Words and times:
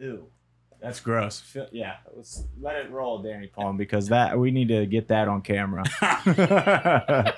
Ew. 0.00 0.26
That's 0.80 0.98
gross. 1.00 1.40
Feel- 1.40 1.68
Yeah, 1.72 1.96
let's 2.16 2.44
let 2.60 2.76
it 2.76 2.90
roll, 2.90 3.18
Danny 3.22 3.48
Palm, 3.48 3.76
because 3.76 4.08
that 4.08 4.38
we 4.38 4.50
need 4.50 4.68
to 4.68 4.86
get 4.86 5.08
that 5.08 5.28
on 5.28 5.42
camera. 5.42 5.84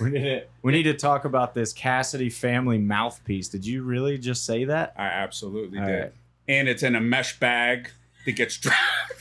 we 0.00 0.10
need 0.10 0.22
to 0.22 0.42
we 0.62 0.72
need 0.72 0.82
to 0.84 0.94
talk 0.94 1.24
about 1.24 1.54
this 1.54 1.72
Cassidy 1.72 2.30
family 2.30 2.78
mouthpiece. 2.78 3.48
Did 3.48 3.66
you 3.66 3.82
really 3.82 4.18
just 4.18 4.44
say 4.44 4.64
that? 4.64 4.92
I 4.96 5.04
absolutely 5.06 5.78
All 5.78 5.86
did. 5.86 6.00
right. 6.00 6.12
And 6.48 6.68
it's 6.68 6.82
in 6.82 6.94
a 6.96 7.00
mesh 7.00 7.38
bag 7.38 7.90
that 8.26 8.32
gets 8.32 8.56
dr- 8.58 8.74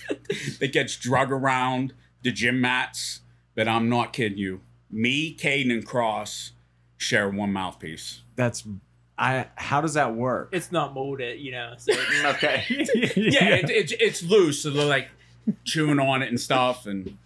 that 0.59 0.71
gets 0.73 0.95
drug 0.97 1.31
around 1.31 1.93
the 2.23 2.31
gym 2.31 2.59
mats. 2.61 3.19
But 3.53 3.67
I'm 3.67 3.89
not 3.89 4.13
kidding 4.13 4.37
you. 4.37 4.61
Me, 4.89 5.35
Caden, 5.35 5.71
and 5.71 5.85
Cross 5.85 6.53
share 6.97 7.29
one 7.29 7.51
mouthpiece. 7.53 8.21
That's 8.35 8.63
I. 9.21 9.47
How 9.55 9.81
does 9.81 9.93
that 9.93 10.15
work? 10.15 10.49
It's 10.51 10.71
not 10.71 10.93
molded, 10.93 11.39
you 11.39 11.51
know. 11.51 11.73
So 11.77 11.93
okay. 12.25 12.63
Yeah, 13.15 13.55
It, 13.55 13.69
it's 13.69 13.93
it's 13.99 14.23
loose, 14.23 14.63
so 14.63 14.71
they're 14.71 14.85
like 14.85 15.09
chewing 15.63 15.99
on 15.99 16.21
it 16.21 16.29
and 16.29 16.39
stuff. 16.39 16.85
And 16.85 17.17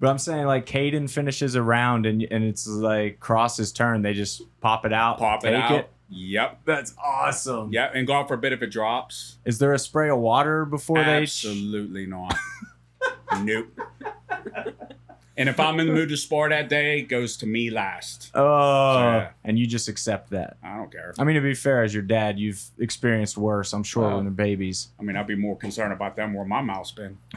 But 0.00 0.08
I'm 0.10 0.18
saying 0.18 0.46
like 0.46 0.66
Caden 0.66 1.08
finishes 1.08 1.54
a 1.54 1.62
round 1.62 2.04
and 2.06 2.22
and 2.30 2.44
it's 2.44 2.66
like 2.66 3.20
Cross's 3.20 3.72
turn. 3.72 4.02
They 4.02 4.12
just 4.12 4.42
pop 4.60 4.84
it 4.84 4.92
out, 4.92 5.18
pop 5.18 5.44
it 5.44 5.54
out. 5.54 5.72
it. 5.72 5.90
Yep. 6.08 6.60
That's 6.64 6.94
awesome. 7.02 7.72
Yep. 7.72 7.92
And 7.94 8.06
God 8.06 8.28
forbid 8.28 8.52
if 8.52 8.62
it 8.62 8.68
drops. 8.68 9.38
Is 9.44 9.58
there 9.58 9.72
a 9.72 9.78
spray 9.78 10.08
of 10.08 10.18
water 10.18 10.64
before 10.64 11.02
they? 11.02 11.22
Absolutely 11.22 12.06
not. 12.06 12.34
nope. 13.40 13.66
And 15.38 15.50
if 15.50 15.60
I'm 15.60 15.78
in 15.80 15.86
the 15.86 15.92
mood 15.92 16.08
to 16.08 16.16
spar 16.16 16.48
that 16.48 16.70
day, 16.70 17.00
it 17.00 17.08
goes 17.08 17.36
to 17.38 17.46
me 17.46 17.68
last. 17.68 18.30
Oh, 18.34 18.98
yeah. 19.02 19.28
and 19.44 19.58
you 19.58 19.66
just 19.66 19.86
accept 19.86 20.30
that. 20.30 20.56
I 20.62 20.76
don't 20.78 20.90
care. 20.90 21.12
I 21.18 21.24
mean, 21.24 21.34
to 21.36 21.42
be 21.42 21.52
fair, 21.52 21.82
as 21.82 21.92
your 21.92 22.02
dad, 22.02 22.38
you've 22.38 22.62
experienced 22.78 23.36
worse. 23.36 23.74
I'm 23.74 23.82
sure 23.82 24.04
Well. 24.04 24.16
when 24.16 24.24
they're 24.24 24.32
babies. 24.32 24.88
I 24.98 25.02
mean, 25.02 25.14
I'd 25.14 25.26
be 25.26 25.34
more 25.34 25.54
concerned 25.56 25.92
about 25.92 26.16
them 26.16 26.32
where 26.32 26.46
my 26.46 26.62
mouth's 26.62 26.90
been. 26.92 27.18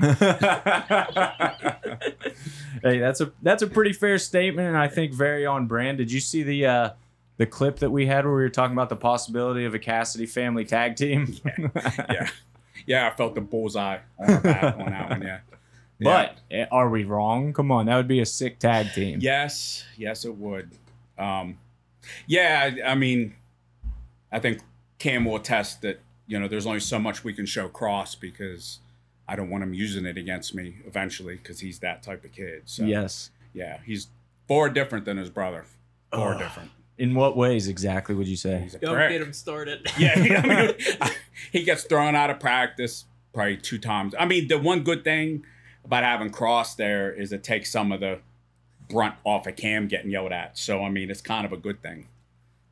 hey, 2.83 2.99
that's 2.99 3.21
a 3.21 3.31
that's 3.41 3.63
a 3.63 3.67
pretty 3.67 3.93
fair 3.93 4.17
statement, 4.17 4.67
and 4.69 4.77
I 4.77 4.87
think 4.87 5.13
very 5.13 5.45
on 5.45 5.67
brand. 5.67 5.97
Did 5.97 6.11
you 6.11 6.19
see 6.19 6.43
the 6.43 6.65
uh, 6.65 6.89
the 7.37 7.45
clip 7.45 7.79
that 7.79 7.89
we 7.91 8.05
had 8.05 8.25
where 8.25 8.33
we 8.35 8.41
were 8.41 8.49
talking 8.49 8.73
about 8.75 8.89
the 8.89 8.95
possibility 8.95 9.65
of 9.65 9.73
a 9.73 9.79
Cassidy 9.79 10.25
family 10.25 10.65
tag 10.65 10.95
team? 10.95 11.35
Yeah. 12.09 12.29
Yeah, 12.85 13.07
I 13.11 13.15
felt 13.15 13.35
the 13.35 13.41
bullseye 13.41 13.99
on 14.17 14.27
the 14.27 14.39
back 14.39 14.77
on 14.77 14.85
that 14.85 15.09
one, 15.09 15.21
yeah. 15.21 15.39
But 15.99 16.37
eh, 16.49 16.65
are 16.71 16.89
we 16.89 17.03
wrong? 17.03 17.51
Come 17.53 17.71
on, 17.71 17.87
that 17.87 17.95
would 17.97 18.07
be 18.07 18.19
a 18.21 18.25
sick 18.25 18.59
tag 18.59 18.93
team. 18.93 19.19
Yes, 19.21 19.83
yes, 19.97 20.23
it 20.25 20.35
would. 20.35 20.69
Um, 21.17 21.57
yeah, 22.27 22.71
I, 22.85 22.91
I 22.91 22.95
mean, 22.95 23.35
I 24.31 24.39
think 24.39 24.61
Cam 24.97 25.25
will 25.25 25.35
attest 25.35 25.81
that 25.81 25.99
you 26.27 26.39
know 26.39 26.47
there's 26.47 26.65
only 26.65 26.79
so 26.79 26.99
much 26.99 27.23
we 27.23 27.33
can 27.33 27.45
show 27.45 27.67
Cross 27.67 28.15
because 28.15 28.79
I 29.27 29.35
don't 29.35 29.49
want 29.49 29.63
him 29.63 29.73
using 29.73 30.05
it 30.05 30.17
against 30.17 30.55
me 30.55 30.77
eventually 30.87 31.35
because 31.35 31.59
he's 31.59 31.79
that 31.79 32.01
type 32.03 32.23
of 32.23 32.31
kid. 32.31 32.63
So 32.65 32.83
Yes. 32.83 33.31
yeah, 33.53 33.79
he's 33.85 34.07
far 34.47 34.69
different 34.69 35.05
than 35.05 35.17
his 35.17 35.29
brother. 35.29 35.65
Far 36.11 36.33
Ugh. 36.33 36.39
different. 36.39 36.71
In 36.97 37.13
what 37.15 37.37
ways 37.37 37.67
exactly 37.67 38.13
would 38.15 38.27
you 38.27 38.35
say? 38.35 38.59
He's 38.59 38.75
a 38.75 38.79
don't 38.79 38.95
prick. 38.95 39.11
get 39.11 39.21
him 39.21 39.31
started. 39.33 39.87
Yeah, 39.97 40.13
I 40.15 40.47
mean, 40.47 41.11
he 41.51 41.63
gets 41.63 41.83
thrown 41.83 42.15
out 42.15 42.29
of 42.29 42.39
practice 42.39 43.05
probably 43.33 43.57
two 43.57 43.77
times. 43.77 44.13
I 44.19 44.25
mean, 44.25 44.47
the 44.47 44.57
one 44.57 44.81
good 44.83 45.03
thing 45.03 45.45
about 45.89 46.03
having 46.03 46.29
Cross 46.29 46.75
there 46.75 47.11
is 47.11 47.33
it 47.33 47.43
takes 47.43 47.71
some 47.71 47.91
of 47.91 47.99
the 47.99 48.19
brunt 48.91 49.15
off 49.23 49.47
of 49.47 49.55
Cam 49.55 49.87
getting 49.87 50.11
yelled 50.11 50.31
at. 50.31 50.55
So 50.55 50.83
I 50.83 50.89
mean, 50.91 51.09
it's 51.09 51.19
kind 51.19 51.47
of 51.47 51.51
a 51.51 51.57
good 51.57 51.81
thing. 51.81 52.07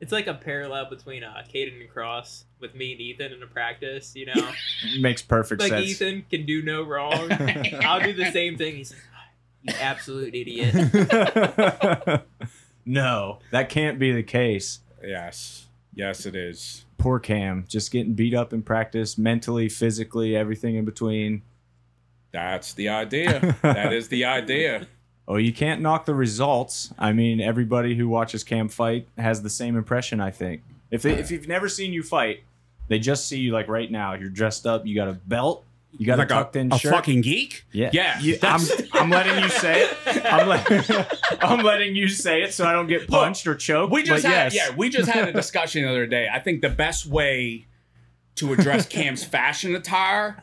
It's 0.00 0.12
like 0.12 0.28
a 0.28 0.34
parallel 0.34 0.88
between 0.88 1.24
uh, 1.24 1.42
Caden 1.52 1.80
and 1.80 1.90
Cross 1.90 2.44
with 2.60 2.76
me 2.76 2.92
and 2.92 3.00
Ethan 3.00 3.32
in 3.32 3.42
a 3.42 3.46
practice. 3.48 4.14
You 4.14 4.26
know, 4.26 4.52
Makes 5.00 5.22
perfect 5.22 5.60
like 5.60 5.70
sense. 5.70 5.84
Ethan 5.84 6.26
can 6.30 6.46
do 6.46 6.62
no 6.62 6.84
wrong. 6.84 7.32
I'll 7.80 8.00
do 8.00 8.12
the 8.12 8.30
same 8.30 8.56
thing. 8.56 8.76
He's 8.76 8.92
like, 8.92 9.00
"You 9.62 9.74
absolute 9.80 10.36
idiot." 10.36 10.72
no, 12.86 13.40
that 13.50 13.68
can't 13.68 13.98
be 13.98 14.12
the 14.12 14.22
case. 14.22 14.78
Yes, 15.02 15.66
yes, 15.92 16.24
it 16.24 16.36
is. 16.36 16.84
Poor 16.98 17.18
Cam, 17.18 17.64
just 17.66 17.90
getting 17.90 18.14
beat 18.14 18.34
up 18.34 18.52
in 18.52 18.62
practice, 18.62 19.18
mentally, 19.18 19.68
physically, 19.68 20.36
everything 20.36 20.76
in 20.76 20.84
between. 20.84 21.42
That's 22.32 22.72
the 22.74 22.88
idea. 22.90 23.56
that 23.62 23.92
is 23.92 24.08
the 24.08 24.24
idea. 24.24 24.86
Oh, 25.30 25.36
you 25.36 25.52
can't 25.52 25.82
knock 25.82 26.06
the 26.06 26.14
results. 26.14 26.90
I 26.98 27.12
mean, 27.12 27.38
everybody 27.38 27.94
who 27.94 28.08
watches 28.08 28.42
Cam 28.42 28.70
fight 28.70 29.08
has 29.18 29.42
the 29.42 29.50
same 29.50 29.76
impression. 29.76 30.20
I 30.22 30.30
think. 30.30 30.62
If 30.90 31.02
they, 31.02 31.12
if 31.12 31.30
you've 31.30 31.46
never 31.46 31.68
seen 31.68 31.92
you 31.92 32.02
fight, 32.02 32.44
they 32.88 32.98
just 32.98 33.28
see 33.28 33.38
you 33.38 33.52
like 33.52 33.68
right 33.68 33.90
now. 33.90 34.14
You're 34.14 34.30
dressed 34.30 34.66
up. 34.66 34.86
You 34.86 34.94
got 34.94 35.08
a 35.08 35.12
belt. 35.12 35.66
You 35.98 36.06
got 36.06 36.16
like 36.16 36.30
a 36.30 36.32
tucked 36.32 36.56
in 36.56 36.72
a 36.72 36.78
shirt. 36.78 36.94
fucking 36.94 37.20
geek. 37.20 37.66
yeah, 37.72 37.90
Yeah, 37.92 38.18
You- 38.20 38.38
I'm, 38.42 38.60
I'm 38.94 39.10
letting 39.10 39.42
you 39.42 39.50
say 39.50 39.82
it. 39.82 40.24
I'm, 40.24 40.48
let, 40.48 41.22
I'm 41.42 41.62
letting 41.62 41.94
you 41.94 42.08
say 42.08 42.40
it 42.42 42.54
so 42.54 42.64
I 42.66 42.72
don't 42.72 42.86
get 42.86 43.06
punched 43.06 43.46
or 43.46 43.54
choked. 43.54 43.92
We 43.92 44.02
just 44.04 44.24
had 44.24 44.54
yes. 44.54 44.54
yeah, 44.70 44.74
we 44.76 44.88
just 44.88 45.10
had 45.10 45.28
a 45.28 45.32
discussion 45.32 45.82
the 45.82 45.90
other 45.90 46.06
day. 46.06 46.26
I 46.32 46.38
think 46.40 46.62
the 46.62 46.70
best 46.70 47.04
way 47.04 47.66
to 48.36 48.54
address 48.54 48.86
Cam's 48.88 49.24
fashion 49.24 49.74
attire 49.74 50.42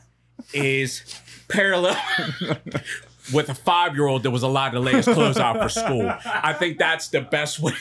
is 0.53 1.01
parallel 1.47 1.97
with 3.33 3.49
a 3.49 3.55
five 3.55 3.95
year 3.95 4.07
old 4.07 4.23
that 4.23 4.31
was 4.31 4.43
allowed 4.43 4.71
to 4.71 4.79
lay 4.79 4.93
his 4.93 5.05
clothes 5.05 5.37
out 5.37 5.61
for 5.61 5.69
school. 5.69 6.13
I 6.25 6.53
think 6.53 6.77
that's 6.77 7.07
the 7.09 7.21
best 7.21 7.59
way. 7.59 7.73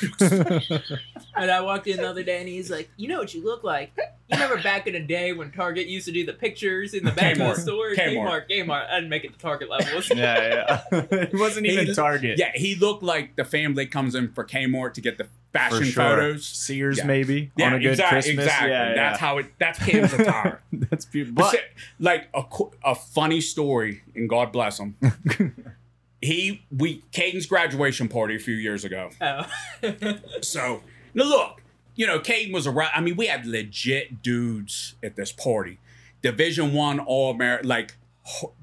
And 1.36 1.50
I 1.50 1.60
walked 1.60 1.86
in 1.86 1.96
the 1.98 2.08
other 2.08 2.22
day 2.22 2.38
and 2.40 2.48
he's 2.48 2.70
like, 2.70 2.88
You 2.96 3.08
know 3.08 3.18
what 3.18 3.34
you 3.34 3.44
look 3.44 3.64
like? 3.64 3.96
You 4.30 4.38
remember 4.40 4.62
back 4.62 4.86
in 4.86 4.94
the 4.94 5.00
day 5.00 5.32
when 5.34 5.50
Target 5.52 5.86
used 5.86 6.06
to 6.06 6.12
do 6.12 6.24
the 6.24 6.32
pictures 6.32 6.94
in 6.94 7.04
the 7.04 7.10
back 7.12 7.32
of 7.38 7.38
the 7.40 7.54
store? 7.60 7.90
Kmart. 7.90 8.48
Kmart. 8.48 8.50
Kmart. 8.50 8.88
I 8.88 8.94
didn't 8.96 9.10
make 9.10 9.22
it 9.24 9.34
to 9.34 9.38
Target 9.38 9.68
levels. 9.68 10.08
yeah, 10.08 10.48
yeah. 10.48 10.82
it 11.10 11.34
wasn't 11.34 11.66
even 11.66 11.86
He- 11.88 11.94
Target. 11.94 12.38
Yeah, 12.38 12.50
he 12.54 12.74
looked 12.74 13.02
like 13.02 13.36
the 13.36 13.44
family 13.44 13.84
comes 13.86 14.14
in 14.14 14.32
for 14.32 14.42
Kmart 14.44 14.94
to 14.94 15.02
get 15.02 15.18
the 15.18 15.24
for 15.24 15.30
fashion 15.52 15.84
sure. 15.84 16.02
photos. 16.04 16.46
Sears 16.46 16.98
Yeah. 16.98 17.04
maybe 17.06 17.52
Yeah, 17.56 17.66
on 17.66 17.74
a 17.74 17.78
good 17.80 17.90
exactly. 17.90 18.16
Christmas. 18.22 18.44
exactly. 18.46 18.70
Yeah, 18.70 18.94
That's 18.94 19.20
yeah. 19.20 19.26
how 19.26 19.38
it. 19.38 19.46
That's 19.58 19.78
Cam's 19.78 20.12
attire. 20.14 20.62
That's 20.72 21.04
beautiful. 21.04 21.34
But 21.36 21.60
like 22.00 22.28
a, 22.32 22.42
a 22.82 22.94
funny 22.94 23.42
story, 23.42 24.02
and 24.14 24.26
God 24.28 24.52
bless 24.52 24.78
him. 24.80 24.96
he 26.22 26.64
we 26.74 27.02
Caden's 27.12 27.44
graduation 27.46 28.08
party 28.08 28.36
a 28.36 28.40
few 28.40 28.54
years 28.54 28.84
ago. 28.86 29.10
Oh. 29.20 29.46
So 30.40 30.82
now 31.12 31.24
look, 31.24 31.60
you 31.94 32.06
know, 32.06 32.18
Caden 32.18 32.52
was 32.52 32.66
around. 32.66 32.90
I 32.94 33.00
mean, 33.00 33.16
we 33.16 33.26
had 33.26 33.46
legit 33.46 34.22
dudes 34.22 34.94
at 35.02 35.16
this 35.16 35.32
party, 35.32 35.78
Division 36.22 36.72
One 36.72 36.98
All 36.98 37.30
American, 37.30 37.68
like 37.68 37.94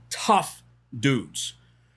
tough 0.10 0.64
dudes. 0.98 1.54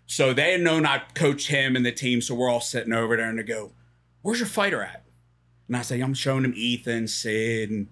So 0.07 0.33
they 0.33 0.53
had 0.53 0.61
known 0.61 0.87
I 0.87 1.03
coached 1.15 1.49
him 1.49 1.77
and 1.77 1.85
the 1.85 1.93
team, 1.93 2.21
so 2.21 2.35
we're 2.35 2.51
all 2.51 2.61
sitting 2.61 2.93
over 2.93 3.17
there, 3.17 3.29
and 3.29 3.39
they 3.39 3.43
go, 3.43 3.73
"Where's 4.23 4.39
your 4.39 4.49
fighter 4.49 4.83
at?" 4.83 5.03
And 5.67 5.77
I 5.77 5.83
say, 5.83 6.01
"I'm 6.01 6.15
showing 6.15 6.45
him 6.45 6.55
Ethan, 6.57 7.09
Sid, 7.09 7.71
and 7.71 7.89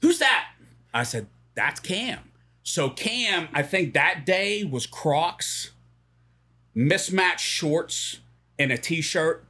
who's 0.00 0.18
that?" 0.20 0.52
I 0.94 1.02
said, 1.02 1.26
"That's 1.54 1.80
Cam." 1.80 2.30
So 2.62 2.90
Cam, 2.90 3.48
I 3.52 3.62
think 3.62 3.94
that 3.94 4.24
day 4.24 4.62
was 4.62 4.86
Crocs, 4.86 5.72
mismatched 6.74 7.44
shorts, 7.44 8.20
and 8.58 8.70
a 8.70 8.78
t-shirt, 8.78 9.44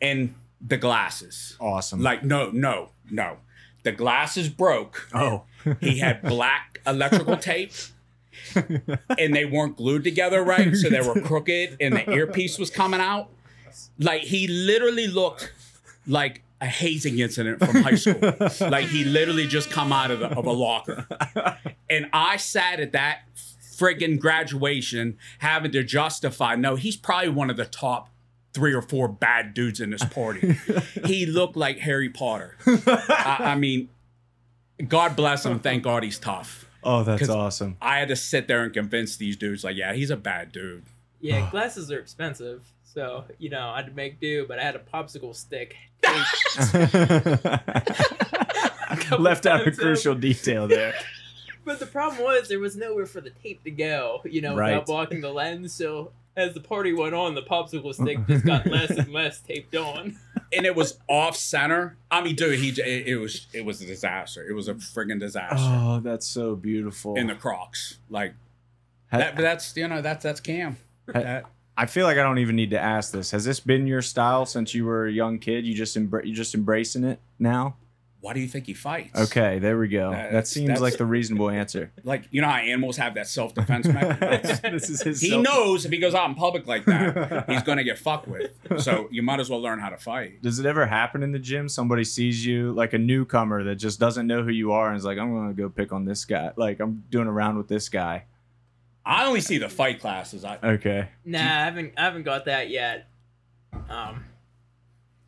and 0.00 0.34
the 0.64 0.76
glasses. 0.76 1.56
awesome. 1.60 2.00
Like, 2.00 2.24
no, 2.24 2.50
no, 2.50 2.90
no. 3.10 3.38
The 3.82 3.92
glasses 3.92 4.48
broke. 4.48 5.08
oh, 5.12 5.42
He 5.80 5.98
had 5.98 6.22
black 6.36 6.80
electrical 6.86 7.36
tape. 7.36 7.72
and 8.54 9.34
they 9.34 9.44
weren't 9.44 9.76
glued 9.76 10.04
together 10.04 10.42
right, 10.42 10.74
so 10.74 10.88
they 10.88 11.00
were 11.00 11.20
crooked, 11.20 11.76
and 11.80 11.94
the 11.96 12.10
earpiece 12.12 12.58
was 12.58 12.70
coming 12.70 13.00
out. 13.00 13.28
Like 13.98 14.22
he 14.22 14.46
literally 14.46 15.06
looked 15.06 15.52
like 16.06 16.42
a 16.60 16.66
hazing 16.66 17.18
incident 17.18 17.58
from 17.58 17.82
high 17.82 17.94
school. 17.94 18.18
like 18.70 18.86
he 18.86 19.04
literally 19.04 19.46
just 19.46 19.70
come 19.70 19.92
out 19.92 20.10
of, 20.10 20.20
the, 20.20 20.28
of 20.28 20.46
a 20.46 20.52
locker. 20.52 21.06
And 21.90 22.08
I 22.12 22.36
sat 22.36 22.80
at 22.80 22.92
that 22.92 23.22
friggin' 23.76 24.18
graduation 24.18 25.18
having 25.38 25.72
to 25.72 25.82
justify. 25.82 26.54
No, 26.56 26.76
he's 26.76 26.96
probably 26.96 27.30
one 27.30 27.50
of 27.50 27.56
the 27.56 27.64
top 27.64 28.08
three 28.54 28.74
or 28.74 28.82
four 28.82 29.08
bad 29.08 29.54
dudes 29.54 29.80
in 29.80 29.90
this 29.90 30.04
party. 30.04 30.56
he 31.06 31.26
looked 31.26 31.56
like 31.56 31.78
Harry 31.78 32.08
Potter. 32.10 32.56
I, 32.66 33.36
I 33.40 33.54
mean, 33.56 33.88
God 34.88 35.16
bless 35.16 35.44
him. 35.46 35.58
Thank 35.60 35.82
God 35.84 36.02
he's 36.02 36.18
tough. 36.18 36.66
oh, 36.84 37.02
that's 37.04 37.28
awesome. 37.28 37.76
I 37.80 37.98
had 37.98 38.08
to 38.08 38.16
sit 38.16 38.48
there 38.48 38.64
and 38.64 38.72
convince 38.72 39.16
these 39.16 39.36
dudes, 39.36 39.64
like, 39.64 39.76
yeah, 39.76 39.92
he's 39.94 40.10
a 40.10 40.16
bad 40.16 40.52
dude. 40.52 40.84
yeah, 41.20 41.48
glasses 41.50 41.90
are 41.90 41.98
expensive. 41.98 42.64
So, 42.84 43.24
you 43.38 43.48
know, 43.48 43.68
I 43.70 43.76
had 43.76 43.86
to 43.86 43.92
make 43.92 44.20
do, 44.20 44.44
but 44.46 44.58
I 44.58 44.64
had 44.64 44.76
a 44.76 44.80
popsicle 44.80 45.34
stick. 45.34 45.76
Left 49.18 49.46
out 49.46 49.66
a 49.66 49.72
crucial 49.72 50.14
detail 50.14 50.68
there. 50.68 50.94
But 51.64 51.78
the 51.78 51.86
problem 51.86 52.22
was 52.22 52.48
there 52.48 52.58
was 52.58 52.76
nowhere 52.76 53.06
for 53.06 53.20
the 53.20 53.30
tape 53.30 53.62
to 53.64 53.70
go, 53.70 54.20
you 54.24 54.40
know, 54.42 54.56
Right. 54.56 54.72
without 54.72 54.86
blocking 54.86 55.20
the 55.20 55.30
lens. 55.32 55.72
So 55.72 56.10
as 56.36 56.54
the 56.54 56.60
party 56.60 56.92
went 56.92 57.14
on, 57.14 57.34
the 57.34 57.42
popsicle 57.42 57.94
stick 57.94 58.18
just 58.26 58.44
got 58.46 58.66
less 58.66 58.90
and 58.90 59.12
less 59.12 59.40
taped 59.40 59.74
on. 59.76 60.16
and 60.52 60.64
it 60.66 60.74
was 60.74 60.98
off 61.08 61.36
center. 61.36 61.96
I 62.10 62.22
mean, 62.22 62.34
dude, 62.36 62.58
he 62.58 62.68
it, 62.70 63.06
it 63.08 63.16
was 63.16 63.46
it 63.52 63.64
was 63.64 63.80
a 63.82 63.86
disaster. 63.86 64.46
It 64.48 64.52
was 64.54 64.68
a 64.68 64.74
friggin' 64.74 65.20
disaster 65.20 65.56
Oh, 65.58 66.00
that's 66.02 66.26
so 66.26 66.56
beautiful. 66.56 67.16
in 67.16 67.26
the 67.28 67.34
Crocs. 67.34 67.98
Like 68.10 68.34
Ha- 69.10 69.18
that, 69.18 69.36
but 69.36 69.42
that's 69.42 69.76
you 69.76 69.86
know 69.88 70.00
that's 70.02 70.22
that's 70.22 70.40
Cam. 70.40 70.76
Ha- 71.12 71.20
That, 71.20 71.44
I 71.76 71.86
feel 71.86 72.06
like 72.06 72.18
I 72.18 72.22
don't 72.22 72.38
even 72.38 72.54
need 72.56 72.70
to 72.70 72.78
ask 72.80 73.12
this. 73.12 73.30
Has 73.30 73.44
this 73.46 73.58
been 73.60 73.86
your 73.86 74.02
style 74.02 74.44
since 74.46 74.74
you 74.74 74.84
were 74.84 75.06
a 75.06 75.12
young 75.12 75.38
kid? 75.38 75.64
You 75.66 75.74
just 75.74 75.96
embra- 75.96 76.24
you 76.26 76.34
just 76.34 76.54
embracing 76.54 77.02
it 77.04 77.18
now? 77.38 77.76
Why 78.22 78.32
do 78.32 78.40
you 78.40 78.46
think 78.46 78.66
he 78.66 78.72
fights? 78.72 79.18
Okay, 79.20 79.58
there 79.58 79.76
we 79.76 79.88
go. 79.88 80.12
that 80.12 80.30
That's- 80.30 80.48
seems 80.48 80.80
like 80.80 80.96
the 80.96 81.04
reasonable 81.04 81.50
answer. 81.50 81.90
Like 82.04 82.22
you 82.30 82.40
know 82.40 82.48
how 82.48 82.56
animals 82.56 82.96
have 82.96 83.14
that 83.16 83.26
self 83.26 83.52
defense 83.54 83.86
mechanism. 83.88 84.58
this 84.72 84.88
is 84.88 85.02
his. 85.02 85.20
he 85.20 85.30
self- 85.30 85.42
knows 85.42 85.84
if 85.84 85.90
he 85.92 85.98
goes 85.98 86.14
out 86.14 86.28
in 86.28 86.34
public 86.36 86.66
like 86.66 86.84
that, 86.86 87.50
he's 87.50 87.62
gonna 87.64 87.84
get 87.84 87.98
fucked 87.98 88.28
with. 88.28 88.52
So 88.78 89.08
you 89.10 89.22
might 89.22 89.40
as 89.40 89.50
well 89.50 89.60
learn 89.60 89.80
how 89.80 89.88
to 89.90 89.96
fight. 89.98 90.40
Does 90.40 90.58
it 90.60 90.66
ever 90.66 90.86
happen 90.86 91.22
in 91.22 91.32
the 91.32 91.38
gym? 91.38 91.68
Somebody 91.68 92.04
sees 92.04 92.46
you 92.46 92.72
like 92.72 92.92
a 92.92 92.98
newcomer 92.98 93.64
that 93.64 93.74
just 93.76 93.98
doesn't 94.00 94.26
know 94.26 94.42
who 94.42 94.50
you 94.52 94.72
are 94.72 94.88
and 94.88 94.96
is 94.96 95.04
like, 95.04 95.18
"I'm 95.18 95.34
gonna 95.34 95.52
go 95.52 95.68
pick 95.68 95.92
on 95.92 96.04
this 96.04 96.24
guy." 96.24 96.52
Like 96.56 96.78
I'm 96.80 97.02
doing 97.10 97.26
a 97.26 97.32
round 97.32 97.58
with 97.58 97.66
this 97.68 97.88
guy. 97.88 98.24
I 99.04 99.24
only 99.26 99.40
see 99.40 99.58
the 99.58 99.68
fight 99.68 99.98
classes. 100.00 100.44
I, 100.44 100.58
Okay. 100.62 101.08
Nah, 101.24 101.38
I 101.40 101.64
haven't 101.64 101.94
I 101.96 102.02
haven't 102.04 102.22
got 102.22 102.44
that 102.44 102.70
yet. 102.70 103.08
Um 103.90 104.24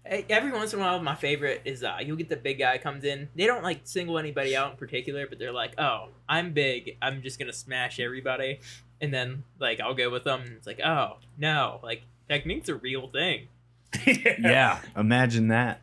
every 0.07 0.53
once 0.53 0.73
in 0.73 0.79
a 0.81 0.83
while 0.83 1.01
my 1.03 1.15
favorite 1.15 1.63
is 1.65 1.83
uh 1.83 1.97
you'll 2.05 2.17
get 2.17 2.29
the 2.29 2.37
big 2.37 2.59
guy 2.59 2.79
comes 2.79 3.05
in. 3.05 3.29
They 3.35 3.47
don't 3.47 3.63
like 3.63 3.81
single 3.85 4.19
anybody 4.19 4.55
out 4.57 4.73
in 4.73 4.77
particular, 4.77 5.27
but 5.27 5.39
they're 5.39 5.53
like, 5.53 5.75
"Oh, 5.79 6.09
I'm 6.29 6.53
big. 6.53 6.97
I'm 7.01 7.23
just 7.23 7.39
going 7.39 7.51
to 7.51 7.57
smash 7.57 7.99
everybody." 8.01 8.61
And 9.01 9.13
then 9.13 9.45
like 9.59 9.81
I'll 9.81 9.95
go 9.95 10.11
with 10.11 10.25
them 10.25 10.43
and 10.43 10.53
it's 10.53 10.67
like, 10.67 10.81
"Oh, 10.85 11.17
no. 11.39 11.81
Like 11.83 12.03
technique's 12.29 12.69
a 12.69 12.75
real 12.75 13.09
thing." 13.09 13.49
Yeah. 14.07 14.81
Imagine 14.97 15.49
that. 15.49 15.81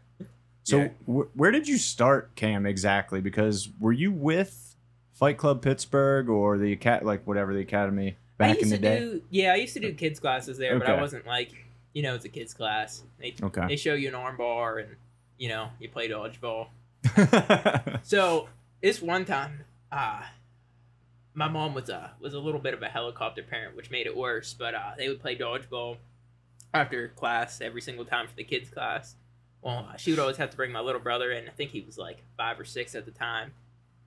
So 0.63 0.77
Yeah. 0.77 0.87
wh- 1.07 1.35
where 1.37 1.51
did 1.51 1.67
you 1.67 1.77
start, 1.77 2.35
Cam? 2.35 2.65
Exactly? 2.65 3.21
Because 3.21 3.69
were 3.79 3.91
you 3.93 4.11
with 4.11 4.75
Fight 5.13 5.37
Club 5.37 5.61
Pittsburgh 5.61 6.29
or 6.29 6.57
the 6.57 6.75
cat 6.75 7.03
like 7.05 7.25
whatever 7.25 7.53
the 7.53 7.61
academy 7.61 8.17
I 8.39 8.47
back 8.53 8.57
in 8.57 8.69
used 8.69 8.71
the 8.73 8.77
to 8.77 8.81
day? 8.81 8.99
do 8.99 9.21
yeah, 9.29 9.53
I 9.53 9.55
used 9.55 9.73
to 9.73 9.79
do 9.79 9.93
kids 9.93 10.19
classes 10.19 10.57
there, 10.57 10.77
but 10.77 10.87
I 10.89 10.99
wasn't 11.01 11.25
like, 11.25 11.51
you 11.93 12.01
know, 12.03 12.15
it's 12.15 12.25
a 12.25 12.29
kids 12.29 12.53
class. 12.53 13.03
They 13.19 13.35
Okay. 13.41 13.67
they 13.67 13.75
show 13.75 13.93
you 13.93 14.07
an 14.09 14.15
arm 14.15 14.37
bar 14.37 14.77
and 14.79 14.95
you 15.37 15.49
know, 15.49 15.69
you 15.79 15.89
play 15.89 16.07
dodgeball. 16.09 16.67
So 18.03 18.47
this 18.81 19.01
one 19.01 19.25
time, 19.25 19.65
uh, 19.91 20.21
my 21.33 21.47
mom 21.47 21.73
was 21.73 21.89
a 21.89 22.11
was 22.19 22.33
a 22.33 22.39
little 22.39 22.59
bit 22.59 22.73
of 22.73 22.81
a 22.81 22.87
helicopter 22.89 23.43
parent, 23.43 23.75
which 23.75 23.89
made 23.89 24.05
it 24.05 24.15
worse. 24.15 24.53
But 24.53 24.75
uh, 24.75 24.91
they 24.97 25.07
would 25.07 25.19
play 25.21 25.35
dodgeball 25.37 25.97
after 26.73 27.09
class 27.09 27.61
every 27.61 27.81
single 27.81 28.05
time 28.05 28.27
for 28.27 28.35
the 28.35 28.43
kids 28.43 28.69
class. 28.69 29.15
Well, 29.61 29.87
uh, 29.91 29.97
she 29.97 30.11
would 30.11 30.19
always 30.19 30.37
have 30.37 30.49
to 30.51 30.57
bring 30.57 30.71
my 30.71 30.79
little 30.79 31.01
brother 31.01 31.31
in. 31.31 31.47
I 31.47 31.51
think 31.51 31.71
he 31.71 31.81
was 31.81 31.97
like 31.97 32.23
five 32.37 32.59
or 32.59 32.65
six 32.65 32.95
at 32.95 33.05
the 33.05 33.11
time, 33.11 33.53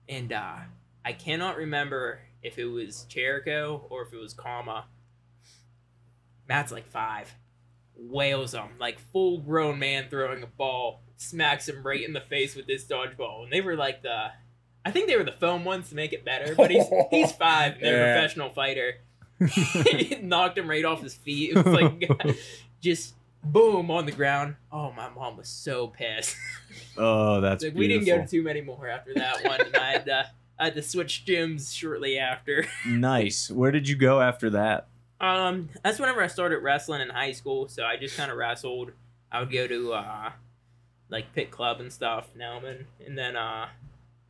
and 0.09 0.31
uh, 0.33 0.57
I 1.03 1.13
cannot 1.13 1.57
remember 1.57 2.19
if 2.43 2.57
it 2.59 2.65
was 2.65 3.03
Jericho 3.09 3.85
or 3.89 4.03
if 4.03 4.13
it 4.13 4.17
was 4.17 4.33
Kama. 4.33 4.85
Matt's 6.47 6.71
like 6.71 6.87
five, 6.87 7.33
wails 7.97 8.53
him 8.53 8.69
like 8.79 8.99
full 8.99 9.39
grown 9.39 9.79
man 9.79 10.07
throwing 10.09 10.43
a 10.43 10.47
ball, 10.47 11.01
smacks 11.17 11.67
him 11.67 11.85
right 11.85 12.03
in 12.03 12.13
the 12.13 12.21
face 12.21 12.55
with 12.55 12.67
this 12.67 12.85
dodgeball, 12.85 13.43
and 13.43 13.51
they 13.51 13.61
were 13.61 13.75
like 13.75 14.01
the, 14.03 14.27
I 14.85 14.91
think 14.91 15.07
they 15.07 15.17
were 15.17 15.23
the 15.23 15.31
foam 15.31 15.65
ones 15.65 15.89
to 15.89 15.95
make 15.95 16.13
it 16.13 16.25
better, 16.25 16.55
but 16.55 16.71
he's 16.71 16.85
he's 17.11 17.31
five, 17.37 17.73
and 17.73 17.83
they're 17.83 18.11
a 18.11 18.13
professional 18.13 18.49
fighter. 18.49 18.95
knocked 20.21 20.57
him 20.57 20.69
right 20.69 20.85
off 20.85 21.01
his 21.01 21.13
feet. 21.13 21.55
It 21.55 21.65
was 21.65 21.73
like 21.73 22.37
just 22.81 23.15
boom 23.43 23.91
on 23.91 24.05
the 24.05 24.11
ground. 24.11 24.55
Oh, 24.71 24.91
my 24.91 25.09
mom 25.09 25.37
was 25.37 25.47
so 25.47 25.87
pissed. 25.87 26.35
oh, 26.97 27.41
that's 27.41 27.63
like 27.63 27.75
we 27.75 27.87
didn't 27.87 28.05
go 28.05 28.17
to 28.17 28.27
too 28.27 28.43
many 28.43 28.61
more 28.61 28.87
after 28.87 29.13
that 29.15 29.43
one. 29.43 29.61
and 29.61 29.75
I 29.75 29.91
had 29.91 30.05
to, 30.05 30.29
I 30.57 30.65
had 30.65 30.75
to 30.75 30.81
switch 30.81 31.25
gyms 31.25 31.75
shortly 31.75 32.17
after. 32.17 32.65
nice. 32.87 33.51
Where 33.51 33.71
did 33.71 33.87
you 33.87 33.95
go 33.95 34.21
after 34.21 34.51
that? 34.51 34.87
Um, 35.19 35.69
that's 35.83 35.99
whenever 35.99 36.21
I 36.21 36.27
started 36.27 36.59
wrestling 36.59 37.01
in 37.01 37.09
high 37.09 37.31
school. 37.31 37.67
So 37.67 37.83
I 37.83 37.97
just 37.97 38.17
kind 38.17 38.31
of 38.31 38.37
wrestled. 38.37 38.91
I 39.31 39.39
would 39.39 39.51
go 39.51 39.67
to 39.67 39.93
uh, 39.93 40.31
like 41.09 41.33
pit 41.33 41.51
club 41.51 41.79
and 41.79 41.91
stuff, 41.91 42.29
Nelman, 42.37 42.85
and 43.05 43.17
then 43.17 43.35
uh, 43.35 43.67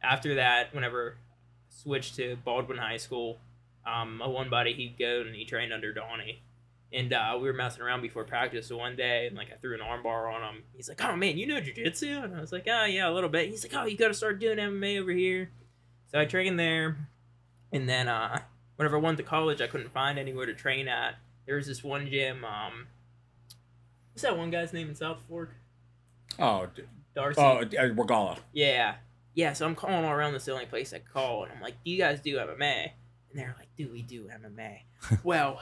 after 0.01 0.35
that, 0.35 0.73
whenever 0.73 1.17
I 1.17 1.73
switched 1.73 2.15
to 2.15 2.37
Baldwin 2.43 2.77
High 2.77 2.97
School, 2.97 3.39
um, 3.85 4.17
my 4.17 4.27
one 4.27 4.49
buddy 4.49 4.73
he'd 4.73 4.97
go 4.97 5.21
and 5.21 5.35
he 5.35 5.45
trained 5.45 5.73
under 5.73 5.93
Donnie, 5.93 6.41
and 6.91 7.13
uh, 7.13 7.37
we 7.39 7.47
were 7.47 7.53
messing 7.53 7.81
around 7.81 8.01
before 8.01 8.23
practice. 8.23 8.67
So 8.67 8.77
one 8.77 8.95
day, 8.95 9.27
and 9.27 9.35
like 9.35 9.51
I 9.51 9.55
threw 9.55 9.75
an 9.75 9.81
armbar 9.81 10.33
on 10.33 10.41
him. 10.41 10.63
He's 10.75 10.89
like, 10.89 11.03
"Oh 11.03 11.15
man, 11.15 11.37
you 11.37 11.47
know 11.47 11.59
jujitsu?" 11.59 12.23
And 12.23 12.35
I 12.35 12.41
was 12.41 12.51
like, 12.51 12.67
"Oh 12.67 12.85
yeah, 12.85 13.09
a 13.09 13.11
little 13.11 13.29
bit." 13.29 13.49
He's 13.49 13.63
like, 13.63 13.73
"Oh, 13.73 13.85
you 13.85 13.97
got 13.97 14.09
to 14.09 14.13
start 14.13 14.39
doing 14.39 14.57
MMA 14.57 14.99
over 15.01 15.11
here." 15.11 15.51
So 16.11 16.19
I 16.19 16.25
trained 16.25 16.59
there, 16.59 17.09
and 17.71 17.87
then 17.87 18.07
uh, 18.07 18.39
whenever 18.75 18.97
I 18.97 18.99
went 18.99 19.17
to 19.17 19.23
college, 19.23 19.61
I 19.61 19.67
couldn't 19.67 19.91
find 19.93 20.17
anywhere 20.19 20.45
to 20.45 20.53
train 20.53 20.87
at. 20.87 21.15
There 21.45 21.55
was 21.55 21.67
this 21.67 21.83
one 21.83 22.07
gym. 22.09 22.43
Um, 22.43 22.87
what's 24.13 24.23
that 24.23 24.37
one 24.37 24.51
guy's 24.51 24.73
name 24.73 24.89
in 24.89 24.95
South 24.95 25.19
Fork? 25.29 25.51
oh, 26.39 26.67
Darcy. 27.15 27.39
oh, 27.41 27.57
uh, 27.59 27.65
Regala. 27.65 28.37
Yeah. 28.53 28.95
Yeah, 29.35 29.53
so 29.53 29.65
I'm 29.65 29.75
calling 29.75 30.03
all 30.05 30.11
around. 30.11 30.33
This 30.33 30.43
is 30.43 30.45
the 30.47 30.51
only 30.53 30.65
place 30.65 30.93
I 30.93 30.99
call. 30.99 31.43
And 31.43 31.51
I'm 31.53 31.61
like, 31.61 31.75
do 31.83 31.91
you 31.91 31.97
guys 31.97 32.19
do 32.21 32.35
MMA? 32.37 32.89
And 33.29 33.39
they're 33.39 33.55
like, 33.57 33.67
do 33.77 33.89
we 33.91 34.01
do 34.01 34.27
MMA? 34.27 34.79
well, 35.23 35.61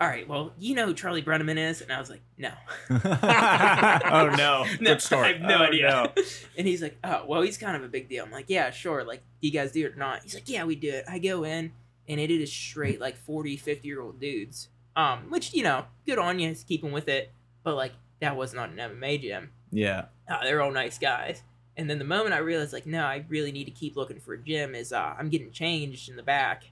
all 0.00 0.08
right, 0.08 0.26
well, 0.28 0.52
you 0.58 0.74
know 0.74 0.86
who 0.86 0.94
Charlie 0.94 1.22
Brenneman 1.22 1.58
is? 1.58 1.80
And 1.80 1.92
I 1.92 2.00
was 2.00 2.08
like, 2.10 2.22
no. 2.38 2.50
oh 2.90 4.32
no. 4.36 4.64
No, 4.80 4.90
Good 4.92 5.02
start. 5.02 5.26
I 5.26 5.32
have 5.32 5.40
no 5.42 5.58
Oh, 5.58 5.62
idea. 5.64 5.88
no. 6.16 6.22
And 6.56 6.66
he's 6.66 6.82
like, 6.82 6.96
oh, 7.04 7.24
well, 7.26 7.42
he's 7.42 7.58
kind 7.58 7.76
of 7.76 7.84
a 7.84 7.88
big 7.88 8.08
deal. 8.08 8.24
I'm 8.24 8.30
like, 8.32 8.46
yeah, 8.48 8.70
sure. 8.70 9.04
Like, 9.04 9.20
do 9.40 9.48
you 9.48 9.52
guys 9.52 9.72
do 9.72 9.84
it 9.86 9.92
or 9.94 9.96
not? 9.96 10.22
He's 10.22 10.34
like, 10.34 10.48
yeah, 10.48 10.64
we 10.64 10.74
do 10.76 10.90
it. 10.90 11.04
I 11.08 11.18
go 11.18 11.44
in, 11.44 11.72
and 12.12 12.20
it 12.20 12.30
is 12.30 12.52
straight, 12.52 13.00
like, 13.00 13.16
40, 13.16 13.56
50 13.56 13.88
year 13.88 14.00
old 14.00 14.20
dudes. 14.20 14.68
Um, 14.94 15.30
Which, 15.30 15.54
you 15.54 15.62
know, 15.62 15.86
good 16.06 16.18
on 16.18 16.38
you, 16.38 16.50
it's 16.50 16.62
keeping 16.62 16.92
with 16.92 17.08
it. 17.08 17.32
But, 17.64 17.74
like, 17.76 17.92
that 18.20 18.36
was 18.36 18.54
not 18.54 18.70
an 18.70 18.76
MMA 18.76 19.20
gym. 19.22 19.50
Yeah. 19.70 20.04
uh, 20.28 20.44
they're 20.44 20.62
all 20.62 20.70
nice 20.70 20.98
guys. 20.98 21.42
And 21.76 21.88
then 21.88 21.98
the 21.98 22.04
moment 22.04 22.34
I 22.34 22.38
realized, 22.38 22.72
like, 22.74 22.86
no, 22.86 23.02
I 23.02 23.24
really 23.28 23.50
need 23.50 23.64
to 23.64 23.70
keep 23.70 23.96
looking 23.96 24.20
for 24.20 24.34
a 24.34 24.38
gym, 24.38 24.74
is 24.74 24.92
uh, 24.92 25.14
I'm 25.18 25.30
getting 25.30 25.50
changed 25.50 26.10
in 26.10 26.16
the 26.16 26.22
back, 26.22 26.64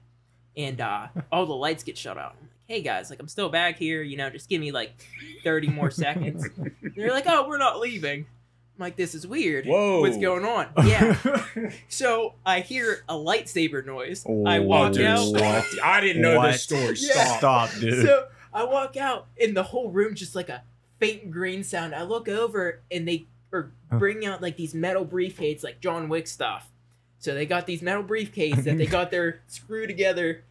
and 0.55 0.79
uh, 0.79 1.07
all 1.31 1.45
the 1.47 1.53
lights 1.55 1.83
get 1.83 1.97
shut 1.97 2.17
out. 2.17 2.35
I'm 2.39 2.41
like, 2.43 2.51
hey 2.67 2.81
guys, 2.81 3.09
like 3.09 3.19
I'm 3.19 3.27
still 3.27 3.49
back 3.49 3.77
here, 3.77 4.01
you 4.01 4.15
know, 4.15 4.29
just 4.29 4.47
give 4.47 4.61
me 4.61 4.71
like 4.71 4.93
30 5.43 5.67
more 5.69 5.91
seconds. 5.91 6.47
They're 6.95 7.11
like, 7.11 7.25
oh, 7.27 7.47
we're 7.47 7.57
not 7.57 7.79
leaving. 7.79 8.27
I'm 8.77 8.85
like, 8.85 8.95
this 8.95 9.13
is 9.13 9.27
weird. 9.27 9.65
Whoa. 9.65 10.01
What's 10.01 10.17
going 10.17 10.45
on? 10.45 10.67
Yeah. 10.85 11.15
so 11.89 12.33
I 12.45 12.61
hear 12.61 13.03
a 13.07 13.13
lightsaber 13.13 13.85
noise. 13.85 14.25
I 14.25 14.59
walk 14.59 14.93
dude, 14.93 15.05
out. 15.05 15.25
stop. 15.27 15.65
I 15.83 16.01
didn't 16.01 16.21
know 16.21 16.37
What? 16.37 16.53
this 16.53 16.63
story. 16.63 16.95
Yeah. 16.97 17.37
Stop. 17.37 17.69
Stop, 17.69 17.79
dude. 17.79 18.05
So 18.05 18.27
I 18.53 18.63
walk 18.63 18.97
out, 18.97 19.27
and 19.39 19.55
the 19.55 19.63
whole 19.63 19.91
room 19.91 20.15
just 20.15 20.35
like 20.35 20.49
a 20.49 20.63
faint 20.99 21.31
green 21.31 21.63
sound. 21.63 21.93
I 21.93 22.03
look 22.03 22.27
over, 22.27 22.81
and 22.89 23.07
they 23.07 23.25
are 23.53 23.71
Huh. 23.91 23.99
bringing 23.99 24.25
out 24.25 24.41
like 24.41 24.55
these 24.55 24.73
metal 24.73 25.05
briefcases, 25.05 25.63
like 25.63 25.81
John 25.81 26.07
Wick 26.07 26.25
stuff. 26.25 26.69
So 27.19 27.33
they 27.33 27.45
got 27.45 27.67
these 27.67 27.81
metal 27.81 28.03
briefcases 28.03 28.63
that 28.63 28.77
they 28.77 28.85
got 28.87 29.11
their 29.11 29.41
screw 29.47 29.85
together 29.85 30.43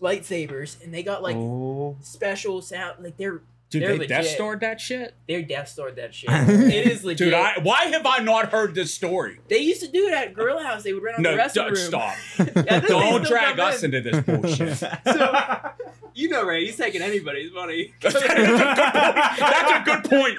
lightsabers, 0.00 0.82
and 0.82 0.92
they 0.92 1.02
got 1.02 1.22
like 1.22 1.36
oh. 1.36 1.96
special 2.00 2.62
sound. 2.62 3.04
Like 3.04 3.16
they're 3.16 3.42
Dude, 3.68 3.82
They're 3.82 3.98
they 3.98 4.06
Death 4.06 4.18
legit. 4.20 4.34
Starred 4.36 4.60
that 4.60 4.80
shit? 4.80 5.14
they're 5.28 5.42
Death 5.42 5.68
Star 5.68 5.90
that 5.90 6.14
shit. 6.14 6.30
it 6.32 6.86
is 6.86 7.02
legit. 7.04 7.18
Dude, 7.26 7.34
I, 7.34 7.58
why 7.60 7.86
have 7.86 8.06
I 8.06 8.18
not 8.20 8.50
heard 8.52 8.74
this 8.76 8.94
story? 8.94 9.40
They 9.48 9.58
used 9.58 9.80
to 9.82 9.88
do 9.88 10.06
it 10.06 10.14
at 10.14 10.34
Gorilla 10.34 10.62
House. 10.62 10.84
They 10.84 10.92
would 10.92 11.02
rent 11.02 11.18
out 11.18 11.22
No, 11.22 11.30
the 11.32 11.36
wrestling 11.36 11.66
don't 11.66 11.74
room. 11.74 11.86
stop. 11.86 12.14
Yeah, 12.66 12.80
Don't 12.80 13.24
drag 13.26 13.58
us 13.58 13.82
in. 13.82 13.92
into 13.92 14.10
this 14.10 14.24
bullshit. 14.24 14.78
So- 15.04 15.70
You 16.14 16.30
know, 16.30 16.44
Ray. 16.46 16.64
He's 16.64 16.76
taking 16.76 17.02
anybody's 17.02 17.52
money. 17.52 17.92
That's 18.00 18.14
a 18.14 18.20
good 18.20 18.28
point. 18.36 18.58
That's 18.76 19.70
a 19.72 19.82
good 19.84 20.04
point. 20.04 20.38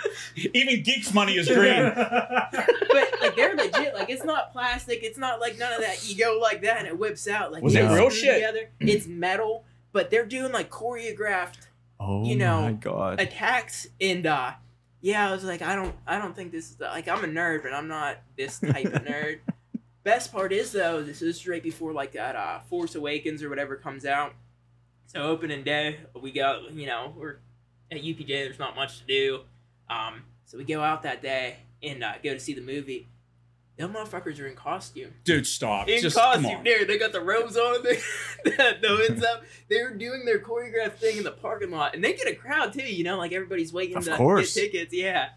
Even 0.55 0.81
geeks' 0.81 1.13
money 1.13 1.34
is 1.38 1.48
green. 1.48 1.91
but 1.93 3.13
like 3.22 3.36
they're 3.36 3.55
legit. 3.55 3.93
Like 3.93 4.10
it's 4.10 4.24
not 4.24 4.51
plastic. 4.53 5.03
It's 5.03 5.19
not 5.19 5.39
like 5.39 5.60
none 5.60 5.74
of 5.74 5.81
that. 5.81 6.10
You 6.10 6.17
go 6.17 6.39
like 6.41 6.62
that 6.63 6.79
and 6.79 6.88
it 6.88 6.98
whips 6.98 7.27
out. 7.27 7.51
Like 7.51 7.62
Was 7.62 7.75
it 7.75 7.84
real 7.84 8.10
shit? 8.10 8.36
Together. 8.36 8.69
It's 8.79 9.05
metal, 9.05 9.65
but 9.91 10.10
they're 10.10 10.25
doing 10.25 10.51
like 10.51 10.72
choreographed 10.72 11.66
oh 12.00 12.25
You 12.25 12.36
know, 12.36 12.62
my 12.62 12.72
god. 12.74 13.20
attacks. 13.20 13.88
And 14.01 14.25
uh 14.25 14.54
yeah, 15.01 15.30
I 15.30 15.32
was 15.32 15.44
like, 15.44 15.62
I 15.62 15.75
don't, 15.75 15.96
I 16.08 16.18
don't 16.18 16.36
think 16.36 16.51
this 16.51 16.72
is 16.72 16.80
like 16.80 17.08
I'm 17.08 17.24
a 17.24 17.27
nerd, 17.27 17.63
but 17.63 17.74
I'm 17.74 17.88
not 17.88 18.18
this 18.36 18.60
type 18.60 18.86
of 18.86 19.04
nerd. 19.04 19.39
Best 20.04 20.32
part 20.32 20.51
is 20.54 20.72
though, 20.72 21.04
this 21.04 21.22
is 21.22 21.48
right 21.48 21.62
before 21.62 21.94
like 21.94 22.13
that 22.13 22.36
uh 22.36 22.60
Force 22.70 22.96
Awakens 22.96 23.44
or 23.44 23.50
whatever 23.50 23.75
comes 23.75 24.06
out. 24.06 24.34
So 25.06 25.22
opening 25.24 25.63
day, 25.63 26.00
we 26.20 26.32
go, 26.32 26.66
you 26.72 26.86
know, 26.86 27.13
we're 27.16 27.38
at 27.92 27.98
UPJ. 28.01 28.27
There's 28.27 28.60
not 28.60 28.75
much 28.75 29.00
to 29.00 29.06
do. 29.06 29.39
Um, 29.89 30.24
so 30.46 30.58
we 30.58 30.66
go 30.66 30.82
out 30.82 31.04
that 31.04 31.22
day 31.22 31.58
and 31.82 32.04
uh, 32.04 32.13
go 32.22 32.34
to 32.34 32.39
see 32.39 32.54
the 32.54 32.62
movie. 32.62 33.08
Them 33.77 33.93
motherfuckers 33.93 34.39
are 34.39 34.48
in 34.48 34.55
costume. 34.55 35.12
Dude, 35.24 35.46
stop. 35.46 35.88
In 35.88 36.01
Just 36.01 36.15
costume, 36.17 36.63
dude. 36.63 36.88
They 36.88 36.98
got 36.98 37.12
the 37.12 37.22
robes 37.22 37.55
on, 37.55 37.84
the, 37.84 38.01
the, 38.43 38.77
the 38.81 38.88
hoods 38.88 39.24
up. 39.24 39.43
They're 39.69 39.93
doing 39.96 40.25
their 40.25 40.39
choreographed 40.39 40.93
thing 40.96 41.17
in 41.17 41.24
the 41.24 41.31
parking 41.31 41.69
lot, 41.69 41.93
and 41.93 42.03
they 42.03 42.13
get 42.13 42.27
a 42.27 42.34
crowd 42.36 42.74
too. 42.74 42.81
You 42.84 43.03
know, 43.03 43.17
like 43.17 43.34
everybody's 43.34 43.72
waiting 43.72 43.96
Of 43.98 44.05
to 44.05 44.15
course. 44.15 44.55
get 44.55 44.72
tickets. 44.72 44.93
Yeah. 44.93 45.29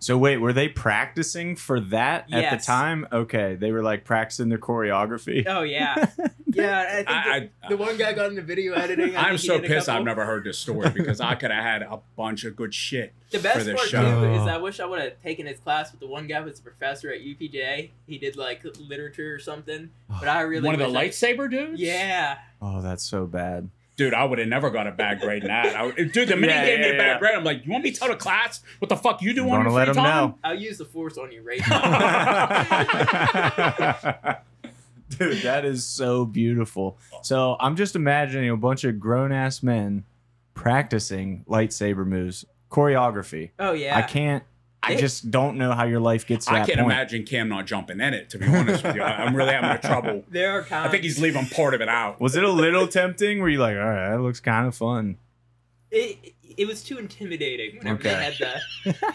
So 0.00 0.18
wait, 0.18 0.38
were 0.38 0.52
they 0.52 0.68
practicing 0.68 1.56
for 1.56 1.80
that 1.80 2.32
at 2.32 2.58
the 2.58 2.64
time? 2.64 3.06
Okay, 3.12 3.54
they 3.54 3.70
were 3.72 3.82
like 3.82 4.04
practicing 4.04 4.48
their 4.48 4.58
choreography. 4.58 5.44
Oh 5.46 5.62
yeah, 5.62 5.94
yeah. 6.46 6.86
I 6.88 6.94
think 6.96 7.08
I, 7.08 7.38
the, 7.40 7.50
I, 7.64 7.68
the 7.68 7.76
one 7.76 7.96
guy 7.96 8.12
got 8.12 8.30
into 8.30 8.42
video 8.42 8.74
editing. 8.74 9.16
I 9.16 9.28
I'm 9.28 9.38
so 9.38 9.58
did 9.60 9.70
a 9.70 9.74
pissed 9.74 9.88
I've 9.88 10.04
never 10.04 10.24
heard 10.24 10.44
this 10.44 10.58
story 10.58 10.90
because 10.90 11.20
I 11.20 11.34
could 11.36 11.50
have 11.50 11.62
had 11.62 11.82
a 11.82 12.00
bunch 12.16 12.44
of 12.44 12.56
good 12.56 12.74
shit. 12.74 13.12
The 13.30 13.38
for 13.38 13.44
best 13.44 13.64
this 13.66 13.74
part 13.76 13.88
show. 13.88 14.02
too 14.20 14.32
is. 14.34 14.46
I 14.46 14.58
wish 14.58 14.80
I 14.80 14.84
would 14.86 15.00
have 15.00 15.22
taken 15.22 15.46
his 15.46 15.58
class 15.60 15.90
with 15.92 16.00
the 16.00 16.06
one 16.08 16.26
guy 16.26 16.42
who's 16.42 16.58
a 16.58 16.62
professor 16.62 17.10
at 17.10 17.20
UPJ. 17.20 17.90
He 18.06 18.18
did 18.18 18.36
like 18.36 18.64
literature 18.78 19.34
or 19.34 19.38
something, 19.38 19.90
but 20.08 20.28
I 20.28 20.40
really 20.42 20.66
One 20.66 20.74
of 20.74 20.80
the 20.80 20.88
wish 20.88 20.96
I- 21.22 21.32
lightsaber 21.32 21.50
dudes? 21.50 21.80
Yeah, 21.80 22.38
Oh, 22.60 22.82
that's 22.82 23.04
so 23.04 23.26
bad. 23.26 23.70
Dude, 24.02 24.14
I 24.14 24.24
would 24.24 24.38
have 24.40 24.48
never 24.48 24.70
got 24.70 24.86
a 24.88 24.90
bad 24.90 25.20
grade 25.20 25.42
in 25.42 25.48
that. 25.48 25.76
I 25.76 25.84
would- 25.86 25.94
dude, 26.12 26.28
the 26.28 26.34
minute 26.36 26.54
Yeah, 26.56 26.62
he 26.64 26.70
gave 26.70 26.80
me 26.80 26.88
a 26.90 26.98
bad 26.98 27.06
yeah. 27.06 27.18
grade, 27.20 27.34
I'm 27.36 27.44
like, 27.44 27.64
you 27.64 27.70
want 27.70 27.84
me 27.84 27.92
to 27.92 27.98
tell 28.00 28.08
the 28.08 28.16
class 28.16 28.60
what 28.80 28.88
the 28.88 28.96
fuck 28.96 29.22
you 29.22 29.32
do 29.32 29.44
I'm 29.44 29.50
on 29.50 29.58
gonna 29.60 29.68
your 29.70 29.78
let 29.78 29.84
free 29.86 29.94
time? 29.94 30.04
know. 30.30 30.38
I'll 30.42 30.58
use 30.58 30.78
the 30.78 30.84
force 30.86 31.16
on 31.18 31.30
you 31.30 31.42
right 31.42 31.60
now. 34.22 34.38
Dude, 35.18 35.42
that 35.42 35.64
is 35.64 35.84
so 35.84 36.24
beautiful. 36.24 36.98
So 37.22 37.56
I'm 37.60 37.76
just 37.76 37.94
imagining 37.94 38.50
a 38.50 38.56
bunch 38.56 38.84
of 38.84 38.98
grown 38.98 39.30
ass 39.30 39.62
men 39.62 40.04
practicing 40.54 41.44
lightsaber 41.48 42.06
moves, 42.06 42.44
choreography. 42.70 43.50
oh 43.58 43.72
yeah, 43.72 43.96
I 43.96 44.02
can't. 44.02 44.42
I 44.84 44.94
They- 44.94 45.00
just 45.00 45.30
don't 45.30 45.58
know 45.58 45.72
how 45.72 45.84
your 45.84 46.00
life 46.00 46.26
gets 46.26 46.46
to 46.46 46.52
I 46.52 46.58
that 46.60 46.66
can't 46.66 46.78
point. 46.80 46.90
imagine 46.92 47.24
Cam 47.24 47.48
not 47.48 47.66
jumping 47.66 48.00
in 48.00 48.14
it, 48.14 48.30
to 48.30 48.38
be 48.38 48.46
honest 48.46 48.82
with 48.82 48.96
you. 48.96 49.02
I- 49.02 49.24
I'm 49.24 49.34
really 49.36 49.52
having 49.52 49.80
trouble. 49.80 50.24
There 50.30 50.50
are 50.52 50.62
times. 50.64 50.88
I 50.88 50.90
think 50.90 51.04
he's 51.04 51.20
leaving 51.20 51.46
part 51.46 51.74
of 51.74 51.80
it 51.80 51.88
out. 51.88 52.20
Was 52.20 52.34
it 52.36 52.42
a 52.42 52.48
little 52.48 52.88
tempting? 52.88 53.40
Were 53.40 53.48
you 53.48 53.58
like, 53.58 53.76
all 53.76 53.82
right, 53.84 54.10
that 54.10 54.20
looks 54.20 54.40
kind 54.40 54.66
of 54.66 54.74
fun? 54.74 55.18
It, 55.90 56.34
it 56.56 56.66
was 56.66 56.82
too 56.82 56.98
intimidating 56.98 57.78
whenever 57.78 57.98
Okay. 58.00 58.08
they 58.08 58.24
had 58.24 58.60
the. 58.84 59.14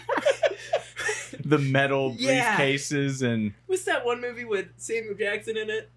The 1.44 1.58
metal 1.58 2.14
Yeah. 2.18 2.56
briefcases 2.56 3.22
and 3.22 3.52
What's 3.66 3.84
that 3.84 4.04
one 4.04 4.20
movie 4.20 4.44
with 4.44 4.66
Samuel 4.76 5.14
Jackson 5.14 5.56
in 5.56 5.70
it? 5.70 5.90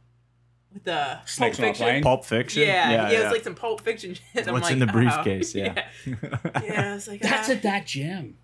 With 0.73 0.83
the 0.85 1.19
Snakes 1.25 1.57
Pulp 1.57 1.59
on 1.59 1.65
a 1.65 1.67
Fiction? 1.69 1.85
plane? 1.85 2.03
Pulp 2.03 2.25
Fiction. 2.25 2.61
Yeah, 2.63 3.09
yeah, 3.11 3.21
it's 3.23 3.31
like 3.33 3.43
some 3.43 3.55
Pulp 3.55 3.81
Fiction 3.81 4.13
shit. 4.13 4.47
I'm 4.47 4.53
What's 4.53 4.65
like, 4.65 4.73
in 4.73 4.79
the 4.79 4.89
oh. 4.89 4.93
briefcase? 4.93 5.53
Yeah. 5.55 5.83
yeah, 6.05 6.15
yeah. 6.63 6.95
It's 6.95 7.07
like 7.07 7.21
That's 7.21 7.49
ah. 7.49 7.53
at 7.53 7.63
that 7.63 7.85
gym. 7.85 8.37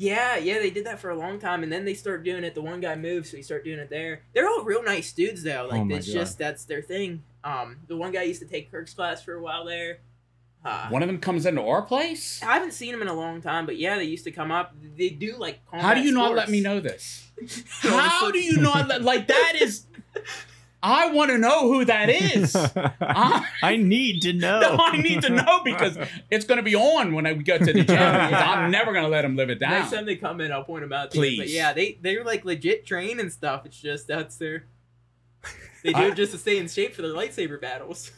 Yeah, 0.00 0.38
yeah, 0.38 0.58
they 0.60 0.70
did 0.70 0.86
that 0.86 0.98
for 0.98 1.10
a 1.10 1.14
long 1.14 1.38
time, 1.38 1.62
and 1.62 1.70
then 1.70 1.84
they 1.84 1.92
start 1.92 2.24
doing 2.24 2.42
it. 2.42 2.54
The 2.54 2.62
one 2.62 2.80
guy 2.80 2.96
moves, 2.96 3.30
so 3.30 3.36
he 3.36 3.42
start 3.42 3.64
doing 3.64 3.78
it 3.78 3.90
there. 3.90 4.22
They're 4.32 4.48
all 4.48 4.64
real 4.64 4.82
nice 4.82 5.12
dudes, 5.12 5.42
though. 5.42 5.68
Like 5.70 5.82
Oh 5.82 5.94
it's 5.94 6.06
God. 6.06 6.12
just 6.14 6.38
that's 6.38 6.64
their 6.64 6.80
thing. 6.80 7.22
Um, 7.44 7.76
the 7.86 7.98
one 7.98 8.10
guy 8.10 8.22
used 8.22 8.40
to 8.40 8.48
take 8.48 8.70
Kirk's 8.70 8.94
class 8.94 9.22
for 9.22 9.34
a 9.34 9.42
while 9.42 9.66
there. 9.66 9.98
Uh, 10.64 10.88
One 10.88 11.02
of 11.02 11.06
them 11.08 11.18
comes 11.18 11.44
into 11.44 11.62
our 11.62 11.82
place? 11.82 12.42
I 12.42 12.54
haven't 12.54 12.72
seen 12.72 12.94
him 12.94 13.02
in 13.02 13.08
a 13.08 13.14
long 13.14 13.42
time, 13.42 13.66
but 13.66 13.76
yeah, 13.76 13.96
they 13.96 14.04
used 14.04 14.24
to 14.24 14.30
come 14.30 14.50
up. 14.50 14.74
They 14.96 15.10
do 15.10 15.36
like. 15.36 15.60
How 15.70 15.92
do 15.92 16.00
you 16.00 16.12
not 16.12 16.34
let 16.34 16.48
me 16.48 16.62
know 16.62 16.80
this? 16.80 17.30
How 17.82 18.30
do 18.30 18.38
you 18.38 18.56
not 18.56 18.88
let, 18.88 19.02
like, 19.02 19.26
that 19.28 19.52
is, 19.60 19.84
I 20.82 21.10
want 21.10 21.30
to 21.30 21.38
know 21.38 21.70
who 21.70 21.84
that 21.84 22.08
is. 22.08 22.56
I, 23.00 23.46
I 23.62 23.76
need 23.76 24.22
to 24.22 24.32
know. 24.32 24.60
no, 24.60 24.76
I 24.78 25.00
need 25.00 25.22
to 25.22 25.30
know 25.30 25.60
because 25.64 25.98
it's 26.30 26.44
going 26.46 26.56
to 26.56 26.62
be 26.62 26.74
on 26.74 27.12
when 27.14 27.26
I 27.26 27.34
go 27.34 27.58
to 27.58 27.72
the 27.72 27.84
gym. 27.84 27.98
I'm 27.98 28.70
never 28.70 28.92
going 28.92 29.04
to 29.04 29.10
let 29.10 29.22
them 29.22 29.36
live 29.36 29.50
it 29.50 29.58
down. 29.58 29.72
Next 29.72 29.92
time 29.92 30.06
they 30.06 30.16
come 30.16 30.40
in, 30.40 30.52
I'll 30.52 30.64
point 30.64 30.82
them 30.82 30.92
out. 30.92 31.10
To 31.10 31.16
you. 31.18 31.36
But 31.38 31.44
Please. 31.44 31.54
yeah, 31.54 31.72
they 31.72 31.98
they're 32.00 32.24
like 32.24 32.44
legit 32.44 32.86
train 32.86 33.20
and 33.20 33.32
stuff. 33.32 33.66
It's 33.66 33.80
just 33.80 34.06
that's 34.06 34.36
their. 34.36 34.64
They 35.82 35.92
do 35.92 35.98
I- 35.98 36.06
it 36.08 36.14
just 36.16 36.32
to 36.32 36.38
stay 36.38 36.58
in 36.58 36.68
shape 36.68 36.94
for 36.94 37.02
the 37.02 37.08
lightsaber 37.08 37.60
battles. 37.60 38.10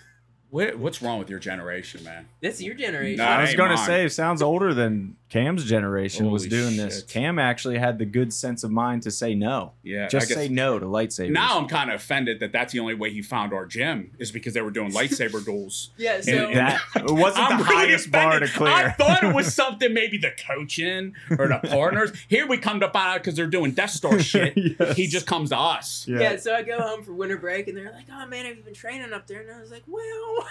What, 0.50 0.76
what's 0.78 1.00
wrong 1.00 1.18
with 1.18 1.30
your 1.30 1.38
generation, 1.38 2.04
man? 2.04 2.28
That's 2.42 2.60
your 2.60 2.74
generation. 2.74 3.24
No, 3.24 3.24
I 3.24 3.40
was 3.40 3.54
gonna 3.54 3.78
say, 3.78 4.04
it 4.04 4.10
sounds 4.10 4.42
older 4.42 4.74
than 4.74 5.16
Cam's 5.32 5.64
generation 5.64 6.30
was 6.30 6.42
Holy 6.42 6.50
doing 6.50 6.76
this. 6.76 7.02
Cam 7.04 7.38
actually 7.38 7.78
had 7.78 7.98
the 7.98 8.04
good 8.04 8.34
sense 8.34 8.64
of 8.64 8.70
mind 8.70 9.02
to 9.04 9.10
say 9.10 9.34
no. 9.34 9.72
Yeah, 9.82 10.06
Just 10.08 10.28
say 10.28 10.48
no 10.50 10.78
to 10.78 10.84
lightsabers. 10.84 11.30
Now 11.30 11.58
I'm 11.58 11.68
kind 11.68 11.88
of 11.90 11.96
offended 11.96 12.40
that 12.40 12.52
that's 12.52 12.74
the 12.74 12.80
only 12.80 12.92
way 12.92 13.10
he 13.12 13.22
found 13.22 13.54
our 13.54 13.64
gym 13.64 14.10
is 14.18 14.30
because 14.30 14.52
they 14.52 14.60
were 14.60 14.70
doing 14.70 14.92
lightsaber 14.92 15.42
duels. 15.44 15.88
Yeah, 15.96 16.20
so 16.20 16.32
And- 16.32 16.40
and- 16.48 16.56
that 16.56 16.80
it 16.96 17.10
wasn't 17.10 17.50
I'm 17.50 17.58
the 17.58 17.64
really 17.64 17.76
highest 17.86 18.10
bar 18.10 18.40
to 18.40 18.46
clear. 18.46 18.70
I 18.72 18.90
thought 18.90 19.24
it 19.24 19.34
was 19.34 19.54
something 19.62 19.94
maybe 19.94 20.18
the 20.18 20.32
coaching 20.46 21.14
or 21.30 21.48
the 21.48 21.60
partners. 21.66 22.12
Here 22.28 22.46
we 22.46 22.58
come 22.58 22.80
to 22.80 22.90
find 22.90 23.14
out 23.14 23.20
because 23.22 23.34
they're 23.34 23.46
doing 23.46 23.70
Death 23.72 23.90
Star 23.92 24.18
shit. 24.18 24.52
Yes. 24.56 24.96
He 24.98 25.06
just 25.06 25.26
comes 25.26 25.48
to 25.48 25.56
us. 25.58 26.06
yeah. 26.06 26.36
so 26.36 26.54
I 26.54 26.62
go 26.62 26.78
home 26.78 27.02
for 27.02 27.14
winter 27.14 27.38
break, 27.38 27.68
and 27.68 27.76
they're 27.76 27.90
like, 27.92 28.06
"Oh 28.12 28.26
man, 28.26 28.44
have 28.44 28.58
you 28.58 28.62
been 28.62 28.74
training 28.74 29.12
up 29.14 29.26
there?" 29.26 29.40
And 29.40 29.50
I 29.50 29.60
was 29.60 29.70
like, 29.70 29.84
"Well." 29.86 30.46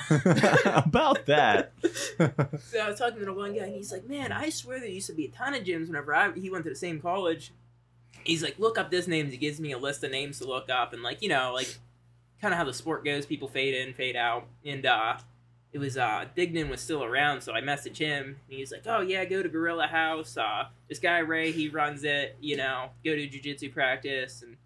about 0.66 1.26
that. 1.28 1.72
So 2.70 2.80
I 2.82 2.90
was 2.90 2.98
talking 3.00 3.20
to 3.20 3.26
the 3.26 3.34
one 3.34 3.54
guy, 3.54 3.66
and 3.66 3.76
he's 3.76 3.92
like, 3.92 4.08
"Man, 4.10 4.32
I 4.32 4.50
swear 4.50 4.71
there 4.80 4.90
used 4.90 5.08
to 5.08 5.14
be 5.14 5.26
a 5.26 5.30
ton 5.30 5.54
of 5.54 5.64
gyms 5.64 5.88
whenever 5.88 6.14
I 6.14 6.32
he 6.34 6.50
went 6.50 6.64
to 6.66 6.70
the 6.70 6.76
same 6.76 7.00
college." 7.02 7.52
He's 8.24 8.44
like, 8.44 8.60
"Look 8.60 8.78
up 8.78 8.92
this 8.92 9.08
name. 9.08 9.30
He 9.30 9.38
gives 9.38 9.60
me 9.60 9.72
a 9.72 9.78
list 9.78 10.04
of 10.04 10.12
names 10.12 10.40
to 10.40 10.46
look 10.46 10.70
up, 10.70 10.94
and 10.94 11.02
like 11.02 11.22
you 11.22 11.30
know, 11.30 11.54
like 11.54 11.78
kind 12.42 12.54
of 12.54 12.58
how 12.58 12.64
the 12.64 12.74
sport 12.74 13.06
goes, 13.06 13.26
people 13.26 13.48
fade 13.48 13.74
in, 13.76 13.94
fade 13.94 14.16
out, 14.16 14.48
and 14.66 14.86
uh, 14.86 15.18
it 15.74 15.80
was 15.80 15.98
uh, 15.98 16.26
Dignan 16.36 16.70
was 16.70 16.82
still 16.82 17.04
around, 17.04 17.42
so 17.42 17.54
I 17.54 17.62
messaged 17.62 17.98
him, 17.98 18.38
and 18.50 18.58
he's 18.58 18.72
like, 18.72 18.84
"Oh 18.86 19.02
yeah, 19.02 19.24
go 19.26 19.42
to 19.42 19.50
Gorilla 19.50 19.88
House. 19.88 20.36
Uh, 20.38 20.66
this 20.90 21.00
guy 21.00 21.20
Ray, 21.20 21.52
he 21.52 21.70
runs 21.70 22.04
it. 22.04 22.36
You 22.42 22.58
know, 22.58 22.90
go 23.06 23.16
to 23.16 23.28
jujitsu 23.28 23.72
practice." 23.72 24.42
And 24.42 24.58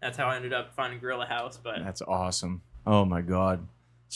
that's 0.00 0.16
how 0.16 0.28
I 0.28 0.36
ended 0.36 0.52
up 0.52 0.74
finding 0.74 0.98
Gorilla 0.98 1.26
House. 1.26 1.58
But 1.62 1.84
That's 1.84 2.02
awesome. 2.02 2.62
Oh 2.86 3.04
my 3.04 3.20
god. 3.20 3.66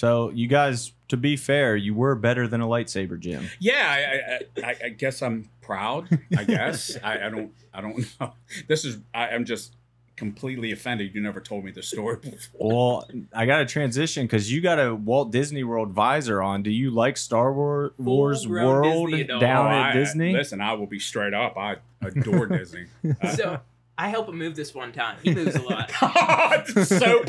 So 0.01 0.31
you 0.31 0.47
guys, 0.49 0.93
to 1.09 1.19
be 1.19 1.37
fair, 1.37 1.77
you 1.77 1.93
were 1.93 2.15
better 2.15 2.49
than 2.49 2.63
a 2.63 2.67
lightsaber 2.67 3.21
gym. 3.21 3.47
Yeah, 3.59 4.41
I, 4.57 4.63
I, 4.63 4.71
I, 4.71 4.77
I 4.85 4.89
guess 4.89 5.21
I'm 5.21 5.51
proud. 5.61 6.09
I 6.39 6.45
guess 6.45 6.97
I, 7.05 7.27
I 7.27 7.29
don't. 7.29 7.53
I 7.75 7.83
don't 7.83 7.99
know. 8.19 8.33
This 8.67 8.87
is. 8.87 8.97
I, 9.13 9.29
I'm 9.29 9.45
just 9.45 9.75
completely 10.17 10.73
offended. 10.73 11.15
You 11.15 11.21
never 11.21 11.39
told 11.39 11.67
me 11.67 11.71
the 11.71 11.83
story 11.83 12.17
before. 12.17 12.39
Well, 12.55 13.09
I 13.35 13.45
got 13.45 13.59
to 13.59 13.67
transition 13.67 14.25
because 14.25 14.51
you 14.51 14.63
got 14.63 14.79
a 14.79 14.95
Walt 14.95 15.33
Disney 15.33 15.65
World 15.65 15.91
visor 15.91 16.41
on. 16.41 16.63
Do 16.63 16.71
you 16.71 16.91
like 16.91 17.19
Star 17.19 17.53
Wars, 17.53 17.93
Wars 17.99 18.49
World 18.49 19.11
Disney 19.11 19.25
down 19.25 19.67
Oh, 19.67 19.69
at 19.69 19.91
I- 19.91 19.93
Disney? 19.93 20.33
Listen, 20.33 20.63
I 20.63 20.73
will 20.73 20.87
be 20.87 20.99
straight 20.99 21.35
up. 21.35 21.59
I 21.59 21.77
adore 22.01 22.47
Disney. 22.57 22.87
Uh, 23.21 23.37
so 23.37 23.61
I 23.99 24.09
help 24.09 24.31
him 24.31 24.39
move 24.39 24.57
this 24.57 24.75
one 24.75 24.93
time. 24.93 25.19
He 25.23 25.35
moves 25.35 25.57
a 25.57 25.61
lot. 25.63 25.91
so 26.87 27.23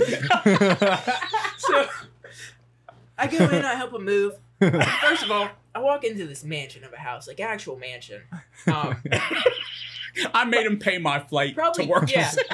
so 1.57 1.85
I 3.17 3.27
go 3.27 3.37
in, 3.49 3.65
I 3.65 3.75
help 3.75 3.93
him 3.93 4.05
move. 4.05 4.33
First 4.59 5.23
of 5.23 5.31
all, 5.31 5.49
I 5.73 5.79
walk 5.79 6.03
into 6.03 6.25
this 6.27 6.43
mansion 6.43 6.83
of 6.83 6.93
a 6.93 6.97
house, 6.97 7.27
like 7.27 7.39
actual 7.39 7.77
mansion. 7.77 8.21
Um, 8.67 9.01
I 10.33 10.45
made 10.45 10.65
him 10.65 10.77
pay 10.77 10.97
my 10.97 11.19
flight 11.19 11.55
Probably- 11.55 11.85
to 11.85 11.91
work. 11.91 12.11
yeah. 12.11 12.31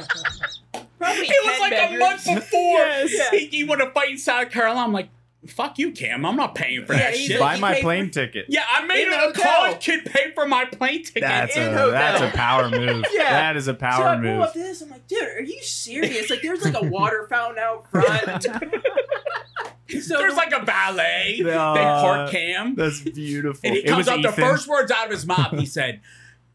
probably 0.99 1.27
It 1.27 1.45
was 1.45 1.59
like 1.59 1.71
bedrooms. 1.71 1.95
a 1.95 2.05
month 2.05 2.25
before. 2.25 2.59
Yes. 2.79 3.29
He, 3.29 3.45
he 3.47 3.63
would 3.63 3.79
have 3.79 3.93
fight 3.93 4.11
in 4.11 4.17
South 4.17 4.49
Carolina. 4.51 4.81
I'm 4.81 4.93
like, 4.93 5.09
fuck 5.47 5.77
you, 5.79 5.91
Cam. 5.91 6.25
I'm 6.25 6.35
not 6.35 6.53
paying 6.55 6.85
for 6.85 6.93
Yeah, 6.93 7.11
that 7.11 7.15
shit. 7.17 7.39
Buy 7.39 7.57
my 7.57 7.81
plane 7.81 8.07
for- 8.07 8.13
ticket. 8.25 8.45
yeah, 8.49 8.63
I 8.69 8.85
made 8.85 9.03
In 9.07 9.07
a 9.09 9.11
the 9.11 9.17
hotel. 9.19 9.53
college 9.55 9.79
kid 9.81 10.05
pay 10.05 10.31
for 10.33 10.45
my 10.47 10.65
plane 10.65 11.03
ticket. 11.03 11.21
That's 11.23 11.55
in 11.55 11.63
a 11.63 11.71
hotel. 11.71 11.91
that's 11.91 12.21
a 12.21 12.37
power 12.37 12.69
move. 12.69 13.05
Yeah. 13.13 13.23
That 13.31 13.57
is 13.57 13.67
a 13.67 13.71
so 13.71 13.75
power 13.75 14.05
I 14.07 14.13
pull 14.15 14.23
move. 14.23 14.41
up 14.41 14.53
this, 14.53 14.81
I'm 14.81 14.89
like, 14.89 15.07
dude, 15.07 15.23
are 15.23 15.41
you 15.41 15.61
serious? 15.63 16.29
Like, 16.29 16.41
there's 16.41 16.63
like 16.63 16.75
a 16.81 16.85
water 16.85 17.27
fountain 17.29 17.59
out 17.63 17.89
front. 17.91 18.43
so 20.01 20.17
There's 20.17 20.35
like 20.35 20.51
a 20.53 20.63
ballet. 20.65 21.41
they 21.43 21.53
Uh, 21.53 21.73
park 22.01 22.29
Cam. 22.31 22.75
That's 22.75 22.99
beautiful. 23.01 23.61
And 23.63 23.75
he 23.75 23.81
It 23.83 23.87
comes 23.87 23.99
was 23.99 24.07
out, 24.09 24.21
the 24.21 24.31
first 24.31 24.67
words 24.67 24.91
out 24.91 25.05
of 25.05 25.11
his 25.11 25.25
mouth, 25.25 25.51
he 25.57 25.65
said, 25.65 26.01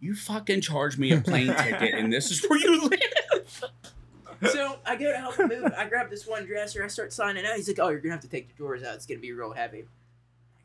You 0.00 0.14
fucking 0.14 0.60
charge 0.60 0.98
me 0.98 1.12
a 1.12 1.20
plane 1.20 1.48
ticket, 1.54 1.94
and 1.94 2.12
this 2.12 2.30
is 2.30 2.44
where 2.48 2.58
you 2.58 2.88
live. 2.88 3.62
So 4.50 4.78
I 4.84 4.96
go 4.96 5.12
to 5.12 5.18
help 5.18 5.36
him 5.36 5.48
move. 5.48 5.72
I 5.76 5.86
grab 5.88 6.10
this 6.10 6.26
one 6.26 6.44
dresser. 6.46 6.82
I 6.84 6.88
start 6.88 7.12
signing 7.12 7.44
out. 7.46 7.54
He's 7.56 7.68
like, 7.68 7.78
"Oh, 7.78 7.88
you're 7.90 8.00
gonna 8.00 8.14
have 8.14 8.22
to 8.22 8.28
take 8.28 8.48
the 8.48 8.54
drawers 8.54 8.82
out. 8.82 8.94
It's 8.96 9.06
gonna 9.06 9.20
be 9.20 9.32
real 9.32 9.52
heavy." 9.52 9.84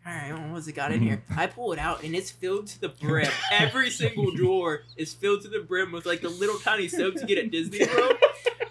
All 0.06 0.14
right, 0.14 0.32
well, 0.32 0.54
what's 0.54 0.68
it 0.68 0.74
got 0.74 0.94
in 0.94 1.02
here? 1.02 1.22
Mm-hmm. 1.30 1.40
I 1.40 1.48
pull 1.48 1.74
it 1.74 1.80
out 1.80 2.02
and 2.04 2.16
it's 2.16 2.32
filled 2.32 2.68
to 2.68 2.80
the 2.82 2.88
brim. 2.90 3.30
Every 3.52 3.90
single 3.90 4.32
drawer 4.32 4.84
is 4.96 5.14
filled 5.14 5.42
to 5.42 5.50
the 5.50 5.60
brim 5.60 5.92
with 5.92 6.06
like 6.06 6.22
the 6.22 6.30
little 6.30 6.58
tiny 6.60 6.88
soaps 6.88 7.20
you 7.22 7.28
get 7.28 7.38
at 7.38 7.52
Disney 7.52 7.86
World. 7.86 8.14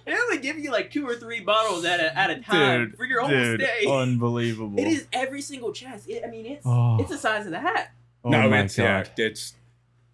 They 0.07 0.15
only 0.15 0.39
give 0.39 0.57
you 0.59 0.71
like 0.73 0.91
two 0.93 1.07
or 1.07 1.15
three 1.17 1.41
bottles 1.41 1.85
at 1.85 2.01
a, 2.01 2.17
at 2.17 2.31
a 2.31 2.41
time 2.41 2.87
Dude, 2.91 2.97
for 2.97 3.05
your 3.05 3.21
whole 3.21 3.29
Dude, 3.29 3.61
stay. 3.61 3.87
unbelievable. 3.87 4.79
It 4.79 4.87
is 4.87 5.07
every 5.13 5.43
single 5.43 5.73
chest. 5.73 6.09
It, 6.09 6.23
I 6.25 6.31
mean, 6.31 6.47
it's 6.47 6.63
Oh. 6.65 6.97
it's 7.01 7.11
the 7.11 7.19
size 7.19 7.45
of 7.45 7.53
the 7.53 7.61
hat. 7.61 7.93
Oh 8.25 8.31
no, 8.31 8.49
my 8.49 8.61
it's 8.63 8.79
yeah, 8.79 9.05
it's. 9.19 9.55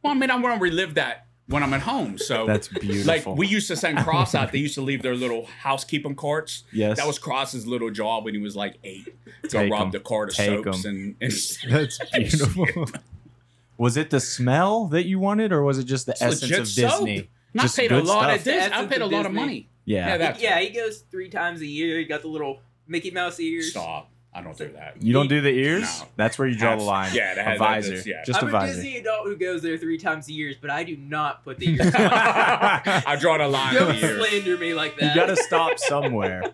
Well, 0.02 0.12
I 0.14 0.16
mean, 0.16 0.30
I 0.30 0.36
want 0.36 0.56
to 0.58 0.60
relive 0.62 0.94
that 0.94 1.26
when 1.52 1.62
I'm 1.62 1.72
at 1.74 1.82
home. 1.82 2.18
So 2.18 2.46
That's 2.46 2.66
beautiful. 2.68 3.32
Like 3.32 3.38
we 3.38 3.46
used 3.46 3.68
to 3.68 3.76
send 3.76 3.98
Cross 3.98 4.34
out. 4.34 4.50
They 4.50 4.58
used 4.66 4.74
to 4.74 4.80
leave 4.82 5.02
their 5.02 5.14
little 5.14 5.46
housekeeping 5.60 6.14
carts. 6.16 6.64
yes, 6.72 6.96
That 6.96 7.06
was 7.06 7.18
Cross's 7.18 7.66
little 7.66 7.90
job 7.90 8.24
when 8.24 8.34
he 8.34 8.40
was 8.40 8.56
like 8.56 8.76
eight 8.82 9.14
to 9.44 9.48
Take 9.48 9.70
rob 9.72 9.82
'em. 9.82 9.90
the 9.92 10.00
cart 10.00 10.30
of 10.30 10.34
Take 10.36 10.64
soaps 10.64 10.84
'em. 10.84 10.90
and, 10.90 11.16
and 11.20 11.32
That's 11.70 11.98
beautiful. 12.12 12.86
was 13.78 13.96
it 13.96 14.10
the 14.10 14.20
smell 14.20 14.86
that 14.88 15.06
you 15.06 15.18
wanted, 15.18 15.52
or 15.52 15.62
was 15.62 15.78
it 15.78 15.84
just 15.84 16.06
the 16.06 16.12
It's 16.12 16.22
essence 16.22 16.58
of 16.58 16.68
soap. 16.68 16.90
Disney? 16.98 17.28
And 17.52 17.60
I 17.60 17.64
Just 17.64 17.76
paid 17.76 17.92
a 17.92 18.00
lot 18.02 18.22
stuff. 18.24 18.36
of 18.38 18.44
this. 18.44 18.62
I 18.64 18.66
Essence 18.68 18.92
paid 18.92 19.02
a 19.02 19.04
of 19.04 19.12
lot 19.12 19.26
of 19.26 19.32
money. 19.32 19.68
Yeah. 19.84 20.08
Yeah, 20.08 20.16
that 20.18 20.40
yeah, 20.40 20.58
he 20.60 20.70
goes 20.70 21.04
three 21.10 21.28
times 21.28 21.60
a 21.60 21.66
year. 21.66 21.98
He 21.98 22.04
got 22.04 22.22
the 22.22 22.28
little 22.28 22.60
Mickey 22.86 23.10
Mouse 23.10 23.38
ears. 23.40 23.70
stop. 23.70 24.08
I 24.34 24.40
don't 24.40 24.56
do 24.56 24.68
that. 24.72 24.96
You 25.02 25.12
don't 25.12 25.28
do 25.28 25.42
the 25.42 25.50
ears? 25.50 26.00
No. 26.00 26.06
That's 26.16 26.38
where 26.38 26.48
you 26.48 26.56
draw 26.56 26.74
the 26.76 26.82
line. 26.82 27.14
yeah, 27.14 27.34
that 27.34 27.40
a 27.46 27.50
has- 27.50 27.58
visor. 27.58 27.88
that's- 27.90 28.06
yeah. 28.06 28.24
Just 28.24 28.40
I'm 28.42 28.46
a 28.46 28.48
a 28.48 28.52
visor. 28.52 28.74
Disney 28.76 28.96
adult 28.96 29.26
who 29.26 29.36
goes 29.36 29.60
there 29.60 29.76
three 29.76 29.98
times 29.98 30.26
a 30.28 30.32
year, 30.32 30.54
but 30.60 30.70
I 30.70 30.84
do 30.84 30.96
not 30.96 31.44
put 31.44 31.58
the 31.58 31.68
ears 31.74 31.94
on. 31.94 31.94
I 32.02 33.16
draw 33.20 33.36
the 33.36 33.46
line 33.48 33.74
Don't 33.74 33.90
of 33.90 34.00
the 34.00 34.06
ears. 34.06 34.28
slander 34.28 34.56
me 34.56 34.72
like 34.72 34.96
that. 34.98 35.14
you 35.14 35.20
got 35.20 35.26
to 35.26 35.36
stop 35.36 35.78
somewhere. 35.78 36.44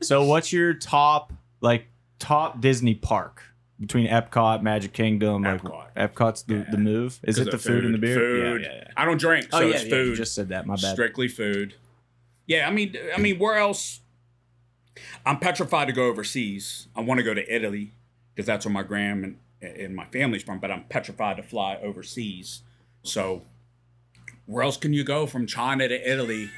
So, 0.00 0.24
what's 0.24 0.52
your 0.52 0.74
top 0.74 1.32
like 1.60 1.86
top 2.18 2.60
Disney 2.60 2.94
park 2.96 3.42
between 3.78 4.08
Epcot, 4.08 4.62
Magic 4.62 4.92
Kingdom? 4.92 5.42
Like 5.42 5.62
Epcot. 5.62 5.84
Epcot's 5.96 6.42
the, 6.42 6.54
Yeah. 6.56 6.64
the 6.72 6.78
move. 6.78 7.20
Is 7.22 7.38
it 7.38 7.44
the 7.44 7.52
of 7.54 7.62
food, 7.62 7.84
and 7.84 7.94
the 7.94 7.98
beer? 7.98 8.16
Food. 8.16 8.62
Yeah, 8.62 8.68
yeah, 8.72 8.74
yeah. 8.86 8.92
I 8.96 9.04
don't 9.04 9.20
drink, 9.20 9.46
oh, 9.52 9.60
so 9.60 9.64
oh 9.64 9.68
yeah, 9.68 9.74
it's 9.76 9.84
yeah, 9.84 9.90
food. 9.90 10.08
you 10.08 10.16
just 10.16 10.34
said 10.34 10.48
that. 10.48 10.66
My 10.66 10.74
bad. 10.74 10.94
Strictly 10.94 11.28
food. 11.28 11.74
Yeah, 12.46 12.66
I 12.66 12.72
mean, 12.72 12.96
I 13.16 13.20
mean, 13.20 13.38
where 13.38 13.56
else? 13.56 14.00
I'm 15.26 15.38
petrified 15.38 15.88
to 15.88 15.92
go 15.92 16.06
overseas. 16.06 16.88
I 16.96 17.00
want 17.00 17.18
to 17.18 17.24
go 17.24 17.34
to 17.34 17.54
Italy 17.54 17.92
because 18.34 18.46
that's 18.46 18.64
where 18.64 18.72
my 18.72 18.82
grand 18.82 19.24
and, 19.24 19.36
and 19.62 19.94
my 19.96 20.06
family's 20.06 20.42
from. 20.42 20.58
But 20.60 20.70
I'm 20.70 20.84
petrified 20.84 21.36
to 21.36 21.42
fly 21.42 21.76
overseas. 21.82 22.62
So, 23.02 23.42
where 24.46 24.62
else 24.64 24.76
can 24.76 24.92
you 24.92 25.04
go 25.04 25.26
from 25.26 25.46
China 25.46 25.88
to 25.88 26.10
Italy 26.12 26.50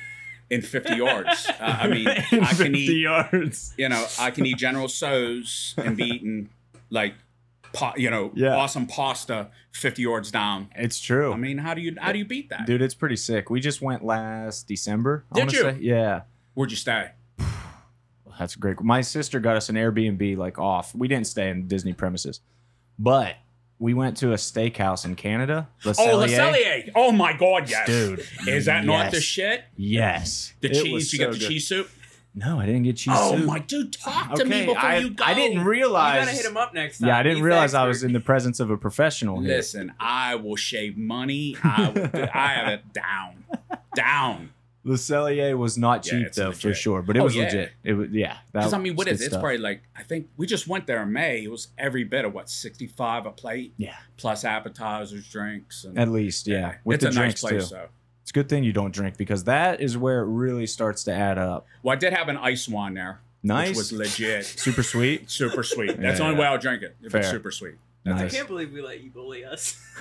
in 0.50 0.62
50 0.62 0.94
yards? 0.96 1.48
Uh, 1.48 1.54
I 1.80 1.88
mean, 1.88 2.08
I 2.08 2.20
can 2.22 2.44
50 2.44 2.78
eat. 2.78 3.00
yards. 3.02 3.74
You 3.76 3.88
know, 3.88 4.04
I 4.18 4.30
can 4.30 4.46
eat 4.46 4.56
General 4.58 4.88
Tso's 4.88 5.74
and 5.76 5.96
be 5.96 6.04
eating 6.04 6.48
like, 6.90 7.14
pa- 7.72 7.94
you 7.96 8.10
know, 8.10 8.32
Yeah. 8.34 8.56
awesome 8.56 8.86
pasta 8.86 9.50
50 9.72 10.02
yards 10.02 10.30
down. 10.30 10.68
It's 10.74 11.00
true. 11.00 11.32
I 11.32 11.36
mean, 11.36 11.58
how 11.58 11.74
do 11.74 11.80
you 11.80 11.96
how 12.00 12.12
do 12.12 12.18
you 12.18 12.24
beat 12.24 12.48
that? 12.50 12.66
Dude, 12.66 12.82
it's 12.82 12.94
pretty 12.94 13.16
sick. 13.16 13.50
We 13.50 13.60
just 13.60 13.80
went 13.82 14.04
last 14.04 14.66
December. 14.68 15.24
Did 15.34 15.52
you? 15.52 15.60
Say. 15.62 15.78
Yeah. 15.80 16.22
Where'd 16.54 16.70
you 16.70 16.76
stay? 16.76 17.12
That's 18.38 18.54
great. 18.56 18.80
My 18.80 19.00
sister 19.00 19.40
got 19.40 19.56
us 19.56 19.68
an 19.68 19.76
Airbnb 19.76 20.36
like 20.36 20.58
off. 20.58 20.94
We 20.94 21.08
didn't 21.08 21.26
stay 21.26 21.50
in 21.50 21.66
Disney 21.68 21.92
premises, 21.92 22.40
but 22.98 23.36
we 23.78 23.94
went 23.94 24.16
to 24.18 24.32
a 24.32 24.36
steakhouse 24.36 25.04
in 25.04 25.14
Canada. 25.16 25.68
Le 25.84 25.94
Oh, 25.98 26.16
Le 26.18 26.28
Cellier. 26.28 26.52
Cellier. 26.54 26.90
Oh 26.94 27.10
my 27.12 27.32
God, 27.32 27.68
yes, 27.68 27.86
Dude, 27.86 28.24
Is 28.46 28.66
that 28.66 28.84
not 28.84 29.10
the 29.10 29.16
yes. 29.16 29.24
shit? 29.24 29.64
Yes. 29.76 30.52
The 30.60 30.70
It 30.70 30.82
cheese. 30.82 31.12
You 31.12 31.18
get 31.18 31.24
so 31.26 31.32
the 31.32 31.38
good. 31.38 31.48
cheese 31.48 31.66
soup. 31.68 31.90
No, 32.34 32.58
I 32.58 32.64
didn't 32.64 32.84
get 32.84 32.96
cheese 32.96 33.12
oh 33.14 33.36
soup. 33.36 33.44
my 33.44 33.58
dude, 33.58 33.92
talk 33.92 34.34
to 34.36 34.44
me 34.46 34.56
Okay, 34.62 34.66
before 34.66 34.80
I, 34.82 34.96
you 34.98 35.10
go. 35.10 35.22
I 35.24 35.34
didn't 35.34 35.58
you 35.58 35.64
realize. 35.68 36.24
gotta 36.24 36.36
hit 36.36 36.46
him 36.46 36.56
up 36.56 36.72
next 36.72 37.00
time. 37.00 37.08
yeah, 37.08 37.18
I 37.18 37.22
didn't 37.22 37.42
realize 37.42 37.74
I 37.74 37.86
was 37.86 37.98
expert. 37.98 38.06
in 38.06 38.12
the 38.14 38.20
presence 38.20 38.58
of 38.58 38.70
a 38.70 38.76
professional 38.78 39.40
here. 39.40 39.48
Listen, 39.56 39.92
I 40.00 40.36
will 40.36 40.56
shave 40.56 40.96
money. 40.96 41.56
I 41.62 41.90
will, 41.90 42.08
I 42.32 42.46
have 42.54 42.68
it 42.68 42.92
down, 42.94 43.44
down. 43.94 44.50
Le 44.84 44.96
Cellier 44.96 45.56
was 45.56 45.78
not 45.78 46.02
cheap 46.02 46.26
it's 46.26 46.36
though, 46.36 46.50
for 46.50 46.74
sure, 46.74 47.02
but 47.02 47.16
it 47.16 47.20
Oh, 47.20 47.24
was 47.24 47.36
yeah. 47.36 47.44
legit. 47.44 47.72
It 47.84 47.92
was 47.92 48.10
yeah. 48.10 48.38
Because 48.52 48.72
I 48.72 48.78
mean, 48.78 48.96
what 48.96 49.06
was 49.06 49.14
is 49.14 49.18
good 49.20 49.22
it? 49.22 49.26
It's 49.26 49.32
stuff. 49.34 49.40
probably 49.42 49.58
like 49.58 49.82
I 49.96 50.02
think 50.02 50.28
we 50.36 50.46
just 50.46 50.66
went 50.66 50.86
there 50.88 51.02
in 51.02 51.12
May. 51.12 51.44
It 51.44 51.50
was 51.50 51.68
every 51.78 52.02
bit 52.04 52.24
of 52.24 52.34
what 52.34 52.50
sixty 52.50 52.88
five 52.88 53.24
a 53.26 53.30
plate 53.30 53.74
Yeah, 53.76 53.94
plus 54.16 54.44
appetizers, 54.44 55.28
drinks, 55.28 55.84
and 55.84 55.96
at 55.98 56.08
least 56.08 56.48
yeah. 56.48 56.76
With 56.84 56.96
it's 56.96 57.04
the 57.04 57.10
a 57.10 57.12
drinks 57.12 57.42
nice 57.44 57.50
place 57.52 57.68
too. 57.68 57.74
though. 57.76 57.88
It's 58.22 58.30
a 58.30 58.34
good 58.34 58.48
thing 58.48 58.64
you 58.64 58.72
don't 58.72 58.92
drink 58.92 59.16
because 59.16 59.44
that 59.44 59.80
is 59.80 59.96
where 59.96 60.20
it 60.20 60.26
really 60.26 60.66
starts 60.66 61.04
to 61.04 61.12
add 61.12 61.38
up. 61.38 61.66
Well, 61.82 61.92
I 61.92 61.96
did 61.96 62.12
have 62.12 62.28
an 62.28 62.36
ice 62.36 62.68
wine 62.68 62.94
there, 62.94 63.20
Nice, 63.44 63.68
which 63.70 63.76
was 63.76 63.92
legit, 63.92 64.44
super 64.58 64.82
sweet. 64.82 65.30
super 65.30 65.62
sweet. 65.62 65.96
That's 66.00 66.18
the 66.18 66.24
Yeah, 66.24 66.28
only 66.30 66.34
yeah. 66.36 66.40
way 66.40 66.46
I'll 66.46 66.58
drink 66.58 66.82
it 66.82 66.96
if 67.02 67.12
Fair. 67.12 67.20
it's 67.20 67.30
super 67.30 67.50
sweet. 67.52 67.74
I 68.04 68.28
can't 68.28 68.48
believe 68.48 68.72
we 68.72 68.82
let 68.82 69.00
you 69.00 69.10
bully 69.10 69.44
us. 69.44 69.76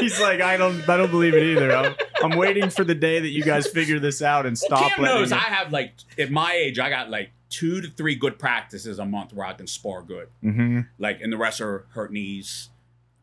He's 0.00 0.20
like, 0.20 0.40
I 0.40 0.56
don't, 0.56 0.86
I 0.88 0.96
don't 0.96 1.10
believe 1.10 1.34
it 1.34 1.42
either. 1.42 1.72
I'm, 1.76 1.94
I'm 2.22 2.38
waiting 2.38 2.70
for 2.70 2.84
the 2.84 2.94
day 2.94 3.20
that 3.20 3.28
you 3.28 3.42
guys 3.44 3.66
figure 3.68 3.98
this 3.98 4.22
out 4.22 4.46
and 4.46 4.58
stop 4.58 4.80
Cam 4.92 5.02
letting. 5.02 5.18
knows 5.20 5.32
it- 5.32 5.36
I 5.36 5.40
have 5.40 5.72
like 5.72 5.92
at 6.18 6.30
my 6.30 6.52
age, 6.52 6.78
I 6.78 6.90
got 6.90 7.10
like 7.10 7.30
two 7.48 7.80
to 7.80 7.88
three 7.88 8.14
good 8.14 8.38
practices 8.38 8.98
a 8.98 9.04
month 9.04 9.32
where 9.32 9.46
I 9.46 9.52
can 9.54 9.66
spar 9.66 10.02
good. 10.02 10.28
Mhm. 10.42 10.86
Like, 10.98 11.20
and 11.20 11.32
the 11.32 11.36
rest 11.36 11.60
are 11.60 11.86
hurt 11.90 12.12
knees, 12.12 12.68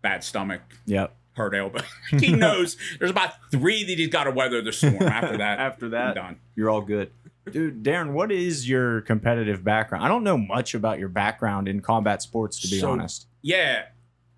bad 0.02 0.24
stomach, 0.24 0.62
Yep. 0.86 1.16
hurt 1.34 1.56
elbow. 1.56 1.80
he 2.20 2.34
knows 2.34 2.76
there's 3.00 3.12
about 3.12 3.34
three 3.52 3.84
that 3.86 3.98
he's 3.98 4.10
got 4.10 4.26
to 4.26 4.32
weather 4.32 4.62
the 4.62 4.74
storm. 4.74 5.02
After 5.04 5.38
that, 5.38 5.60
After 5.60 5.86
I'm 5.86 5.92
that, 5.92 6.16
done. 6.16 6.40
you're 6.56 6.70
all 6.70 6.82
good. 6.82 7.12
Dude, 7.50 7.82
Darren, 7.82 8.12
what 8.12 8.30
is 8.30 8.68
your 8.68 9.00
competitive 9.02 9.64
background? 9.64 10.04
I 10.04 10.10
don't 10.10 10.26
know 10.26 10.38
much 10.38 10.74
about 10.76 11.00
your 11.00 11.08
background 11.08 11.70
in 11.70 11.80
combat 11.80 12.22
sports, 12.22 12.60
to 12.60 12.68
be 12.68 12.80
So- 12.82 12.92
honest. 12.92 13.28
Yeah, 13.42 13.84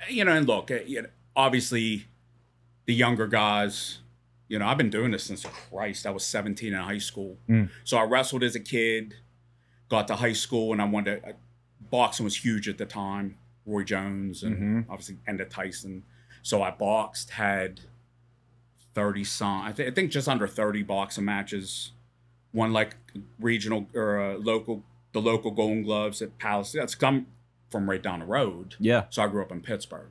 you 0.07 0.23
know, 0.23 0.33
and 0.33 0.45
look, 0.47 0.69
uh, 0.69 0.75
you 0.85 1.01
know, 1.01 1.09
obviously, 1.35 2.05
the 2.89 2.95
younger 2.95 3.27
guys. 3.27 3.99
You 4.47 4.57
know, 4.57 4.65
I've 4.67 4.79
been 4.79 4.89
doing 4.89 5.11
this 5.11 5.23
since 5.25 5.45
Christ. 5.45 6.07
I 6.07 6.09
was 6.09 6.23
17 6.25 6.73
in 6.73 6.79
high 6.79 6.97
school, 6.97 7.37
Mm. 7.47 7.69
so 7.83 7.97
I 7.99 8.03
wrestled 8.03 8.41
as 8.43 8.55
a 8.55 8.59
kid. 8.59 9.13
Got 9.89 10.07
to 10.07 10.15
high 10.15 10.33
school, 10.33 10.71
and 10.73 10.81
I 10.81 10.85
wanted 10.85 11.21
to. 11.21 11.29
Uh, 11.29 11.33
boxing 11.91 12.23
was 12.23 12.43
huge 12.43 12.67
at 12.67 12.79
the 12.79 12.85
time. 12.87 13.37
Roy 13.67 13.83
Jones 13.83 14.41
and 14.41 14.57
Mhm. 14.57 14.89
obviously 14.89 15.17
Enda 15.27 15.47
Tyson. 15.47 16.03
So 16.41 16.63
I 16.63 16.71
boxed, 16.71 17.29
had 17.31 17.81
30 18.95 19.23
some, 19.23 19.61
I, 19.61 19.71
thi- 19.71 19.85
I 19.85 19.91
think 19.91 20.09
just 20.11 20.27
under 20.27 20.47
30 20.47 20.81
boxing 20.81 21.25
matches. 21.25 21.91
Won 22.51 22.73
like 22.73 22.95
regional 23.39 23.87
or 23.93 24.19
uh, 24.19 24.33
local, 24.39 24.83
the 25.13 25.21
local 25.21 25.51
Golden 25.51 25.83
Gloves 25.83 26.23
at 26.23 26.39
Palace. 26.39 26.71
That's 26.71 26.95
come 26.95 27.27
from 27.69 27.87
right 27.87 28.01
down 28.01 28.19
the 28.21 28.25
road. 28.25 28.73
Yeah. 28.79 29.03
So 29.11 29.21
I 29.21 29.27
grew 29.27 29.43
up 29.43 29.51
in 29.51 29.61
Pittsburgh. 29.61 30.09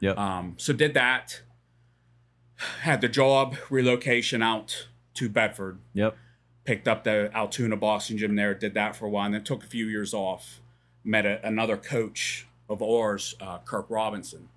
Yeah. 0.00 0.10
Um, 0.12 0.54
so 0.56 0.72
did 0.72 0.94
that. 0.94 1.42
Had 2.82 3.00
the 3.00 3.08
job 3.08 3.56
relocation 3.70 4.42
out 4.42 4.88
to 5.14 5.28
Bedford. 5.28 5.78
Yep. 5.94 6.16
Picked 6.64 6.88
up 6.88 7.04
the 7.04 7.30
Altoona 7.34 7.76
boxing 7.76 8.16
gym 8.16 8.34
there. 8.36 8.54
Did 8.54 8.74
that 8.74 8.96
for 8.96 9.06
a 9.06 9.10
while, 9.10 9.26
and 9.26 9.34
then 9.34 9.44
took 9.44 9.62
a 9.62 9.66
few 9.66 9.86
years 9.86 10.14
off. 10.14 10.60
Met 11.04 11.26
a, 11.26 11.46
another 11.46 11.76
coach 11.76 12.46
of 12.68 12.82
ours, 12.82 13.34
uh, 13.40 13.58
Kirk 13.58 13.86
Robinson. 13.88 14.48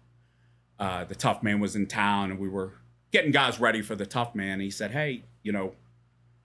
Uh, 0.79 1.03
the 1.03 1.15
Tough 1.15 1.43
Man 1.43 1.59
was 1.59 1.75
in 1.75 1.85
town, 1.85 2.31
and 2.31 2.39
we 2.39 2.47
were 2.47 2.73
getting 3.11 3.31
guys 3.31 3.59
ready 3.59 3.81
for 3.81 3.95
the 3.95 4.05
Tough 4.05 4.33
Man. 4.33 4.59
He 4.59 4.71
said, 4.71 4.91
"Hey, 4.91 5.23
you 5.43 5.51
know, 5.51 5.73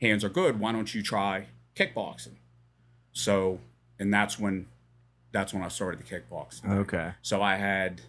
hands 0.00 0.24
are 0.24 0.28
good. 0.28 0.58
Why 0.60 0.72
don't 0.72 0.92
you 0.94 1.02
try 1.02 1.46
kickboxing?" 1.76 2.36
So, 3.12 3.60
and 3.98 4.12
that's 4.12 4.38
when, 4.38 4.66
that's 5.30 5.54
when 5.54 5.62
I 5.62 5.68
started 5.68 6.00
the 6.00 6.04
kickboxing. 6.04 6.68
Okay. 6.68 7.12
So 7.22 7.40
I 7.40 7.54
had, 7.54 8.02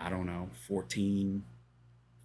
I 0.00 0.08
don't 0.08 0.26
know, 0.26 0.48
14, 0.66 1.44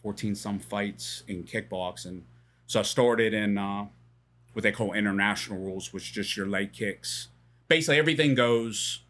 14 0.03 0.35
some 0.35 0.59
fights 0.59 1.23
in 1.27 1.43
kickboxing. 1.43 2.21
So 2.67 2.79
I 2.79 2.83
started 2.83 3.33
in 3.33 3.57
uh, 3.57 3.85
what 4.53 4.63
they 4.63 4.71
call 4.71 4.93
international 4.93 5.59
rules, 5.59 5.93
which 5.93 6.03
is 6.03 6.09
just 6.11 6.37
your 6.37 6.47
leg 6.47 6.73
kicks. 6.73 7.27
Basically, 7.67 7.97
everything 7.99 8.35
goes, 8.35 9.01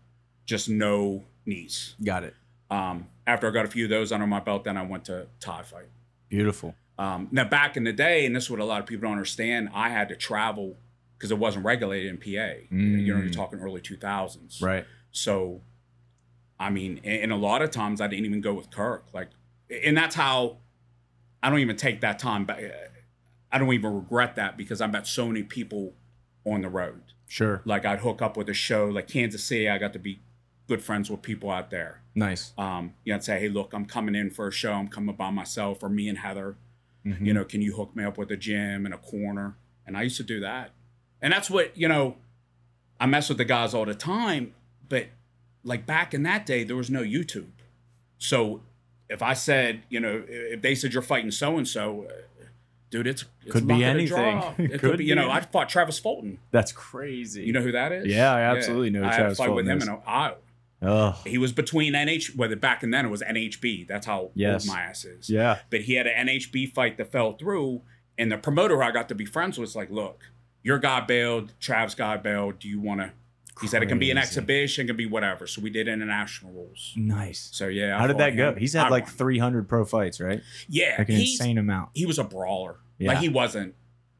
just 0.46 0.70
no 0.70 1.24
knees. 1.46 1.96
Got 2.04 2.24
it. 2.24 2.36
Um, 2.70 3.08
after 3.28 3.48
I 3.48 3.52
got 3.52 3.66
a 3.66 3.70
few 3.70 3.86
of 3.86 3.90
those 3.90 4.12
under 4.12 4.28
my 4.28 4.40
belt, 4.40 4.64
then 4.64 4.78
I 4.78 4.84
went 4.84 5.06
to 5.06 5.28
Thai 5.40 5.64
fight. 5.64 5.90
Beautiful. 6.30 6.76
Um, 6.98 7.28
now, 7.32 7.44
back 7.46 7.78
in 7.78 7.84
the 7.84 7.94
day, 7.94 8.26
and 8.26 8.36
this 8.36 8.46
is 8.46 8.50
what 8.50 8.60
a 8.60 8.66
lot 8.66 8.80
of 8.80 8.86
people 8.86 9.04
don't 9.04 9.14
understand, 9.14 9.70
I 9.74 9.90
had 9.90 10.10
to 10.10 10.16
travel 10.16 10.78
because 11.18 11.32
it 11.32 11.38
wasn't 11.38 11.66
regulated 11.66 12.10
in 12.10 12.18
PA. 12.18 12.54
You 12.72 12.78
know, 12.78 12.98
you're 13.04 13.18
Mm. 13.20 13.32
talking 13.34 13.60
early 13.60 13.82
2000s. 13.82 14.62
Right. 14.62 14.86
So, 15.12 15.62
I 16.60 16.70
mean, 16.70 17.00
and 17.04 17.24
and 17.24 17.32
a 17.32 17.36
lot 17.36 17.62
of 17.62 17.72
times 17.72 18.02
I 18.02 18.08
didn't 18.08 18.26
even 18.26 18.42
go 18.42 18.54
with 18.54 18.70
Kirk. 18.72 19.06
Like, 19.14 19.30
and 19.84 19.96
that's 19.98 20.16
how 20.16 20.58
I 21.44 21.50
don't 21.50 21.60
even 21.60 21.76
take 21.76 22.02
that 22.02 22.20
time 22.20 22.46
back. 22.46 22.62
I 23.52 23.58
don't 23.58 23.74
even 23.74 23.94
regret 23.94 24.36
that 24.36 24.58
because 24.58 24.82
I 24.82 24.88
met 24.88 25.08
so 25.08 25.28
many 25.28 25.44
people 25.44 25.94
on 26.46 26.62
the 26.62 26.70
road. 26.70 27.02
Sure. 27.28 27.62
Like, 27.66 27.86
I'd 27.86 28.00
hook 28.00 28.22
up 28.22 28.38
with 28.38 28.50
a 28.50 28.54
show 28.54 28.86
like 28.86 29.08
Kansas 29.08 29.44
City. 29.44 29.70
I 29.70 29.78
got 29.78 29.94
to 29.94 30.00
be 30.00 30.22
good 30.68 30.84
friends 30.84 31.10
with 31.10 31.22
people 31.22 31.50
out 31.50 31.70
there. 31.70 32.02
Nice. 32.16 32.54
Um, 32.58 32.94
you 33.04 33.12
know, 33.12 33.18
I'd 33.18 33.24
say, 33.24 33.40
hey, 33.40 33.50
look, 33.50 33.74
I'm 33.74 33.86
coming 33.86 34.16
in 34.16 34.30
for 34.30 34.48
a 34.48 34.52
show. 34.52 34.74
I'm 34.74 34.88
coming 34.88 35.16
by 35.16 35.30
myself, 35.32 35.84
or 35.84 35.90
me 35.90 36.08
and 36.08 36.18
Heather. 36.18 36.58
Mhm. 37.06 37.26
You 37.26 37.34
know, 37.34 37.44
can 37.46 37.62
you 37.62 37.76
hook 37.76 37.96
me 37.96 38.04
up 38.04 38.18
with 38.18 38.32
a 38.32 38.38
gym 38.38 38.86
and 38.86 38.94
a 38.94 38.98
corner? 38.98 39.56
And 39.88 39.98
I 39.98 40.04
used 40.04 40.18
to 40.18 40.24
do 40.24 40.40
that. 40.42 40.72
And 41.22 41.34
that's 41.34 41.50
what, 41.50 41.76
you 41.76 41.88
know, 41.88 42.18
I 43.00 43.06
mess 43.06 43.30
with 43.30 43.38
the 43.38 43.46
guys 43.46 43.74
all 43.74 43.86
the 43.86 43.96
time. 43.96 44.54
But 44.88 45.08
like 45.64 45.86
back 45.86 46.14
in 46.14 46.24
that 46.24 46.46
day, 46.46 46.64
there 46.64 46.76
was 46.76 46.90
no 46.90 47.02
YouTube. 47.02 47.52
So 48.18 48.62
if 49.12 49.22
I 49.22 49.34
said, 49.34 49.84
you 49.90 50.00
know, 50.00 50.24
if 50.28 50.62
they 50.62 50.74
said 50.76 50.94
you're 50.94 51.02
fighting 51.04 51.32
so 51.32 51.58
and 51.58 51.68
so, 51.68 52.08
dude, 52.90 53.08
it's, 53.08 53.26
it's 53.44 53.52
Could 53.52 53.68
be 53.68 53.84
anything. 53.84 54.08
draw. 54.08 54.54
It 54.58 54.72
could 54.72 54.80
could 54.80 54.98
be, 55.00 55.06
you 55.06 55.16
know, 55.16 55.30
I 55.30 55.42
fought 55.42 55.70
Travis 55.70 56.00
Fulton. 56.00 56.40
That's 56.52 56.72
crazy. 56.72 57.44
You 57.44 57.54
know 57.54 57.62
who 57.62 57.72
that 57.74 57.92
is? 57.92 58.08
Yeah, 58.08 58.34
I 58.34 58.42
absolutely 58.42 58.90
know 58.90 59.02
who 59.02 59.06
I 59.08 59.16
Travis 59.16 59.38
had 59.38 59.46
a 59.46 59.48
fight 59.50 59.56
with 59.56 59.68
him 59.68 59.78
is. 59.78 59.88
in 59.88 59.98
Iowa. 60.08 60.36
Oh. 60.84 61.22
He 61.28 61.38
was 61.38 61.52
between 61.52 61.94
NH, 61.94 62.36
whether 62.36 62.56
back 62.56 62.82
in 62.82 62.90
then 62.90 63.06
it 63.06 63.10
was 63.10 63.22
NHB. 63.22 63.88
That's 63.88 64.08
how 64.08 64.32
Yes. 64.34 64.68
old 64.68 64.76
my 64.76 64.82
ass 64.82 65.06
is 65.06 65.30
Yeah. 65.30 65.60
but 65.70 65.82
he 65.82 65.94
had 65.94 66.08
an 66.08 66.28
NHB 66.28 66.74
fight 66.74 66.98
that 66.98 67.12
fell 67.12 67.34
through. 67.34 67.82
And 68.18 68.32
the 68.32 68.38
promoter 68.38 68.82
I 68.84 68.92
got 68.92 69.08
to 69.10 69.16
be 69.16 69.26
friends 69.26 69.58
with 69.58 69.68
was 69.70 69.76
like, 69.76 69.90
look, 69.92 70.32
your 70.64 70.80
guy 70.80 71.02
bailed, 71.02 71.54
Trav's 71.60 71.96
guy 71.96 72.18
bailed. 72.18 72.60
Do 72.60 72.68
you 72.68 72.80
want 72.80 73.02
to? 73.02 73.12
He 73.62 73.68
said 73.68 73.84
it 73.84 73.86
can 73.88 74.00
be 74.00 74.10
an 74.12 74.18
exhibition, 74.18 74.86
it 74.86 74.88
can 74.88 74.98
be 74.98 75.06
whatever. 75.06 75.46
So 75.48 75.62
we 75.62 75.70
did 75.70 75.88
international 75.88 76.52
rules. 76.52 76.94
Nice. 76.96 77.50
So 77.54 77.68
yeah. 77.68 77.96
I 77.96 78.00
How 78.00 78.08
did 78.08 78.18
that 78.18 78.32
go? 78.32 78.50
him. 78.50 78.58
He's 78.58 78.74
had 78.74 78.88
I 78.88 78.90
like 78.90 79.06
won. 79.06 79.14
300 79.14 79.70
pro 79.70 79.86
fights, 79.86 80.20
right? 80.20 80.42
yeah, 80.68 80.96
Like 80.98 81.10
an 81.10 81.16
insane 81.16 81.58
amount. 81.58 81.92
he 81.94 82.06
was 82.06 82.18
a 82.20 82.24
brawler. 82.24 82.78
Yeah. 82.98 83.10
Like 83.10 83.20
he 83.20 83.30
wasn't 83.30 83.76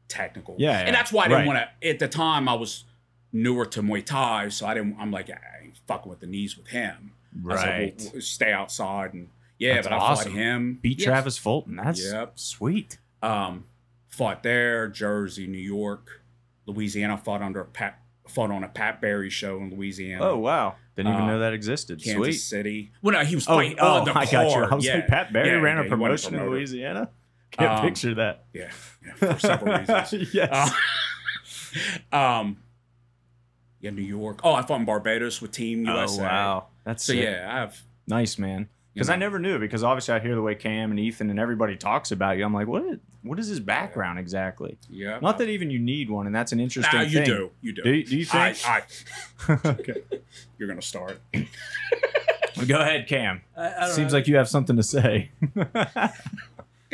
technical. 0.08 0.56
Yeah, 0.58 0.70
yeah. 0.72 0.86
and 0.86 0.94
that's 0.94 1.12
why 1.12 1.24
I 1.24 1.28
didn't 1.28 1.38
Right. 1.40 1.46
want 1.46 1.68
to. 1.82 1.88
At 1.88 1.98
the 1.98 2.08
time, 2.08 2.48
I 2.48 2.54
was 2.54 2.84
newer 3.32 3.64
to 3.66 3.82
Muay 3.82 4.04
Thai, 4.04 4.48
so 4.48 4.66
I 4.66 4.74
didn't. 4.74 4.96
I'm 4.98 5.10
like, 5.10 5.30
I 5.30 5.38
ain't 5.64 5.78
fucking 5.86 6.08
with 6.10 6.20
the 6.20 6.26
knees 6.26 6.56
with 6.56 6.68
him. 6.68 7.12
I 7.34 7.38
Right. 7.42 7.94
"We'll- 7.98 8.12
we'll 8.12 8.22
stay 8.22 8.52
outside 8.52 9.14
and 9.14 9.28
yeah, 9.58 9.74
That's 9.74 9.86
but 9.88 9.94
I 9.94 9.98
awesome. 9.98 10.32
fought 10.32 10.38
him. 10.38 10.78
Beat 10.82 10.98
Yeah. 11.00 11.06
Travis 11.06 11.38
Fulton. 11.38 11.76
That's 11.76 12.04
Yep. 12.12 12.38
sweet. 12.38 12.98
Um, 13.22 13.64
fought 14.08 14.42
there, 14.42 14.88
Jersey, 14.88 15.46
New 15.46 15.56
York, 15.58 16.22
Louisiana. 16.66 17.16
Fought 17.16 17.40
under 17.42 17.60
a 17.60 17.64
Pat. 17.64 17.98
Fought 18.32 18.50
on 18.50 18.64
a 18.64 18.68
Pat 18.68 19.00
Barry 19.00 19.30
show 19.30 19.58
in 19.58 19.70
Louisiana. 19.74 20.24
Oh 20.30 20.38
wow. 20.38 20.74
Didn't 20.96 21.12
even 21.12 21.24
Uh, 21.24 21.26
know 21.32 21.38
that 21.40 21.52
existed. 21.54 22.02
Kansas 22.02 22.16
Sweet. 22.16 22.32
City. 22.34 22.92
Well, 23.00 23.14
no, 23.14 23.24
he 23.24 23.34
was 23.34 23.46
Oh, 23.48 23.56
fighting 23.56 23.78
oh 23.80 24.00
on 24.00 24.04
the 24.04 24.18
I 24.18 24.26
got 24.26 24.50
you. 24.54 24.62
I 24.64 24.74
was 24.74 24.84
yeah. 24.84 24.94
like, 24.96 25.06
Pat 25.08 25.32
Barry 25.32 25.48
Yeah, 25.48 25.54
ran 25.54 25.78
yeah, 25.78 25.84
a 25.84 25.88
promotion 25.88 26.34
in. 26.34 26.48
Louisiana. 26.48 27.10
Can't 27.50 27.72
Um, 27.80 27.86
picture 27.86 28.14
that. 28.14 28.44
Yeah, 28.52 28.70
yeah, 29.04 29.12
for 29.14 29.38
several 29.38 29.76
reasons. 29.78 30.34
yes. 30.34 30.72
Uh, 32.12 32.16
um, 32.16 32.56
yeah, 33.80 33.90
New 33.90 34.02
York. 34.02 34.40
Oh, 34.44 34.52
I 34.54 34.62
fought 34.62 34.80
in 34.80 34.84
Barbados 34.86 35.40
with 35.42 35.52
Team 35.52 35.84
USA. 35.86 36.20
oh 36.20 36.24
wow. 36.24 36.66
That's 36.84 37.04
So 37.04 37.12
sick. 37.14 37.24
yeah, 37.24 37.46
I 37.50 37.58
have. 37.60 37.80
Nice 38.06 38.38
man. 38.38 38.68
Because 38.94 39.08
I 39.08 39.16
never 39.16 39.38
knew. 39.38 39.58
Because 39.58 39.82
obviously 39.82 40.14
I 40.14 40.20
hear 40.20 40.34
the 40.34 40.42
way 40.42 40.54
Cam 40.54 40.90
and 40.90 41.00
Ethan 41.00 41.30
and 41.30 41.40
everybody 41.40 41.76
talks 41.76 42.12
about 42.12 42.36
you. 42.36 42.44
I'm 42.44 42.52
like, 42.52 42.66
what? 42.66 42.84
What 43.22 43.38
is 43.38 43.46
his 43.46 43.60
background 43.60 44.18
exactly? 44.18 44.76
Yeah. 44.90 45.18
Not 45.22 45.38
that 45.38 45.48
even 45.48 45.70
you 45.70 45.78
need 45.78 46.10
one, 46.10 46.26
and 46.26 46.34
that's 46.34 46.50
an 46.52 46.58
interesting 46.60 46.98
Nah, 47.00 47.04
you 47.06 47.18
thing. 47.18 47.24
do. 47.24 47.50
You 47.62 47.72
do. 47.72 47.82
Do 47.82 47.90
you- 47.92 48.04
do 48.04 48.16
you 48.18 48.24
think? 48.24 48.58
I, 48.68 48.82
okay. 49.64 50.02
you're 50.58 50.68
gonna 50.68 50.82
start. 50.82 51.20
Go 52.66 52.78
ahead, 52.80 53.06
Cam. 53.08 53.42
I, 53.56 53.74
I 53.86 53.88
Seems 53.90 54.12
know. 54.12 54.18
like 54.18 54.28
you 54.28 54.36
have 54.36 54.48
something 54.48 54.76
to 54.76 54.82
say. 54.82 55.30
Go 55.54 55.62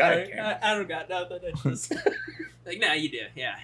I, 0.04 0.10
ahead, 0.12 0.30
Cam. 0.32 0.44
I, 0.46 0.58
I 0.62 0.74
don't 0.76 0.88
got 0.88 1.08
nothing. 1.08 1.38
It's 1.42 1.62
just 1.62 1.92
like, 2.66 2.78
nah, 2.78 2.92
you 2.92 3.10
do. 3.10 3.20
Yeah. 3.34 3.56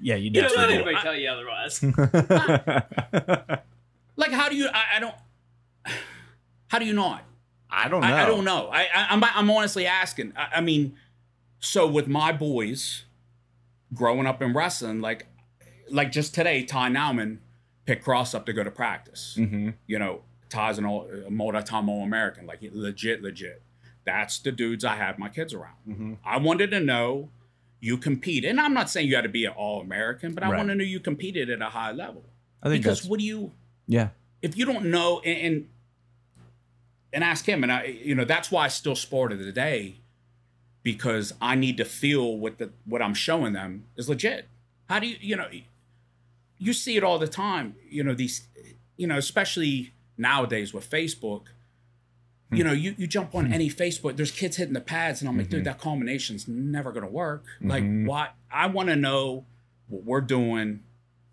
yeah, 0.00 0.14
you 0.16 0.30
do. 0.30 0.40
You 0.40 0.48
don't 0.48 0.56
let 0.56 0.68
definitely. 0.68 0.94
anybody 0.94 1.02
tell 1.02 1.16
you 1.16 1.28
otherwise. 1.30 1.82
Like, 4.16 4.32
how 4.32 4.48
do 4.50 4.56
you? 4.56 4.68
I, 4.72 4.84
I 4.96 5.00
don't. 5.00 5.14
How 6.68 6.78
do 6.78 6.84
you 6.86 6.92
not? 6.92 7.24
I 7.74 7.88
don't 7.88 8.02
know. 8.02 8.06
I, 8.06 8.22
I 8.22 8.26
don't 8.26 8.44
know. 8.44 8.68
I, 8.70 8.82
I 8.94 9.06
I'm 9.10 9.24
I'm 9.24 9.50
honestly 9.50 9.86
asking. 9.86 10.32
I, 10.36 10.56
I 10.56 10.60
mean, 10.60 10.94
so 11.60 11.86
with 11.88 12.06
my 12.06 12.30
boys 12.32 13.04
growing 13.94 14.26
up 14.26 14.42
in 14.42 14.52
wrestling, 14.52 15.00
like 15.00 15.26
like 15.90 16.12
just 16.12 16.34
today, 16.34 16.64
Ty 16.64 16.90
Nauman 16.90 17.38
picked 17.86 18.04
Cross 18.04 18.34
up 18.34 18.46
to 18.46 18.52
go 18.52 18.62
to 18.62 18.70
practice. 18.70 19.34
hmm 19.36 19.70
You 19.86 19.98
know, 19.98 20.22
Ty's 20.48 20.78
an 20.78 20.84
all, 20.84 21.08
a 21.26 21.30
multi-time 21.30 21.88
All-American, 21.88 22.46
like 22.46 22.60
legit, 22.72 23.22
legit. 23.22 23.62
That's 24.04 24.38
the 24.38 24.52
dudes 24.52 24.84
I 24.84 24.96
had 24.96 25.18
my 25.18 25.28
kids 25.28 25.54
around. 25.54 25.76
hmm 25.84 26.14
I 26.24 26.38
wanted 26.38 26.70
to 26.72 26.80
know 26.80 27.30
you 27.80 27.96
compete, 27.98 28.44
and 28.44 28.60
I'm 28.60 28.74
not 28.74 28.88
saying 28.90 29.08
you 29.08 29.16
had 29.16 29.22
to 29.22 29.28
be 29.28 29.44
an 29.44 29.52
All-American, 29.52 30.34
but 30.34 30.44
I 30.44 30.50
Right. 30.50 30.56
want 30.58 30.68
to 30.68 30.74
know 30.76 30.84
you 30.84 31.00
competed 31.00 31.50
at 31.50 31.60
a 31.60 31.66
high 31.70 31.90
level. 31.92 32.24
I 32.62 32.68
think 32.68 32.82
because 32.84 33.04
what 33.04 33.18
do 33.18 33.24
you? 33.24 33.52
yeah. 33.88 34.10
if 34.40 34.56
you 34.56 34.64
don't 34.64 34.84
know 34.86 35.20
and, 35.20 35.38
and 35.54 35.68
and 37.12 37.22
ask 37.22 37.46
him. 37.48 37.62
And 37.62 37.72
i 37.72 37.84
you 37.84 38.14
know 38.14 38.24
that's 38.24 38.50
why 38.50 38.64
i 38.64 38.68
still 38.68 38.96
sport 38.96 39.32
of 39.32 39.38
the 39.38 39.52
day 39.52 39.96
because 40.82 41.32
i 41.40 41.54
need 41.54 41.76
to 41.76 41.84
feel 41.84 42.36
what 42.36 42.58
the 42.58 42.70
what 42.84 43.02
i'm 43.02 43.14
showing 43.14 43.52
them 43.52 43.84
is 43.96 44.08
legit. 44.08 44.48
How 44.88 44.98
do 44.98 45.06
you 45.06 45.16
you 45.20 45.36
know 45.36 45.48
you 46.58 46.72
see 46.72 46.96
it 46.96 47.04
all 47.04 47.18
the 47.18 47.28
time 47.28 47.74
you 47.88 48.02
know 48.04 48.14
these 48.14 48.46
you 48.96 49.06
know 49.06 49.16
especially 49.16 49.92
nowadays 50.16 50.72
with 50.72 50.88
facebook. 50.88 51.46
Hmm. 52.50 52.56
You 52.56 52.64
know 52.64 52.72
you, 52.72 52.94
you 52.98 53.06
jump 53.06 53.34
on 53.34 53.46
hmm. 53.46 53.52
any 53.52 53.68
facebook 53.70 54.16
there's 54.16 54.30
kids 54.32 54.56
hitting 54.56 54.74
the 54.74 54.80
pads 54.80 55.20
and 55.20 55.28
i'm 55.28 55.36
like 55.38 55.48
dude 55.48 55.60
hmm. 55.60 55.64
that 55.64 55.78
combination's 55.78 56.48
never 56.48 56.92
gonna 56.92 57.08
work. 57.08 57.44
Like 57.60 57.84
Mhm. 57.84 58.06
why 58.06 58.30
i 58.50 58.66
want 58.66 58.88
to 58.88 58.96
know 58.96 59.44
what 59.88 60.04
we're 60.04 60.20
doing 60.20 60.80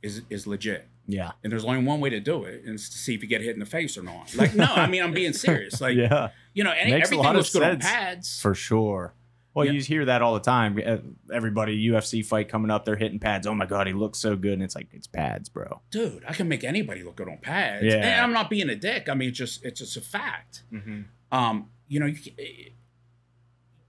is 0.02 0.22
is 0.30 0.46
legit 0.48 0.88
Yeah. 1.12 1.32
and 1.43 1.52
there's 1.52 1.65
only 1.65 1.84
one 1.84 2.00
way 2.00 2.10
to 2.12 2.19
do 2.19 2.43
it, 2.43 2.63
and 2.65 2.76
it's 2.76 2.88
to 2.89 2.98
see 2.98 3.15
if 3.15 3.22
you 3.24 3.28
get 3.28 3.41
hit 3.41 3.54
in 3.54 3.60
the 3.60 3.65
face 3.65 3.98
or 3.98 4.04
not. 4.04 4.34
Like, 4.36 4.54
no, 4.56 4.65
I 4.65 4.88
mean, 4.88 5.02
I'm 5.04 5.12
being 5.13 5.34
serious. 5.34 5.82
Like, 5.82 5.95
yeah. 5.98 6.30
you 6.54 6.63
know, 6.63 6.72
any, 6.72 6.93
everything 6.93 7.19
looks 7.34 7.52
good 7.52 7.63
on 7.63 7.82
sense. 7.82 7.86
pads. 7.86 8.41
For 8.41 8.54
sure. 8.54 9.13
Well, 9.56 9.65
Yeah. 9.65 9.72
you 9.72 9.82
hear 9.82 10.06
that 10.06 10.22
all 10.22 10.36
the 10.36 10.39
time. 10.39 10.80
Uh, 10.86 10.98
Everybody, 11.34 11.88
UFC 11.89 12.24
fight 12.24 12.48
coming 12.50 12.69
up, 12.69 12.86
they're 12.86 12.95
hitting 12.95 13.17
pads. 13.19 13.48
Oh 13.48 13.56
my 13.56 13.65
god, 13.65 13.88
he 13.88 13.93
looks 13.93 14.19
so 14.19 14.36
good, 14.36 14.54
and 14.54 14.62
it's 14.63 14.76
like 14.76 14.88
it's 14.93 15.08
pads, 15.08 15.50
bro. 15.50 15.82
Dude, 15.89 16.24
I 16.28 16.34
can 16.34 16.48
make 16.48 16.63
anybody 16.63 17.02
look 17.04 17.15
good 17.15 17.28
on 17.28 17.39
pads. 17.39 17.84
Yeah. 17.86 17.95
And 17.95 18.22
I'm 18.22 18.32
not 18.32 18.50
being 18.50 18.69
a 18.69 18.76
dick. 18.76 19.10
I 19.10 19.15
mean, 19.15 19.30
it's 19.30 19.38
just 19.39 19.65
it's 19.65 19.80
just 19.80 19.98
a 19.98 20.02
fact. 20.02 20.62
Mm-hmm. 20.72 21.02
Um, 21.32 21.69
you 21.88 22.00
know, 22.00 22.06
you 22.06 22.19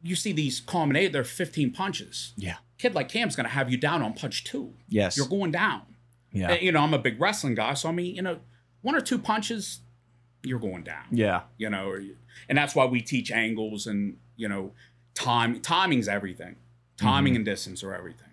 you 0.02 0.16
see 0.16 0.33
these 0.33 0.61
combinate, 0.61 1.12
they're 1.12 1.24
15 1.24 1.72
punches. 1.72 2.33
Yeah. 2.37 2.56
Kid 2.78 2.94
like 2.94 3.09
Cam's 3.11 3.37
gonna 3.37 3.50
have 3.50 3.70
you 3.70 3.76
down 3.76 4.02
on 4.02 4.14
punch 4.14 4.44
two. 4.44 4.72
Yes. 4.88 5.16
You're 5.16 5.28
going 5.28 5.50
down. 5.50 5.83
Yeah. 6.33 6.53
And, 6.53 6.62
you 6.62 6.73
know, 6.73 6.81
I'm 6.81 6.95
a 6.95 6.99
big 6.99 7.21
wrestling 7.21 7.55
guy, 7.55 7.75
so 7.75 7.88
I 7.88 7.93
mean, 7.93 8.14
you 8.14 8.23
know, 8.23 8.38
one 8.83 8.95
or 8.95 9.01
two 9.01 9.19
punches, 9.19 9.81
you're 10.43 10.59
going 10.61 10.83
down. 10.85 11.05
yeah. 11.11 11.43
you 11.59 11.69
know, 11.71 11.88
or 11.88 11.99
you- 12.01 12.16
and 12.49 12.57
that's 12.57 12.75
why 12.75 12.85
we 12.87 13.01
teach 13.01 13.31
angles 13.31 13.87
and 13.87 14.16
you 14.37 14.49
know, 14.49 14.73
time. 15.14 15.61
Timing's 15.61 16.09
everything. 16.09 16.57
Timing 16.97 17.35
Mhm. 17.35 17.37
and 17.37 17.45
distance 17.45 17.83
are 17.85 17.95
everything. 17.95 18.29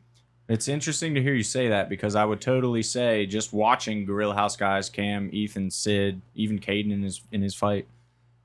It's 0.47 0.69
interesting 0.69 1.13
to 1.15 1.21
hear 1.21 1.33
you 1.33 1.43
say 1.43 1.67
that 1.67 1.89
because 1.89 2.15
I 2.15 2.23
would 2.23 2.39
totally 2.39 2.81
say 2.83 3.25
just 3.25 3.51
watching 3.51 4.05
Gorilla 4.05 4.33
House 4.35 4.55
guys, 4.55 4.89
Cam, 4.89 5.29
Ethan, 5.33 5.69
Sid, 5.69 6.21
even 6.35 6.59
Caden 6.59 6.91
in 6.93 7.01
his 7.03 7.21
in 7.33 7.41
his 7.41 7.53
fight, 7.53 7.85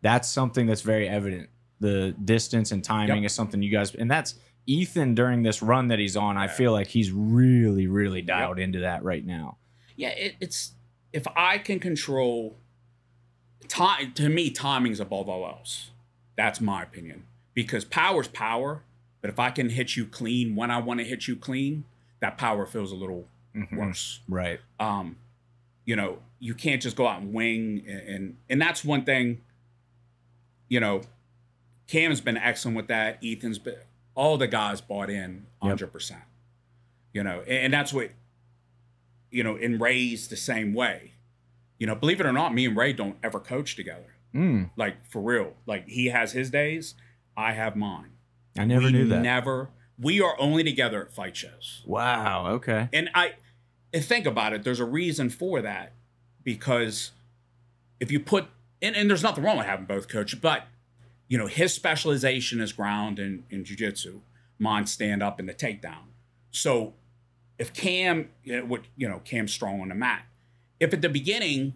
that's 0.00 0.28
something 0.28 0.66
that's 0.66 0.80
very 0.82 1.08
evident. 1.08 1.48
The 1.78 2.14
distance 2.24 2.72
and 2.72 2.82
timing 2.82 3.18
Yep. 3.22 3.26
is 3.26 3.32
something 3.32 3.62
you 3.62 3.70
guys 3.70 3.94
and 3.94 4.10
that's 4.10 4.34
Ethan 4.66 5.14
during 5.14 5.42
this 5.42 5.60
run 5.62 5.88
that 5.88 5.98
he's 5.98 6.16
on, 6.16 6.36
I 6.36 6.46
feel 6.48 6.72
like 6.72 6.88
he's 6.88 7.10
really, 7.10 7.86
really 7.86 8.22
dialed 8.22 8.58
into 8.58 8.80
that 8.80 9.02
right 9.02 9.24
now. 9.24 9.56
Yeah, 9.96 10.10
it, 10.10 10.36
it's 10.40 10.72
if 11.12 11.26
I 11.36 11.58
can 11.58 11.80
control 11.80 12.56
time. 13.68 14.12
To 14.14 14.28
me, 14.28 14.50
timing's 14.50 15.00
above 15.00 15.28
all 15.28 15.44
else. 15.46 15.90
That's 16.36 16.60
my 16.60 16.82
opinion 16.82 17.24
because 17.54 17.84
power's 17.84 18.28
power. 18.28 18.82
But 19.20 19.30
if 19.30 19.38
I 19.38 19.50
can 19.50 19.68
hit 19.70 19.96
you 19.96 20.04
clean 20.06 20.56
when 20.56 20.70
I 20.70 20.78
want 20.78 20.98
to 21.00 21.04
hit 21.04 21.28
you 21.28 21.36
clean, 21.36 21.84
that 22.20 22.36
power 22.38 22.66
feels 22.66 22.90
a 22.90 22.96
little 22.96 23.28
Mhm. 23.54 23.76
worse. 23.76 24.20
Right. 24.28 24.60
um, 24.80 25.16
you 25.84 25.94
know, 25.96 26.18
you 26.38 26.54
can't 26.54 26.80
just 26.80 26.96
go 26.96 27.06
out 27.08 27.20
and 27.20 27.32
wing, 27.34 27.84
and 27.88 28.00
and, 28.08 28.36
and 28.48 28.62
that's 28.62 28.84
one 28.84 29.04
thing. 29.04 29.40
You 30.68 30.80
know, 30.80 31.02
Cam's 31.88 32.20
been 32.20 32.36
excellent 32.36 32.76
with 32.76 32.86
that. 32.88 33.18
Ethan's 33.24 33.58
been 33.58 33.76
all 34.14 34.36
the 34.38 34.46
guys 34.46 34.80
bought 34.80 35.10
in 35.10 35.46
hundred 35.60 35.88
percent. 35.92 36.22
You 37.12 37.22
know, 37.22 37.40
and, 37.40 37.58
and 37.66 37.72
that's 37.74 37.92
what 37.92 38.10
you 39.30 39.42
know. 39.44 39.56
And 39.56 39.80
Ray's 39.80 40.28
the 40.28 40.36
same 40.36 40.74
way. 40.74 41.12
You 41.78 41.86
know, 41.86 41.94
believe 41.94 42.20
it 42.20 42.26
or 42.26 42.32
not, 42.32 42.54
me 42.54 42.66
and 42.66 42.76
Ray 42.76 42.92
don't 42.92 43.16
ever 43.22 43.40
coach 43.40 43.74
together. 43.76 44.14
Mm, 44.34 44.70
Like 44.76 45.04
for 45.06 45.20
real. 45.20 45.54
Like 45.66 45.88
he 45.88 46.06
has 46.06 46.32
his 46.32 46.50
days, 46.50 46.94
I 47.36 47.52
have 47.52 47.76
mine. 47.76 48.12
I 48.56 48.64
never 48.64 48.86
we 48.86 48.92
knew 48.92 49.08
that. 49.08 49.20
Never. 49.20 49.70
We 49.98 50.20
are 50.20 50.34
only 50.38 50.64
together 50.64 51.02
at 51.02 51.12
fight 51.12 51.36
shows. 51.36 51.82
wow. 51.86 52.46
Okay. 52.52 52.88
And 52.92 53.10
I 53.14 53.34
and 53.92 54.02
think 54.04 54.24
about 54.26 54.52
it, 54.54 54.62
there's 54.64 54.80
a 54.80 54.84
reason 54.86 55.28
for 55.28 55.60
that. 55.62 55.92
Because 56.44 57.10
if 58.00 58.10
you 58.10 58.20
put 58.20 58.46
and, 58.80 58.96
and 58.96 59.08
there's 59.10 59.22
nothing 59.22 59.44
wrong 59.44 59.58
with 59.58 59.66
having 59.66 59.84
both 59.86 60.08
coaches, 60.08 60.38
but 60.40 60.66
you 61.32 61.38
know, 61.38 61.46
his 61.46 61.72
specialization 61.72 62.60
is 62.60 62.72
ground 62.74 63.18
and 63.18 63.44
in 63.48 63.64
jiu-jitsu, 63.64 64.20
mine 64.58 64.86
stand 64.86 65.22
up 65.22 65.40
in 65.40 65.46
the 65.46 65.54
takedown. 65.54 66.04
So 66.50 66.92
if 67.58 67.72
Cam, 67.72 68.28
you 68.44 68.58
know, 68.58 68.64
what 68.66 68.82
you 68.96 69.08
know, 69.08 69.20
Cam's 69.24 69.52
strong 69.52 69.80
on 69.80 69.88
the 69.88 69.94
mat. 69.94 70.24
If 70.78 70.92
at 70.92 71.00
the 71.00 71.08
beginning 71.08 71.72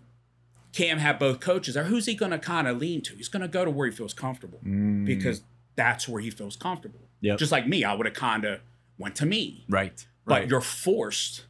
Cam 0.73 0.99
had 0.99 1.19
both 1.19 1.41
coaches 1.41 1.75
or 1.75 1.85
who's 1.85 2.05
he 2.05 2.15
gonna 2.15 2.39
kind 2.39 2.69
of 2.69 2.77
lean 2.79 3.01
to? 3.03 3.15
He's 3.15 3.29
gonna 3.29 3.49
go 3.49 3.65
to 3.65 3.71
where 3.71 3.89
he 3.89 3.97
feels 3.97 4.13
comfortable 4.13 4.61
Mm, 4.63 5.07
because 5.07 5.41
that's 5.75 6.07
where 6.07 6.21
he 6.21 6.29
feels 6.31 6.57
comfortable. 6.57 7.01
Yep. 7.23 7.39
Just 7.39 7.51
like 7.53 7.67
me, 7.67 7.83
I 7.85 7.95
would 7.95 8.05
have 8.07 8.15
kind 8.15 8.45
of 8.45 8.61
went 8.99 9.15
to 9.17 9.27
me 9.27 9.65
right. 9.71 10.07
but 10.27 10.35
Right. 10.41 10.49
you're 10.51 10.61
forced 10.61 11.47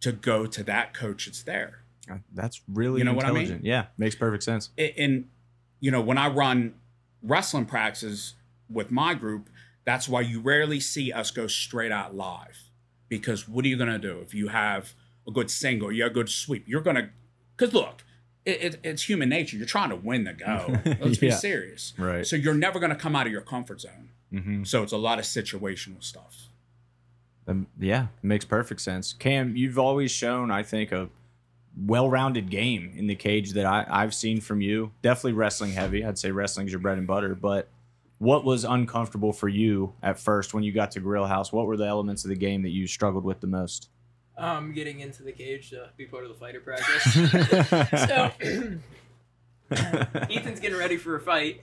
to 0.00 0.12
go 0.12 0.46
to 0.46 0.62
that 0.62 0.94
coach 0.94 1.26
that's 1.26 1.42
there. 1.42 1.80
That's 2.32 2.60
really 2.68 3.00
You 3.00 3.04
know 3.04 3.14
what 3.14 3.24
I 3.24 3.28
mean? 3.32 3.38
intelligent. 3.42 3.64
Yeah, 3.64 3.86
makes 3.98 4.14
perfect 4.14 4.44
sense. 4.44 4.70
A- 4.78 4.94
And, 4.96 5.28
you 5.80 5.90
know, 5.90 6.00
when 6.00 6.18
I 6.18 6.28
run 6.28 6.74
wrestling 7.22 7.66
practices 7.66 8.34
with 8.70 8.90
my 8.90 9.14
group, 9.14 9.48
that's 9.84 10.08
why 10.08 10.20
you 10.20 10.40
rarely 10.40 10.80
see 10.80 11.12
us 11.12 11.30
go 11.30 11.46
straight 11.46 11.92
out 11.92 12.14
live. 12.14 12.64
Because 13.08 13.48
what 13.48 13.64
are 13.64 13.68
you 13.68 13.76
going 13.76 13.90
to 13.90 13.98
do 13.98 14.18
if 14.20 14.34
you 14.34 14.48
have 14.48 14.94
a 15.26 15.30
good 15.30 15.50
single, 15.50 15.90
you 15.90 16.02
have 16.02 16.12
a 16.12 16.14
good 16.14 16.28
sweep? 16.28 16.64
You're 16.66 16.82
going 16.82 16.96
to, 16.96 17.08
because 17.56 17.72
look, 17.72 18.04
it, 18.44 18.62
it, 18.62 18.80
it's 18.82 19.08
human 19.08 19.28
nature. 19.28 19.56
You're 19.56 19.66
trying 19.66 19.90
to 19.90 19.96
win 19.96 20.24
the 20.24 20.34
go. 20.34 20.78
Let's 21.00 21.18
be 21.18 21.30
serious. 21.30 21.94
Right. 21.96 22.26
So 22.26 22.36
you're 22.36 22.54
never 22.54 22.78
going 22.78 22.90
to 22.90 22.96
come 22.96 23.16
out 23.16 23.26
of 23.26 23.32
your 23.32 23.40
comfort 23.40 23.80
zone. 23.80 24.10
hmm 24.30 24.64
So 24.64 24.82
it's 24.82 24.92
a 24.92 24.98
lot 24.98 25.18
of 25.18 25.24
situational 25.24 26.02
stuff. 26.02 26.48
Um, 27.46 27.66
yeah, 27.78 28.08
makes 28.22 28.44
perfect 28.44 28.82
sense. 28.82 29.14
Cam, 29.14 29.56
you've 29.56 29.78
always 29.78 30.10
shown, 30.10 30.50
I 30.50 30.62
think, 30.62 30.92
a 30.92 31.08
well-rounded 31.86 32.50
game 32.50 32.92
in 32.96 33.06
the 33.06 33.14
cage 33.14 33.52
that 33.52 33.64
I, 33.66 33.86
I've 33.88 34.14
seen 34.14 34.40
from 34.40 34.60
you. 34.60 34.90
Definitely 35.02 35.34
wrestling 35.34 35.72
heavy. 35.72 36.04
I'd 36.04 36.18
say 36.18 36.30
wrestling's 36.30 36.72
your 36.72 36.80
bread 36.80 36.98
and 36.98 37.06
butter. 37.06 37.34
But 37.34 37.68
what 38.18 38.44
was 38.44 38.64
uncomfortable 38.64 39.32
for 39.32 39.48
you 39.48 39.92
at 40.02 40.18
first 40.18 40.54
when 40.54 40.64
you 40.64 40.72
got 40.72 40.90
to 40.92 41.00
Gorilla 41.00 41.28
House? 41.28 41.52
What 41.52 41.66
were 41.66 41.76
the 41.76 41.86
elements 41.86 42.24
of 42.24 42.30
the 42.30 42.36
game 42.36 42.62
that 42.62 42.70
you 42.70 42.86
struggled 42.86 43.24
with 43.24 43.40
the 43.40 43.46
most? 43.46 43.90
um, 44.36 44.72
getting 44.72 45.00
into 45.00 45.24
the 45.24 45.32
cage 45.32 45.70
to 45.70 45.88
be 45.96 46.06
part 46.06 46.22
of 46.22 46.28
the 46.28 46.36
fighter 46.36 46.60
practice. 46.60 47.12
so 48.06 48.30
Ethan's 50.30 50.60
getting 50.60 50.78
ready 50.78 50.96
for 50.96 51.16
a 51.16 51.20
fight. 51.20 51.62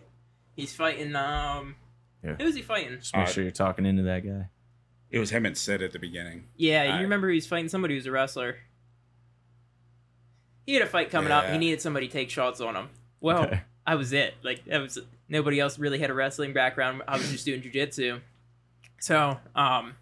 He's 0.56 0.74
fighting. 0.76 1.16
Um, 1.16 1.76
Yeah. 2.24 2.36
who 2.38 2.44
was 2.46 2.56
he 2.56 2.62
fighting? 2.62 2.98
Just 3.00 3.16
make 3.16 3.28
sure 3.28 3.44
you're 3.44 3.52
talking 3.52 3.86
into 3.86 4.04
that 4.04 4.26
guy. 4.26 4.50
It 5.10 5.20
was 5.20 5.30
him 5.30 5.46
and 5.46 5.58
Sid 5.58 5.82
at 5.82 5.92
the 5.94 6.00
beginning. 6.00 6.46
Yeah, 6.58 6.84
you 6.84 6.92
I- 6.92 7.02
remember 7.02 7.30
he 7.30 7.36
was 7.36 7.48
fighting 7.48 7.70
somebody 7.70 7.96
who's 7.96 8.06
a 8.08 8.12
wrestler. 8.12 8.58
He 10.66 10.74
had 10.74 10.82
a 10.84 10.88
fight 10.88 11.10
coming 11.12 11.32
up. 11.32 11.46
He 11.50 11.58
needed 11.58 11.82
somebody 11.82 12.08
to 12.08 12.14
take 12.14 12.30
shots 12.30 12.60
on 12.62 12.76
him. 12.76 12.90
Well, 13.22 13.44
Okay. 13.46 13.62
I 13.88 13.96
was 13.96 14.14
it. 14.14 14.34
Like 14.44 14.66
that 14.66 14.82
was 14.82 14.98
nobody 15.30 15.60
else 15.60 15.78
really 15.78 16.00
had 16.00 16.10
a 16.10 16.14
wrestling 16.14 16.54
background. 16.54 17.04
I 17.08 17.18
was 17.18 17.32
just 17.32 17.46
doing 17.46 17.62
jujitsu. 17.62 18.20
So, 19.00 19.38
um, 19.56 19.94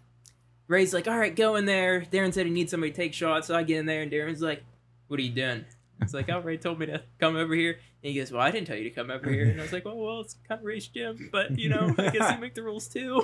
Ray's 0.68 0.94
like, 0.94 1.06
"All 1.06 1.18
right, 1.18 1.34
go 1.36 1.56
in 1.56 1.66
there." 1.66 2.00
Darren 2.00 2.32
said 2.32 2.46
he 2.46 2.52
needs 2.52 2.70
somebody 2.70 2.92
to 2.92 2.96
take 2.96 3.12
shots, 3.12 3.46
so 3.48 3.54
I 3.54 3.62
get 3.62 3.78
in 3.80 3.86
there, 3.86 4.00
and 4.00 4.10
Darren's 4.10 4.40
like, 4.40 4.64
"What 5.08 5.20
are 5.20 5.22
you 5.22 5.32
doing?" 5.32 5.66
It's 6.00 6.14
like, 6.14 6.30
"Oh, 6.30 6.40
Ray 6.40 6.56
told 6.56 6.78
me 6.78 6.86
to 6.86 7.02
come 7.20 7.36
over 7.36 7.54
here." 7.54 7.72
And 8.02 8.12
he 8.12 8.14
goes, 8.18 8.32
"Well, 8.32 8.40
I 8.40 8.50
didn't 8.50 8.66
tell 8.68 8.76
you 8.78 8.84
to 8.84 8.90
come 8.90 9.10
over 9.10 9.30
here." 9.30 9.44
And 9.44 9.60
I 9.60 9.62
was 9.64 9.72
like, 9.72 9.84
well, 9.84 9.96
well, 9.96 10.20
it's 10.22 10.36
kind 10.48 10.58
of 10.60 10.64
Ray's 10.64 10.86
gym, 10.86 11.28
but 11.30 11.58
you 11.58 11.68
know, 11.68 11.94
I 11.98 12.08
guess 12.08 12.32
you 12.34 12.38
make 12.40 12.54
the 12.54 12.62
rules 12.62 12.88
too." 12.88 13.22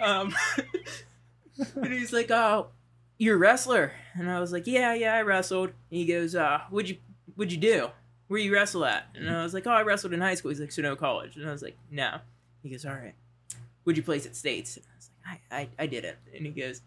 um, 0.00 0.34
and 1.76 1.92
he's 1.92 2.12
like, 2.12 2.30
"Oh, 2.32 2.68
you're 3.18 3.36
a 3.36 3.38
wrestler," 3.38 3.92
and 4.14 4.30
I 4.30 4.40
was 4.40 4.52
like, 4.52 4.66
"Yeah, 4.66 4.94
yeah, 4.94 5.14
I 5.14 5.22
wrestled." 5.22 5.68
And 5.68 5.98
he 6.00 6.06
goes, 6.06 6.34
"Uh, 6.34 6.60
what'd 6.70 6.88
you 6.90 6.96
what'd 7.34 7.52
you 7.52 7.58
do? 7.58 7.88
Where 8.28 8.40
you 8.40 8.52
wrestle 8.52 8.84
at?" 8.84 9.06
And 9.14 9.30
I 9.30 9.42
was 9.42 9.54
like, 9.54 9.66
"Oh, 9.66 9.70
I 9.70 9.82
wrestled 9.82 10.12
in 10.12 10.20
high 10.20 10.34
school." 10.34 10.50
He's 10.50 10.60
like, 10.60 10.72
"So 10.72 10.82
no 10.82 10.96
college?" 10.96 11.36
And 11.36 11.48
I 11.48 11.52
was 11.52 11.62
like, 11.62 11.76
"No." 11.90 12.18
He 12.62 12.70
goes, 12.70 12.84
"All 12.84 12.92
right. 12.92 13.14
Would 13.84 13.96
you 13.96 14.02
place 14.02 14.26
at 14.26 14.34
states?" 14.36 14.76
And 14.76 14.84
I 14.92 14.96
was 14.96 15.10
like, 15.24 15.40
"I 15.50 15.56
I, 15.56 15.84
I 15.84 15.86
did 15.86 16.04
it 16.04 16.18
And 16.34 16.46
he 16.46 16.52
goes, 16.52 16.80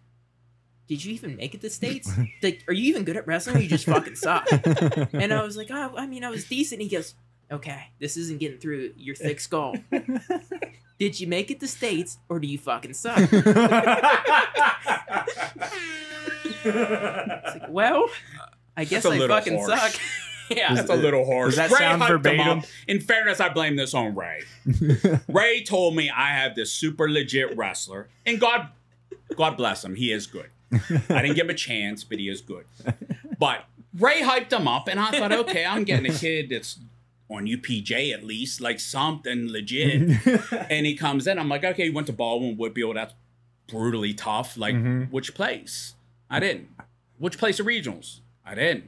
"Did 0.88 1.04
you 1.04 1.14
even 1.14 1.36
make 1.36 1.54
it 1.56 1.62
to 1.62 1.70
states? 1.70 2.12
like, 2.44 2.64
are 2.68 2.74
you 2.74 2.90
even 2.90 3.04
good 3.04 3.18
at 3.18 3.26
wrestling? 3.28 3.58
Or 3.58 3.60
you 3.60 3.70
just 3.70 3.86
fucking 3.86 4.16
suck." 4.16 4.48
And 5.14 5.34
I 5.34 5.44
was 5.44 5.58
like, 5.58 5.70
"Oh, 5.72 5.94
I 5.98 6.06
mean, 6.08 6.24
I 6.24 6.30
was 6.30 6.46
decent." 6.46 6.82
He 6.82 6.90
goes, 6.90 7.16
"Okay, 7.52 7.88
this 8.00 8.18
isn't 8.18 8.40
getting 8.40 8.60
through 8.60 8.94
your 8.98 9.16
thick 9.16 9.40
skull. 9.40 9.76
Did 11.00 11.20
you 11.20 11.28
make 11.28 11.50
it 11.50 11.60
to 11.62 11.68
states, 11.68 12.18
or 12.28 12.40
do 12.40 12.48
you 12.48 12.58
fucking 12.58 12.94
suck?" 12.94 13.18
Like, 16.66 17.70
well, 17.70 18.10
I 18.76 18.84
guess 18.86 19.06
a 19.06 19.10
I 19.10 19.18
little 19.18 19.36
fucking 19.36 19.58
harsh. 19.60 19.80
suck. 19.94 20.02
yeah. 20.50 20.74
That's 20.74 20.90
a 20.90 20.96
little 20.96 21.26
harsh. 21.26 21.56
Does 21.56 21.70
that 21.70 21.72
Ray 21.72 21.78
sound 21.80 22.02
hyped 22.02 22.10
him 22.10 22.22
verbatim? 22.22 22.60
up. 22.60 22.66
In 22.88 23.00
fairness, 23.00 23.40
I 23.40 23.50
blame 23.50 23.76
this 23.76 23.94
on 23.94 24.16
Ray. 24.16 24.42
Ray 25.28 25.64
told 25.64 25.96
me 25.96 26.10
I 26.10 26.30
have 26.34 26.56
this 26.56 26.72
super 26.74 27.10
legit 27.10 27.56
wrestler, 27.56 28.10
and 28.26 28.40
God, 28.40 28.68
God 29.36 29.58
bless 29.58 29.84
him, 29.84 29.96
he 29.96 30.12
is 30.12 30.28
good. 30.28 30.50
I 30.72 31.22
didn't 31.22 31.36
give 31.36 31.46
him 31.46 31.50
a 31.50 31.54
chance, 31.56 32.04
but 32.04 32.20
he 32.20 32.30
is 32.30 32.42
good. 32.42 32.66
But 33.40 33.66
Ray 33.98 34.22
hyped 34.22 34.52
him 34.52 34.68
up, 34.68 34.88
and 34.88 35.00
I 35.00 35.12
thought, 35.12 35.32
okay, 35.32 35.66
I'm 35.66 35.84
getting 35.84 36.12
a 36.12 36.16
kid 36.16 36.50
that's 36.50 36.80
on 37.30 37.46
UPJ 37.46 38.12
at 38.14 38.24
least, 38.24 38.60
like 38.60 38.80
something 38.80 39.52
legit. 39.52 40.12
and 40.70 40.86
he 40.86 40.96
comes 40.96 41.28
in, 41.28 41.38
I'm 41.38 41.50
like, 41.50 41.64
okay, 41.64 41.84
he 41.86 41.90
went 41.90 42.08
to 42.08 42.14
Baldwin 42.14 42.58
Woodfield. 42.58 42.96
That's 42.96 43.14
brutally 43.68 44.14
tough. 44.14 44.58
Like, 44.58 44.76
Mhm. 44.76 45.12
which 45.12 45.34
place? 45.36 45.94
I 46.30 46.40
didn't. 46.40 46.70
Which 47.20 47.38
place 47.38 47.60
of 47.60 47.66
regionals? 47.68 48.22
I 48.46 48.56
didn't. 48.56 48.86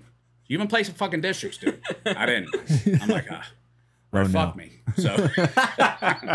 You 0.47 0.55
even 0.55 0.67
play 0.67 0.83
some 0.83 0.95
fucking 0.95 1.21
districts, 1.21 1.57
dude. 1.59 1.81
I 2.05 2.25
didn't. 2.25 2.49
I'm 3.01 3.09
like, 3.09 3.25
ah, 3.31 3.47
Oh, 4.13 4.25
fuck 4.27 4.57
no. 4.57 4.63
me. 4.63 4.71
So 4.97 5.29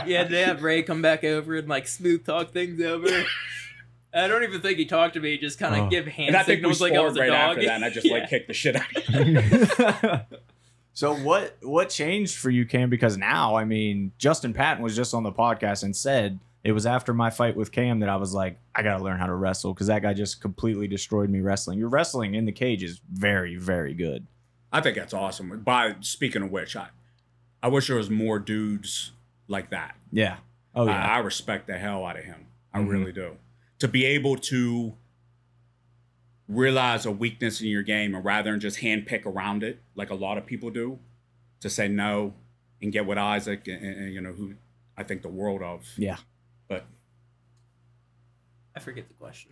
yeah, 0.07 0.25
they 0.25 0.43
have 0.43 0.63
Ray 0.63 0.83
come 0.83 1.03
back 1.03 1.25
over 1.25 1.57
and 1.57 1.69
like 1.69 1.87
smooth 1.89 2.25
talk 2.25 2.53
things 2.53 2.81
over. 2.81 3.09
I 4.15 4.29
don't 4.29 4.43
even 4.45 4.63
think 4.63 4.79
he 4.79 4.87
talked 4.87 5.13
to 5.15 5.21
me. 5.21 5.33
He 5.33 5.39
just 5.39 5.59
kind 5.59 5.75
of 5.75 5.81
Oh. 5.83 5.91
give 5.91 6.07
hand 6.07 6.29
and 6.29 6.37
I 6.39 6.43
think 6.45 6.65
we 6.65 6.73
signals 6.73 6.81
like 6.81 6.93
I 6.95 7.01
was 7.01 7.17
a 7.17 7.21
right 7.21 7.27
dog. 7.29 7.51
after 7.59 7.67
that, 7.67 7.75
and 7.75 7.85
I 7.85 7.91
just 7.91 8.07
Yeah. 8.07 8.15
like 8.15 8.31
kicked 8.31 8.49
the 8.49 8.55
shit 8.55 8.77
out 8.77 8.97
of 8.97 9.03
him. 9.05 10.21
So 10.97 11.15
what 11.15 11.59
what 11.61 11.91
changed 11.91 12.37
for 12.39 12.49
you, 12.49 12.65
Cam? 12.65 12.89
Because 12.89 13.19
now, 13.19 13.55
I 13.55 13.67
mean, 13.67 14.13
Justin 14.17 14.55
Patton 14.55 14.83
was 14.83 14.97
just 14.97 15.13
on 15.13 15.23
the 15.25 15.31
podcast 15.33 15.83
and 15.83 15.95
said 15.95 16.39
it 16.65 16.73
was 16.73 16.87
after 16.87 17.13
my 17.13 17.29
fight 17.29 17.55
with 17.55 17.71
Cam 17.71 18.01
that 18.01 18.09
I 18.09 18.17
was 18.17 18.33
like, 18.33 18.59
I 18.75 18.83
gotta 18.83 19.05
learn 19.05 19.19
how 19.19 19.27
to 19.27 19.35
wrestle 19.35 19.75
because 19.75 19.89
that 19.89 20.01
guy 20.01 20.15
just 20.15 20.41
completely 20.41 20.89
destroyed 20.89 21.29
me 21.29 21.41
wrestling. 21.43 21.79
Your 21.79 21.91
wrestling 21.91 22.35
in 22.35 22.47
the 22.47 22.53
cage 22.53 22.83
is 22.83 23.03
very, 23.13 23.57
very 23.57 23.93
good. 23.93 24.27
I 24.73 24.81
think 24.81 24.97
that's 24.97 25.13
awesome. 25.13 25.61
By 25.61 25.97
speaking 26.01 26.43
of 26.43 26.51
which, 26.51 26.75
I 26.77 26.89
I 27.63 27.69
wish 27.69 27.89
there 27.89 27.97
was 27.97 28.09
more 28.09 28.39
dudes 28.39 29.13
like 29.49 29.69
that. 29.71 29.97
Yeah. 30.11 30.39
Oh 30.75 30.89
I, 30.89 30.93
yeah. 30.93 31.07
I 31.15 31.19
respect 31.19 31.67
the 31.67 31.77
hell 31.77 32.07
out 32.07 32.19
of 32.19 32.25
him. 32.25 32.47
I 32.73 32.79
Mhm. 32.81 32.89
really 32.89 33.13
do. 33.13 33.37
To 33.81 33.89
be 33.89 34.07
able 34.07 34.37
to 34.37 34.95
realize 36.49 37.07
a 37.07 37.11
weakness 37.11 37.61
in 37.61 37.69
your 37.69 37.83
game 37.83 38.15
and 38.15 38.25
rather 38.25 38.51
than 38.51 38.61
just 38.61 38.81
handpick 38.81 39.27
around 39.27 39.63
it 39.63 39.81
like 39.95 40.11
a 40.11 40.15
lot 40.15 40.39
of 40.39 40.47
people 40.47 40.71
do, 40.71 40.99
to 41.61 41.71
say 41.71 41.89
no 41.89 42.35
and 42.81 42.93
get 42.93 43.07
with 43.07 43.19
Isaac 43.19 43.67
and, 43.67 43.83
and, 43.83 44.13
you 44.13 44.21
know 44.21 44.33
who 44.33 44.55
I 44.97 45.03
think 45.03 45.23
the 45.23 45.29
world 45.29 45.63
of. 45.63 45.87
yeah. 45.97 46.17
But 46.69 46.87
I 48.75 48.81
forget 48.81 49.07
the 49.09 49.15
question. 49.15 49.51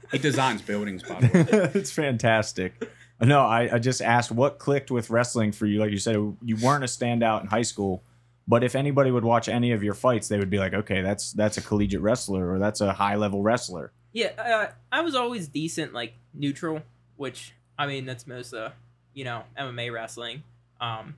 he 0.12 0.18
designs 0.18 0.62
buildings 0.62 1.02
by 1.02 1.20
the 1.20 1.26
way. 1.26 1.70
it's 1.74 1.90
fantastic. 1.90 2.88
No, 3.20 3.40
I, 3.40 3.74
I 3.74 3.78
just 3.78 4.00
asked 4.00 4.30
what 4.30 4.58
clicked 4.58 4.90
with 4.90 5.10
wrestling 5.10 5.52
for 5.52 5.66
you. 5.66 5.78
Like 5.78 5.90
you 5.90 5.98
said, 5.98 6.14
you 6.42 6.56
weren't 6.56 6.84
a 6.84 6.86
standout 6.86 7.42
in 7.42 7.48
high 7.48 7.62
school, 7.62 8.02
but 8.48 8.64
if 8.64 8.74
anybody 8.74 9.10
would 9.10 9.24
watch 9.24 9.48
any 9.48 9.72
of 9.72 9.82
your 9.82 9.94
fights, 9.94 10.28
they 10.28 10.38
would 10.38 10.48
be 10.48 10.58
like, 10.58 10.72
okay, 10.72 11.02
that's 11.02 11.32
that's 11.32 11.58
a 11.58 11.60
collegiate 11.60 12.00
wrestler 12.00 12.50
or 12.50 12.58
that's 12.58 12.80
a 12.80 12.92
high 12.92 13.16
level 13.16 13.42
wrestler. 13.42 13.92
Yeah, 14.12 14.28
uh, 14.38 14.72
I 14.90 15.00
was 15.02 15.14
always 15.14 15.48
decent, 15.48 15.92
like 15.92 16.14
neutral, 16.34 16.82
which 17.16 17.52
I 17.78 17.86
mean 17.86 18.06
that's 18.06 18.26
most 18.26 18.52
uh 18.52 18.70
you 19.14 19.24
know 19.24 19.44
MMA 19.58 19.92
wrestling. 19.92 20.42
Um, 20.80 21.16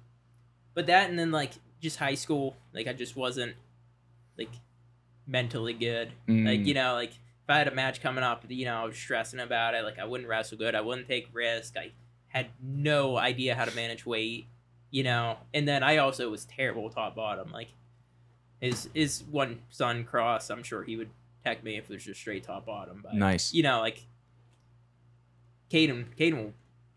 but 0.75 0.87
that 0.87 1.09
and 1.09 1.19
then 1.19 1.31
like 1.31 1.53
just 1.81 1.99
high 1.99 2.15
school, 2.15 2.57
like 2.73 2.87
I 2.87 2.93
just 2.93 3.17
wasn't 3.17 3.55
like 4.39 4.51
mentally 5.27 5.73
good. 5.73 6.09
Like 6.29 6.61
Mm. 6.61 6.67
you 6.67 6.75
know, 6.75 6.95
like 6.95 7.11
if 7.11 7.49
I 7.49 7.59
had 7.59 7.69
a 7.69 7.75
match 7.75 8.01
coming 8.03 8.25
up, 8.25 8.45
you 8.49 8.65
know, 8.65 8.77
I 8.83 8.85
was 8.85 8.97
stressing 8.97 9.41
about 9.41 9.75
it. 9.75 9.85
Like 9.85 9.99
I 9.99 10.05
wouldn't 10.05 10.29
wrestle 10.29 10.59
good. 10.59 10.75
I 10.75 10.81
wouldn't 10.81 11.09
take 11.09 11.29
risk. 11.33 11.77
I 11.77 11.93
had 12.29 12.49
no 12.63 13.17
idea 13.17 13.55
how 13.55 13.65
to 13.65 13.75
manage 13.75 14.05
weight. 14.07 14.47
You 14.91 15.05
know, 15.05 15.39
and 15.55 15.67
then 15.67 15.83
I 15.83 15.97
also 15.97 16.29
was 16.29 16.45
terrible 16.45 16.91
top 16.91 17.17
bottom. 17.17 17.51
Like 17.51 17.69
his 18.61 18.89
his 18.95 19.23
one 19.31 19.63
son 19.71 20.05
cross, 20.05 20.51
I'm 20.51 20.63
sure 20.63 20.83
he 20.83 20.97
would 20.97 21.11
tech 21.45 21.63
me 21.65 21.77
if 21.77 21.89
there's 21.89 21.99
was 21.99 22.05
just 22.05 22.21
straight 22.21 22.45
top 22.45 22.67
bottom. 22.67 23.01
But 23.03 23.15
Nice. 23.15 23.53
you 23.55 23.63
know, 23.63 23.81
like 23.81 24.05
Caden, 25.71 26.07
Caden 26.19 26.37
will 26.37 26.53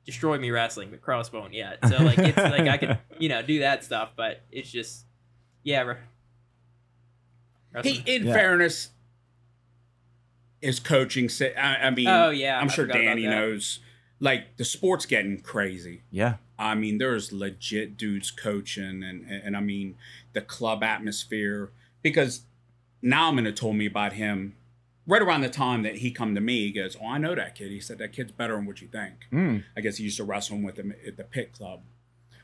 destroy 0.05 0.37
me 0.37 0.51
wrestling, 0.51 0.89
but 0.91 1.01
cross 1.01 1.31
won't 1.31 1.53
yet. 1.53 1.79
So 1.87 1.97
like 2.03 2.17
it's 2.19 2.37
like 2.37 2.67
I 2.67 2.77
can 2.77 2.97
you 3.19 3.29
know 3.29 3.41
do 3.41 3.59
that 3.59 3.83
stuff, 3.83 4.11
but 4.15 4.41
it's 4.51 4.69
just 4.71 5.05
yeah. 5.63 5.81
re- 5.81 5.97
He, 7.83 8.03
in 8.05 8.27
Yeah. 8.27 8.33
fairness, 8.33 8.89
is 10.61 10.79
coaching. 10.79 11.29
sa- 11.29 11.45
I, 11.57 11.87
I 11.87 11.89
mean, 11.89 12.07
oh 12.07 12.29
yeah, 12.29 12.59
I'm 12.59 12.69
I 12.69 12.71
sure 12.71 12.85
Danny 12.87 13.27
knows. 13.27 13.79
Like 14.19 14.57
the 14.57 14.65
sport's 14.65 15.05
getting 15.05 15.41
crazy. 15.41 16.03
Yeah. 16.09 16.35
I 16.57 16.73
mean, 16.73 16.99
there's 16.99 17.33
legit 17.33 17.97
dudes 17.97 18.31
coaching, 18.31 19.03
and, 19.03 19.25
and 19.25 19.43
and 19.43 19.57
I 19.57 19.59
mean 19.59 19.95
the 20.33 20.41
club 20.41 20.83
atmosphere. 20.83 21.71
Because 22.01 22.41
now 23.05 23.29
I'm 23.29 23.35
gonna 23.35 23.51
told 23.51 23.75
me 23.77 23.85
about 23.85 24.13
him 24.13 24.55
right 25.07 25.21
around 25.21 25.41
the 25.41 25.49
time 25.49 25.83
that 25.83 25.97
he 25.97 26.11
come 26.11 26.33
to 26.35 26.41
me. 26.41 26.65
He 26.65 26.71
goes, 26.71 26.97
"Oh, 27.01 27.07
I 27.07 27.17
know 27.19 27.35
that 27.35 27.55
kid." 27.55 27.71
He 27.71 27.79
said 27.79 27.99
that 27.99 28.11
kid's 28.11 28.31
better 28.31 28.55
than 28.55 28.65
what 28.65 28.81
you 28.81 28.87
think. 28.87 29.13
Mm. 29.31 29.63
I 29.77 29.81
guess 29.81 29.97
he 29.97 30.03
used 30.03 30.17
to 30.17 30.23
wrestle 30.23 30.57
with 30.57 30.77
him 30.77 30.93
at 31.07 31.15
the 31.15 31.23
Pit 31.23 31.53
Club. 31.53 31.81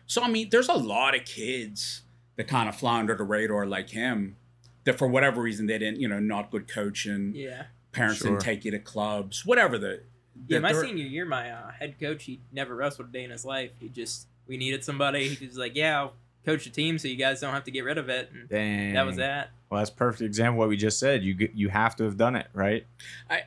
So 0.05 0.21
I 0.23 0.29
mean, 0.29 0.49
there's 0.51 0.69
a 0.69 0.73
lot 0.73 1.15
of 1.15 1.25
kids 1.25 2.03
that 2.35 2.47
kind 2.47 2.69
of 2.69 2.75
fly 2.75 2.99
under 2.99 3.15
the 3.15 3.23
radar 3.23 3.65
like 3.65 3.89
him. 3.89 4.37
That 4.83 4.97
for 4.97 5.07
whatever 5.07 5.41
reason 5.41 5.67
they 5.67 5.77
didn't, 5.77 5.99
you 5.99 6.07
know, 6.07 6.19
not 6.19 6.49
good 6.51 6.67
coaching. 6.67 7.33
Yeah, 7.35 7.65
Parents 7.91 8.19
Sure. 8.19 8.31
didn't 8.31 8.41
take 8.41 8.63
you 8.65 8.71
to 8.71 8.79
clubs, 8.79 9.45
whatever 9.45 9.77
the. 9.77 10.01
yeah. 10.47 10.59
My 10.59 10.73
senior 10.73 11.05
year, 11.05 11.25
my 11.25 11.51
uh, 11.51 11.71
head 11.71 11.99
coach, 11.99 12.23
he 12.25 12.39
never 12.51 12.75
wrestled 12.75 13.09
a 13.09 13.11
day 13.11 13.23
in 13.23 13.29
his 13.31 13.45
life. 13.45 13.71
He 13.79 13.89
just 13.89 14.27
we 14.47 14.57
needed 14.57 14.83
somebody. 14.83 15.29
He 15.29 15.45
was 15.47 15.57
like, 15.57 15.75
"Yeah, 15.75 15.99
I'll 15.99 16.13
coach 16.45 16.63
the 16.65 16.69
team, 16.69 16.97
so 16.97 17.07
you 17.07 17.15
guys 17.15 17.39
don't 17.41 17.53
have 17.53 17.63
to 17.65 17.71
get 17.71 17.83
rid 17.83 17.97
of 17.97 18.09
it." 18.09 18.29
And 18.33 18.49
Dang. 18.49 18.93
that 18.93 19.05
was 19.05 19.17
that. 19.17 19.51
Well, 19.69 19.79
that's 19.79 19.89
a 19.89 19.93
perfect 19.93 20.21
example 20.21 20.55
of 20.55 20.57
what 20.59 20.69
we 20.69 20.77
just 20.77 20.99
said. 20.99 21.23
You 21.23 21.33
get- 21.33 21.53
you 21.55 21.69
have 21.69 21.95
to 21.97 22.03
have 22.03 22.17
done 22.17 22.35
it, 22.35 22.47
right? 22.53 22.85
I, 23.29 23.43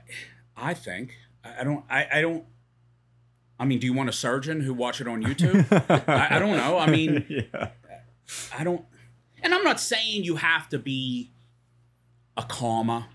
I 0.56 0.74
think 0.74 1.16
I, 1.44 1.60
I 1.60 1.64
don't. 1.64 1.84
I, 1.90 2.06
I 2.14 2.20
don't. 2.22 2.44
I 3.58 3.64
mean, 3.66 3.78
do 3.78 3.86
you 3.86 3.92
want 3.92 4.08
a 4.08 4.12
surgeon 4.12 4.60
who 4.60 4.74
watch 4.74 5.00
it 5.00 5.06
on 5.08 5.22
YouTube? 5.22 5.66
I, 6.08 6.36
I 6.36 6.38
don't 6.38 6.56
know. 6.56 6.78
I 6.78 6.90
mean, 6.90 7.24
yeah. 7.52 7.68
I 8.56 8.64
don't. 8.64 8.84
And 9.42 9.54
I'm 9.54 9.62
not 9.64 9.78
saying 9.80 10.24
you 10.24 10.36
have 10.36 10.68
to 10.70 10.78
be 10.78 11.30
a 12.36 12.42
comma 12.42 13.08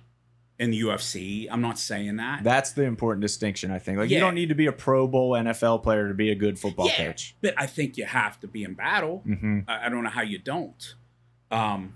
in 0.59 0.71
the 0.71 0.81
UFC. 0.81 1.47
I'm 1.49 1.61
not 1.61 1.79
saying 1.79 2.17
that. 2.17 2.43
That's 2.43 2.73
the 2.73 2.83
important 2.83 3.21
distinction, 3.21 3.71
I 3.71 3.79
think. 3.79 3.97
Like 3.97 4.09
you 4.09 4.19
don't 4.19 4.35
need 4.35 4.49
to 4.49 4.55
be 4.55 4.65
a 4.67 4.71
Pro 4.73 5.07
Bowl 5.07 5.31
NFL 5.31 5.81
player 5.83 6.07
to 6.09 6.13
be 6.13 6.29
a 6.31 6.35
good 6.35 6.59
football 6.59 6.87
Yeah. 6.87 7.07
coach. 7.07 7.33
but 7.41 7.53
I 7.57 7.65
think 7.65 7.97
you 7.97 8.05
have 8.05 8.39
to 8.41 8.47
be 8.47 8.63
in 8.63 8.73
battle. 8.73 9.19
hmm 9.19 9.59
I, 9.67 9.85
I 9.85 9.89
don't 9.89 10.03
know 10.03 10.09
how 10.09 10.21
you 10.21 10.37
don't. 10.37 10.95
Um, 11.49 11.93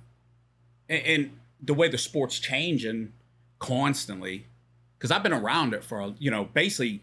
and, 0.89 1.06
and 1.06 1.32
the 1.62 1.73
way 1.73 1.89
the 1.89 1.97
sport's 1.97 2.39
changing 2.39 3.12
constantly, 3.60 4.45
because 4.97 5.12
I've 5.12 5.23
been 5.23 5.34
around 5.34 5.73
it 5.73 5.84
for 5.84 5.99
a- 6.02 6.15
you 6.19 6.32
know 6.32 6.45
basically. 6.45 7.02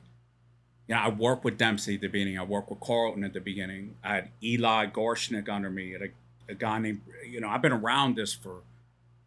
You 0.89 0.97
know, 0.97 1.03
I 1.03 1.09
worked 1.09 1.45
with 1.45 1.57
Dempsey 1.57 1.95
at 1.95 2.01
the 2.01 2.09
beginning. 2.09 2.37
I 2.37 2.43
worked 2.43 2.69
with 2.69 2.81
Carlton 2.81 3.23
at 3.23 3.33
the 3.33 3.39
beginning. 3.41 3.95
I 4.03 4.15
had 4.17 4.31
Eli 4.43 4.87
Gorshnik 4.87 5.49
under 5.49 5.71
me. 5.71 5.95
A, 5.95 6.09
a 6.51 6.55
guy 6.57 6.81
named 6.81 7.03
you 7.29 7.41
know 7.41 7.49
I've 7.49 7.63
been 7.63 7.71
around 7.73 8.17
this 8.17 8.33
for 8.35 8.63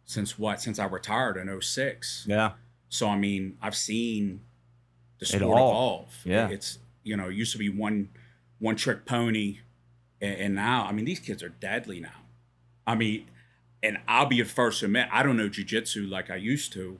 since 0.04 0.38
what 0.38 0.60
since 0.60 0.78
I 0.78 0.86
retired 0.86 1.36
in 1.36 1.60
06. 1.60 2.26
Yeah. 2.28 2.52
So 2.88 3.08
I 3.08 3.16
mean, 3.16 3.58
I've 3.62 3.76
seen 3.76 4.40
the 5.18 5.26
sport 5.26 5.42
evolve. 5.42 6.14
Yeah. 6.24 6.48
it's 6.48 6.78
you 7.02 7.16
know, 7.16 7.28
it 7.28 7.34
used 7.34 7.52
to 7.52 7.58
be 7.58 7.68
one 7.68 8.10
one 8.58 8.76
trick 8.76 9.04
pony, 9.04 9.58
and, 10.20 10.34
and 10.38 10.54
now 10.54 10.86
I 10.86 10.92
mean, 10.92 11.04
these 11.04 11.20
kids 11.20 11.42
are 11.42 11.48
deadly 11.48 12.00
now. 12.00 12.22
I 12.86 12.94
mean, 12.94 13.26
and 13.82 13.98
I'll 14.08 14.26
be 14.26 14.40
the 14.40 14.48
first 14.48 14.80
to 14.80 14.86
admit 14.86 15.08
I 15.12 15.22
don't 15.22 15.36
know 15.36 15.48
jujitsu 15.48 16.08
like 16.08 16.30
I 16.30 16.36
used 16.36 16.72
to, 16.74 16.98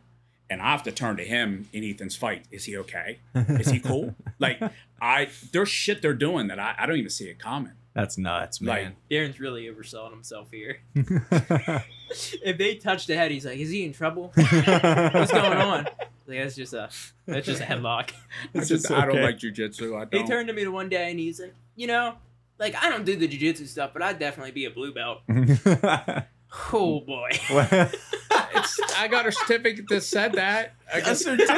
and 0.51 0.61
I 0.61 0.71
have 0.73 0.83
to 0.85 0.93
turn 0.93 1.17
to 1.17 1.25
him 1.25 1.69
in 1.73 1.85
Ethan's 1.85 2.17
fight. 2.17 2.45
Is 2.51 2.65
he 2.65 2.77
okay? 2.79 3.21
Is 3.35 3.71
he 3.71 3.81
cool? 3.81 4.15
like 4.39 4.61
I, 5.01 5.29
there's 5.53 5.69
shit 5.69 6.03
they're 6.03 6.15
doing 6.15 6.49
that 6.49 6.59
I, 6.59 6.75
I 6.79 6.87
don't 6.87 6.97
even 6.97 7.11
see 7.11 7.29
it 7.29 7.39
coming. 7.39 7.73
That's 7.95 8.19
nuts, 8.19 8.61
man. 8.61 8.97
Darren's 9.09 9.39
really 9.39 9.67
overselling 9.67 10.11
himself 10.11 10.49
here. 10.51 10.81
if 12.45 12.59
they 12.59 12.75
touch 12.77 13.07
the 13.07 13.17
head, 13.17 13.31
he's 13.31 13.47
like, 13.47 13.59
"Is 13.59 13.71
he 13.71 13.85
in 13.85 13.93
trouble? 13.93 14.33
What's 14.37 15.33
going 15.33 15.59
on?" 15.59 15.85
Like, 16.27 16.39
that's 16.39 16.57
just 16.57 16.73
a 16.73 16.89
that's 17.27 17.47
just 17.47 17.61
a 17.61 17.65
headlock. 17.65 18.11
It's 18.55 18.71
It's 18.71 18.83
just 18.83 18.91
I 18.93 19.03
don't 19.07 19.11
okay. 19.17 19.23
like 19.25 19.39
jujitsu. 19.39 19.95
I 19.97 20.07
He 20.11 20.19
don't. 20.19 20.27
turned 20.29 20.49
to 20.49 20.55
me 20.55 20.65
the 20.65 20.71
one 20.73 20.89
day 20.89 21.11
and 21.11 21.19
he's 21.21 21.41
like, 21.41 21.55
"You 21.77 21.87
know, 21.87 22.15
like 22.59 22.75
I 22.83 22.89
don't 22.89 23.05
do 23.05 23.15
the 23.17 23.29
jujitsu 23.29 23.67
stuff, 23.67 23.91
but 23.93 24.01
I'd 24.03 24.19
definitely 24.19 24.53
be 24.53 24.65
a 24.65 24.71
blue 24.71 24.93
belt." 24.95 25.21
Oh 26.73 27.01
boy. 27.01 27.31
I 27.51 29.09
got 29.11 29.27
a 29.27 29.33
certificate 29.33 29.87
that 29.89 30.03
said 30.03 30.35
that. 30.35 30.75
I 30.93 30.99
A 30.99 31.15
certificate? 31.17 31.49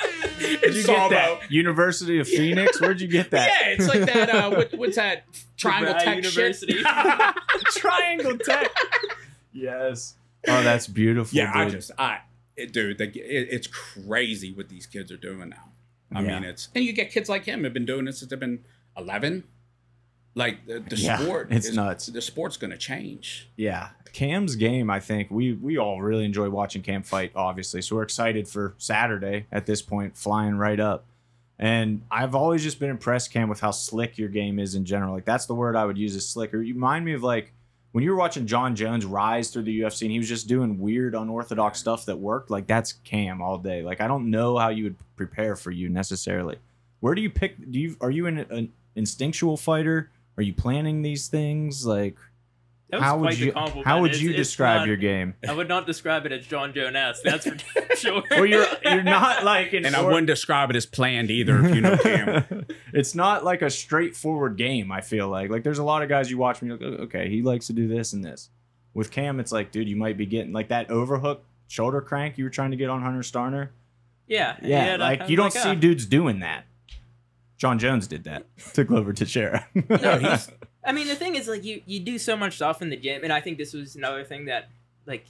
Where'd 0.00 0.64
It's 0.64 0.76
you 0.78 0.82
get 0.86 1.10
that? 1.10 1.50
University 1.50 2.18
of 2.18 2.26
Phoenix? 2.26 2.80
Where'd 2.80 3.02
you 3.02 3.08
get 3.08 3.30
that? 3.32 3.50
Yeah, 3.60 3.68
it's 3.72 3.86
like 3.86 4.06
that. 4.06 4.30
Uh, 4.30 4.50
what, 4.50 4.74
what's 4.78 4.96
that? 4.96 5.24
Triangle 5.58 5.92
Brown 5.92 6.04
Tech 6.04 6.16
University. 6.16 6.72
shit. 6.72 6.86
Triangle 7.76 8.38
Tech. 8.38 8.70
Yes. 9.52 10.14
Oh, 10.46 10.62
that's 10.62 10.86
beautiful. 10.86 11.36
yeah, 11.36 11.52
I 11.54 11.68
just, 11.68 11.90
I, 11.98 12.20
it, 12.56 12.72
dude, 12.72 12.98
the, 12.98 13.04
it, 13.06 13.48
it's 13.50 13.66
crazy 13.66 14.52
what 14.52 14.68
these 14.68 14.86
kids 14.86 15.10
are 15.10 15.16
doing 15.16 15.48
now. 15.48 15.64
I 16.14 16.22
Yeah. 16.22 16.40
mean, 16.40 16.44
it's 16.48 16.68
and 16.74 16.84
you 16.84 16.92
get 16.92 17.10
kids 17.10 17.28
like 17.28 17.44
him 17.44 17.64
have 17.64 17.74
been 17.74 17.84
doing 17.86 18.04
this 18.06 18.18
since 18.20 18.30
they've 18.30 18.40
been 18.40 18.64
eleven. 18.96 19.44
Like 20.34 20.66
the, 20.66 20.78
the 20.80 20.96
Yeah, 20.96 21.18
sport, 21.18 21.48
it's 21.50 21.66
is- 21.68 21.76
nuts. 21.76 22.06
The 22.06 22.22
sport's 22.22 22.56
gonna 22.56 22.78
change. 22.78 23.48
Yeah, 23.56 23.88
Cam's 24.12 24.54
game. 24.56 24.88
I 24.90 25.00
think 25.00 25.30
we 25.30 25.52
we 25.54 25.76
all 25.76 26.00
really 26.00 26.24
enjoy 26.24 26.48
watching 26.48 26.80
Cam 26.82 27.02
fight. 27.02 27.32
Obviously, 27.34 27.82
so 27.82 27.96
we're 27.96 28.02
excited 28.04 28.46
for 28.48 28.74
Saturday. 28.78 29.46
At 29.52 29.66
this 29.66 29.82
point, 29.82 30.16
flying 30.16 30.54
right 30.56 30.78
up. 30.80 31.04
And 31.58 32.02
I've 32.10 32.36
always 32.36 32.62
just 32.62 32.78
been 32.78 32.88
impressed, 32.90 33.32
Cam, 33.32 33.48
with 33.48 33.58
how 33.60 33.72
slick 33.72 34.16
your 34.16 34.28
game 34.28 34.60
is 34.60 34.76
in 34.76 34.84
general. 34.84 35.12
Like 35.12 35.24
that's 35.24 35.46
the 35.46 35.56
word 35.56 35.74
I 35.74 35.84
would 35.84 35.98
use 35.98 36.14
is 36.14 36.28
slicker. 36.28 36.62
You 36.62 36.74
remind 36.74 37.04
me 37.04 37.14
of 37.14 37.22
like 37.24 37.52
when 37.98 38.04
you 38.04 38.12
were 38.12 38.16
watching 38.16 38.46
Jon 38.46 38.76
Jones 38.76 39.04
rise 39.04 39.50
through 39.50 39.64
the 39.64 39.80
UFC 39.80 40.02
and 40.02 40.12
he 40.12 40.18
was 40.18 40.28
just 40.28 40.46
doing 40.46 40.78
weird, 40.78 41.16
unorthodox 41.16 41.80
stuff 41.80 42.06
that 42.06 42.16
worked. 42.16 42.48
Like 42.48 42.68
that's 42.68 42.92
Cam 42.92 43.42
all 43.42 43.58
day. 43.58 43.82
Like 43.82 44.00
I 44.00 44.06
don't 44.06 44.30
know 44.30 44.56
how 44.56 44.68
you 44.68 44.84
would 44.84 44.94
prepare 45.16 45.56
for 45.56 45.72
you 45.72 45.88
necessarily. 45.88 46.58
Where 47.00 47.16
do 47.16 47.22
you 47.22 47.28
pick? 47.28 47.56
Do 47.72 47.76
you 47.76 47.96
are 48.00 48.12
you 48.12 48.28
an, 48.28 48.38
an 48.50 48.72
instinctual 48.94 49.56
fighter? 49.56 50.12
Are 50.36 50.44
you 50.44 50.54
planning 50.54 51.02
these 51.02 51.26
things? 51.26 51.84
Like 51.84 52.14
how 52.92 53.18
quite 53.18 53.20
would 53.30 53.38
you 53.38 53.52
compliment. 53.52 53.86
how 53.86 54.00
would 54.00 54.10
It's- 54.12 54.22
you 54.22 54.30
it's 54.30 54.38
describe 54.38 54.80
not- 54.80 54.88
your 54.88 54.96
game? 54.96 55.34
I 55.46 55.52
would 55.52 55.68
not 55.68 55.86
describe 55.86 56.24
it 56.26 56.32
as 56.32 56.46
Jon 56.46 56.72
Jones. 56.72 57.20
That's 57.22 57.46
for 57.46 57.56
sure. 57.96 58.22
Well, 58.30 58.46
you're 58.46 58.66
you're 58.84 59.02
not 59.02 59.44
like 59.54 59.72
an 59.74 59.84
And 59.84 59.94
I 59.94 60.00
wouldn't 60.02 60.26
describe 60.26 60.70
it 60.70 60.76
as 60.76 60.86
planned 60.86 61.30
either. 61.30 61.64
If 61.66 61.74
you 61.74 61.80
know 61.82 61.96
Cam, 62.02 62.66
it's 62.94 63.14
not 63.14 63.44
like 63.44 63.60
a 63.62 63.68
straightforward 63.70 64.56
game. 64.56 64.90
I 64.90 65.00
feel 65.02 65.28
like 65.28 65.50
like 65.50 65.62
there's 65.64 65.78
a 65.78 65.84
lot 65.84 66.02
of 66.02 66.08
guys 66.08 66.30
you 66.30 66.38
watch 66.38 66.62
and 66.62 66.68
you're 66.70 66.78
like, 66.78 67.00
"Oh, 67.00 67.02
okay, 67.04 67.28
he 67.28 67.42
likes 67.42 67.66
to 67.66 67.72
do 67.72 67.88
this 67.88 68.12
and 68.14 68.24
this. 68.24 68.48
With 68.94 69.10
Cam, 69.10 69.38
it's 69.38 69.52
like, 69.52 69.70
dude, 69.70 69.88
you 69.88 69.96
might 69.96 70.16
be 70.16 70.26
getting 70.26 70.52
like 70.52 70.68
that 70.68 70.90
overhook 70.90 71.44
shoulder 71.68 72.00
crank 72.00 72.38
you 72.38 72.44
were 72.44 72.50
trying 72.50 72.70
to 72.70 72.76
get 72.78 72.88
on 72.88 73.02
Hunter 73.02 73.20
Starner. 73.20 73.68
Yeah, 74.26 74.56
Yeah, 74.62 74.86
yeah, 74.92 74.96
like 74.96 75.20
I'm 75.22 75.30
you 75.30 75.36
don't 75.36 75.54
like, 75.54 75.62
see 75.62 75.68
ah. 75.70 75.74
dudes 75.74 76.06
doing 76.06 76.40
that. 76.40 76.64
Jon 77.58 77.78
Jones 77.78 78.06
did 78.06 78.24
that 78.24 78.46
to 78.74 78.84
Glover 78.84 79.12
Teixeira. 79.12 79.66
No, 79.74 80.18
he's- 80.18 80.50
I 80.88 80.92
mean, 80.92 81.06
the 81.06 81.14
thing 81.14 81.34
is, 81.34 81.46
like, 81.46 81.64
you 81.64 81.82
you 81.86 82.00
do 82.00 82.18
so 82.18 82.34
much 82.36 82.54
stuff 82.56 82.80
in 82.80 82.88
the 82.88 82.96
gym, 82.96 83.22
and 83.22 83.32
I 83.32 83.40
think 83.42 83.58
this 83.58 83.74
was 83.74 83.94
another 83.94 84.24
thing 84.24 84.46
that, 84.46 84.68
like, 85.06 85.26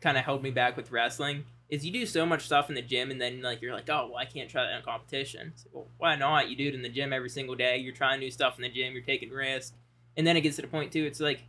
kind 0.00 0.16
of 0.16 0.24
held 0.24 0.42
me 0.42 0.50
back 0.50 0.76
with 0.76 0.90
wrestling. 0.90 1.44
Is 1.68 1.84
you 1.84 1.92
do 1.92 2.06
so 2.06 2.24
much 2.24 2.46
stuff 2.46 2.70
in 2.70 2.74
the 2.74 2.80
gym, 2.82 3.10
and 3.10 3.20
then 3.20 3.42
like 3.42 3.60
you're 3.60 3.74
like, 3.74 3.90
oh, 3.90 4.06
well, 4.08 4.16
I 4.16 4.24
can't 4.24 4.48
try 4.48 4.64
that 4.64 4.74
in 4.74 4.82
competition. 4.82 5.52
It's 5.54 5.66
like, 5.66 5.74
well, 5.74 5.86
why 5.98 6.16
not? 6.16 6.48
You 6.48 6.56
do 6.56 6.68
it 6.68 6.74
in 6.74 6.80
the 6.80 6.88
gym 6.88 7.12
every 7.12 7.28
single 7.28 7.54
day. 7.54 7.76
You're 7.76 7.92
trying 7.92 8.20
new 8.20 8.30
stuff 8.30 8.56
in 8.56 8.62
the 8.62 8.70
gym. 8.70 8.94
You're 8.94 9.02
taking 9.02 9.28
risks, 9.28 9.74
and 10.16 10.26
then 10.26 10.34
it 10.38 10.40
gets 10.40 10.56
to 10.56 10.62
the 10.62 10.68
point 10.68 10.92
too. 10.92 11.04
It's 11.04 11.20
like, 11.20 11.42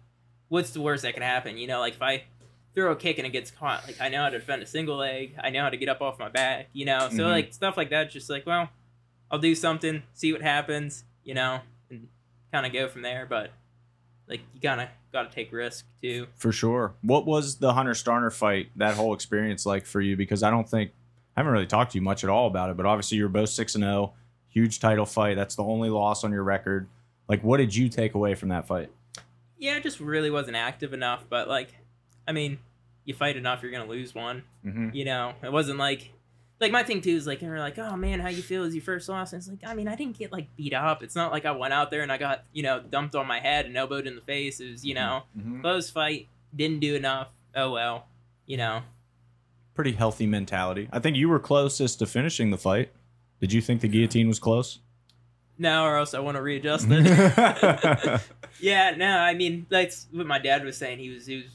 what's 0.49 0.71
the 0.71 0.81
worst 0.81 1.03
that 1.03 1.13
can 1.13 1.23
happen? 1.23 1.57
You 1.57 1.67
know, 1.67 1.79
like 1.79 1.93
if 1.93 2.01
I 2.01 2.23
throw 2.75 2.91
a 2.91 2.95
kick 2.97 3.17
and 3.17 3.25
it 3.25 3.29
gets 3.31 3.49
caught, 3.49 3.87
like 3.87 4.01
I 4.01 4.09
know 4.09 4.23
how 4.23 4.29
to 4.29 4.39
defend 4.39 4.61
a 4.61 4.65
single 4.65 4.97
leg. 4.97 5.35
I 5.41 5.49
know 5.51 5.61
how 5.63 5.69
to 5.69 5.77
get 5.77 5.87
up 5.87 6.01
off 6.01 6.19
my 6.19 6.27
back. 6.29 6.67
You 6.73 6.83
know, 6.83 7.07
so 7.09 7.23
Mhm. 7.23 7.29
like 7.29 7.53
stuff 7.53 7.77
like 7.77 7.89
that. 7.91 8.11
Just 8.11 8.29
like, 8.29 8.45
well, 8.45 8.69
I'll 9.31 9.39
do 9.39 9.55
something, 9.55 10.03
see 10.13 10.33
what 10.33 10.41
happens. 10.41 11.05
You 11.23 11.35
know, 11.35 11.61
kind 12.51 12.65
of 12.65 12.73
go 12.73 12.87
from 12.87 13.01
there. 13.01 13.25
But 13.27 13.51
like 14.27 14.41
you 14.53 14.61
kind 14.61 14.81
of 14.81 14.89
got 15.11 15.29
to 15.29 15.35
take 15.35 15.51
risk 15.51 15.85
too. 16.01 16.27
For 16.35 16.51
sure. 16.51 16.93
What 17.01 17.25
was 17.25 17.57
the 17.57 17.73
Hunter 17.73 17.93
Starner 17.93 18.31
fight, 18.31 18.69
that 18.75 18.95
whole 18.95 19.13
experience 19.13 19.65
like 19.65 19.85
for 19.85 20.01
you? 20.01 20.15
Because 20.15 20.43
I 20.43 20.49
don't 20.49 20.69
think 20.69 20.91
I 21.35 21.39
haven't 21.39 21.53
really 21.53 21.67
talked 21.67 21.93
to 21.93 21.97
you 21.97 22.01
much 22.01 22.23
at 22.23 22.29
all 22.29 22.47
about 22.47 22.69
it, 22.69 22.77
but 22.77 22.85
obviously 22.85 23.17
you 23.17 23.23
were 23.23 23.29
both 23.29 23.49
six 23.49 23.75
and 23.75 23.83
zero, 23.83 24.13
huge 24.49 24.79
title 24.79 25.05
fight. 25.05 25.35
That's 25.35 25.55
the 25.55 25.63
only 25.63 25.89
loss 25.89 26.23
on 26.23 26.31
your 26.31 26.43
record. 26.43 26.87
Like, 27.27 27.43
what 27.43 27.57
did 27.57 27.75
you 27.75 27.89
take 27.89 28.13
away 28.13 28.35
from 28.35 28.49
that 28.49 28.67
fight? 28.67 28.91
Yeah, 29.57 29.77
it 29.77 29.83
just 29.83 29.99
really 29.99 30.31
wasn't 30.31 30.57
active 30.57 30.93
enough. 30.93 31.25
But 31.29 31.47
like, 31.47 31.69
I 32.27 32.31
mean, 32.31 32.59
you 33.05 33.13
fight 33.13 33.37
enough, 33.37 33.63
you're 33.63 33.71
gonna 33.71 33.89
lose 33.89 34.13
one. 34.13 34.43
Mm-hmm. 34.65 34.89
You 34.93 35.05
know, 35.05 35.33
it 35.43 35.51
wasn't 35.51 35.79
like. 35.79 36.11
Like 36.61 36.71
my 36.73 36.83
thing 36.83 36.99
too 37.01 37.11
is 37.11 37.25
like, 37.25 37.41
and 37.41 37.49
we're 37.49 37.59
like, 37.59 37.77
oh 37.79 37.95
man, 37.95 38.19
how 38.19 38.27
you 38.27 38.41
feel 38.41 38.63
as 38.63 38.75
your 38.75 38.83
first 38.83 39.07
loss? 39.07 39.31
And 39.31 39.39
it's 39.41 39.47
like, 39.49 39.59
I 39.65 39.73
mean, 39.73 39.87
I 39.87 39.95
didn't 39.95 40.17
get 40.17 40.31
like 40.31 40.53
beat 40.57 40.73
up. 40.73 41.01
It's 41.03 41.15
not 41.15 41.31
like 41.31 41.45
I 41.45 41.51
went 41.51 41.73
out 41.73 41.89
there 41.89 42.01
and 42.01 42.11
I 42.11 42.17
got 42.17 42.43
you 42.51 42.63
know 42.63 42.81
dumped 42.81 43.15
on 43.15 43.27
my 43.27 43.39
head 43.39 43.65
and 43.65 43.77
elbowed 43.77 44.07
in 44.07 44.15
the 44.15 44.21
face. 44.21 44.59
It 44.59 44.71
was 44.71 44.83
you 44.85 44.93
know 44.93 45.23
Mm-hmm. 45.37 45.61
close 45.61 45.89
fight, 45.89 46.27
didn't 46.55 46.79
do 46.81 46.95
enough. 46.95 47.29
Oh 47.55 47.71
well, 47.71 48.07
you 48.45 48.57
know. 48.57 48.81
Pretty 49.73 49.93
healthy 49.93 50.27
mentality. 50.27 50.89
I 50.91 50.99
think 50.99 51.15
you 51.15 51.29
were 51.29 51.39
closest 51.39 51.99
to 51.99 52.05
finishing 52.05 52.49
the 52.51 52.57
fight. 52.57 52.91
Did 53.39 53.53
you 53.53 53.61
think 53.61 53.79
the 53.79 53.87
guillotine 53.87 54.27
was 54.27 54.37
close? 54.39 54.79
No, 55.57 55.83
or 55.85 55.97
else 55.97 56.13
I 56.13 56.19
want 56.19 56.35
to 56.35 56.41
readjust 56.41 56.87
it. 56.89 58.21
Yeah, 58.61 58.93
no, 58.97 59.17
I 59.19 59.35
mean 59.35 59.65
that's 59.69 60.07
what 60.11 60.25
my 60.25 60.37
dad 60.39 60.65
was 60.65 60.75
saying. 60.75 60.99
He 60.99 61.09
was 61.09 61.25
he 61.25 61.37
was 61.37 61.45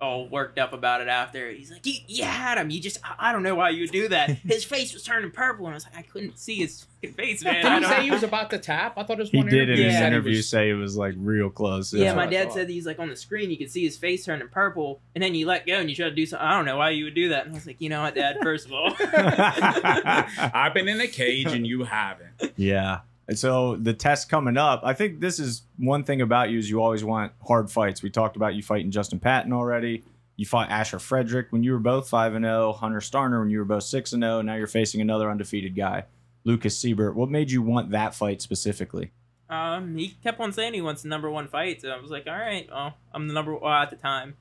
all 0.00 0.28
worked 0.28 0.58
up 0.58 0.72
about 0.72 1.00
it 1.00 1.08
after. 1.08 1.50
He's 1.50 1.70
like, 1.70 1.84
"You, 1.84 1.94
you 2.06 2.24
had 2.24 2.58
him. 2.58 2.70
You 2.70 2.80
just 2.80 2.98
I, 3.04 3.30
I 3.30 3.32
don't 3.32 3.42
know 3.42 3.54
why 3.54 3.70
you 3.70 3.82
would 3.82 3.90
do 3.92 4.08
that." 4.08 4.30
His 4.44 4.64
face 4.64 4.92
was 4.94 5.02
turning 5.02 5.30
purple, 5.30 5.66
and 5.66 5.74
I 5.74 5.76
was 5.76 5.84
like, 5.84 5.96
I 5.98 6.02
couldn't 6.02 6.38
see 6.38 6.56
his 6.56 6.84
fucking 7.02 7.14
face, 7.14 7.44
man. 7.44 7.54
I 7.54 7.62
Did 7.62 7.74
he 7.74 7.80
don't- 7.80 7.90
say 7.90 8.02
he 8.04 8.10
was 8.12 8.22
about 8.22 8.50
to 8.50 8.58
tap? 8.58 8.94
I 8.96 9.02
thought 9.04 9.18
it 9.18 9.22
was 9.22 9.30
he 9.30 9.36
one 9.38 9.46
did 9.48 9.68
in 9.70 9.76
his 9.76 9.86
Yeah. 9.92 9.98
said 10.00 10.00
he 10.00 10.06
interview 10.16 10.36
was- 10.38 10.48
say 10.48 10.70
it 10.70 10.74
was 10.74 10.96
like 10.96 11.14
real 11.18 11.50
close. 11.50 11.92
yeah, 11.92 12.04
That's 12.04 12.16
my 12.16 12.26
dad 12.26 12.44
thought. 12.48 12.54
said 12.54 12.68
he's 12.68 12.86
like 12.86 12.98
on 12.98 13.08
the 13.08 13.16
screen, 13.16 13.50
you 13.50 13.56
could 13.56 13.70
see 13.70 13.84
his 13.84 13.96
face 13.96 14.24
turning 14.24 14.48
purple, 14.48 15.00
and 15.14 15.22
then 15.22 15.34
you 15.34 15.46
let 15.46 15.66
go 15.66 15.74
and 15.74 15.88
you 15.90 15.96
try 15.96 16.08
to 16.08 16.14
do 16.14 16.26
something. 16.26 16.46
I 16.46 16.56
don't 16.56 16.64
know 16.64 16.76
why 16.78 16.90
you 16.90 17.04
would 17.04 17.14
do 17.14 17.28
that. 17.30 17.44
And 17.46 17.54
I 17.54 17.56
was 17.56 17.66
like, 17.66 17.80
you 17.80 17.88
know 17.88 18.02
what, 18.02 18.14
Dad? 18.14 18.38
First 18.42 18.66
of 18.66 18.72
all, 18.72 18.94
I've 19.00 20.74
been 20.74 20.88
in 20.88 21.00
a 21.00 21.06
cage 21.08 21.46
and 21.52 21.66
you 21.66 21.84
haven't. 21.84 22.30
Yeah. 22.56 23.00
And 23.30 23.38
so 23.38 23.76
the 23.76 23.94
test 23.94 24.28
coming 24.28 24.56
up, 24.56 24.80
I 24.82 24.92
think 24.92 25.20
this 25.20 25.38
is 25.38 25.62
one 25.76 26.02
thing 26.02 26.20
about 26.20 26.50
you 26.50 26.58
is 26.58 26.68
you 26.68 26.82
always 26.82 27.04
want 27.04 27.30
hard 27.46 27.70
fights. 27.70 28.02
We 28.02 28.10
talked 28.10 28.34
about 28.34 28.56
you 28.56 28.62
fighting 28.64 28.90
Justin 28.90 29.20
Patton 29.20 29.52
already. 29.52 30.02
You 30.34 30.46
fought 30.46 30.68
Asher 30.68 30.98
Frederick 30.98 31.46
when 31.50 31.62
you 31.62 31.70
were 31.70 31.78
both 31.78 32.08
5 32.08 32.34
and 32.34 32.44
0, 32.44 32.72
Hunter 32.72 32.98
Starner 32.98 33.38
when 33.38 33.48
you 33.48 33.60
were 33.60 33.64
both 33.64 33.84
6 33.84 34.12
and 34.14 34.24
0. 34.24 34.42
Now 34.42 34.56
you're 34.56 34.66
facing 34.66 35.00
another 35.00 35.30
undefeated 35.30 35.76
guy, 35.76 36.06
Lucas 36.42 36.76
Seibert. 36.82 37.14
What 37.14 37.30
made 37.30 37.52
you 37.52 37.62
want 37.62 37.92
that 37.92 38.16
fight 38.16 38.42
specifically? 38.42 39.12
um, 39.48 39.96
he 39.96 40.08
kept 40.24 40.40
on 40.40 40.52
saying 40.52 40.74
he 40.74 40.80
wants 40.80 41.02
the 41.02 41.08
number 41.08 41.30
one 41.30 41.46
fight, 41.46 41.82
so 41.82 41.90
I 41.90 42.00
was 42.00 42.10
like, 42.10 42.26
all 42.26 42.34
right, 42.34 42.68
well, 42.68 42.94
I'm 43.12 43.28
the 43.28 43.34
number 43.34 43.54
well, 43.54 43.72
at 43.72 43.90
the 43.90 43.96
time. 43.96 44.34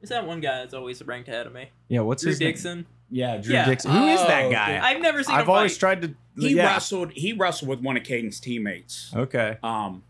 There's 0.00 0.10
that 0.10 0.24
one 0.24 0.40
guy 0.40 0.58
that's 0.58 0.74
always 0.74 1.02
ranked 1.02 1.28
ahead 1.28 1.48
of 1.48 1.52
me, 1.52 1.70
Yeah, 1.88 2.00
what's 2.00 2.22
Drew 2.22 2.30
his 2.30 2.40
name? 2.40 2.86
Dixon. 3.10 3.16
Yeah, 3.16 3.36
Drew 3.38 3.54
Yeah. 3.54 3.64
Dixon. 3.66 3.90
Who 3.92 4.06
is 4.08 4.20
that 4.20 4.44
Oh, 4.46 4.50
guy? 4.50 4.80
I've 4.82 5.00
never 5.00 5.22
seen. 5.22 5.34
Him. 5.34 5.40
I've 5.40 5.46
him 5.46 5.50
always 5.50 5.72
fight. 5.72 5.80
tried 5.80 6.02
to 6.02 6.14
He 6.38 6.54
yeah. 6.56 6.66
wrestled. 6.66 7.12
He 7.12 7.32
wrestled 7.32 7.68
with 7.68 7.80
one 7.80 7.96
of 7.96 8.02
Caden's 8.04 8.40
teammates. 8.40 9.12
Okay. 9.14 9.56
Um, 9.62 10.02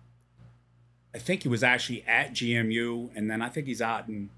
I 1.14 1.18
think 1.18 1.42
he 1.44 1.48
was 1.48 1.62
actually 1.62 2.02
at 2.06 2.32
GMU, 2.32 3.10
and 3.14 3.30
then 3.30 3.40
I 3.42 3.48
think 3.48 3.66
he's 3.66 3.80
out 3.80 4.08
in 4.08 4.28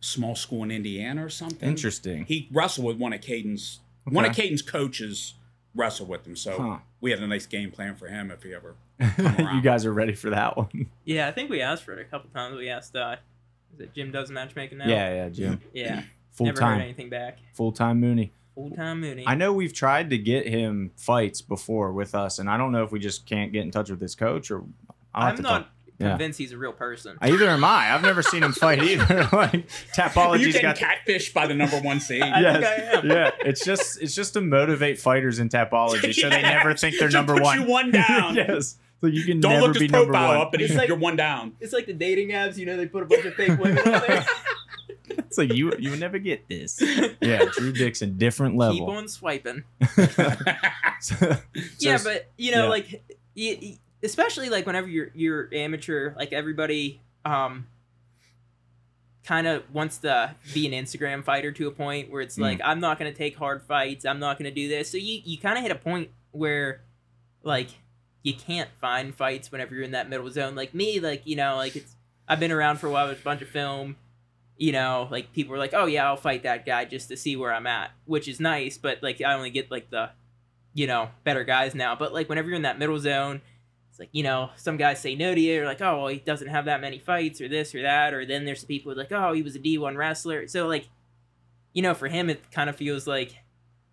small 0.00 0.36
school 0.36 0.62
in 0.62 0.70
Indiana 0.70 1.24
or 1.24 1.28
something. 1.30 1.68
Interesting. 1.68 2.26
He 2.26 2.48
wrestled 2.52 2.86
with 2.86 2.96
one 2.98 3.12
of 3.12 3.20
Caden's 3.20 3.80
one 4.04 4.24
of 4.24 4.36
Caden's 4.36 4.62
coaches 4.62 5.34
wrestled 5.74 6.08
with 6.08 6.24
him, 6.26 6.36
so 6.36 6.56
Huh. 6.60 6.78
we 7.00 7.10
had 7.10 7.20
a 7.20 7.26
nice 7.26 7.44
game 7.46 7.70
plan 7.72 7.96
for 7.96 8.06
him 8.06 8.30
if 8.30 8.42
he 8.44 8.54
ever. 8.54 8.76
you 9.52 9.60
guys 9.62 9.84
are 9.84 9.92
ready 9.92 10.14
for 10.14 10.30
that 10.30 10.56
one. 10.56 10.86
Yeah, 11.04 11.26
I 11.28 11.32
think 11.32 11.50
we 11.50 11.60
asked 11.60 11.82
for 11.82 11.92
it 11.92 11.98
a 12.00 12.04
couple 12.04 12.30
times. 12.30 12.56
We 12.56 12.68
asked, 12.70 12.94
uh, 12.94 13.16
is 13.74 13.80
it 13.80 13.94
Jim 13.94 14.12
does 14.12 14.30
matchmaking 14.30 14.78
now? 14.78 14.86
Yeah, 14.88 15.14
yeah, 15.14 15.28
Jim. 15.28 15.60
Yeah. 15.74 16.02
Full 16.36 16.46
Never 16.46 16.60
heard 16.60 16.66
time. 16.66 16.80
anything 16.82 17.10
back. 17.10 17.38
Full 17.54 17.72
time 17.72 18.00
Mooney. 18.00 18.32
Full 18.54 18.70
time 18.70 19.00
Mooney. 19.00 19.24
I 19.26 19.34
know 19.34 19.52
we've 19.52 19.72
tried 19.72 20.10
to 20.10 20.18
get 20.18 20.46
him 20.46 20.92
fights 20.96 21.42
before 21.42 21.92
with 21.92 22.14
us, 22.14 22.38
and 22.38 22.48
I 22.48 22.56
don't 22.56 22.72
know 22.72 22.84
if 22.84 22.92
we 22.92 22.98
just 22.98 23.26
can't 23.26 23.52
get 23.52 23.62
in 23.62 23.70
touch 23.70 23.90
with 23.90 24.00
his 24.00 24.14
coach 24.14 24.50
or. 24.50 24.62
I'll 25.14 25.28
I'm 25.28 25.36
not 25.42 25.48
talk- 25.48 25.68
yeah. 25.98 26.10
convinced 26.10 26.38
he's 26.38 26.52
a 26.52 26.58
real 26.58 26.72
person. 26.74 27.16
Uh, 27.22 27.28
either 27.28 27.48
am 27.48 27.64
I. 27.64 27.94
I've 27.94 28.02
never 28.02 28.22
seen 28.22 28.42
him 28.42 28.52
fight 28.54 28.82
either. 28.82 29.28
like 29.32 29.54
you 29.54 29.62
Tapology's 29.94 30.52
getting 30.52 30.62
got. 30.62 30.76
catfished 30.76 31.32
by 31.32 31.46
the 31.46 31.54
number 31.54 31.78
one 31.80 32.00
seed. 32.00 32.20
I 32.22 32.40
yes, 32.40 32.54
think 32.56 32.66
I 32.66 32.98
am. 32.98 33.06
yeah. 33.10 33.30
It's 33.40 33.64
just 33.64 34.02
it's 34.02 34.14
just 34.14 34.34
to 34.34 34.42
motivate 34.42 34.98
fighters 35.00 35.38
in 35.38 35.48
Tapology, 35.48 36.12
so 36.14 36.28
they 36.28 36.42
never 36.42 36.74
think 36.74 36.98
they're 36.98 37.08
To 37.08 37.14
number 37.14 37.32
put 37.34 37.42
one. 37.44 37.60
you 37.62 37.66
one 37.66 37.90
down. 37.92 38.34
yes, 38.34 38.76
so 39.00 39.06
you 39.06 39.24
can 39.24 39.40
Don't 39.40 39.52
never 39.52 39.66
look 39.68 39.74
be 39.74 39.84
his 39.84 39.90
number 39.90 40.12
profile 40.12 40.28
one. 40.28 40.36
up, 40.38 40.50
but 40.50 40.60
he's 40.60 40.70
It's 40.70 40.78
like- 40.78 40.88
you're 40.88 40.98
one 40.98 41.16
down. 41.16 41.52
It's 41.60 41.72
like 41.72 41.86
the 41.86 41.94
dating 41.94 42.28
apps, 42.30 42.58
you 42.58 42.66
know, 42.66 42.76
they 42.76 42.86
put 42.86 43.02
a 43.02 43.06
bunch 43.06 43.24
of 43.24 43.34
fake 43.34 43.58
women 43.58 43.78
on 43.78 43.84
there. 44.06 44.26
It's 45.38 45.50
like 45.50 45.52
you 45.56 45.72
you 45.78 45.90
would 45.90 46.00
never 46.00 46.18
get 46.18 46.48
this. 46.48 46.80
Yeah, 47.20 47.44
Drew 47.52 47.72
Dixon, 47.72 48.16
different 48.18 48.56
level. 48.56 48.78
Keep 48.86 48.88
on 48.88 49.08
swiping. 49.08 49.64
So- 51.00 51.36
yeah, 51.78 51.96
so- 51.98 52.10
but 52.10 52.30
you 52.38 52.52
know, 52.52 52.64
yeah. 52.64 52.68
like, 52.70 53.02
y 53.36 53.58
y- 53.60 53.78
especially 54.02 54.48
like 54.48 54.66
whenever 54.66 54.88
you're 54.88 55.10
you're 55.14 55.48
amateur, 55.52 56.14
like 56.16 56.32
everybody, 56.32 57.00
um, 57.24 57.66
kind 59.24 59.46
of 59.46 59.62
wants 59.74 59.98
to 59.98 60.34
be 60.54 60.66
an 60.66 60.72
Instagram 60.84 61.22
fighter 61.24 61.50
to 61.52 61.66
a 61.66 61.70
point 61.70 62.10
where 62.10 62.22
Mm. 62.22 62.26
it's 62.26 62.38
like, 62.38 62.60
I'm 62.64 62.80
not 62.80 62.98
gonna 62.98 63.12
take 63.12 63.36
hard 63.36 63.62
fights. 63.62 64.04
I'm 64.06 64.18
not 64.20 64.38
gonna 64.38 64.50
do 64.50 64.68
this. 64.68 64.90
So 64.90 64.96
you 64.98 65.20
you 65.24 65.36
kind 65.38 65.56
of 65.58 65.62
hit 65.62 65.72
a 65.72 65.76
point 65.76 66.10
where, 66.32 66.80
like, 67.42 67.68
you 68.22 68.34
can't 68.34 68.70
find 68.80 69.14
fights 69.14 69.50
whenever 69.52 69.74
you're 69.74 69.84
in 69.84 69.90
that 69.92 70.08
middle 70.08 70.30
zone. 70.30 70.54
Like 70.54 70.74
me, 70.74 71.00
like 71.00 71.22
you 71.26 71.36
know, 71.36 71.56
like 71.56 71.76
it's 71.76 71.94
I've 72.28 72.40
been 72.40 72.52
around 72.52 72.78
for 72.78 72.86
a 72.86 72.90
while. 72.90 73.06
There's 73.06 73.20
a 73.20 73.22
bunch 73.24 73.42
of 73.42 73.48
film. 73.48 73.96
You 74.58 74.72
know, 74.72 75.08
like 75.10 75.32
people 75.32 75.52
were 75.52 75.58
like, 75.58 75.74
"Oh 75.74 75.86
yeah, 75.86 76.06
I'll 76.06 76.16
fight 76.16 76.44
that 76.44 76.64
guy 76.64 76.84
just 76.86 77.08
to 77.08 77.16
see 77.16 77.36
where 77.36 77.52
I'm 77.52 77.66
at," 77.66 77.90
which 78.06 78.26
is 78.28 78.40
nice. 78.40 78.78
But 78.78 79.02
like, 79.02 79.20
I 79.20 79.34
only 79.34 79.50
get 79.50 79.70
like 79.70 79.90
the 79.90 80.10
you 80.76 80.86
know, 80.86 81.08
better 81.24 81.42
guys 81.42 81.74
now. 81.74 81.96
But 81.96 82.12
like 82.12 82.28
whenever 82.28 82.48
you're 82.48 82.56
in 82.56 82.62
that 82.62 82.78
middle 82.78 82.98
zone, 82.98 83.40
it's 83.88 83.98
like, 83.98 84.10
you 84.12 84.22
know, 84.22 84.50
some 84.56 84.76
guys 84.76 85.00
say 85.00 85.14
no 85.14 85.34
to 85.34 85.40
you, 85.40 85.62
or 85.62 85.64
like, 85.64 85.80
oh, 85.80 85.96
well, 85.96 86.08
he 86.08 86.18
doesn't 86.18 86.48
have 86.48 86.66
that 86.66 86.82
many 86.82 86.98
fights, 86.98 87.40
or 87.40 87.48
this 87.48 87.74
or 87.74 87.80
that, 87.80 88.12
or 88.12 88.26
then 88.26 88.44
there's 88.44 88.62
people 88.62 88.94
like, 88.94 89.10
oh, 89.10 89.32
he 89.32 89.42
was 89.42 89.56
a 89.56 89.58
D1 89.58 89.96
wrestler. 89.96 90.46
So 90.46 90.66
like, 90.66 90.86
you 91.72 91.80
know, 91.80 91.94
for 91.94 92.08
him, 92.08 92.28
it 92.28 92.50
kind 92.52 92.68
of 92.68 92.76
feels 92.76 93.06
like, 93.06 93.36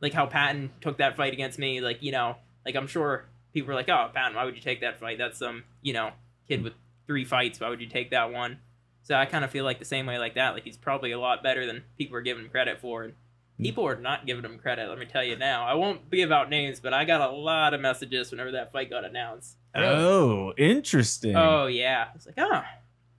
like 0.01 0.11
how 0.11 0.25
Patton 0.25 0.71
took 0.81 0.97
that 0.97 1.15
fight 1.15 1.31
against 1.31 1.57
me. 1.57 1.79
Like, 1.79 2.03
you 2.03 2.11
know, 2.11 2.35
like 2.65 2.75
I'm 2.75 2.87
sure 2.87 3.29
people 3.53 3.69
were 3.69 3.75
like, 3.75 3.87
oh, 3.87 4.09
Patton, 4.13 4.35
why 4.35 4.43
would 4.43 4.55
you 4.55 4.61
take 4.61 4.81
that 4.81 4.99
fight? 4.99 5.17
That's 5.17 5.39
some, 5.39 5.63
you 5.81 5.93
know, 5.93 6.11
kid 6.49 6.63
with 6.63 6.73
three 7.07 7.23
fights. 7.23 7.61
Why 7.61 7.69
would 7.69 7.79
you 7.79 7.87
take 7.87 8.11
that 8.11 8.33
one? 8.33 8.59
So 9.03 9.15
I 9.15 9.25
kind 9.25 9.43
of 9.43 9.51
feel 9.51 9.65
like 9.65 9.79
the 9.79 9.85
same 9.85 10.05
way 10.05 10.17
like 10.17 10.35
that. 10.35 10.53
Like 10.53 10.63
he's 10.63 10.77
probably 10.77 11.11
a 11.11 11.19
lot 11.19 11.43
better 11.43 11.65
than 11.65 11.83
people 11.97 12.17
are 12.17 12.21
giving 12.21 12.45
him 12.45 12.49
credit 12.49 12.79
for. 12.79 13.03
And 13.03 13.13
hmm. 13.57 13.63
people 13.63 13.85
are 13.85 13.95
not 13.95 14.25
giving 14.25 14.43
him 14.43 14.57
credit. 14.57 14.87
Let 14.89 14.97
me 14.97 15.05
tell 15.05 15.23
you 15.23 15.35
now. 15.35 15.65
I 15.65 15.73
won't 15.73 16.09
give 16.09 16.31
out 16.31 16.49
names, 16.49 16.79
but 16.79 16.93
I 16.93 17.05
got 17.05 17.29
a 17.29 17.33
lot 17.33 17.73
of 17.73 17.81
messages 17.81 18.31
whenever 18.31 18.51
that 18.51 18.71
fight 18.71 18.89
got 18.89 19.05
announced. 19.05 19.57
oh, 19.75 20.53
interesting. 20.57 21.35
Oh 21.35 21.67
yeah, 21.67 22.07
I 22.09 22.13
was 22.13 22.25
like, 22.25 22.35
oh 22.37 22.63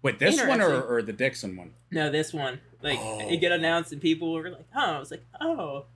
Wait, 0.05 0.19
this 0.19 0.39
one 0.47 0.61
or, 0.61 0.83
or 0.83 1.01
the 1.01 1.15
Dixon 1.15 1.57
one? 1.57 1.73
no, 1.91 2.11
this 2.11 2.33
one. 2.33 2.61
Like 2.83 2.99
Oh. 3.01 3.21
it 3.21 3.39
get 3.39 3.53
announced 3.53 3.91
and 3.91 4.03
people 4.03 4.35
were 4.35 4.51
like, 4.51 4.67
oh, 4.77 4.81
I 4.97 4.99
was 4.99 5.11
like, 5.11 5.25
oh. 5.41 5.87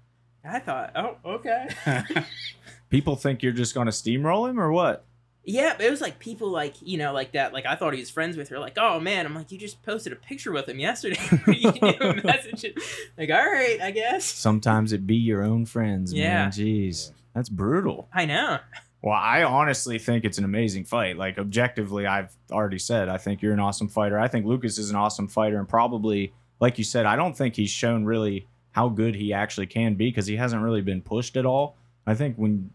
I 0.42 0.60
thought, 0.60 0.92
oh, 0.96 1.16
okay. 1.24 1.68
People 2.90 3.16
think 3.16 3.42
you're 3.42 3.52
just 3.52 3.74
gonna 3.74 3.90
steamroll 3.90 4.48
him 4.48 4.58
or 4.58 4.72
what? 4.72 5.04
Yeah, 5.50 5.72
but 5.76 5.86
it 5.86 5.90
was 5.90 6.02
like 6.02 6.18
people 6.18 6.50
like 6.50 6.74
you 6.82 6.98
know 6.98 7.12
like 7.14 7.32
that. 7.32 7.52
Like 7.54 7.64
I 7.64 7.74
thought 7.74 7.94
he 7.94 8.00
was 8.00 8.10
friends 8.10 8.36
with 8.36 8.50
her. 8.50 8.58
Like, 8.58 8.76
oh 8.76 9.00
man, 9.00 9.24
I'm 9.24 9.34
like, 9.34 9.50
you 9.50 9.56
just 9.58 9.82
posted 9.82 10.12
a 10.12 10.16
picture 10.16 10.52
with 10.52 10.68
him 10.68 10.78
yesterday. 10.78 11.18
you 11.48 11.72
can 11.72 11.92
give 11.98 12.00
him. 12.02 12.74
Like, 13.16 13.30
all 13.30 13.46
right, 13.50 13.78
I 13.82 13.90
guess. 13.90 14.24
Sometimes 14.26 14.92
it 14.92 15.06
be 15.06 15.16
your 15.16 15.42
own 15.42 15.64
friends, 15.64 16.12
Yeah. 16.12 16.42
man. 16.44 16.50
Jeez, 16.50 17.12
that's 17.34 17.48
brutal. 17.48 18.08
I 18.12 18.26
know. 18.26 18.58
Well, 19.00 19.14
I 19.18 19.42
honestly 19.44 19.98
think 19.98 20.24
it's 20.24 20.38
an 20.38 20.44
amazing 20.44 20.84
fight. 20.84 21.16
Like 21.16 21.38
objectively, 21.38 22.06
I've 22.06 22.34
already 22.50 22.78
said 22.78 23.08
I 23.08 23.16
think 23.16 23.40
you're 23.40 23.52
an 23.54 23.60
awesome 23.60 23.88
fighter. 23.88 24.18
I 24.18 24.28
think 24.28 24.44
Lucas 24.44 24.76
is 24.76 24.90
an 24.90 24.96
awesome 24.96 25.28
fighter, 25.28 25.58
and 25.58 25.68
probably, 25.68 26.32
like 26.60 26.76
you 26.78 26.84
said, 26.84 27.06
I 27.06 27.16
don't 27.16 27.34
think 27.36 27.56
he's 27.56 27.70
shown 27.70 28.04
really 28.04 28.46
how 28.72 28.88
good 28.90 29.14
he 29.14 29.32
actually 29.32 29.66
can 29.66 29.94
be 29.94 30.10
because 30.10 30.26
he 30.26 30.36
hasn't 30.36 30.62
really 30.62 30.82
been 30.82 31.00
pushed 31.00 31.36
at 31.36 31.46
all. 31.46 31.76
I 32.06 32.14
think 32.14 32.36
when 32.36 32.70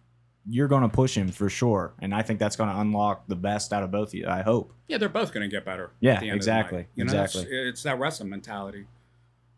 you're 0.50 0.68
going 0.68 0.84
to 0.84 0.90
push 0.90 1.16
him 1.16 1.30
for 1.30 1.50
sure, 1.50 1.94
and 2.00 2.14
I 2.14 2.22
think 2.22 2.40
that's 2.40 2.56
going 2.56 2.70
to 2.70 2.80
unlock 2.80 3.28
the 3.28 3.36
best 3.36 3.72
out 3.72 3.84
of 3.84 3.92
both 3.92 4.10
of 4.10 4.14
you. 4.16 4.28
I 4.28 4.42
hope. 4.42 4.74
yeah, 4.88 4.98
they're 4.98 5.10
both 5.10 5.34
going 5.34 5.50
to 5.50 5.54
get 5.54 5.64
better. 5.66 5.92
Yeah, 6.00 6.16
at 6.16 6.20
the 6.20 6.30
end 6.30 6.40
of 6.40 6.46
the 6.46 6.52
exactly. 6.52 6.88
You 6.96 7.06
know, 7.06 7.14
exactly. 7.24 7.46
it's 7.50 7.84
that 7.84 8.00
wrestling 8.00 8.30
mentality. 8.30 8.86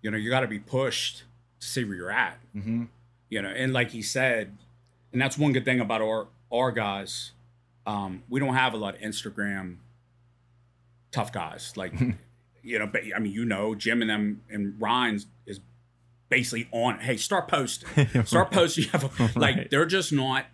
You 0.02 0.12
know, 0.12 0.18
you 0.18 0.30
got 0.30 0.42
to 0.42 0.48
be 0.48 0.60
pushed 0.60 1.24
to 1.60 1.68
see 1.68 1.84
where 1.84 1.96
you're 1.96 2.12
at. 2.12 2.38
Mm-hmm. 2.56 2.84
You 3.30 3.42
know, 3.42 3.50
and 3.50 3.74
like 3.74 3.90
he 3.92 4.02
said, 4.04 4.56
and 5.12 5.22
that's 5.22 5.38
one 5.38 5.54
good 5.54 5.66
thing 5.66 5.80
about 5.80 6.02
our 6.02 6.28
our 6.52 6.72
guys. 6.72 7.32
Um, 7.88 8.24
we 8.30 8.40
don't 8.40 8.54
have 8.54 8.74
a 8.74 8.78
lot 8.78 8.96
of 8.96 9.02
Instagram 9.02 9.78
tough 11.12 11.32
guys. 11.32 11.74
Like, 11.76 11.94
you 12.64 12.80
know, 12.80 12.88
but 12.88 13.02
I 13.16 13.20
mean, 13.20 13.34
you 13.34 13.46
know, 13.46 13.74
Jim 13.76 14.02
and 14.02 14.10
them 14.10 14.42
and 14.50 14.80
Ryan's 14.80 15.26
is 15.46 15.60
basically 16.30 16.68
on. 16.72 17.00
Hey, 17.00 17.18
start 17.18 17.48
posting. 17.48 18.08
Start 18.26 18.52
posting. 18.52 18.86
You 18.86 18.90
have 18.92 19.04
a, 19.04 19.40
like 19.40 19.56
Right. 19.56 19.72
they're 19.72 19.86
just 19.86 20.12
not. 20.14 20.46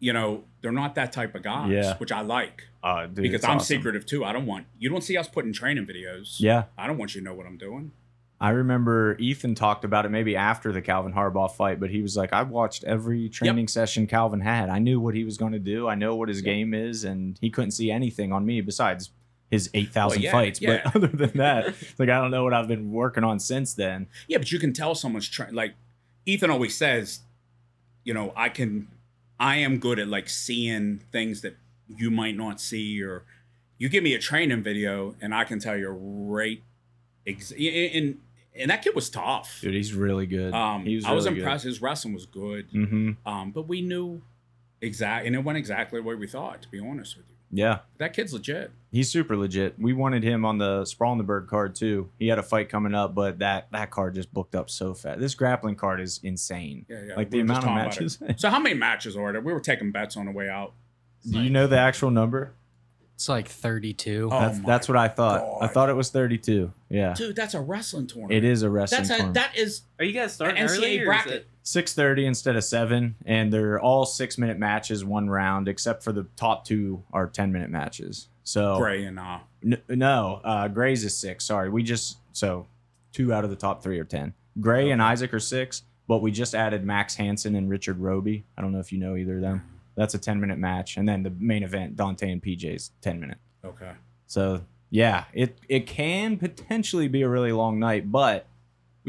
You 0.00 0.12
know, 0.14 0.44
they're 0.62 0.72
not 0.72 0.94
that 0.96 1.12
type 1.12 1.34
of 1.34 1.42
guys, 1.42 1.70
Yeah. 1.70 1.96
which 1.98 2.10
I 2.10 2.22
like 2.22 2.66
Uh, 2.82 3.06
dude, 3.06 3.16
because 3.16 3.44
I'm 3.44 3.56
awesome. 3.58 3.76
secretive 3.76 4.06
too. 4.06 4.24
I 4.24 4.32
don't 4.32 4.46
want 4.46 4.66
you 4.78 4.88
don't 4.88 5.02
see 5.02 5.16
us 5.16 5.28
putting 5.28 5.52
training 5.52 5.86
videos. 5.86 6.36
Yeah, 6.40 6.64
I 6.78 6.86
don't 6.86 6.96
want 6.98 7.14
you 7.14 7.20
to 7.20 7.24
know 7.24 7.34
what 7.34 7.46
I'm 7.46 7.58
doing. 7.58 7.92
I 8.42 8.48
remember 8.50 9.18
Ethan 9.18 9.54
talked 9.54 9.84
about 9.84 10.06
it 10.06 10.08
maybe 10.08 10.34
after 10.34 10.72
the 10.72 10.80
Calvin 10.80 11.12
Harbaugh 11.12 11.50
fight, 11.54 11.78
but 11.78 11.90
he 11.90 12.00
was 12.00 12.16
like, 12.16 12.32
I 12.32 12.42
watched 12.42 12.84
every 12.84 13.28
training 13.28 13.68
session 13.68 14.06
Calvin 14.06 14.40
had. 14.40 14.70
I 14.70 14.78
knew 14.78 14.98
what 14.98 15.14
he 15.14 15.24
was 15.24 15.36
going 15.36 15.52
to 15.52 15.58
do. 15.58 15.86
I 15.86 15.94
know 15.94 16.16
what 16.16 16.30
his 16.30 16.38
Yep. 16.38 16.44
game 16.46 16.72
is, 16.72 17.04
and 17.04 17.36
he 17.42 17.50
couldn't 17.50 17.72
see 17.72 17.90
anything 17.90 18.32
on 18.32 18.46
me 18.46 18.62
besides 18.62 19.10
his 19.50 19.68
8,000 19.74 20.16
Well, 20.20 20.24
yeah, 20.24 20.32
fights. 20.32 20.58
yeah. 20.62 20.80
But 20.84 20.96
other 20.96 21.06
than 21.08 21.32
that, 21.36 21.74
like, 21.98 22.08
I 22.08 22.18
don't 22.18 22.30
know 22.30 22.42
what 22.44 22.54
I've 22.54 22.68
been 22.68 22.90
working 22.92 23.24
on 23.24 23.38
since 23.40 23.74
then. 23.74 24.06
Yeah, 24.26 24.38
but 24.38 24.50
you 24.50 24.58
can 24.58 24.72
tell 24.72 24.94
someone's 24.94 25.28
trying. 25.28 25.52
Like 25.52 25.74
Ethan 26.24 26.48
always 26.48 26.74
says, 26.74 27.20
you 28.04 28.14
know, 28.14 28.32
I 28.36 28.48
can, 28.48 28.88
I 29.40 29.56
am 29.56 29.78
good 29.78 29.98
at 29.98 30.06
like 30.06 30.28
seeing 30.28 31.00
things 31.10 31.40
that 31.40 31.56
you 31.88 32.10
might 32.10 32.36
not 32.36 32.60
see, 32.60 33.02
or 33.02 33.24
you 33.78 33.88
give 33.88 34.04
me 34.04 34.14
a 34.14 34.18
training 34.18 34.62
video 34.62 35.16
and 35.20 35.34
I 35.34 35.42
can 35.44 35.58
tell 35.58 35.76
you 35.76 35.88
right. 35.88 36.62
Ex- 37.26 37.50
and 37.52 38.18
and 38.54 38.70
that 38.70 38.82
kid 38.82 38.94
was 38.94 39.08
tough. 39.10 39.58
Dude, 39.62 39.74
he's 39.74 39.94
really 39.94 40.26
good. 40.26 40.52
Um, 40.52 40.84
he 40.84 40.96
was 40.96 41.04
I 41.06 41.12
was 41.12 41.24
really 41.26 41.38
impressed. 41.38 41.64
His 41.64 41.80
wrestling 41.80 42.14
was 42.14 42.26
good. 42.26 42.68
hmm 42.70 43.12
Um, 43.24 43.50
but 43.52 43.66
we 43.66 43.80
knew 43.80 44.22
exactly, 44.80 45.26
and 45.28 45.34
it 45.36 45.42
went 45.44 45.56
exactly 45.58 45.98
the 46.00 46.04
way 46.06 46.14
we 46.14 46.26
thought. 46.26 46.60
To 46.62 46.68
be 46.68 46.78
honest 46.80 47.16
with 47.16 47.26
you, 47.28 47.29
Yeah. 47.52 47.80
that 47.98 48.12
kid's 48.12 48.32
legit. 48.32 48.70
He's 48.92 49.10
super 49.10 49.36
legit. 49.36 49.74
We 49.78 49.92
wanted 49.92 50.22
him 50.22 50.44
on 50.44 50.58
the 50.58 50.92
Brawl 50.98 51.12
in 51.12 51.18
the 51.18 51.24
Burgh 51.24 51.46
card 51.46 51.74
too. 51.74 52.08
He 52.18 52.28
had 52.28 52.38
a 52.38 52.42
fight 52.42 52.68
coming 52.68 52.94
up, 52.94 53.14
but 53.14 53.38
that 53.38 53.68
that 53.72 53.90
card 53.90 54.14
just 54.16 54.32
booked 54.32 54.54
up 54.54 54.68
so 54.70 54.94
fast. 54.94 55.20
This 55.20 55.34
grappling 55.34 55.76
card 55.76 56.00
is 56.00 56.20
insane. 56.22 56.86
Yeah, 56.88 57.02
yeah. 57.08 57.14
Like 57.16 57.30
we 57.30 57.38
the 57.38 57.40
amount 57.42 57.58
of 57.58 57.64
talking 57.64 57.80
about 57.80 57.96
it. 57.96 58.20
matches. 58.20 58.40
So 58.40 58.50
how 58.50 58.58
many 58.58 58.74
matches 58.86 59.16
are 59.16 59.32
there? 59.32 59.40
We 59.40 59.52
were 59.52 59.60
taking 59.60 59.92
bets 59.92 60.16
on 60.16 60.26
the 60.26 60.32
way 60.32 60.48
out. 60.48 60.72
Do 61.28 61.40
you 61.40 61.50
know 61.50 61.66
the 61.66 61.78
actual 61.78 62.10
number? 62.10 62.54
It's 63.14 63.28
like 63.28 63.48
32. 63.48 64.30
Oh 64.32 64.40
that's 64.40 64.58
my 64.58 64.66
that's 64.66 64.88
what 64.88 64.96
I 64.96 65.08
thought. 65.08 65.62
I 65.62 65.66
thought 65.66 65.90
it 65.90 65.94
was 65.94 66.08
32. 66.08 66.72
Yeah. 66.88 67.12
Dude, 67.12 67.36
that's 67.36 67.52
a 67.52 67.60
wrestling 67.60 68.06
tournament. 68.06 68.32
It 68.32 68.44
is 68.44 68.62
a 68.62 68.70
wrestling 68.70 69.00
That's 69.02 69.10
a, 69.10 69.12
tournament. 69.16 69.34
that 69.34 69.56
is 69.58 69.82
Are 69.98 70.04
you 70.06 70.12
guys 70.14 70.32
starting 70.32 70.56
An 70.56 70.66
NCAA 70.66 70.76
early? 70.78 70.98
Or 70.98 71.02
is 71.02 71.06
bracket. 71.06 71.46
It? 71.62 71.66
6:30 71.66 72.26
instead 72.26 72.56
of 72.56 72.64
7 72.64 73.16
and 73.24 73.52
they're 73.52 73.78
all 73.80 74.04
6-minute 74.04 74.58
matches 74.58 75.04
one 75.04 75.28
round 75.30 75.68
except 75.68 76.02
for 76.02 76.12
the 76.12 76.26
top 76.36 76.64
2 76.64 77.02
are 77.12 77.28
10-minute 77.28 77.70
matches. 77.70 78.28
So 78.44 78.78
Gray 78.78 79.04
and 79.04 79.18
uh 79.18 79.38
N- 79.64 79.82
no, 79.88 80.40
uh 80.44 80.68
Gray's 80.68 81.04
is 81.04 81.16
6. 81.16 81.44
Sorry. 81.44 81.68
We 81.68 81.82
just 81.82 82.18
so 82.32 82.66
2 83.12 83.32
out 83.32 83.44
of 83.44 83.50
the 83.50 83.56
top 83.56 83.82
3 83.82 83.98
are 83.98 84.04
10. 84.04 84.32
Gray 84.60 84.90
and 84.90 85.00
Isaac 85.02 85.32
are 85.34 85.40
6, 85.40 85.82
but 86.08 86.18
we 86.22 86.30
just 86.32 86.54
added 86.54 86.84
Max 86.84 87.14
Hansen 87.16 87.54
and 87.54 87.68
Richard 87.70 87.98
Roby. 87.98 88.44
I 88.58 88.62
don't 88.62 88.72
know 88.72 88.80
if 88.80 88.90
you 88.92 88.98
know 88.98 89.16
either 89.16 89.36
of 89.36 89.42
them. 89.42 89.62
That's 89.96 90.14
a 90.14 90.18
10-minute 90.18 90.58
match 90.58 90.96
and 90.96 91.08
then 91.08 91.22
the 91.22 91.30
main 91.38 91.62
event 91.62 91.96
Dante 91.96 92.30
and 92.32 92.42
PJ's 92.42 92.90
10 93.02 93.20
minute. 93.20 93.38
okay. 93.64 93.92
So 94.26 94.62
yeah, 94.92 95.24
it 95.32 95.58
it 95.68 95.86
can 95.86 96.36
potentially 96.36 97.06
be 97.06 97.22
a 97.22 97.28
really 97.28 97.52
long 97.52 97.78
night, 97.78 98.10
but 98.10 98.46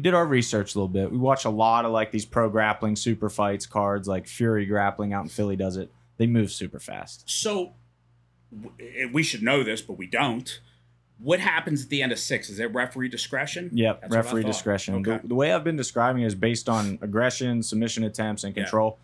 we 0.02 0.04
did 0.04 0.16
our 0.16 0.26
research 0.26 0.74
a 0.74 0.80
little 0.80 0.88
bit. 0.88 1.12
We 1.12 1.20
watch 1.20 1.46
a 1.46 1.50
lot 1.52 1.86
of 1.86 1.92
like 1.92 2.10
these 2.10 2.26
pro 2.26 2.50
grappling 2.50 2.96
super 2.96 3.30
fights 3.30 3.68
cards, 3.68 4.08
like 4.08 4.26
Fury 4.26 4.66
Grappling 4.66 5.14
out 5.14 5.22
in 5.22 5.30
Philly 5.30 5.56
does 5.56 5.78
it. 5.78 5.92
They 6.18 6.26
move 6.26 6.52
super 6.52 6.80
fast. 6.80 7.30
So 7.30 7.74
we 9.14 9.22
should 9.22 9.44
know 9.44 9.62
this, 9.62 9.80
but 9.84 10.00
we 10.00 10.08
don't. 10.08 10.60
What 11.20 11.40
happens 11.40 11.84
at 11.84 11.90
the 11.90 12.02
end 12.02 12.12
of 12.12 12.18
six? 12.18 12.50
Is 12.50 12.60
it 12.60 12.74
referee 12.74 13.10
discretion? 13.10 13.70
Yep, 13.74 14.02
That's 14.02 14.16
referee 14.16 14.42
discretion. 14.44 15.04
The, 15.04 15.12
Okay. 15.14 15.28
the 15.28 15.36
way 15.36 15.54
I've 15.54 15.64
been 15.64 15.76
describing 15.78 16.24
it 16.24 16.26
is 16.26 16.34
based 16.36 16.68
on 16.68 16.98
aggression, 17.04 17.62
submission 17.62 18.04
attempts, 18.04 18.44
and 18.44 18.58
Yeah. 18.58 18.64
control. 18.64 18.98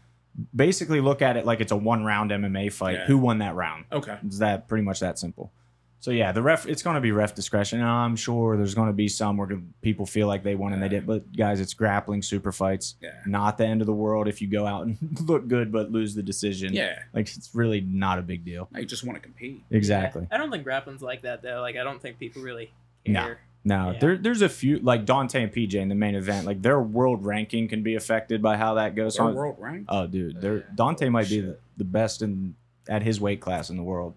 Basically, 0.56 1.00
look 1.00 1.22
at 1.22 1.38
it 1.38 1.46
like 1.46 1.62
it's 1.62 1.72
a 1.72 1.78
one 1.78 2.04
round 2.06 2.32
MMA 2.32 2.70
fight. 2.72 2.96
Yeah. 2.96 3.06
Who 3.06 3.20
won 3.20 3.38
that 3.38 3.54
round? 3.54 3.86
Okay. 3.92 4.18
It's 4.26 4.40
that 4.40 4.68
pretty 4.68 4.84
much 4.84 5.00
that 5.02 5.20
simple. 5.20 5.52
So 6.00 6.12
yeah, 6.12 6.32
the 6.32 6.42
ref 6.44 6.68
it's 6.68 6.84
going 6.84 6.94
to 6.96 7.02
be 7.02 7.12
ref 7.12 7.34
discretion. 7.34 7.80
And 7.80 7.88
I'm 7.90 8.16
sure 8.16 8.56
there's 8.56 8.76
going 8.76 8.88
to 8.88 8.94
be 8.94 9.08
some 9.08 9.36
where 9.36 9.50
people 9.82 10.06
feel 10.06 10.28
like 10.28 10.44
they 10.44 10.54
won 10.56 10.72
and 10.74 10.82
they 10.82 10.88
didn't. 10.90 11.08
But 11.08 11.36
guys, 11.36 11.60
it's 11.60 11.74
grappling 11.74 12.22
super 12.22 12.52
fights. 12.52 12.96
Yeah. 13.02 13.12
Not 13.26 13.58
the 13.58 13.66
end 13.66 13.82
of 13.82 13.88
the 13.88 13.94
world 13.94 14.28
if 14.28 14.42
you 14.42 14.48
go 14.48 14.66
out 14.68 14.86
and 14.86 14.98
look 15.28 15.48
good 15.48 15.72
but 15.72 15.92
lose 15.92 16.14
the 16.14 16.22
decision. 16.24 16.72
Yeah. 16.74 17.00
Like 17.14 17.28
it's 17.36 17.50
really 17.54 17.82
not 17.82 18.20
a 18.20 18.22
big 18.22 18.46
deal. 18.46 18.70
I 18.76 18.84
just 18.84 19.04
want 19.04 19.16
to 19.18 19.22
compete. 19.22 19.64
Exactly. 19.72 20.28
Yeah. 20.30 20.36
I 20.36 20.38
don't 20.38 20.52
think 20.52 20.64
grappling's 20.64 21.02
like 21.02 21.24
that 21.24 21.42
though. 21.42 21.62
Like 21.62 21.76
I 21.78 21.84
don't 21.84 22.02
think 22.02 22.20
people 22.20 22.44
really 22.44 22.72
No. 23.06 23.22
care. 23.24 23.40
No, 23.66 23.92
Yeah. 23.92 24.00
there, 24.00 24.18
there's 24.18 24.44
a 24.44 24.50
few 24.50 24.80
like 24.80 25.04
Dante 25.04 25.42
and 25.44 25.52
PJ 25.52 25.74
in 25.74 25.90
the 25.90 25.96
main 25.96 26.14
event. 26.16 26.46
Like 26.46 26.62
their 26.62 26.80
world 26.80 27.26
ranking 27.26 27.68
can 27.68 27.82
be 27.84 27.96
affected 27.96 28.42
by 28.42 28.56
how 28.56 28.76
that 28.76 28.96
goes. 28.96 29.16
They're 29.18 29.26
on. 29.26 29.34
world 29.36 29.56
ranked. 29.60 29.88
Oh, 29.90 30.06
dude, 30.08 30.40
they're, 30.42 30.60
Dante 30.76 31.10
might 31.10 31.28
be 31.28 31.42
the, 31.42 31.58
the 31.76 31.84
best 31.84 32.22
in 32.22 32.56
at 32.88 33.02
his 33.02 33.20
weight 33.20 33.42
class 33.42 33.70
in 33.70 33.76
the 33.76 33.84
world. 33.84 34.14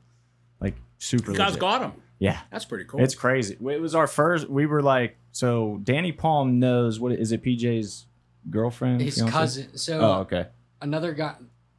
Like 0.61 0.77
super. 1.01 1.33
you 1.33 1.37
guys 1.37 1.49
legit. 1.49 1.61
got 1.61 1.83
him. 1.83 1.93
Yeah, 2.21 2.39
That's 2.53 2.65
pretty 2.67 2.85
cool. 2.85 3.03
it's 3.03 3.15
crazy. 3.15 3.55
It 3.55 3.81
was 3.81 3.95
our 3.95 4.07
first. 4.07 4.49
We 4.49 4.67
were 4.67 4.83
like, 4.83 5.17
so 5.33 5.81
Danny 5.83 6.13
Palm 6.13 6.59
knows 6.61 7.01
what 7.01 7.13
is 7.13 7.33
it? 7.33 7.43
PJ's 7.43 8.07
girlfriend, 8.51 9.01
His 9.01 9.17
fiance? 9.17 9.33
cousin. 9.33 9.77
So 9.77 10.01
Oh, 10.01 10.13
okay. 10.21 10.47
another 10.83 11.13
guy, 11.15 11.35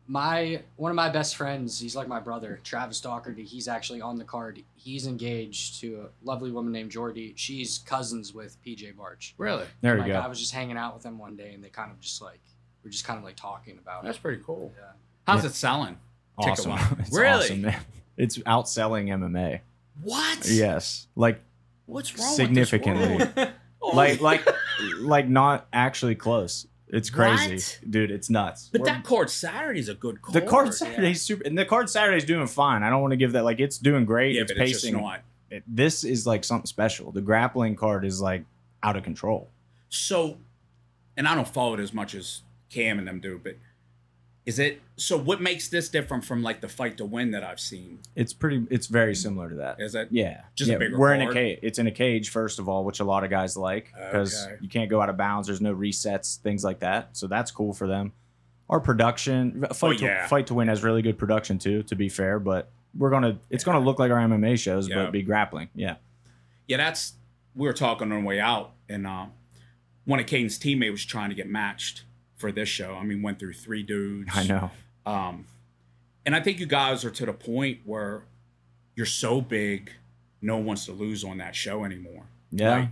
my 0.08 0.62
one 0.78 0.90
of 0.92 0.96
my 0.96 1.10
best 1.10 1.36
friends. 1.36 1.80
He's 1.80 1.96
like 1.96 2.08
my 2.08 2.20
brother, 2.20 2.60
Travis 2.64 3.00
Doherty. 3.02 3.44
He's 3.44 3.68
actually 3.68 4.02
on 4.02 4.18
the 4.18 4.24
card. 4.24 4.64
He's 4.76 5.06
engaged 5.08 5.80
to 5.82 6.08
a 6.08 6.26
lovely 6.26 6.52
woman 6.52 6.72
named 6.74 6.90
Jordy. 6.92 7.34
She's 7.38 7.78
cousins 7.80 8.34
with 8.34 8.58
PJ 8.66 8.96
Barch. 8.98 9.36
really. 9.38 9.66
There 9.82 9.94
we 9.94 10.02
like, 10.02 10.12
go. 10.12 10.20
I 10.20 10.28
was 10.28 10.40
just 10.40 10.54
hanging 10.54 10.76
out 10.78 10.94
with 10.96 11.04
them 11.04 11.18
one 11.20 11.36
day, 11.36 11.54
and 11.54 11.64
they 11.64 11.70
kind 11.70 11.92
of 11.92 12.00
just 12.00 12.22
like 12.22 12.40
we're 12.84 12.90
just 12.92 13.06
kind 13.06 13.20
of 13.20 13.24
like 13.24 13.36
talking 13.36 13.78
about 13.78 14.04
That's 14.04 14.18
it. 14.18 14.22
pretty 14.22 14.42
cool. 14.44 14.74
Yeah. 14.76 14.86
How's 15.28 15.44
Yeah. 15.44 15.50
it 15.52 15.54
selling? 15.54 15.98
Awesome. 16.38 16.72
Ticket-wise. 16.76 17.00
It's 17.08 17.16
Really? 17.16 17.44
awesome, 17.46 17.62
man. 17.62 17.80
It's 18.22 18.38
outselling 18.40 19.08
MMA. 19.08 19.60
What? 20.04 20.48
Yes, 20.50 21.08
like 21.16 21.42
What's 21.86 22.18
wrong 22.18 22.34
Significantly. 22.36 23.18
With 23.18 23.36
this 23.36 23.46
world? 23.46 23.52
Oh, 23.82 23.90
like 23.96 24.22
like 24.22 24.48
like 25.00 25.28
not 25.28 25.68
actually 25.74 26.16
close. 26.16 26.68
It's 26.88 27.10
crazy, 27.10 27.56
What? 27.56 27.80
dude. 27.90 28.12
It's 28.12 28.30
nuts. 28.30 28.70
But 28.72 28.82
We're- 28.82 28.94
that 28.94 29.04
card 29.04 29.30
Saturday's 29.30 29.90
a 29.90 29.94
good 29.94 30.22
card. 30.22 30.34
the 30.36 30.42
card 30.42 30.74
Saturday's 30.74 31.22
super, 31.22 31.44
and 31.46 31.58
the 31.58 31.66
card 31.66 31.90
Saturday's 31.90 32.26
doing 32.26 32.48
fine. 32.48 32.84
I 32.84 32.90
don't 32.90 33.02
want 33.02 33.12
to 33.12 33.18
give 33.18 33.32
that 33.34 33.44
like 33.44 33.60
it's 33.60 33.78
doing 33.78 34.06
great. 34.06 34.36
Yeah, 34.36 34.42
it's 34.44 34.52
but 34.54 34.62
it's 34.62 34.72
just 34.72 34.84
pacing. 34.86 35.02
not. 35.02 35.22
It- 35.50 35.64
this 35.68 36.04
is 36.04 36.28
like 36.28 36.44
something 36.44 36.66
special. 36.68 37.12
The 37.12 37.22
grappling 37.22 37.76
card 37.76 38.06
is 38.06 38.22
like 38.22 38.44
out 38.84 38.96
of 38.98 39.04
control. 39.04 39.50
So, 39.90 40.38
and 41.18 41.28
I 41.28 41.36
don't 41.36 41.48
follow 41.48 41.74
it 41.76 41.80
as 41.80 41.94
much 41.94 42.14
as 42.16 42.42
Cam 42.70 43.00
and 43.00 43.08
them 43.08 43.20
do, 43.20 43.40
but 43.44 43.58
is 44.46 44.58
it 44.58 44.82
so? 44.96 45.18
What 45.18 45.40
makes 45.42 45.68
this 45.70 45.88
different 45.90 46.26
from 46.26 46.42
like 46.42 46.62
the 46.62 46.68
fight 46.68 46.98
to 46.98 47.06
win 47.06 47.32
that 47.32 47.44
I've 47.44 47.60
seen? 47.60 48.00
It's 48.16 48.34
pretty. 48.34 48.66
It's 48.72 48.88
very 48.88 49.14
similar 49.14 49.50
to 49.50 49.56
that. 49.58 49.80
Is 49.80 49.94
it? 49.94 50.08
Yeah, 50.12 50.42
Just 50.56 50.70
a 50.70 50.74
yeah. 50.74 50.78
bigger 50.80 50.98
We're 50.98 51.14
in 51.14 51.22
a 51.22 51.32
cage. 51.32 51.60
It's 51.62 51.78
in 51.80 51.86
a 51.88 51.92
cage 51.92 52.30
first 52.30 52.58
of 52.58 52.68
all, 52.68 52.84
which 52.84 53.00
a 53.00 53.04
lot 53.04 53.24
of 53.24 53.30
guys 53.30 53.56
like 53.56 53.94
because 53.94 54.46
Okay. 54.48 54.58
you 54.62 54.68
can't 54.70 54.90
go 54.90 55.00
out 55.02 55.10
of 55.10 55.18
bounds. 55.18 55.48
There's 55.48 55.62
no 55.62 55.76
resets, 55.76 56.38
things 56.38 56.64
like 56.64 56.80
that. 56.80 57.10
So 57.16 57.28
that's 57.28 57.52
cool 57.52 57.72
for 57.74 57.88
them. 57.88 58.14
Our 58.70 58.80
production, 58.80 59.66
fight, 59.74 60.02
Oh, 60.02 60.06
yeah. 60.06 60.22
to, 60.24 60.28
fight 60.30 60.48
to 60.48 60.54
win 60.54 60.70
has 60.70 60.82
really 60.84 61.02
good 61.02 61.18
production 61.18 61.60
too. 61.60 61.84
To 61.84 61.96
be 61.96 62.10
fair, 62.10 62.40
but 62.40 62.72
we're 62.98 63.10
gonna. 63.12 63.38
It's 63.50 63.64
gonna 63.64 63.80
look 63.80 64.00
like 64.00 64.12
our 64.12 64.18
MMA 64.20 64.58
shows, 64.58 64.88
Yeah. 64.90 65.04
but 65.04 65.12
be 65.12 65.22
grappling. 65.22 65.70
Yeah. 65.76 65.96
Yeah, 66.68 66.78
that's 66.78 67.14
we 67.54 67.68
were 67.68 67.74
talking 67.74 68.12
on 68.12 68.22
the 68.22 68.26
way 68.28 68.40
out, 68.40 68.72
and 68.90 69.06
uh, 69.06 69.26
one 70.06 70.20
of 70.20 70.26
Caden's 70.26 70.58
teammates 70.58 70.92
was 70.92 71.06
trying 71.06 71.30
to 71.30 71.36
get 71.36 71.48
matched 71.50 72.06
for 72.42 72.52
this 72.52 72.68
show. 72.68 72.96
I 72.96 73.04
mean, 73.04 73.22
went 73.22 73.40
through 73.40 73.54
three 73.54 73.84
dudes. 73.84 74.30
I 74.34 74.44
know. 74.44 74.72
Um, 75.06 75.46
and 76.26 76.36
I 76.36 76.42
think 76.42 76.60
you 76.60 76.66
guys 76.66 77.06
are 77.06 77.10
to 77.12 77.26
the 77.26 77.34
point 77.34 77.80
where 77.86 78.24
you're 78.96 79.06
so 79.06 79.40
big, 79.40 79.92
no 80.42 80.58
one 80.58 80.66
wants 80.66 80.86
to 80.88 80.92
lose 80.92 81.24
on 81.24 81.38
that 81.38 81.56
show 81.56 81.86
anymore. 81.86 82.24
Yeah. 82.52 82.76
Like, 82.76 82.90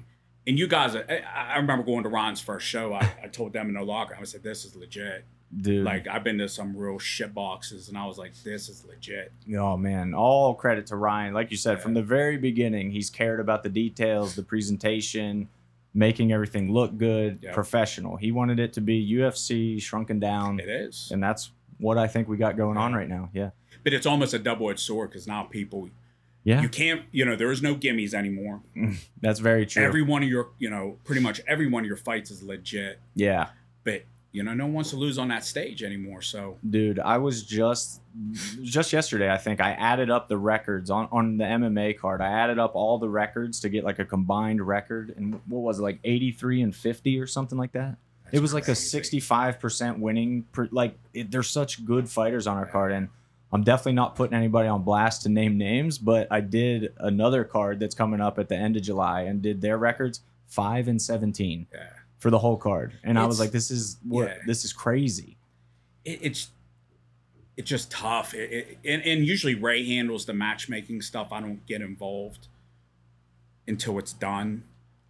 and 0.47 0.57
you 0.57 0.67
guys, 0.67 0.95
are, 0.95 1.05
I, 1.09 1.53
I 1.53 1.57
remember 1.57 1.83
going 1.83 2.03
to 2.03 2.09
Ron's 2.09 2.39
first 2.39 2.65
show. 2.65 2.93
I, 2.93 3.11
I 3.23 3.27
told 3.27 3.51
them 3.53 3.67
in 3.67 3.73
the 3.75 3.83
locker, 3.83 4.17
I 4.19 4.23
said, 4.23 4.41
"This 4.41 4.63
is 4.65 4.75
legit." 4.75 5.25
Dude. 5.55 5.83
Like 5.83 6.07
I've 6.07 6.23
been 6.23 6.37
to 6.39 6.47
some 6.47 6.75
real 6.77 6.97
shit 6.99 7.33
boxes, 7.33 7.89
and 7.89 7.97
I 7.97 8.05
was 8.05 8.17
like, 8.17 8.33
"This 8.43 8.69
is 8.69 8.85
legit." 8.85 9.31
Oh 9.57 9.77
man, 9.77 10.13
all 10.13 10.53
credit 10.55 10.87
to 10.87 10.95
Ryan. 10.95 11.33
Like 11.33 11.51
you 11.51 11.57
said, 11.57 11.77
Yeah. 11.77 11.83
from 11.83 11.93
the 11.95 12.03
very 12.03 12.37
beginning, 12.37 12.91
he's 12.91 13.09
cared 13.09 13.39
about 13.39 13.63
the 13.63 13.69
details, 13.69 14.35
the 14.35 14.43
presentation, 14.43 15.49
making 15.93 16.31
everything 16.31 16.71
look 16.71 16.97
good, 16.97 17.39
Yeah. 17.41 17.53
professional. 17.53 18.15
He 18.17 18.31
wanted 18.31 18.59
it 18.59 18.73
to 18.73 18.81
be 18.81 18.99
UFC 18.99 19.79
shrunken 19.81 20.19
down, 20.19 20.59
It 20.59 20.69
is, 20.69 21.09
and 21.11 21.21
that's 21.21 21.51
what 21.79 21.97
I 21.97 22.07
think 22.07 22.27
we 22.27 22.37
got 22.37 22.57
going 22.57 22.77
on 22.77 22.93
right 22.93 23.09
now. 23.09 23.29
Yeah. 23.33 23.51
but 23.83 23.93
it's 23.93 24.05
almost 24.05 24.33
a 24.33 24.39
double-edged 24.39 24.79
sword 24.79 25.09
because 25.09 25.25
now 25.25 25.43
people, 25.43 25.89
Yeah. 26.43 26.61
you 26.61 26.67
can't, 26.69 27.03
you 27.13 27.23
know, 27.23 27.35
there 27.37 27.49
is 27.51 27.61
no 27.61 27.75
gimmies 27.75 28.13
anymore. 28.13 28.61
Mm, 28.75 28.97
that's 29.21 29.39
very 29.39 29.65
true. 29.65 29.81
Every 29.83 30.01
one 30.01 30.21
of 30.21 30.27
your, 30.29 30.49
you 30.59 30.69
know, 30.69 30.97
pretty 31.05 31.21
much 31.21 31.39
every 31.47 31.67
one 31.69 31.83
of 31.83 31.87
your 31.87 31.95
fights 31.97 32.29
is 32.29 32.43
legit, 32.43 32.99
yeah. 33.15 33.49
but 33.85 34.03
you 34.31 34.43
know, 34.43 34.53
no 34.53 34.65
one 34.65 34.73
wants 34.73 34.91
to 34.91 34.95
lose 34.95 35.17
on 35.17 35.27
that 35.29 35.43
stage 35.43 35.83
anymore. 35.83 36.21
So 36.21 36.57
Dude, 36.67 36.99
I 36.99 37.17
was 37.17 37.43
just 37.43 38.01
just 38.61 38.93
yesterday, 38.93 39.31
I 39.31 39.37
think 39.37 39.61
I 39.61 39.71
added 39.71 40.09
up 40.09 40.27
the 40.27 40.37
records 40.37 40.89
on 40.89 41.07
on 41.11 41.37
the 41.37 41.45
MMA 41.45 41.97
card. 41.97 42.21
I 42.21 42.27
added 42.27 42.59
up 42.59 42.75
all 42.75 42.97
the 42.99 43.09
records 43.09 43.59
to 43.61 43.69
get 43.69 43.83
like 43.83 43.99
a 43.99 44.05
combined 44.05 44.65
record 44.65 45.13
and 45.15 45.39
what 45.47 45.61
was 45.61 45.79
it 45.79 45.83
like 45.83 45.99
83 46.03 46.61
and 46.61 46.75
50 46.75 47.19
or 47.19 47.27
something 47.27 47.57
like 47.57 47.71
that? 47.73 47.97
it 48.31 48.41
was 48.41 48.53
like 48.53 48.67
a 48.67 48.71
65% 48.71 49.99
winning 49.99 50.45
per, 50.51 50.67
like 50.71 50.97
it, 51.13 51.31
there's 51.31 51.49
such 51.49 51.85
good 51.85 52.09
fighters 52.09 52.47
on 52.47 52.57
our 52.57 52.65
card 52.65 52.91
and 52.91 53.09
i'm 53.51 53.63
definitely 53.63 53.93
not 53.93 54.15
putting 54.15 54.37
anybody 54.37 54.67
on 54.67 54.83
blast 54.83 55.23
to 55.23 55.29
name 55.29 55.57
names 55.57 55.97
but 55.97 56.27
i 56.31 56.39
did 56.39 56.93
another 56.97 57.43
card 57.43 57.79
that's 57.79 57.95
coming 57.95 58.21
up 58.21 58.37
at 58.39 58.49
the 58.49 58.55
end 58.55 58.75
of 58.75 58.83
july 58.83 59.21
and 59.21 59.41
did 59.41 59.61
their 59.61 59.77
records 59.77 60.21
5 60.47 60.87
and 60.87 61.01
17 61.01 61.67
yeah. 61.71 61.79
For 62.19 62.29
the 62.29 62.39
whole 62.39 62.57
card 62.57 62.93
and 63.03 63.17
i 63.17 63.25
was 63.25 63.39
like 63.39 63.51
this 63.51 63.71
is 63.71 63.97
what 64.07 64.27
yeah. 64.27 64.35
this 64.45 64.63
is 64.63 64.71
crazy 64.71 65.37
it, 66.05 66.19
it's 66.21 66.49
it's 67.59 67.69
just 67.69 67.91
tough. 67.91 68.33
It, 68.33 68.51
it, 68.53 68.77
and, 68.85 69.01
and 69.01 69.25
usually 69.27 69.53
Ray 69.53 69.85
handles 69.85 70.25
the 70.25 70.31
matchmaking 70.31 71.01
stuff. 71.01 71.33
I 71.33 71.41
don't 71.41 71.65
get 71.65 71.81
involved 71.81 72.47
until 73.67 73.99
it's 73.99 74.13
done. 74.13 74.63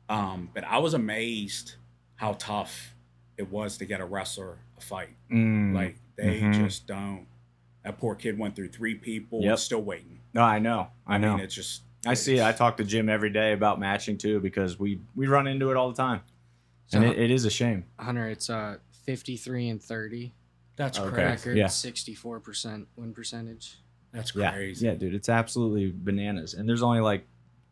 Um, 0.10 0.50
but 0.52 0.64
I 0.64 0.80
was 0.80 0.96
amazed 0.96 1.76
how 2.16 2.34
tough 2.40 2.96
it 3.38 3.52
was 3.52 3.78
to 3.78 3.86
get 3.86 4.02
a 4.02 4.06
wrestler 4.06 4.58
a 4.80 4.82
fight. 4.82 5.16
Mm. 5.32 5.76
Like 5.76 5.98
they 6.16 6.42
Mhm. 6.42 6.56
just 6.56 6.88
don't. 6.88 7.28
That 7.84 8.00
poor 8.00 8.16
kid 8.16 8.40
went 8.40 8.56
through 8.56 8.70
three 8.70 8.96
people. 8.96 9.44
Yep. 9.44 9.60
Still 9.60 9.84
waiting. 9.84 10.20
no 10.34 10.42
i 10.42 10.58
know 10.58 10.88
i 11.06 11.20
know 11.20 11.36
mean, 11.36 11.44
it's 11.44 11.54
just. 11.54 11.84
I 12.08 12.16
see 12.16 12.38
it. 12.38 12.44
I 12.44 12.52
talk 12.52 12.78
to 12.78 12.84
Jim 12.84 13.10
every 13.10 13.30
day 13.30 13.54
about 13.54 13.80
matching 13.80 14.18
too 14.18 14.40
because 14.40 14.80
we 14.80 15.02
we 15.16 15.28
run 15.28 15.46
into 15.46 15.70
it 15.70 15.78
all 15.78 15.92
the 15.92 15.98
time, 15.98 16.22
So 16.90 17.00
and 17.00 17.08
it, 17.08 17.18
it 17.18 17.32
is 17.32 17.46
a 17.46 17.50
shame. 17.50 17.86
Hunter, 17.98 18.28
it's 18.30 18.50
uh 18.50 18.78
53 19.06 19.70
and 19.70 19.82
30 19.82 20.34
That's 20.76 21.00
Okay. 21.00 21.10
crazy. 21.10 21.50
record, 21.50 21.58
yeah. 21.58 21.66
64% 21.66 22.86
win 22.96 23.14
percentage. 23.14 23.78
That's 24.12 24.32
crazy. 24.32 24.86
yeah, 24.86 24.94
dude, 24.96 25.14
it's 25.14 25.30
absolutely 25.30 25.94
bananas. 25.96 26.54
And 26.56 26.68
there's 26.68 26.82
only 26.84 27.00
like 27.00 27.26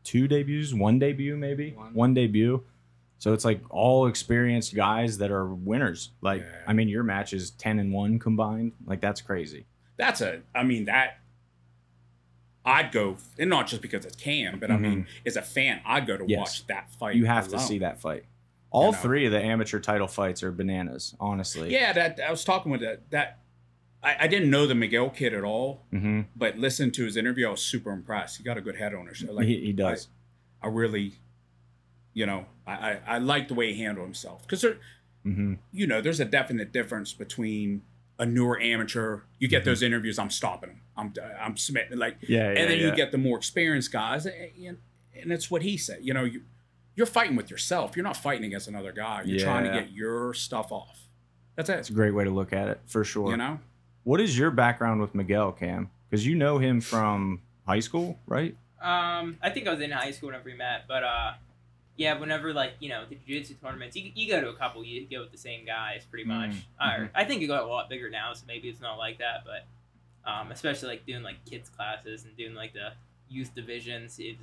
two 0.04 0.28
debuts, 0.28 0.74
one 0.74 1.00
debut 1.00 1.36
maybe, 1.36 1.72
One. 1.74 1.94
one, 1.94 2.14
debut. 2.14 2.64
So 3.20 3.34
it's 3.34 3.44
like 3.44 3.62
all 3.72 4.06
experienced 4.08 4.76
guys 4.76 5.18
that 5.18 5.32
are 5.32 5.48
winners. 5.48 6.12
Like, 6.22 6.42
Yeah. 6.42 6.62
I 6.68 6.74
mean, 6.74 6.88
your 6.88 7.02
match 7.04 7.34
is 7.34 7.50
ten 7.52 7.80
and 7.80 7.92
one 7.92 8.20
combined. 8.20 8.74
Like 8.86 9.02
that's 9.02 9.22
crazy. 9.22 9.66
That's 9.98 10.22
a. 10.22 10.42
I 10.54 10.62
mean 10.64 10.86
that. 10.86 11.18
I'd 12.64 12.92
go, 12.92 13.16
and 13.40 13.50
not 13.50 13.66
just 13.68 13.82
because 13.82 14.06
it's 14.06 14.16
Cam, 14.18 14.60
but 14.60 14.70
I 14.70 14.78
mean, 14.78 15.08
as 15.26 15.38
a 15.38 15.42
fan, 15.42 15.80
I'd 15.86 16.06
go 16.06 16.18
to 16.18 16.24
Mm-hmm. 16.24 16.30
Yes. 16.32 16.40
watch 16.40 16.68
that 16.68 16.92
fight. 17.00 17.16
You 17.16 17.26
have 17.26 17.48
to 17.48 17.60
see 17.60 17.80
that 17.80 18.00
fight. 18.02 18.26
All 18.70 18.92
know. 18.92 18.98
three 18.98 19.26
of 19.26 19.32
the 19.32 19.42
amateur 19.42 19.80
title 19.80 20.08
fights 20.08 20.44
are 20.44 20.52
bananas. 20.52 21.16
Honestly. 21.20 21.72
Yeah, 21.72 21.94
that 21.94 22.20
I 22.26 22.32
was 22.32 22.44
talking 22.44 22.72
with 22.72 22.82
that. 22.82 23.10
That 23.12 23.40
I, 24.04 24.16
I 24.22 24.28
didn't 24.28 24.50
know 24.50 24.68
the 24.68 24.76
Miguel 24.76 25.10
kid 25.10 25.34
at 25.34 25.44
all, 25.44 25.84
hmm 25.92 26.22
but 26.36 26.58
listening 26.58 26.92
to 26.92 27.06
his 27.06 27.18
interview, 27.18 27.48
I 27.48 27.52
was 27.52 27.62
super 27.62 27.92
impressed. 27.92 28.38
He 28.38 28.44
got 28.44 28.58
a 28.58 28.62
good 28.62 28.76
head 28.76 28.94
on 28.94 29.08
his 29.08 29.18
show. 29.18 29.32
Like 29.32 29.46
he, 29.48 29.60
he 29.66 29.74
does. 29.74 30.08
I, 30.62 30.68
I 30.68 30.70
really, 30.70 31.14
you 32.14 32.26
know, 32.26 32.46
I 32.66 32.72
I, 32.74 33.00
I 33.08 33.18
like 33.20 33.48
the 33.48 33.54
way 33.54 33.74
he 33.74 33.82
handled 33.84 34.06
himself 34.06 34.42
because 34.44 34.62
there, 34.62 34.78
hmm 35.24 35.56
you 35.72 35.88
know, 35.88 36.02
there's 36.02 36.20
a 36.20 36.26
definite 36.26 36.72
difference 36.72 37.14
between 37.14 37.82
a 38.20 38.26
newer 38.26 38.60
amateur. 38.60 39.22
You 39.40 39.48
get 39.48 39.64
those 39.66 39.82
interviews, 39.84 40.18
I'm 40.20 40.30
stopping 40.32 40.72
him. 40.72 40.82
I'm 40.96 41.14
I'm 41.40 41.58
submitting 41.58 41.98
like, 41.98 42.18
Yeah, 42.22 42.40
Mm-hmm. 42.48 42.56
yeah. 42.56 42.62
and 42.62 42.72
then 42.72 42.80
yeah. 42.80 42.86
you 42.88 42.96
get 42.96 43.12
the 43.12 43.18
more 43.18 43.38
experienced 43.38 43.92
guys, 43.92 44.26
and, 44.26 44.78
and 45.20 45.32
it's 45.32 45.50
what 45.52 45.62
he 45.64 45.78
said. 45.78 46.00
You 46.02 46.14
know, 46.14 46.24
you 46.24 46.42
you're 46.98 47.06
fighting 47.06 47.38
with 47.38 47.50
yourself. 47.50 47.96
You're 47.96 48.04
not 48.04 48.18
fighting 48.18 48.44
against 48.44 48.68
another 48.68 48.92
guy. 48.92 49.22
You're 49.24 49.40
trying 49.40 49.64
to 49.64 49.70
get 49.72 49.92
your 49.92 50.34
stuff 50.34 50.72
off. 50.74 51.08
That's 51.56 51.70
it. 51.70 51.78
It's 51.80 51.90
a 51.90 51.94
great 51.94 52.12
way 52.14 52.26
to 52.26 52.30
look 52.30 52.52
at 52.52 52.68
it 52.68 52.82
for 52.88 53.06
sure. 53.06 53.32
You 53.32 53.38
know. 53.38 53.60
What 54.04 54.20
is 54.20 54.38
your 54.38 54.52
background 54.52 55.00
with 55.00 55.14
Miguel, 55.16 55.52
Cam? 55.52 55.90
Because 56.10 56.26
you 56.26 56.36
know 56.36 56.58
him 56.58 56.82
from 56.82 57.42
high 57.66 57.80
school, 57.82 58.20
right? 58.26 58.56
Um, 58.82 59.38
I 59.42 59.50
think 59.50 59.68
I 59.68 59.72
was 59.72 59.82
in 59.82 59.92
high 59.92 60.12
school 60.12 60.28
whenever 60.28 60.46
we 60.46 60.56
met, 60.56 60.86
but 60.88 61.04
uh, 61.04 61.34
yeah, 61.98 62.18
whenever 62.20 62.54
like 62.54 62.74
you 62.80 62.90
know 62.90 63.04
the 63.10 63.16
jiu-jitsu 63.16 63.56
tournaments, 63.56 63.96
you, 63.96 64.12
you 64.16 64.28
go 64.32 64.40
to 64.42 64.50
a 64.50 64.56
couple, 64.56 64.84
you 64.84 65.08
go 65.12 65.22
with 65.22 65.32
the 65.32 65.38
same 65.38 65.66
guys 65.66 66.04
pretty 66.10 66.26
much. 66.26 66.52
Mm, 66.52 67.00
Or 67.00 67.12
I 67.14 67.26
think 67.26 67.42
it 67.42 67.48
got 67.48 67.64
a 67.64 67.68
lot 67.68 67.90
bigger 67.90 68.10
now, 68.10 68.34
so 68.34 68.44
maybe 68.48 68.70
it's 68.70 68.82
not 68.82 68.98
like 68.98 69.18
that, 69.20 69.44
but 69.46 70.32
um, 70.32 70.52
especially 70.52 70.90
like 70.90 71.06
doing 71.06 71.24
like 71.24 71.44
kids 71.50 71.70
classes 71.70 72.24
and 72.26 72.36
doing 72.38 72.54
like 72.56 72.74
the 72.74 72.94
youth 73.30 73.54
divisions. 73.56 74.20
It 74.20 74.38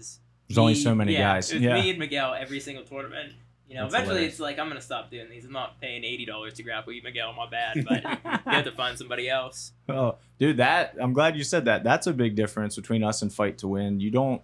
was 0.49 0.57
There's 0.57 0.59
only 0.59 0.75
so 0.75 0.95
many 0.95 1.13
yeah, 1.13 1.35
guys. 1.35 1.51
It 1.51 1.55
was 1.57 1.63
Yeah. 1.63 1.75
me 1.81 1.91
and 1.91 1.99
Miguel 1.99 2.35
every 2.35 2.61
single 2.61 2.85
tournament. 2.85 3.33
You 3.69 3.77
know, 3.77 3.83
That's 3.85 3.95
eventually 3.95 4.15
hilarious. 4.17 4.35
it's 4.35 4.41
like 4.41 4.59
I'm 4.59 4.69
gonna 4.69 4.81
stop 4.81 5.11
doing 5.11 5.29
these. 5.31 5.45
I'm 5.47 5.53
not 5.53 5.81
paying 5.81 6.05
eighty 6.05 6.27
dollars 6.27 6.53
to 6.55 6.63
grapple 6.63 6.93
you, 6.93 7.03
Miguel. 7.03 7.33
My 7.33 7.49
bad, 7.49 7.85
but 7.89 8.03
you 8.05 8.53
have 8.53 8.65
to 8.67 8.73
find 8.73 8.97
somebody 8.99 9.29
else. 9.29 9.73
Oh, 9.89 10.17
dude, 10.39 10.59
that 10.59 10.95
I'm 11.01 11.13
glad 11.15 11.37
you 11.37 11.45
said 11.45 11.65
that. 11.65 11.83
That's 11.83 12.07
a 12.07 12.13
big 12.13 12.37
difference 12.37 12.77
between 12.77 13.03
us 13.03 13.23
and 13.23 13.33
fight 13.33 13.59
to 13.59 13.69
win. 13.69 14.01
You 14.01 14.11
don't, 14.11 14.43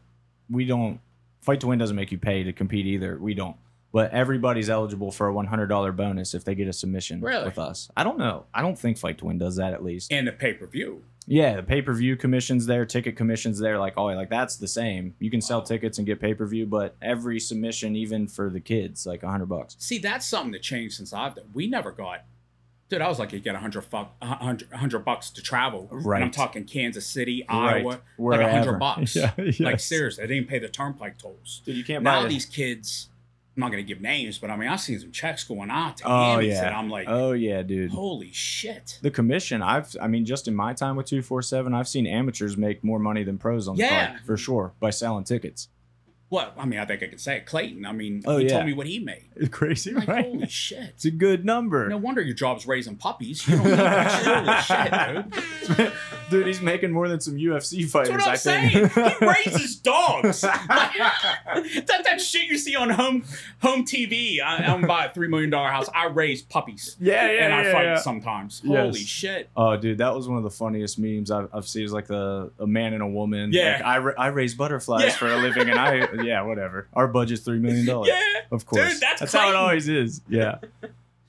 we 0.48 0.64
don't, 0.64 1.01
fight 1.42 1.61
to 1.61 1.66
win 1.66 1.78
doesn't 1.78 1.94
make 1.96 2.11
you 2.12 2.18
pay 2.18 2.42
to 2.44 2.53
compete 2.53 2.86
either. 2.86 3.18
We 3.20 3.34
don't. 3.34 3.57
But 3.92 4.12
everybody's 4.12 4.70
eligible 4.70 5.11
for 5.11 5.28
a 5.28 5.32
$100 5.34 5.96
bonus 5.96 6.32
if 6.32 6.44
they 6.44 6.55
get 6.55 6.68
a 6.68 6.72
submission 6.72 7.20
Really? 7.20 7.44
with 7.44 7.59
us. 7.59 7.90
I 7.96 8.05
don't 8.05 8.18
know. 8.18 8.46
I 8.55 8.62
don't 8.62 8.78
think 8.78 8.96
fight 8.98 9.18
to 9.18 9.24
win 9.24 9.36
does 9.38 9.57
that 9.57 9.74
at 9.74 9.82
least. 9.82 10.12
And 10.12 10.28
the 10.28 10.32
pay 10.32 10.53
per 10.55 10.66
view. 10.66 11.03
Yeah, 11.30 11.54
the 11.54 11.62
pay 11.62 11.80
per 11.80 11.92
view 11.94 12.16
commissions 12.16 12.66
there, 12.66 12.84
ticket 12.84 13.16
commissions 13.16 13.60
there, 13.60 13.78
like 13.78 13.94
oh, 13.96 14.06
like 14.06 14.30
that's 14.30 14.56
the 14.56 14.66
same. 14.66 15.14
You 15.20 15.30
can 15.30 15.40
sell 15.40 15.62
tickets 15.62 15.98
and 15.98 16.04
get 16.06 16.18
pay 16.20 16.34
per 16.34 16.44
view, 16.44 16.66
but 16.66 16.96
every 17.00 17.38
submission, 17.38 17.94
even 17.94 18.26
for 18.26 18.50
the 18.50 18.58
kids, 18.58 19.06
like 19.06 19.22
a 19.22 19.30
hundred 19.30 19.46
bucks. 19.46 19.76
See, 19.78 19.98
that's 19.98 20.26
something 20.26 20.50
that 20.50 20.62
changed 20.62 20.96
since 20.96 21.12
I've 21.12 21.36
done. 21.36 21.44
We 21.54 21.68
never 21.68 21.92
got. 21.92 22.24
Dude, 22.88 23.00
I 23.00 23.06
was 23.08 23.20
like, 23.20 23.32
you 23.32 23.38
get 23.38 23.54
a 23.54 23.60
hundred 23.60 23.82
fuck, 23.82 24.16
a 24.20 24.26
hundred, 24.26 24.72
a 24.72 24.78
hundred 24.78 25.04
bucks 25.04 25.30
to 25.30 25.40
travel. 25.40 25.88
Right. 25.92 26.16
And 26.16 26.24
I'm 26.24 26.30
talking 26.32 26.64
Kansas 26.64 27.06
City, 27.06 27.46
Right. 27.48 27.76
Iowa, 27.76 28.00
like 28.18 28.40
a 28.40 28.50
hundred 28.50 28.80
bucks. 28.80 29.14
Yeah, 29.16 29.30
Like 29.60 29.78
seriously, 29.78 30.26
they 30.26 30.34
didn't 30.34 30.48
pay 30.48 30.58
the 30.58 30.68
turnpike 30.68 31.16
tolls. 31.16 31.62
Dude, 31.64 31.76
you 31.76 31.84
can't 31.84 32.02
Now 32.02 32.22
buy 32.24 32.28
these 32.28 32.44
kids, 32.46 33.08
I'm 33.57 33.61
not 33.62 33.70
gonna 33.72 33.82
give 33.82 34.01
names, 34.01 34.38
but 34.38 34.48
I 34.51 34.57
mean, 34.57 34.68
I've 34.68 34.80
seen 34.80 34.98
some 35.01 35.11
checks 35.12 35.44
going 35.44 35.70
out 35.70 35.98
to 35.98 36.05
Oh 36.07 36.38
yeah. 36.38 36.66
and 36.68 36.74
I'm 36.74 36.88
like, 36.88 37.07
oh 37.09 37.32
yeah, 37.32 37.62
dude. 37.62 37.90
holy 37.90 38.30
shit. 38.32 38.98
The 39.03 39.11
commission, 39.11 39.61
I've, 39.61 39.94
I 40.01 40.07
mean, 40.07 40.24
just 40.24 40.46
in 40.48 40.55
my 40.55 40.72
time 40.72 40.96
with 40.96 41.07
two 41.07 41.20
four 41.20 41.42
seven, 41.42 41.74
I've 41.74 41.88
seen 41.88 42.07
amateurs 42.07 42.57
make 42.57 42.82
more 42.84 42.98
money 43.01 43.24
than 43.24 43.38
pros 43.38 43.66
on 43.68 43.76
the 43.76 43.82
Yeah. 43.82 44.07
card 44.12 44.20
for 44.24 44.36
sure 44.36 44.72
by 44.80 44.90
selling 44.90 45.24
tickets. 45.24 45.68
Well, 46.30 46.52
I 46.56 46.64
mean, 46.64 46.78
I 46.78 46.84
think 46.84 47.02
I 47.02 47.06
could 47.08 47.20
say 47.20 47.38
it. 47.38 47.46
Clayton. 47.46 47.84
I 47.84 47.90
mean, 47.92 48.22
Oh, 48.24 48.36
he 48.38 48.44
yeah. 48.44 48.52
told 48.52 48.66
me 48.66 48.72
what 48.72 48.86
he 48.86 49.00
made. 49.00 49.24
It's 49.40 49.48
crazy, 49.48 49.92
like, 49.94 50.06
right? 50.06 50.26
holy 50.26 50.46
shit. 50.48 50.90
It's 50.90 51.06
a 51.06 51.10
good 51.10 51.46
number. 51.46 51.88
No 51.88 51.96
wonder 51.96 52.20
your 52.20 52.34
job's 52.34 52.66
raising 52.66 52.96
puppies. 52.96 53.48
You 53.48 53.56
don't 53.56 53.64
need 53.64 53.72
that 53.78 54.60
shit. 54.60 54.92
Holy 54.92 55.40
shit, 55.66 55.76
dude. 55.76 55.92
dude, 56.30 56.46
he's 56.46 56.60
making 56.60 56.90
more 56.92 57.08
than 57.08 57.20
some 57.20 57.36
UFC 57.36 57.88
fighters. 57.88 58.10
That's 58.22 58.44
what 58.44 58.54
I'm 58.54 58.64
I 58.64 58.68
saying. 58.68 58.88
think. 58.90 59.16
he 59.18 59.26
raises 59.50 59.76
dogs. 59.76 60.42
that, 60.42 62.00
that 62.04 62.20
shit 62.20 62.50
you 62.50 62.58
see 62.58 62.76
on 62.76 62.90
home 62.90 63.24
home 63.62 63.84
TV. 63.86 64.40
I, 64.42 64.56
I'm 64.58 64.82
buy 64.86 65.06
a 65.06 65.12
three 65.14 65.28
million 65.28 65.48
dollar 65.50 65.70
house. 65.70 65.88
I 65.94 66.06
raise 66.06 66.42
puppies. 66.42 66.96
yeah, 67.00 67.30
yeah, 67.30 67.44
and 67.46 67.54
I 67.54 67.62
yeah, 67.64 67.72
fight 67.72 67.84
yeah. 67.84 67.96
sometimes. 67.98 68.60
Yes. 68.64 68.78
Holy 68.78 69.00
shit. 69.00 69.48
Oh, 69.56 69.76
dude, 69.78 69.98
that 69.98 70.14
was 70.14 70.28
one 70.28 70.36
of 70.36 70.44
the 70.44 70.50
funniest 70.50 70.98
memes 70.98 71.30
I've, 71.30 71.48
I've 71.52 71.66
seen. 71.66 71.84
It's 71.84 71.92
like 71.94 72.08
the 72.08 72.52
a 72.58 72.66
man 72.66 72.92
and 72.92 73.02
a 73.02 73.06
woman. 73.08 73.52
Yeah. 73.54 73.72
Like, 73.76 73.82
I, 73.84 73.98
ra- 73.98 74.14
I 74.18 74.26
raise 74.28 74.54
butterflies 74.54 75.04
Yeah. 75.04 75.10
for 75.12 75.28
a 75.32 75.36
living, 75.38 75.70
and 75.70 75.78
I 75.78 76.06
yeah, 76.24 76.42
whatever. 76.42 76.86
Our 76.94 77.08
budget's 77.08 77.42
three 77.42 77.58
million 77.58 77.86
dollars. 77.86 78.08
Yeah. 78.08 78.40
of 78.50 78.66
course. 78.66 78.92
Dude, 78.92 79.02
that's 79.18 79.32
how 79.32 79.48
it 79.50 79.54
always 79.54 79.88
is. 79.88 80.20
Yeah. 80.28 80.58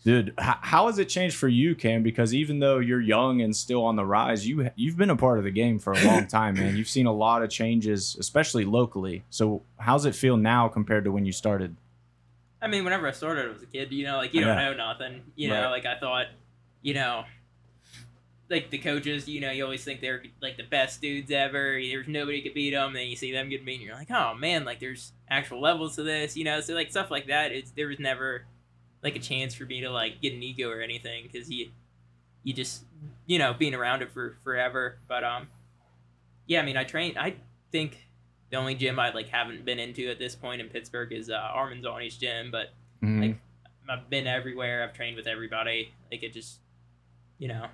Dude, 0.04 0.30
h- 0.30 0.56
how 0.62 0.88
has 0.88 0.98
it 0.98 1.10
changed 1.10 1.36
for 1.38 1.48
you, 1.48 1.76
Cam? 1.76 2.02
Because 2.02 2.34
even 2.34 2.58
though 2.58 2.80
you're 2.80 3.00
young 3.02 3.42
and 3.42 3.56
still 3.56 3.84
on 3.86 3.96
the 3.96 4.04
rise, 4.06 4.48
you 4.48 4.72
you've 4.76 4.98
been 4.98 5.12
a 5.12 5.16
part 5.16 5.38
of 5.38 5.44
the 5.44 5.52
game 5.52 5.78
for 5.78 5.94
a 5.94 6.04
long 6.04 6.26
time, 6.26 6.56
man. 6.56 6.76
You've 6.76 6.90
seen 6.90 7.06
a 7.06 7.14
lot 7.14 7.44
of 7.44 7.52
changes, 7.52 8.16
especially 8.20 8.66
locally. 8.66 9.24
So, 9.30 9.62
how's 9.78 10.06
it 10.08 10.16
feel 10.16 10.38
now 10.38 10.68
compared 10.70 11.04
to 11.04 11.12
when 11.12 11.26
you 11.28 11.32
started? 11.32 11.76
I 12.64 12.68
mean, 12.68 12.84
whenever 12.84 13.08
I 13.08 13.12
started, 13.12 13.46
I 13.46 13.50
was 13.50 13.62
a 13.62 13.68
kid. 13.68 13.92
You 13.92 14.06
know, 14.06 14.18
like 14.18 14.34
you 14.34 14.42
don't 14.42 14.58
Yeah. 14.58 14.72
know 14.72 14.74
nothing. 14.74 15.22
You 15.36 15.50
know, 15.50 15.62
Right. 15.66 15.70
like 15.70 15.86
I 15.86 16.00
thought, 16.00 16.26
you 16.82 16.96
know, 16.96 17.26
like 18.52 18.70
the 18.70 18.78
coaches. 18.78 19.28
You 19.28 19.42
know, 19.42 19.50
you 19.52 19.64
always 19.64 19.84
think 19.84 20.02
they're 20.02 20.22
like 20.42 20.58
the 20.58 20.64
best 20.64 21.02
dudes 21.02 21.32
ever. 21.32 21.80
There's 21.82 22.08
nobody 22.08 22.42
could 22.42 22.54
beat 22.54 22.72
them. 22.72 22.94
Then 22.94 23.08
you 23.08 23.16
see 23.16 23.32
them 23.32 23.50
get 23.50 23.66
beat, 23.66 23.76
and 23.76 23.84
you're 23.84 23.96
like, 23.96 24.12
oh 24.12 24.36
man, 24.36 24.66
like 24.66 24.80
there's 24.80 25.14
actual 25.30 25.60
levels 25.62 25.96
to 25.96 26.04
this. 26.04 26.38
You 26.38 26.44
know, 26.44 26.62
so 26.62 26.74
like 26.76 26.92
stuff 26.92 27.10
like 27.10 27.28
that. 27.28 27.52
It's 27.52 27.72
there 27.72 27.88
was 27.88 28.00
never 28.00 28.46
like 29.04 29.16
a 29.16 29.20
chance 29.20 29.56
for 29.56 29.64
me 29.66 29.82
to 29.82 29.90
like 29.90 30.22
get 30.22 30.34
an 30.34 30.44
ego 30.44 30.70
or 30.70 30.82
anything 30.82 31.24
because 31.32 31.50
you 31.50 31.72
you 32.44 32.54
just 32.54 32.84
you 33.26 33.40
know 33.40 33.54
being 33.54 33.74
around 33.74 34.02
it 34.04 34.12
for 34.12 34.38
forever. 34.44 34.98
But 35.08 35.24
um, 35.24 35.48
yeah, 36.46 36.60
I 36.62 36.66
mean, 36.66 36.78
I 36.78 36.84
train. 36.84 37.18
I 37.18 37.36
think 37.72 38.06
the 38.50 38.58
only 38.58 38.76
gym 38.76 39.00
I 39.00 39.12
like 39.14 39.30
haven't 39.30 39.64
been 39.66 39.80
into 39.80 40.10
at 40.10 40.20
this 40.20 40.36
point 40.36 40.60
in 40.62 40.68
Pittsburgh 40.68 41.14
is 41.14 41.30
uh, 41.30 41.34
Armin's 41.36 41.86
Arnie's 41.86 42.18
gym, 42.18 42.52
but 42.52 42.74
Mhm. 43.02 43.22
Like- 43.22 43.38
I've 43.90 44.10
been 44.10 44.28
everywhere. 44.28 44.84
I've 44.84 44.94
trained 44.94 45.18
with 45.18 45.26
everybody. 45.28 45.92
Like 46.12 46.22
it 46.24 46.32
just, 46.34 46.60
you 47.40 47.48
know. 47.48 47.66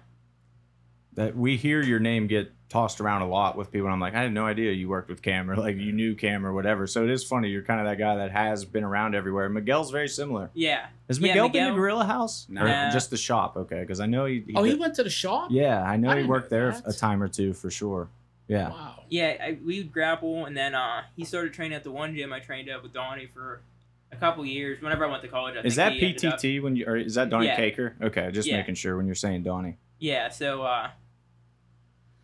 That 1.18 1.36
we 1.36 1.58
hear 1.58 1.82
your 1.82 2.00
name 2.00 2.28
get 2.28 2.52
tossed 2.70 3.02
around 3.02 3.24
a 3.24 3.28
lot 3.28 3.58
with 3.58 3.72
people. 3.72 3.88
And 3.88 3.94
I'm 3.94 4.00
like, 4.00 4.14
I 4.14 4.22
had 4.22 4.32
no 4.32 4.46
idea 4.46 4.72
you 4.72 4.88
worked 4.88 5.10
with 5.10 5.24
Cam 5.24 5.50
or 5.50 5.56
like 5.56 5.76
you 5.78 5.92
knew 5.92 6.14
Cam 6.16 6.46
or 6.46 6.54
whatever. 6.54 6.86
So 6.86 7.04
it 7.04 7.10
is 7.10 7.24
funny. 7.24 7.50
You're 7.50 7.64
kind 7.64 7.80
of 7.80 7.88
that 7.88 7.98
guy 7.98 8.18
that 8.18 8.30
has 8.32 8.66
been 8.66 8.84
around 8.84 9.16
everywhere. 9.16 9.50
Miguel's 9.50 9.90
very 9.90 10.08
similar. 10.10 10.52
Yeah. 10.54 10.86
Has 11.08 11.18
Yeah, 11.18 11.30
Miguel, 11.30 11.50
been 11.50 11.68
to 11.70 11.74
Gorilla 11.74 12.06
House? 12.06 12.46
Or 12.52 12.66
Nah. 12.66 12.92
just 12.92 13.10
the 13.10 13.18
shop? 13.18 13.58
Okay, 13.58 13.80
because 13.82 14.00
I 14.00 14.06
know 14.06 14.26
he. 14.26 14.44
Oh, 14.56 14.62
he 14.64 14.76
went 14.76 14.94
to 14.96 15.04
the 15.04 15.10
shop? 15.10 15.50
Yeah, 15.50 15.82
I 15.82 15.98
know 15.98 16.12
I 16.12 16.22
he 16.22 16.28
worked 16.28 16.52
know 16.52 16.58
there 16.60 16.72
that. 16.74 16.88
a 16.88 16.94
time 16.94 17.24
or 17.24 17.28
two 17.28 17.54
for 17.54 17.72
sure. 17.72 18.10
Yeah. 18.48 18.70
Wow. 18.70 19.04
Yeah, 19.10 19.38
I, 19.42 19.58
we 19.66 19.80
would 19.80 19.92
grapple, 19.92 20.46
and 20.46 20.56
then 20.56 20.76
uh, 20.76 21.02
he 21.16 21.26
started 21.26 21.54
training 21.54 21.76
at 21.76 21.84
the 21.84 21.92
one 21.92 22.16
gym 22.16 22.32
I 22.32 22.40
trained 22.42 22.70
at 22.70 22.84
with 22.84 22.94
Donnie 22.94 23.26
for 23.34 23.62
a 24.12 24.16
couple 24.18 24.46
years. 24.46 24.82
Whenever 24.84 25.06
I 25.06 25.10
went 25.10 25.24
to 25.24 25.30
college, 25.30 25.56
I 25.56 25.62
Is 25.62 25.76
think 25.76 25.76
that 25.76 25.94
he 25.94 26.06
ended 26.08 26.26
up- 26.26 26.40
PTT 26.40 26.62
when 26.62 26.76
you 26.76 26.86
or 26.86 26.96
is 26.98 27.16
that 27.16 27.30
Donnie 27.30 27.48
Yeah. 27.48 27.60
Caker? 27.60 27.94
Okay, 28.02 28.30
just 28.32 28.48
Yeah. 28.48 28.58
making 28.58 28.76
sure 28.76 28.96
when 28.98 29.06
you're 29.08 29.16
saying 29.16 29.42
Donnie. 29.44 29.78
Yeah, 30.00 30.30
so 30.30 30.62
uh, 30.62 30.90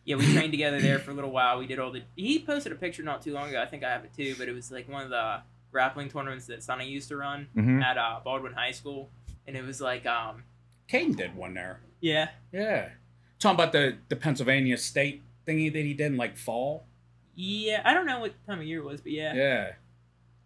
yeah, 0.05 0.15
we 0.17 0.31
trained 0.33 0.51
together 0.51 0.79
there 0.81 0.99
for 0.99 1.11
a 1.11 1.13
little 1.13 1.31
while. 1.31 1.59
We 1.59 1.67
did 1.67 1.79
all 1.79 1.91
the. 1.91 2.01
He 2.15 2.39
posted 2.39 2.71
a 2.71 2.75
picture 2.75 3.03
not 3.03 3.21
too 3.21 3.33
long 3.33 3.49
ago. 3.49 3.61
I 3.61 3.65
think 3.65 3.83
I 3.83 3.91
have 3.91 4.03
it 4.03 4.13
too, 4.15 4.35
but 4.37 4.47
it 4.47 4.53
was 4.53 4.71
like 4.71 4.89
one 4.89 5.03
of 5.03 5.09
the 5.09 5.41
grappling 5.71 6.09
tournaments 6.09 6.45
that 6.47 6.61
Sonny 6.63 6.87
used 6.87 7.07
to 7.09 7.17
run 7.17 7.47
hmm 7.53 7.81
at 7.81 7.97
uh, 7.97 8.19
Baldwin 8.23 8.53
High 8.53 8.71
School, 8.71 9.09
and 9.47 9.55
it 9.57 9.63
was 9.65 9.79
like, 9.81 10.05
um, 10.05 10.43
Caden 10.91 11.15
did 11.15 11.35
one 11.35 11.53
there. 11.53 11.79
yeah, 12.01 12.29
Yeah. 12.51 12.89
Talking 13.39 13.55
about 13.55 13.71
the, 13.73 13.97
the 14.09 14.15
Pennsylvania 14.15 14.77
State 14.77 15.21
thingy 15.47 15.71
that 15.73 15.79
he 15.83 15.93
did 15.93 16.07
in 16.07 16.17
like 16.17 16.37
fall. 16.37 16.85
yeah. 17.35 17.81
I 17.83 17.93
don't 17.93 18.05
know 18.05 18.19
what 18.19 18.33
time 18.45 18.59
of 18.59 18.65
year 18.65 18.79
it 18.79 18.85
was, 18.85 19.01
but 19.01 19.11
yeah, 19.11 19.33
Yeah. 19.33 19.71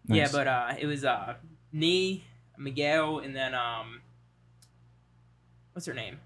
yeah. 0.08 0.28
But 0.32 0.48
uh, 0.48 0.74
it 0.80 0.86
was 0.88 1.04
uh, 1.06 1.36
me, 1.72 2.24
Miguel, 2.58 3.20
and 3.20 3.36
then 3.36 3.54
um, 3.54 4.02
what's 5.74 5.86
her 5.86 5.94
name? 5.94 6.20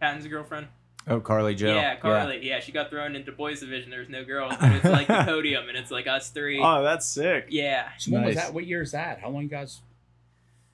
Patton's 0.00 0.26
girlfriend. 0.26 0.66
Oh, 1.06 1.18
Carly 1.20 1.54
Joe. 1.54 1.74
Yeah, 1.74 1.96
Carly. 1.96 2.46
Yeah. 2.46 2.60
she 2.60 2.72
got 2.72 2.90
thrown 2.90 3.16
into 3.16 3.32
boys 3.32 3.60
division. 3.60 3.90
There's 3.90 4.08
no 4.08 4.24
girls, 4.24 4.54
but 4.60 4.72
it's 4.72 4.84
like 4.84 5.06
the 5.06 5.22
podium, 5.24 5.68
and 5.68 5.76
it's 5.76 5.90
like 5.90 6.06
us 6.06 6.28
three. 6.30 6.60
Oh, 6.62 6.82
that's 6.82 7.06
sick. 7.06 7.46
yeah, 7.48 7.88
So 7.98 8.12
when 8.12 8.24
was 8.24 8.34
that? 8.36 8.52
What 8.54 8.66
year 8.66 8.82
is 8.82 8.92
that? 8.92 9.20
How 9.20 9.30
long 9.30 9.42
you 9.42 9.48
guys 9.48 9.80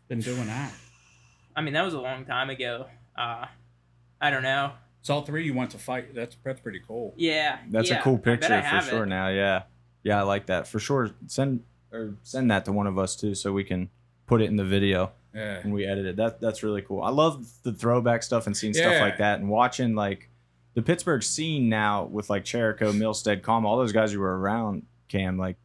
been 0.09 0.20
doing 0.20 0.47
that? 0.47 0.72
I 1.55 1.62
mean 1.62 1.72
that 1.74 1.85
was 1.85 1.95
a 1.95 2.01
long 2.01 2.24
time 2.27 2.51
ago. 2.51 2.87
Uh, 3.16 3.47
I 4.20 4.31
don't 4.31 4.43
know. 4.43 4.72
So 5.03 5.14
all 5.14 5.22
three 5.22 5.45
you 5.45 5.55
went 5.55 5.70
to 5.70 5.79
fight. 5.79 6.14
That's 6.14 6.37
that's 6.45 6.61
pretty 6.61 6.83
cool. 6.87 7.14
Yeah, 7.16 7.59
That's 7.70 7.89
yeah, 7.89 8.01
a 8.01 8.03
cool 8.03 8.18
picture 8.18 8.53
I 8.53 8.81
for 8.81 8.87
sure. 8.91 9.03
it. 9.05 9.07
Now, 9.07 9.29
yeah, 9.29 9.62
yeah, 10.03 10.18
I 10.18 10.22
like 10.22 10.47
that 10.47 10.66
for 10.66 10.79
sure. 10.81 11.12
Send 11.29 11.62
or 11.93 12.16
send 12.24 12.51
that 12.51 12.64
to 12.66 12.72
one 12.72 12.87
of 12.89 12.99
us 12.99 13.14
too, 13.16 13.35
so 13.35 13.53
we 13.53 13.62
can 13.64 13.89
put 14.27 14.43
it 14.43 14.47
in 14.47 14.57
the 14.57 14.64
video 14.64 15.12
Yeah. 15.37 15.62
when 15.62 15.72
we 15.72 15.84
edited. 15.87 16.16
That 16.16 16.41
that's 16.41 16.62
really 16.62 16.82
cool. 16.82 17.03
I 17.03 17.11
love 17.11 17.47
the 17.62 17.72
throwback 17.72 18.22
stuff 18.22 18.47
and 18.47 18.57
seeing 18.57 18.72
stuff 18.74 19.01
like 19.01 19.18
that 19.18 19.39
and 19.41 19.49
watching 19.51 19.95
like 19.95 20.30
the 20.74 20.82
Pittsburgh 20.82 21.22
scene 21.22 21.68
now 21.68 22.05
with 22.05 22.30
like 22.30 22.45
Cherico, 22.45 22.93
Milstead, 22.93 23.43
Calm, 23.43 23.66
all 23.66 23.76
those 23.76 23.93
guys 23.93 24.12
who 24.12 24.20
were 24.20 24.39
around 24.39 24.82
Cam. 25.09 25.39
Like 25.39 25.57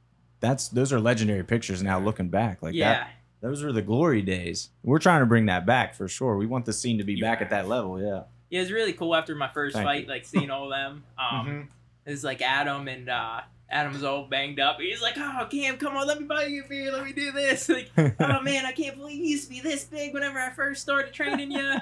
that's 0.41 0.67
those 0.69 0.91
are 0.91 0.99
legendary 0.99 1.43
pictures 1.43 1.82
now 1.82 1.99
looking 1.99 2.30
back. 2.30 2.61
Like 2.61 2.74
yeah, 2.74 2.93
that 2.93 3.09
those 3.41 3.63
were 3.63 3.72
the 3.72 3.82
glory 3.82 4.22
days. 4.22 4.69
We're 4.84 4.99
trying 4.99 5.22
to 5.22 5.26
bring 5.26 5.45
that 5.47 5.65
back 5.65 5.95
for 5.95 6.07
sure. 6.07 6.36
We 6.38 6.47
want 6.47 6.65
the 6.65 6.74
scene 6.74 6.97
to 6.97 7.03
be 7.03 7.13
You 7.13 7.24
back 7.24 7.41
at 7.41 7.49
that 7.51 7.67
level. 7.67 7.99
Yeah. 8.01 8.24
yeah. 8.49 8.59
It 8.59 8.63
was 8.63 8.72
really 8.74 8.93
cool 8.93 9.15
after 9.15 9.34
my 9.36 9.47
first 9.47 9.76
Thank 9.76 9.86
fight, 9.88 10.03
you. 10.03 10.09
like 10.09 10.26
seeing 10.26 10.49
all 10.49 10.65
of 10.65 10.72
them. 10.72 11.03
Um, 11.17 11.47
Mhm. 11.47 11.67
it 12.05 12.11
was 12.11 12.24
like 12.24 12.41
Adam 12.41 12.88
and 12.89 13.07
uh, 13.09 13.41
Adam's 13.72 14.03
all 14.03 14.26
banged 14.26 14.59
up. 14.59 14.80
He's 14.80 15.01
like, 15.01 15.15
"Oh, 15.17 15.47
Cam, 15.49 15.78
come 15.78 15.95
on, 15.95 16.05
let 16.05 16.19
me 16.19 16.26
buy 16.26 16.43
you 16.45 16.63
a 16.63 16.67
beer. 16.67 16.91
Let 16.91 17.05
me 17.05 17.13
do 17.13 17.32
this." 17.32 17.69
Like, 17.69 17.89
oh 18.19 18.41
man, 18.41 18.65
I 18.65 18.72
can't 18.74 18.97
believe 18.97 19.17
you 19.17 19.30
used 19.32 19.45
to 19.45 19.49
be 19.49 19.61
this 19.61 19.86
big 19.86 20.13
whenever 20.13 20.39
I 20.39 20.49
first 20.51 20.82
started 20.82 21.13
training 21.13 21.51
you. 21.51 21.76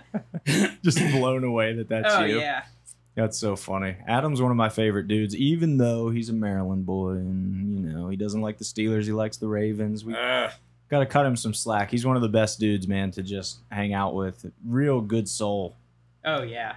Just 0.84 1.00
blown 1.12 1.44
away 1.44 1.74
that 1.74 1.90
that's 1.90 2.14
oh 2.14 2.24
you. 2.24 2.40
yeah, 2.40 2.64
That's 3.16 3.38
so 3.38 3.56
funny. 3.56 3.96
Adam's 4.08 4.42
one 4.42 4.52
of 4.52 4.58
my 4.58 4.70
favorite 4.70 5.08
dudes, 5.08 5.36
even 5.36 5.78
though 5.78 6.10
he's 6.12 6.30
a 6.30 6.34
Maryland 6.34 6.86
boy 6.86 7.12
and 7.12 7.80
you 7.80 7.92
know 7.92 8.08
he 8.10 8.16
doesn't 8.18 8.42
like 8.42 8.58
the 8.60 8.66
Steelers. 8.66 9.06
He 9.06 9.12
likes 9.12 9.38
the 9.38 9.48
Ravens. 9.48 10.06
We 10.06 10.14
Uh, 10.16 10.50
got 10.90 11.00
to 11.00 11.06
cut 11.06 11.26
him 11.26 11.36
some 11.36 11.54
slack. 11.54 11.90
He's 11.92 12.06
one 12.06 12.16
of 12.16 12.22
the 12.22 12.30
best 12.30 12.60
dudes, 12.60 12.88
man, 12.88 13.12
to 13.12 13.24
just 13.24 13.60
hang 13.72 13.94
out 13.94 14.14
with. 14.16 14.46
Real 14.66 15.02
good 15.02 15.28
soul. 15.28 15.76
oh 16.24 16.44
yeah. 16.44 16.76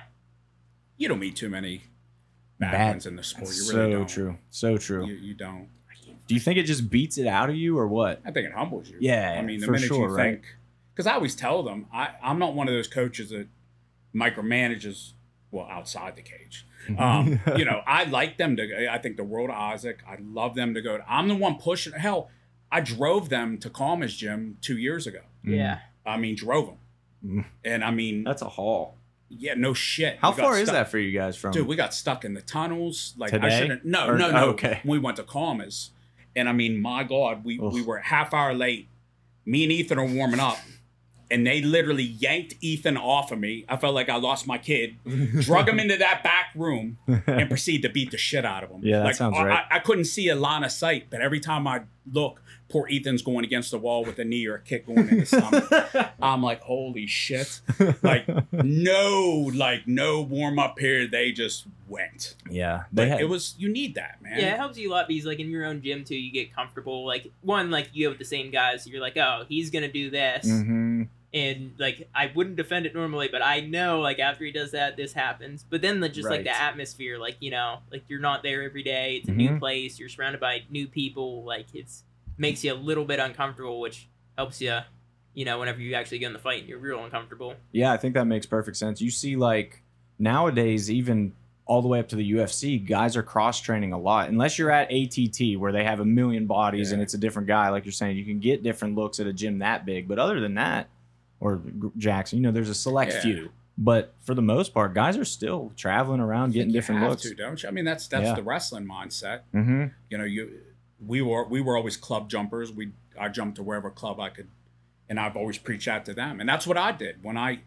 you 0.97 1.09
don't 1.09 1.19
meet 1.21 1.37
too 1.37 1.49
many 1.51 1.83
bad, 2.63 2.99
Bad- 2.99 3.07
in 3.07 3.17
the 3.17 3.23
sport. 3.23 3.49
You 3.49 3.53
so 3.55 3.91
don't. 3.91 4.09
true. 4.09 4.39
So 4.51 4.77
true. 4.79 5.07
You, 5.07 5.15
you 5.15 5.35
don't. 5.35 5.69
Do 6.27 6.35
you 6.35 6.41
think 6.41 6.59
it 6.59 6.65
just 6.65 6.89
beats 6.89 7.19
it 7.19 7.27
out 7.27 7.51
of 7.51 7.57
you 7.57 7.77
or 7.79 7.87
what? 7.89 8.21
I 8.25 8.31
think 8.31 8.47
it 8.47 8.53
humbles 8.53 8.89
you. 8.89 8.97
Yeah, 9.01 9.37
I 9.39 9.43
mean, 9.43 9.61
the 9.61 9.67
for 9.67 9.73
minute 9.73 9.87
sure, 9.89 10.09
you 10.09 10.15
right? 10.17 10.23
think, 10.35 10.45
because 10.95 11.07
I 11.07 11.15
always 11.15 11.35
tell 11.35 11.63
them, 11.63 11.87
I, 11.93 12.11
I'm 12.23 12.39
not 12.39 12.55
one 12.55 12.69
of 12.69 12.75
those 12.75 12.87
coaches 12.89 13.31
that 13.31 13.49
micromanages 14.15 15.13
well 15.51 15.67
outside 15.71 16.17
the 16.17 16.23
cage. 16.23 16.67
Um, 16.99 17.39
you 17.57 17.65
know, 17.65 17.81
I 17.87 18.05
like 18.05 18.39
them 18.39 18.57
to. 18.57 18.91
I 18.91 18.99
think 18.99 19.17
the 19.17 19.23
world 19.23 19.51
of 19.51 19.57
Isaac. 19.57 20.01
I 20.05 20.17
love 20.21 20.57
them 20.57 20.75
to 20.75 20.83
go. 20.83 20.99
I'm 21.09 21.29
the 21.29 21.37
one 21.37 21.55
pushing. 21.57 21.93
Hell, 21.93 22.29
I 22.73 22.81
drove 22.81 23.29
them 23.29 23.59
to 23.59 23.71
Kalma's 23.71 24.17
gym 24.17 24.59
two 24.61 24.77
years 24.77 25.07
ago. 25.07 25.21
Yeah. 25.45 25.79
I 26.05 26.17
mean, 26.17 26.35
drove 26.35 26.67
them, 26.67 26.77
Mm. 27.25 27.45
and 27.65 27.85
I 27.85 27.93
mean, 27.93 28.25
That's 28.25 28.43
a 28.43 28.49
haul. 28.49 28.97
Yeah, 29.39 29.55
no 29.55 29.75
shit. 29.75 30.19
How 30.21 30.33
far 30.33 30.59
is 30.59 30.71
that 30.71 30.91
for 30.91 30.99
you 30.99 31.17
guys 31.17 31.37
from? 31.37 31.53
Dude, 31.53 31.67
we 31.67 31.77
got 31.77 31.95
stuck 31.95 32.25
in 32.25 32.35
the 32.35 32.43
tunnels. 32.43 33.15
Like 33.17 33.33
I 33.33 33.49
shouldn't. 33.59 33.85
No, 33.85 34.09
Or- 34.09 34.19
no, 34.19 34.31
no. 34.31 34.45
okay. 34.51 34.81
We 34.85 34.99
went 34.99 35.17
to 35.17 35.23
Kalma's, 35.25 35.91
and 36.37 36.49
I 36.49 36.53
mean, 36.53 36.81
my 36.81 37.05
God, 37.05 37.45
we 37.45 37.59
we 37.59 37.83
were 37.83 37.97
a 37.97 38.05
half 38.05 38.33
hour 38.35 38.55
late. 38.55 38.89
Me 39.45 39.65
and 39.65 39.73
Ethan 39.73 39.99
are 39.99 40.07
warming 40.07 40.39
up, 40.41 40.59
and 41.31 41.47
they 41.47 41.63
literally 41.63 42.05
yanked 42.05 42.55
Ethan 42.61 42.97
off 42.97 43.33
of 43.33 43.39
me. 43.39 43.65
I 43.69 43.77
felt 43.77 43.95
like 43.95 44.09
I 44.09 44.17
lost 44.17 44.47
my 44.47 44.59
kid. 44.59 44.97
drug 45.41 45.69
him 45.69 45.81
into 45.81 45.97
that 45.97 46.23
back 46.23 46.51
room 46.55 46.99
and 47.27 47.49
proceed 47.49 47.83
to 47.83 47.89
beat 47.89 48.11
the 48.11 48.19
shit 48.19 48.45
out 48.45 48.63
of 48.65 48.71
him. 48.71 48.81
Yeah, 48.85 49.03
that 49.05 49.17
sounds 49.17 49.37
I, 49.39 49.45
right. 49.45 49.65
I, 49.71 49.77
I 49.77 49.79
couldn't 49.79 50.05
see 50.05 50.29
a 50.29 50.37
line 50.37 50.63
of 50.65 50.71
sight, 50.73 51.07
but 51.11 51.21
every 51.23 51.41
time 51.41 51.67
I 51.67 51.83
look, 52.11 52.42
poor 52.73 52.89
Ethan's 52.91 53.23
going 53.23 53.45
against 53.45 53.71
the 53.71 53.79
wall 53.79 54.05
with 54.05 54.19
a 54.19 54.25
knee 54.25 54.47
or 54.47 54.57
a 54.57 54.61
kick 54.61 54.87
going 54.87 55.09
in 55.09 55.21
his 55.21 55.29
stomach. 55.29 55.71
I'm 56.23 56.43
like, 56.43 56.61
holy 56.63 57.07
shit! 57.07 57.61
Like 58.03 58.27
no, 58.53 59.51
like 59.55 59.87
no 59.87 60.23
warm 60.23 60.59
up 60.59 60.77
period. 60.77 61.11
They 61.11 61.31
just 61.33 61.67
went. 61.89 62.35
yeah, 62.51 62.85
they 62.93 63.03
But 63.05 63.09
had, 63.09 63.21
it 63.21 63.29
was 63.29 63.55
you 63.59 63.69
need 63.69 63.95
that 63.97 64.21
man. 64.23 64.39
Yeah, 64.39 64.55
it 64.55 64.57
helps 64.57 64.79
you 64.79 64.91
a 64.91 64.93
lot 64.93 65.09
because 65.09 65.27
like 65.27 65.39
in 65.39 65.51
your 65.51 65.65
own 65.65 65.83
gym 65.83 66.05
too, 66.05 66.17
you 66.17 66.33
get 66.33 66.55
comfortable. 66.55 67.07
Like 67.07 67.31
one, 67.43 67.71
like 67.71 67.91
you 67.93 68.09
have 68.09 68.19
the 68.19 68.25
same 68.25 68.51
guys. 68.51 68.87
You're 68.87 69.01
like, 69.01 69.17
oh, 69.17 69.45
he's 69.49 69.71
gonna 69.71 69.93
do 69.93 70.11
this, 70.11 70.47
Mhm. 70.47 71.09
and 71.35 71.73
like 71.79 72.09
I 72.15 72.33
wouldn't 72.35 72.57
defend 72.57 72.87
it 72.87 72.95
normally, 72.95 73.29
but 73.31 73.43
I 73.43 73.61
know 73.61 74.01
like 74.01 74.19
after 74.19 74.45
he 74.45 74.53
does 74.53 74.71
that, 74.73 74.97
this 74.97 75.13
happens. 75.13 75.65
But 75.69 75.83
then 75.83 76.01
the 76.01 76.09
just 76.09 76.29
like 76.31 76.45
the 76.45 76.57
atmosphere, 76.59 77.19
like 77.19 77.37
you 77.41 77.51
know, 77.51 77.81
like 77.91 78.05
you're 78.09 78.21
not 78.21 78.43
there 78.43 78.63
every 78.63 78.83
day. 78.83 79.17
It's 79.17 79.29
a 79.29 79.33
new 79.33 79.51
Mhm. 79.51 79.59
place. 79.59 79.99
You're 79.99 80.09
surrounded 80.09 80.41
by 80.41 80.63
new 80.71 80.87
people. 80.87 81.45
Like 81.45 81.67
it's 81.75 82.05
makes 82.43 82.63
you 82.63 82.75
a 82.75 82.75
little 82.75 83.07
bit 83.07 83.19
uncomfortable, 83.19 83.81
which 83.81 84.09
helps 84.37 84.61
you. 84.61 84.79
You 85.35 85.47
know, 85.47 85.59
whenever 85.59 85.81
you 85.81 85.95
actually 85.95 86.19
get 86.19 86.27
in 86.27 86.33
the 86.35 86.39
fight, 86.39 86.67
you're 86.67 86.79
real 86.79 87.03
uncomfortable. 87.03 87.55
Yeah, 87.73 87.91
I 87.91 87.97
think 87.97 88.13
that 88.13 88.27
makes 88.27 88.45
perfect 88.45 88.77
sense. 88.77 89.01
You 89.01 89.11
see, 89.11 89.35
like 89.35 89.81
nowadays, 90.19 90.91
even 90.91 91.33
all 91.65 91.81
the 91.81 91.89
way 91.89 92.01
up 92.01 92.09
to 92.09 92.17
the 92.17 92.33
UFC, 92.33 92.85
guys 92.87 93.17
are 93.17 93.23
cross 93.23 93.59
training 93.61 93.95
a 93.95 93.99
lot. 93.99 94.29
Unless 94.29 94.59
you're 94.59 94.71
at 94.71 94.93
ATT 94.93 95.57
where 95.59 95.73
they 95.73 95.85
have 95.85 96.01
a 96.01 96.05
million 96.05 96.47
bodies 96.47 96.93
and 96.93 97.01
it's 97.01 97.15
a 97.15 97.19
different 97.19 97.49
guy, 97.49 97.71
like 97.71 97.87
you're 97.87 97.93
saying, 97.93 98.17
you 98.19 98.25
can 98.27 98.41
get 98.41 98.63
different 98.63 98.95
looks 98.95 99.21
at 99.21 99.27
a 99.27 99.33
gym 99.33 99.61
that 99.61 99.87
big. 99.87 100.07
But 100.07 100.19
other 100.19 100.39
than 100.41 100.55
that, 100.57 100.89
or 101.41 101.63
Jackson, 101.97 102.39
you 102.39 102.43
know, 102.43 102.51
there's 102.53 102.69
a 102.69 102.75
select 102.75 103.13
Yeah. 103.15 103.21
few. 103.23 103.51
But 103.79 104.13
for 104.21 104.35
the 104.35 104.43
most 104.43 104.75
part, 104.75 104.93
guys 104.93 105.17
are 105.17 105.25
still 105.25 105.73
traveling 105.77 106.21
around 106.21 106.53
getting 106.53 106.69
You 106.69 106.75
different 106.75 107.01
have 107.01 107.11
looks. 107.13 107.23
to, 107.23 107.35
don't 107.35 107.63
you? 107.63 107.69
I 107.71 107.73
mean, 107.73 107.87
that's 107.87 108.07
that's 108.07 108.25
Yeah. 108.27 108.35
the 108.35 108.43
wrestling 108.43 108.85
mindset. 108.87 109.41
Mm-hmm. 109.55 109.85
You 110.11 110.19
know, 110.19 110.25
you 110.25 110.51
we 111.07 111.23
were 111.23 111.45
we 111.45 111.61
were 111.61 111.77
always 111.77 111.97
club 111.97 112.29
jumpers. 112.29 112.73
We 112.73 112.93
I 113.19 113.29
jumped 113.29 113.57
to 113.57 113.63
wherever 113.63 113.91
club 113.91 114.21
I 114.21 114.29
could, 114.31 114.49
and 115.09 115.19
I've 115.21 115.37
always 115.37 115.59
preached 115.59 115.87
that 115.87 116.05
to 116.07 116.15
them. 116.15 116.41
And 116.41 116.49
that's 116.49 116.67
what 116.67 116.77
I 116.77 116.93
did 116.93 117.23
when 117.23 117.37
I, 117.37 117.61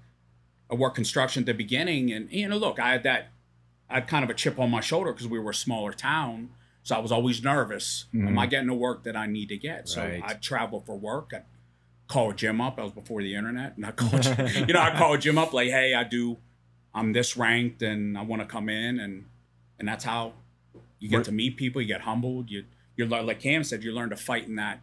I 0.72 0.76
worked 0.76 0.96
construction 0.96 1.44
at 1.44 1.46
the 1.46 1.54
beginning. 1.54 2.12
And 2.12 2.32
you 2.32 2.48
know, 2.48 2.58
look, 2.58 2.80
I 2.80 2.92
had 2.92 3.04
that, 3.04 3.30
I 3.90 3.96
had 3.96 4.08
kind 4.08 4.24
of 4.24 4.30
a 4.30 4.34
chip 4.34 4.60
on 4.60 4.72
my 4.72 4.82
shoulder 4.82 5.12
because 5.14 5.28
we 5.28 5.40
were 5.40 5.52
a 5.52 5.56
smaller 5.56 5.92
town, 5.94 6.50
so 6.84 6.96
I 6.96 7.00
was 7.00 7.12
always 7.12 7.44
nervous. 7.44 8.06
Am 8.14 8.22
Mhm. 8.30 8.40
I 8.40 8.46
getting 8.48 8.68
the 8.68 8.74
work 8.74 9.04
that 9.04 9.16
I 9.16 9.28
need 9.28 9.50
to 9.50 9.58
get? 9.58 9.88
So 9.90 10.02
Right. 10.02 10.22
I'd 10.24 10.42
travel 10.42 10.82
for 10.82 10.98
work. 10.98 11.32
I'd 11.34 11.44
call 12.08 12.32
a 12.32 12.36
gym 12.36 12.62
up. 12.62 12.78
That 12.78 12.84
was 12.84 12.92
before 12.94 13.22
the 13.22 13.36
internet, 13.36 13.76
and 13.78 13.86
I 13.86 13.92
called, 13.92 14.26
you 14.68 14.74
know, 14.74 14.82
I 14.82 14.96
call 14.98 15.14
a 15.14 15.18
gym 15.18 15.38
up 15.38 15.54
like, 15.54 15.70
hey, 15.70 15.94
I 15.94 16.04
do, 16.04 16.38
I'm 16.94 17.14
this 17.14 17.36
ranked, 17.38 17.82
and 17.82 18.18
I 18.18 18.22
want 18.22 18.42
to 18.42 18.48
come 18.48 18.70
in, 18.70 19.00
and 19.00 19.26
and 19.78 19.88
that's 19.88 20.06
how 20.06 20.34
you 21.00 21.10
get 21.10 21.26
to 21.26 21.32
meet 21.32 21.58
people. 21.58 21.82
You 21.82 21.88
get 21.88 22.02
humbled. 22.02 22.50
You 22.50 22.64
you 22.96 23.06
learn, 23.06 23.26
like 23.26 23.39
Cam 23.39 23.64
said, 23.64 23.84
you 23.84 23.91
learn 23.91 24.10
to 24.10 24.16
fight 24.16 24.48
in 24.48 24.56
that 24.56 24.80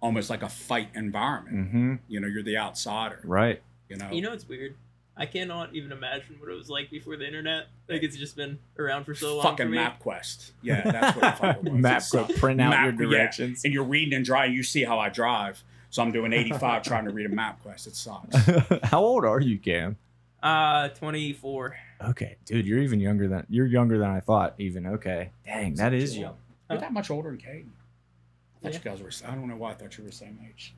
almost 0.00 0.28
like 0.30 0.42
a 0.42 0.48
fight 0.48 0.88
environment. 0.94 1.56
Mm-hmm. 1.68 1.94
You 2.08 2.20
know, 2.20 2.26
you're 2.28 2.42
the 2.42 2.56
outsider. 2.58 3.20
Right. 3.24 3.62
You 3.88 3.96
know, 3.96 4.10
You 4.10 4.22
know, 4.22 4.32
it's 4.32 4.48
weird. 4.48 4.74
I 5.16 5.26
cannot 5.26 5.74
even 5.74 5.92
imagine 5.92 6.36
what 6.40 6.50
it 6.50 6.56
was 6.56 6.68
like 6.68 6.90
before 6.90 7.16
the 7.16 7.24
internet. 7.26 7.66
Like 7.88 8.02
it's 8.02 8.16
just 8.16 8.34
been 8.36 8.58
around 8.78 9.04
for 9.04 9.14
so 9.14 9.36
long. 9.36 9.44
fucking 9.44 9.66
for 9.66 9.70
me. 9.70 9.78
MapQuest. 9.78 10.50
Yeah, 10.62 10.82
that's 10.82 11.16
what 11.16 11.24
it 11.34 11.38
fucking 11.38 11.72
was. 11.74 11.82
Map 11.82 11.96
It's, 11.98 12.14
uh, 12.14 12.26
print 12.38 12.60
out 12.60 12.70
map- 12.70 12.98
your 12.98 13.10
yeah. 13.12 13.18
directions. 13.18 13.64
and 13.64 13.72
you're 13.72 13.84
reading 13.84 14.14
and 14.14 14.24
driving. 14.24 14.56
You 14.56 14.64
see 14.64 14.82
how 14.82 14.98
I 14.98 15.08
drive. 15.10 15.62
So 15.90 16.02
I'm 16.02 16.10
doing 16.10 16.32
85 16.32 16.82
trying 16.84 17.04
to 17.04 17.12
read 17.12 17.26
a 17.26 17.28
MapQuest. 17.28 17.86
It 17.86 17.94
sucks. 17.94 18.36
How 18.90 19.00
old 19.00 19.24
are 19.24 19.38
you, 19.40 19.58
Cam? 19.60 19.96
Uh, 20.42 20.88
24. 20.88 21.76
Okay, 22.08 22.34
dude, 22.44 22.66
you're 22.66 22.80
even 22.80 22.98
younger 22.98 23.28
than 23.28 23.46
you're 23.48 23.64
younger 23.66 23.96
than 23.98 24.10
I 24.10 24.18
thought. 24.18 24.54
Even 24.58 24.86
okay, 24.88 25.30
dang, 25.46 25.76
that 25.76 25.94
is 25.94 26.18
young. 26.18 26.34
You're 26.74 26.78
uh-huh. 26.82 26.86
that 26.88 26.92
much 26.92 27.10
older 27.10 27.30
than 27.30 27.38
Caden. 27.38 27.68
I 27.68 28.62
thought 28.62 28.72
Yeah. 28.72 28.78
you 28.78 28.84
guys 28.84 29.02
were. 29.22 29.30
I 29.30 29.34
don't 29.34 29.48
know 29.48 29.56
why 29.56 29.70
I 29.72 29.74
thought 29.74 29.96
you 29.96 30.04
were 30.04 30.10
the 30.10 30.16
same 30.16 30.38
age. 30.48 30.74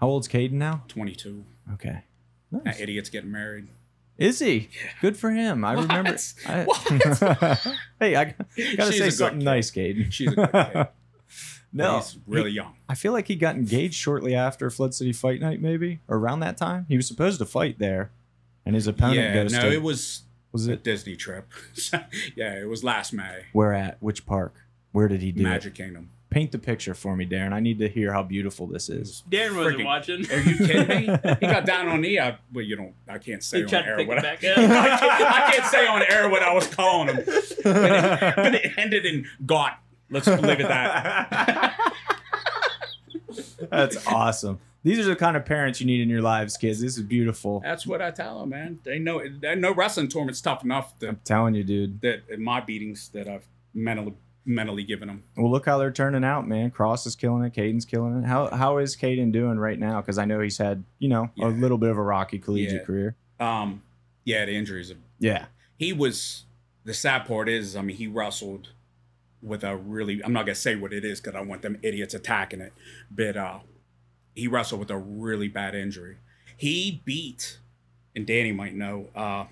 How 0.00 0.08
old's 0.08 0.28
Caden 0.28 0.52
now? 0.52 0.82
22. 0.88 1.44
Okay, 1.74 2.02
That 2.52 2.80
idiot's 2.80 3.08
getting 3.10 3.30
married. 3.32 3.68
Is 4.18 4.38
he? 4.38 4.68
Good 5.02 5.16
for 5.16 5.30
him. 5.30 5.64
I 5.64 5.74
What? 5.76 5.88
remember. 5.88 6.16
I, 6.46 6.64
What? 6.64 7.66
hey, 8.00 8.16
I 8.16 8.24
gotta 8.76 8.92
She's 8.92 8.98
say 8.98 9.10
something 9.10 9.40
kid. 9.40 9.44
nice, 9.44 9.70
Caden. 9.70 10.10
She's 10.12 10.32
a 10.32 10.36
good 10.36 10.52
kid. 10.52 10.86
no, 11.72 11.96
He's 11.98 12.18
really 12.26 12.50
young. 12.50 12.74
I 12.88 12.94
feel 12.94 13.12
like 13.12 13.28
he 13.28 13.36
got 13.36 13.56
engaged 13.56 13.94
shortly 13.94 14.34
after 14.34 14.70
Flood 14.70 14.94
City 14.94 15.12
Fight 15.12 15.40
Night, 15.40 15.60
maybe 15.60 16.00
around 16.08 16.40
that 16.40 16.56
time. 16.56 16.86
He 16.88 16.96
was 16.96 17.06
supposed 17.06 17.38
to 17.40 17.46
fight 17.46 17.78
there, 17.78 18.10
and 18.64 18.74
his 18.74 18.86
opponent 18.86 19.18
Yeah, 19.18 19.34
goes 19.34 19.52
no, 19.52 19.60
to. 19.62 19.72
it 19.72 19.82
was 19.82 20.22
was 20.52 20.66
a 20.68 20.72
it 20.72 20.84
Disney 20.84 21.16
trip. 21.16 21.50
yeah, 22.36 22.58
it 22.58 22.68
was 22.68 22.82
last 22.84 23.12
May. 23.12 23.44
where 23.52 23.74
at? 23.74 23.96
Which 24.00 24.24
park? 24.24 24.54
Where 24.92 25.08
did 25.08 25.22
he 25.22 25.32
do 25.32 25.42
Magic 25.42 25.78
it? 25.78 25.82
Kingdom. 25.82 26.10
Paint 26.28 26.52
the 26.52 26.58
picture 26.58 26.92
for 26.94 27.16
me, 27.16 27.24
Darren. 27.26 27.52
I 27.52 27.60
need 27.60 27.78
to 27.78 27.88
hear 27.88 28.12
how 28.12 28.22
beautiful 28.22 28.66
this 28.66 28.88
is. 28.88 29.22
Darren 29.30 29.56
wasn't 29.56 29.78
Freaking- 29.78 29.84
watching. 29.84 30.30
Are 30.32 30.40
you 30.40 30.56
kidding 30.66 30.88
me? 30.88 31.18
He 31.40 31.46
got 31.46 31.64
down 31.64 31.88
on 31.88 32.00
knee. 32.00 32.18
I, 32.18 32.36
well, 32.52 32.64
you 32.64 32.76
don't. 32.76 32.94
I 33.08 33.18
can't 33.18 33.42
say 33.44 33.58
He 33.58 33.62
on 33.64 33.68
tried 33.68 33.82
to 33.82 33.88
air 33.88 33.96
pick 33.96 34.08
what 34.08 34.18
I, 34.18 34.22
back 34.22 34.38
I, 34.44 34.54
can't, 34.54 34.72
I 34.72 35.50
can't 35.52 35.66
say 35.66 35.86
on 35.86 36.02
air 36.02 36.28
what 36.28 36.42
I 36.42 36.52
was 36.52 36.66
calling 36.66 37.08
him. 37.14 37.24
But 37.24 37.28
it, 37.28 38.36
but 38.36 38.54
it 38.56 38.72
ended 38.76 39.06
in 39.06 39.26
got. 39.46 39.78
Let's 40.10 40.26
leave 40.26 40.60
it 40.60 40.68
that. 40.68 41.78
That's 43.70 44.06
awesome. 44.06 44.58
These 44.82 45.00
are 45.00 45.04
the 45.04 45.16
kind 45.16 45.36
of 45.36 45.44
parents 45.44 45.80
you 45.80 45.86
need 45.86 46.00
in 46.00 46.08
your 46.08 46.22
lives, 46.22 46.56
kids. 46.56 46.80
This 46.80 46.96
is 46.96 47.02
beautiful. 47.02 47.60
That's 47.60 47.86
what 47.86 48.00
I 48.00 48.10
tell 48.12 48.40
them, 48.40 48.50
man. 48.50 48.78
They 48.84 48.98
know. 49.00 49.22
They 49.28 49.54
know 49.56 49.74
wrestling 49.74 50.08
tournament's 50.08 50.40
tough 50.40 50.62
enough 50.64 50.96
that 51.00 51.08
I'm 51.08 51.20
telling 51.24 51.54
you, 51.54 51.64
dude. 51.64 52.00
that 52.02 52.22
in 52.28 52.42
my 52.42 52.60
beatings 52.60 53.08
that 53.10 53.28
I've 53.28 53.46
mentally 53.74 54.14
mentally 54.46 54.84
giving 54.84 55.08
them. 55.08 55.24
Well, 55.36 55.50
look 55.50 55.66
how 55.66 55.76
they're 55.76 55.90
turning 55.92 56.24
out, 56.24 56.46
man. 56.48 56.70
Cross 56.70 57.04
is 57.06 57.16
killing 57.16 57.42
it. 57.44 57.52
Caden's 57.52 57.84
killing 57.84 58.22
it. 58.22 58.26
How 58.26 58.48
how 58.54 58.78
is 58.78 58.96
Caden 58.96 59.32
doing 59.32 59.58
right 59.58 59.78
now? 59.78 60.00
Because 60.00 60.16
I 60.18 60.24
know 60.24 60.40
he's 60.40 60.56
had 60.58 60.84
you 60.98 61.08
know 61.08 61.30
Yeah. 61.34 61.46
a 61.46 61.48
little 61.48 61.78
bit 61.78 61.90
of 61.90 61.98
a 61.98 62.02
rocky 62.02 62.38
collegiate 62.38 62.72
Yeah. 62.80 62.84
career. 62.86 63.16
Um, 63.40 63.82
yeah, 64.24 64.44
the 64.46 64.52
injuries. 64.56 64.92
Yeah. 65.18 65.46
he 65.76 65.92
was. 65.92 66.44
The 66.84 66.94
sad 66.94 67.26
part 67.26 67.48
is, 67.48 67.74
I 67.74 67.82
mean, 67.82 67.96
he 67.96 68.06
wrestled 68.06 68.68
with 69.42 69.64
a 69.64 69.76
really. 69.76 70.22
I'm 70.24 70.32
not 70.32 70.46
gonna 70.46 70.54
say 70.54 70.76
what 70.76 70.92
it 70.92 71.04
is 71.04 71.20
because 71.20 71.34
I 71.34 71.40
want 71.40 71.62
them 71.62 71.78
idiots 71.82 72.14
attacking 72.14 72.60
it, 72.60 72.72
but 73.10 73.36
uh, 73.36 73.58
he 74.36 74.46
wrestled 74.46 74.78
with 74.80 74.90
a 74.90 74.96
really 74.96 75.48
bad 75.48 75.74
injury. 75.74 76.18
He 76.56 77.02
beat, 77.04 77.58
and 78.14 78.24
Danny 78.26 78.52
might 78.52 78.74
know. 78.74 79.08
Uh, 79.16 79.46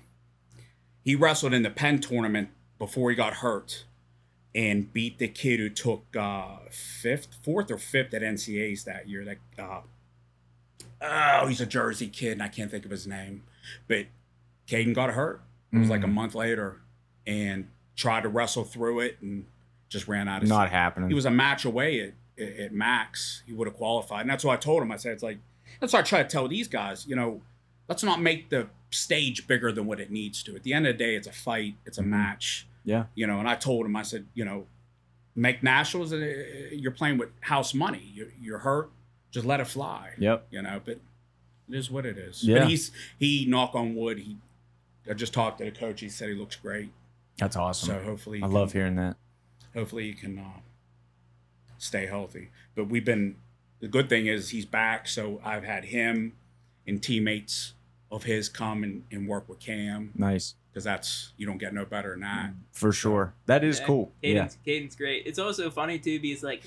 he 1.03 1.13
wrestled 1.15 1.53
in 1.53 1.61
the 1.63 1.69
Penn 1.69 1.99
tournament 1.99 2.49
before 2.79 3.09
he 3.09 3.15
got 3.15 3.33
hurt, 3.35 3.83
and 4.55 4.91
beat 4.93 5.19
the 5.19 5.27
kid 5.27 5.59
who 5.59 5.69
took 5.69 6.05
uh, 6.17 6.59
fifth, 6.71 7.27
fourth 7.43 7.69
or 7.69 7.77
fifth 7.77 8.13
at 8.13 8.21
NCAA's 8.23 8.85
that 8.85 9.07
year. 9.09 9.23
That 9.25 9.37
uh, 9.61 9.81
oh, 11.01 11.47
he's 11.47 11.61
a 11.61 11.65
Jersey 11.65 12.07
kid, 12.07 12.31
and 12.33 12.41
I 12.43 12.47
can't 12.47 12.71
think 12.71 12.85
of 12.85 12.91
his 12.91 13.05
name, 13.05 13.43
but 13.87 14.05
Caden 14.67 14.93
got 14.95 15.11
hurt. 15.11 15.41
It 15.73 15.79
was 15.79 15.89
like 15.89 16.03
a 16.03 16.07
Mm. 16.07 16.13
month 16.13 16.35
later, 16.35 16.77
and 17.27 17.67
tried 17.97 18.23
to 18.23 18.29
wrestle 18.29 18.63
through 18.63 19.01
it, 19.01 19.17
and 19.21 19.45
just 19.89 20.07
ran 20.07 20.27
out 20.29 20.41
of. 20.41 20.47
Not 20.49 20.69
happening. 20.69 21.09
He 21.09 21.15
was 21.15 21.25
a 21.25 21.31
match 21.31 21.65
away 21.65 22.13
at, 22.39 22.47
at, 22.47 22.71
max. 22.73 23.43
He 23.45 23.51
would 23.53 23.67
have 23.67 23.75
qualified, 23.75 24.21
and 24.21 24.29
that's 24.29 24.43
what 24.45 24.53
I 24.53 24.57
told 24.57 24.81
him. 24.81 24.91
I 24.91 24.95
said, 24.95 25.11
"It's 25.11 25.23
like 25.23 25.39
that's 25.81 25.91
what 25.91 25.99
I 25.99 26.03
try 26.03 26.23
to 26.23 26.29
tell 26.29 26.47
these 26.47 26.69
guys. 26.69 27.05
You 27.05 27.17
know, 27.17 27.41
let's 27.89 28.03
not 28.03 28.21
make 28.21 28.49
the 28.49 28.67
stage 28.89 29.47
bigger 29.47 29.73
than 29.73 29.85
what 29.85 29.99
it 29.99 30.11
needs 30.11 30.41
to. 30.43 30.55
At 30.55 30.63
the 30.63 30.71
end 30.73 30.87
of 30.87 30.97
the 30.97 31.03
day, 31.03 31.15
it's 31.15 31.27
a 31.27 31.33
fight. 31.33 31.75
It's 31.85 31.97
a 31.97 32.01
Mhm. 32.03 32.07
match. 32.07 32.67
Yeah. 32.85 33.05
You 33.15 33.27
know, 33.27 33.39
and 33.39 33.49
I 33.49 33.55
told 33.55 33.85
him, 33.85 33.95
I 33.95 34.03
said, 34.03 34.25
you 34.33 34.45
know, 34.45 34.67
make 35.35 35.61
nationals. 35.63 36.13
uh, 36.13 36.17
You're 36.71 36.91
playing 36.91 37.17
with 37.17 37.29
house 37.41 37.73
money. 37.73 38.09
You're, 38.13 38.27
you're 38.39 38.59
hurt. 38.59 38.89
Just 39.31 39.45
let 39.45 39.59
it 39.59 39.65
fly. 39.67 40.11
Yep. 40.17 40.47
You 40.51 40.61
know, 40.61 40.79
but 40.85 40.99
it 41.67 41.75
is 41.75 41.91
what 41.91 42.05
it 42.05 42.17
is. 42.17 42.43
Yeah. 42.43 42.59
But 42.59 42.67
he's 42.69 42.91
he 43.19 43.45
knock 43.45 43.75
on 43.75 43.95
wood. 43.95 44.19
He 44.19 44.37
I 45.09 45.13
just 45.13 45.33
talked 45.33 45.57
to 45.57 45.65
the 45.65 45.71
coach. 45.71 45.99
He 45.99 46.07
said 46.09 46.29
he 46.29 46.35
looks 46.35 46.55
great. 46.55 46.91
That's 47.37 47.55
awesome. 47.57 47.87
So 47.89 47.99
hopefully, 48.01 48.37
I 48.37 48.41
can- 48.41 48.51
love 48.51 48.71
hearing 48.71 48.95
that. 48.95 49.17
hopefully 49.73 50.03
he 50.05 50.13
can 50.13 50.37
uh, 50.39 50.59
stay 51.77 52.05
healthy. 52.05 52.49
But 52.75 52.85
we've 52.87 53.03
been 53.05 53.35
the 53.81 53.87
good 53.87 54.07
thing 54.09 54.27
is 54.27 54.49
he's 54.51 54.65
back, 54.65 55.07
so 55.07 55.41
I've 55.43 55.63
had 55.63 55.85
him 55.85 56.33
and 56.87 57.01
teammates 57.03 57.73
of 58.11 58.23
his 58.23 58.47
come 58.47 58.83
and, 58.83 59.03
and 59.11 59.27
work 59.27 59.49
with 59.49 59.59
Cam 59.59 60.11
Nice. 60.15 60.55
Because 60.75 60.83
that's 60.83 61.31
you 61.37 61.45
don't 61.47 61.57
get 61.57 61.73
no 61.73 61.85
better 61.85 62.11
than 62.11 62.19
that. 62.19 62.49
Mm, 62.49 62.55
for 62.73 62.91
sure. 62.91 63.33
That 63.45 63.63
is 63.63 63.79
Yeah, 63.79 63.85
cool. 63.85 64.11
Yeah. 64.21 64.33
Caden's, 64.33 64.57
Caden's 64.65 64.95
great. 64.97 65.25
It's 65.25 65.39
also 65.39 65.69
funny 65.69 65.99
too 65.99 66.19
because 66.19 66.43
like 66.43 66.63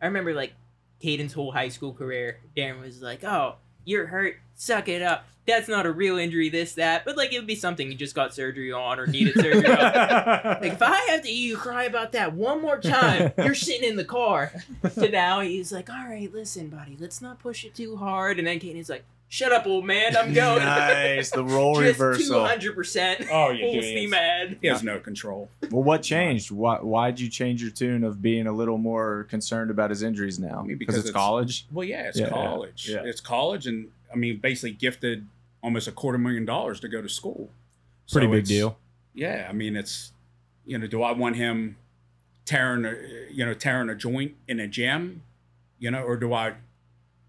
I 0.00 0.06
remember 0.06 0.32
like 0.32 0.52
Caden's 1.00 1.32
whole 1.32 1.50
high 1.50 1.68
school 1.68 1.92
career. 1.92 2.38
Darren 2.56 2.80
was 2.80 3.02
like, 3.02 3.24
"Oh, 3.24 3.56
you're 3.84 4.06
hurt. 4.06 4.36
Suck 4.54 4.88
it 4.88 5.02
up. 5.02 5.26
That's 5.44 5.66
not 5.68 5.86
a 5.86 5.90
real 5.90 6.18
injury. 6.18 6.50
This 6.50 6.74
that." 6.74 7.04
But 7.04 7.16
like 7.16 7.32
it 7.32 7.38
would 7.38 7.48
be 7.48 7.56
something 7.56 7.90
you 7.90 7.96
just 7.96 8.14
got 8.14 8.32
surgery 8.32 8.70
on 8.70 9.00
or 9.00 9.08
needed 9.08 9.34
surgery 9.34 9.66
on. 9.66 9.76
Like 10.62 10.74
if 10.74 10.82
I 10.82 10.96
have 11.08 11.22
to 11.22 11.28
hear 11.28 11.48
you 11.48 11.56
cry 11.56 11.82
about 11.82 12.12
that 12.12 12.34
one 12.34 12.62
more 12.62 12.80
time, 12.80 13.32
you're 13.38 13.56
sitting 13.56 13.88
in 13.88 13.96
the 13.96 14.04
car. 14.04 14.52
To 14.94 15.08
now 15.08 15.40
he's 15.40 15.72
like, 15.72 15.90
"All 15.90 16.06
right, 16.08 16.32
listen, 16.32 16.68
buddy, 16.68 16.96
let's 16.98 17.20
not 17.20 17.40
push 17.40 17.64
it 17.64 17.74
too 17.74 17.96
hard." 17.96 18.38
And 18.38 18.46
then 18.46 18.60
Caden's 18.60 18.88
like, 18.88 19.04
"Shut 19.28 19.52
up, 19.52 19.66
old 19.66 19.84
man. 19.84 20.16
I'm 20.16 20.32
going." 20.32 20.58
nice. 20.64 21.30
The 21.30 21.44
role 21.44 21.74
just 21.80 21.98
two 21.98 22.04
reversal. 22.04 22.46
hundred 22.46 22.74
percent. 22.74 23.26
Oh, 23.30 23.50
you 23.50 23.64
Full 23.66 23.72
do. 23.74 23.82
steam 23.82 24.12
ahead. 24.12 24.58
He 24.62 24.68
has 24.68 24.82
no 24.82 24.98
control. 24.98 25.50
Well, 25.70 25.82
what 25.82 26.02
changed? 26.02 26.50
Why 26.50 26.76
why'd 26.78 27.20
you 27.20 27.28
change 27.28 27.60
your 27.62 27.70
tune 27.70 28.04
of 28.04 28.20
being 28.22 28.46
a 28.46 28.52
little 28.52 28.78
more 28.78 29.24
concerned 29.30 29.70
about 29.70 29.90
his 29.90 30.02
injuries 30.02 30.38
now? 30.38 30.60
I 30.60 30.62
mean, 30.62 30.78
because 30.78 30.94
because 30.94 30.98
it's, 31.00 31.08
it's- 31.10 31.22
college. 31.22 31.66
Well, 31.72 31.84
yeah, 31.86 32.08
it's 32.08 32.18
Yeah, 32.18 32.26
yeah, 32.26 32.30
college. 32.32 32.88
yeah. 32.88 33.02
It's 33.04 33.20
college, 33.20 33.66
and 33.66 33.88
I 34.12 34.16
mean, 34.16 34.38
basically 34.38 34.72
gifted 34.72 35.26
almost 35.62 35.88
a 35.88 35.92
quarter 35.92 36.18
million 36.18 36.44
dollars 36.44 36.80
to 36.80 36.88
go 36.88 37.02
to 37.02 37.08
school. 37.08 37.50
Pretty 38.10 38.26
So 38.26 38.30
big 38.32 38.44
deal. 38.46 38.78
Yeah, 39.14 39.46
I 39.48 39.52
mean, 39.52 39.76
it's 39.76 40.12
you 40.64 40.78
know, 40.78 40.86
do 40.86 41.02
I 41.02 41.12
want 41.12 41.36
him 41.36 41.76
tearing, 42.44 42.84
a, 42.84 42.94
you 43.30 43.44
know, 43.44 43.52
tearing 43.54 43.88
a 43.90 43.94
joint 43.94 44.34
in 44.46 44.60
a 44.60 44.66
gym, 44.68 45.22
you 45.78 45.90
know, 45.90 46.02
or 46.02 46.16
do 46.16 46.32
I 46.32 46.54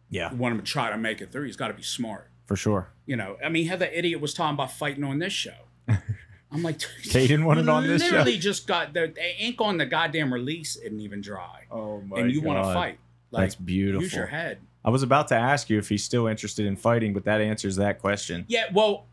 Yeah, 0.10 0.34
want 0.34 0.54
him 0.56 0.60
to 0.60 0.66
try 0.66 0.90
to 0.90 0.98
make 0.98 1.22
it 1.22 1.32
through? 1.32 1.46
He's 1.46 1.56
got 1.56 1.68
to 1.70 1.74
be 1.74 1.84
smart. 1.84 2.28
for 2.46 2.56
sure. 2.56 2.90
You 3.06 3.16
know, 3.16 3.38
I 3.44 3.50
mean, 3.50 3.68
how 3.68 3.76
the 3.76 3.98
idiot 3.98 4.20
was 4.22 4.34
talking 4.34 4.54
about 4.56 4.72
fighting 4.72 5.04
on 5.04 5.20
this 5.20 5.34
show. 5.34 5.54
I'm 6.52 6.64
like, 6.64 6.80
Caden 6.80 7.44
wanted 7.44 7.66
you 7.66 7.72
on 7.72 7.86
this 7.86 8.02
show? 8.02 8.10
Literally 8.10 8.38
just 8.40 8.66
got 8.66 8.94
the, 8.94 9.12
the 9.14 9.44
ink 9.44 9.58
on 9.62 9.78
the 9.78 9.86
goddamn 9.86 10.34
release 10.34 10.76
isn't 10.78 11.00
even 11.00 11.22
dry, 11.22 11.66
Oh 11.70 12.02
my 12.02 12.16
god. 12.18 12.22
and 12.24 12.32
you 12.32 12.42
want 12.42 12.64
to 12.66 12.74
fight. 12.74 12.98
Like, 13.32 13.44
That's 13.44 13.56
beautiful. 13.56 14.02
use 14.02 14.14
your 14.16 14.26
head. 14.28 14.58
I 14.84 14.90
was 14.90 15.04
about 15.04 15.28
to 15.28 15.36
ask 15.36 15.70
you 15.70 15.78
if 15.78 15.90
he's 15.90 16.04
still 16.04 16.26
interested 16.26 16.66
in 16.66 16.76
fighting, 16.76 17.14
but 17.14 17.26
that 17.26 17.40
answers 17.42 17.76
that 17.76 18.00
question. 18.00 18.46
Yeah, 18.48 18.66
well, 18.74 19.06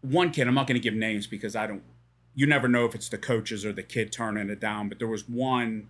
one 0.00 0.30
kid, 0.30 0.48
I'm 0.48 0.54
not 0.54 0.66
going 0.66 0.80
to 0.80 0.82
give 0.82 0.94
names 0.94 1.26
because 1.26 1.54
I 1.54 1.66
don't, 1.66 1.82
you 2.34 2.46
never 2.46 2.66
know 2.68 2.86
if 2.86 2.94
it's 2.94 3.10
the 3.10 3.18
coaches 3.18 3.66
or 3.66 3.72
the 3.74 3.82
kid 3.82 4.10
turning 4.12 4.48
it 4.48 4.60
down, 4.60 4.88
but 4.88 4.98
there 4.98 5.08
was 5.08 5.28
one 5.28 5.88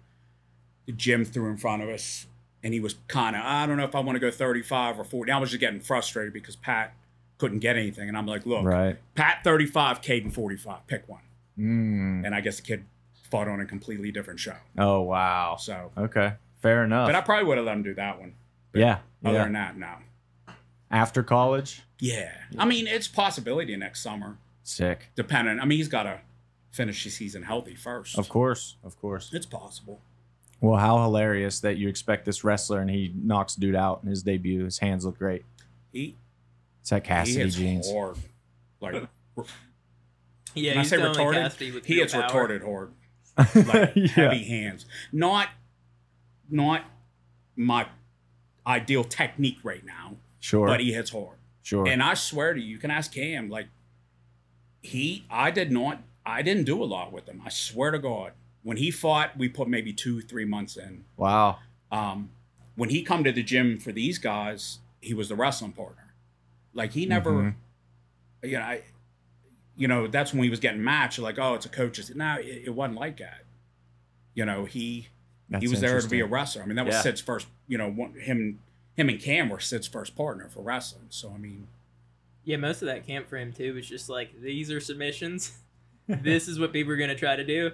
the 0.86 0.92
gym 0.92 1.24
threw 1.24 1.48
in 1.50 1.56
front 1.56 1.82
of 1.82 1.88
us, 1.88 2.26
and 2.64 2.74
he 2.74 2.80
was 2.80 2.94
kind 3.06 3.36
of, 3.36 3.42
I 3.44 3.66
don't 3.66 3.76
know 3.76 3.84
if 3.84 3.94
I 3.94 4.00
want 4.00 4.16
to 4.16 4.20
go 4.20 4.30
35 4.30 4.98
or 4.98 5.04
40. 5.04 5.30
I 5.30 5.38
was 5.38 5.50
just 5.50 5.60
getting 5.60 5.78
frustrated 5.80 6.32
because 6.32 6.56
Pat 6.56 6.94
couldn't 7.38 7.58
get 7.60 7.76
anything. 7.76 8.08
And 8.08 8.16
I'm 8.16 8.26
like, 8.26 8.46
look, 8.46 8.64
Right. 8.64 8.96
Pat 9.14 9.44
35, 9.44 10.00
Caden 10.00 10.32
45, 10.32 10.86
pick 10.88 11.08
one. 11.08 11.20
Mm. 11.58 12.24
And 12.26 12.34
I 12.34 12.40
guess 12.40 12.56
the 12.56 12.62
kid 12.62 12.84
fought 13.30 13.46
on 13.46 13.60
a 13.60 13.66
completely 13.66 14.10
different 14.10 14.40
show. 14.40 14.56
Oh 14.78 15.02
wow. 15.02 15.56
So, 15.60 15.92
Okay. 15.96 16.32
Fair 16.62 16.82
enough. 16.84 17.06
but 17.06 17.14
I 17.14 17.20
probably 17.20 17.44
would 17.46 17.58
have 17.58 17.66
let 17.66 17.76
him 17.76 17.82
do 17.82 17.94
that 17.94 18.18
one. 18.18 18.34
but 18.72 18.80
yeah. 18.80 18.98
Other 19.24 19.36
yeah. 19.38 19.44
than 19.44 19.52
that, 19.52 19.76
no. 19.76 19.92
After 20.90 21.22
college. 21.22 21.82
Yeah. 21.98 22.32
I 22.58 22.64
mean, 22.64 22.86
it's 22.86 23.08
possibility 23.08 23.76
next 23.76 24.00
summer, 24.00 24.38
Sick. 24.62 25.10
depending. 25.14 25.60
I 25.60 25.64
mean, 25.66 25.78
he's 25.78 25.88
got 25.88 26.04
to 26.04 26.20
finish 26.70 27.04
the 27.04 27.10
season 27.10 27.42
healthy 27.42 27.74
first. 27.74 28.18
Of 28.18 28.28
course. 28.28 28.76
Of 28.82 28.98
course. 29.00 29.30
It's 29.32 29.46
possible. 29.46 30.00
Well, 30.64 30.78
how 30.78 31.02
hilarious 31.02 31.60
that 31.60 31.76
you 31.76 31.88
expect 31.88 32.24
this 32.24 32.42
wrestler 32.44 32.80
and 32.80 32.88
he 32.88 33.12
knocks 33.14 33.54
dude 33.54 33.74
out 33.76 34.00
in 34.02 34.08
his 34.08 34.22
debut. 34.22 34.64
His 34.64 34.78
hands 34.78 35.04
look 35.04 35.18
great. 35.18 35.44
He 35.92 36.16
It's 36.80 36.90
that 36.90 37.02
he 37.02 37.08
Cassidy 37.08 37.40
hits 37.40 37.56
jeans. 37.56 37.92
hard. 37.92 38.16
Like 38.80 39.06
Yeah, 40.54 40.70
when 40.72 40.78
I 40.78 40.82
say 40.84 40.96
retarded, 40.98 41.58
he 41.58 41.70
real 41.70 41.82
hits 41.82 42.12
power. 42.14 42.22
retarded 42.48 42.64
hard. 42.64 42.92
Like 43.66 43.92
Yeah. 43.96 44.06
heavy 44.08 44.44
hands. 44.44 44.86
Not 45.12 45.48
not 46.48 46.82
my 47.56 47.86
ideal 48.66 49.04
technique 49.04 49.58
right 49.64 49.84
now, 49.84 50.16
Sure. 50.40 50.66
but 50.66 50.80
he 50.80 50.92
hits 50.92 51.10
hard. 51.10 51.36
sure. 51.62 51.86
And 51.86 52.02
I 52.02 52.14
swear 52.14 52.54
to 52.54 52.60
you, 52.60 52.66
you 52.66 52.78
can 52.78 52.90
ask 52.90 53.12
Cam, 53.12 53.48
like 53.50 53.66
he 54.82 55.24
I 55.30 55.50
did 55.50 55.70
not 55.72 56.02
I 56.24 56.40
didn't 56.42 56.64
do 56.64 56.82
a 56.82 56.86
lot 56.86 57.12
with 57.12 57.28
him. 57.28 57.42
I 57.44 57.48
swear 57.50 57.90
to 57.90 57.98
God. 57.98 58.32
When 58.64 58.76
he 58.78 58.90
fought, 58.90 59.36
we 59.38 59.48
put 59.48 59.68
maybe 59.68 59.92
two, 59.92 60.20
three 60.20 60.44
months 60.46 60.76
in. 60.76 61.04
wow. 61.16 61.58
um, 61.92 62.30
when 62.76 62.90
he 62.90 63.02
come 63.04 63.22
to 63.22 63.30
the 63.30 63.42
gym 63.44 63.78
for 63.78 63.92
these 63.92 64.18
guys, 64.18 64.80
he 65.00 65.14
was 65.14 65.28
the 65.28 65.36
wrestling 65.36 65.70
partner. 65.70 66.12
Like 66.72 66.90
he 66.90 67.06
never, 67.06 67.30
Mhm. 67.30 67.54
you 68.42 68.58
know, 68.58 68.64
I, 68.64 68.82
you 69.76 69.86
know, 69.86 70.08
that's 70.08 70.32
when 70.32 70.42
he 70.42 70.50
was 70.50 70.58
getting 70.58 70.82
matched. 70.82 71.20
Like, 71.20 71.38
oh, 71.38 71.54
it's 71.54 71.66
a 71.66 71.68
coach's. 71.68 72.12
No, 72.16 72.34
it, 72.40 72.62
it 72.66 72.70
wasn't 72.74 72.98
like 72.98 73.18
that. 73.18 73.44
You 74.34 74.44
know, 74.44 74.64
he 74.64 75.06
That's 75.48 75.62
he 75.62 75.68
was 75.68 75.80
there 75.80 76.00
to 76.00 76.08
be 76.08 76.18
a 76.20 76.26
wrestler. 76.26 76.62
I 76.62 76.66
mean, 76.66 76.74
that 76.76 76.84
was 76.86 76.94
Yeah. 76.96 77.02
Sid's 77.02 77.20
first. 77.20 77.46
You 77.68 77.78
know, 77.78 77.88
one, 77.88 78.14
him 78.14 78.58
him 78.96 79.08
and 79.08 79.20
Cam 79.20 79.48
were 79.50 79.60
Sid's 79.60 79.86
first 79.86 80.16
partner 80.16 80.48
for 80.48 80.60
wrestling. 80.62 81.06
So 81.10 81.30
I 81.32 81.38
mean, 81.38 81.68
Yeah, 82.44 82.56
most 82.56 82.82
of 82.82 82.86
that 82.86 83.06
camp 83.06 83.28
for 83.28 83.36
him 83.36 83.52
too 83.52 83.74
was 83.74 83.88
just 83.88 84.08
like 84.08 84.40
these 84.40 84.70
are 84.72 84.80
submissions. 84.80 85.58
this 86.08 86.48
is 86.48 86.58
what 86.58 86.72
people 86.72 86.92
are 86.92 86.96
gonna 86.96 87.14
try 87.14 87.36
to 87.36 87.44
do. 87.44 87.70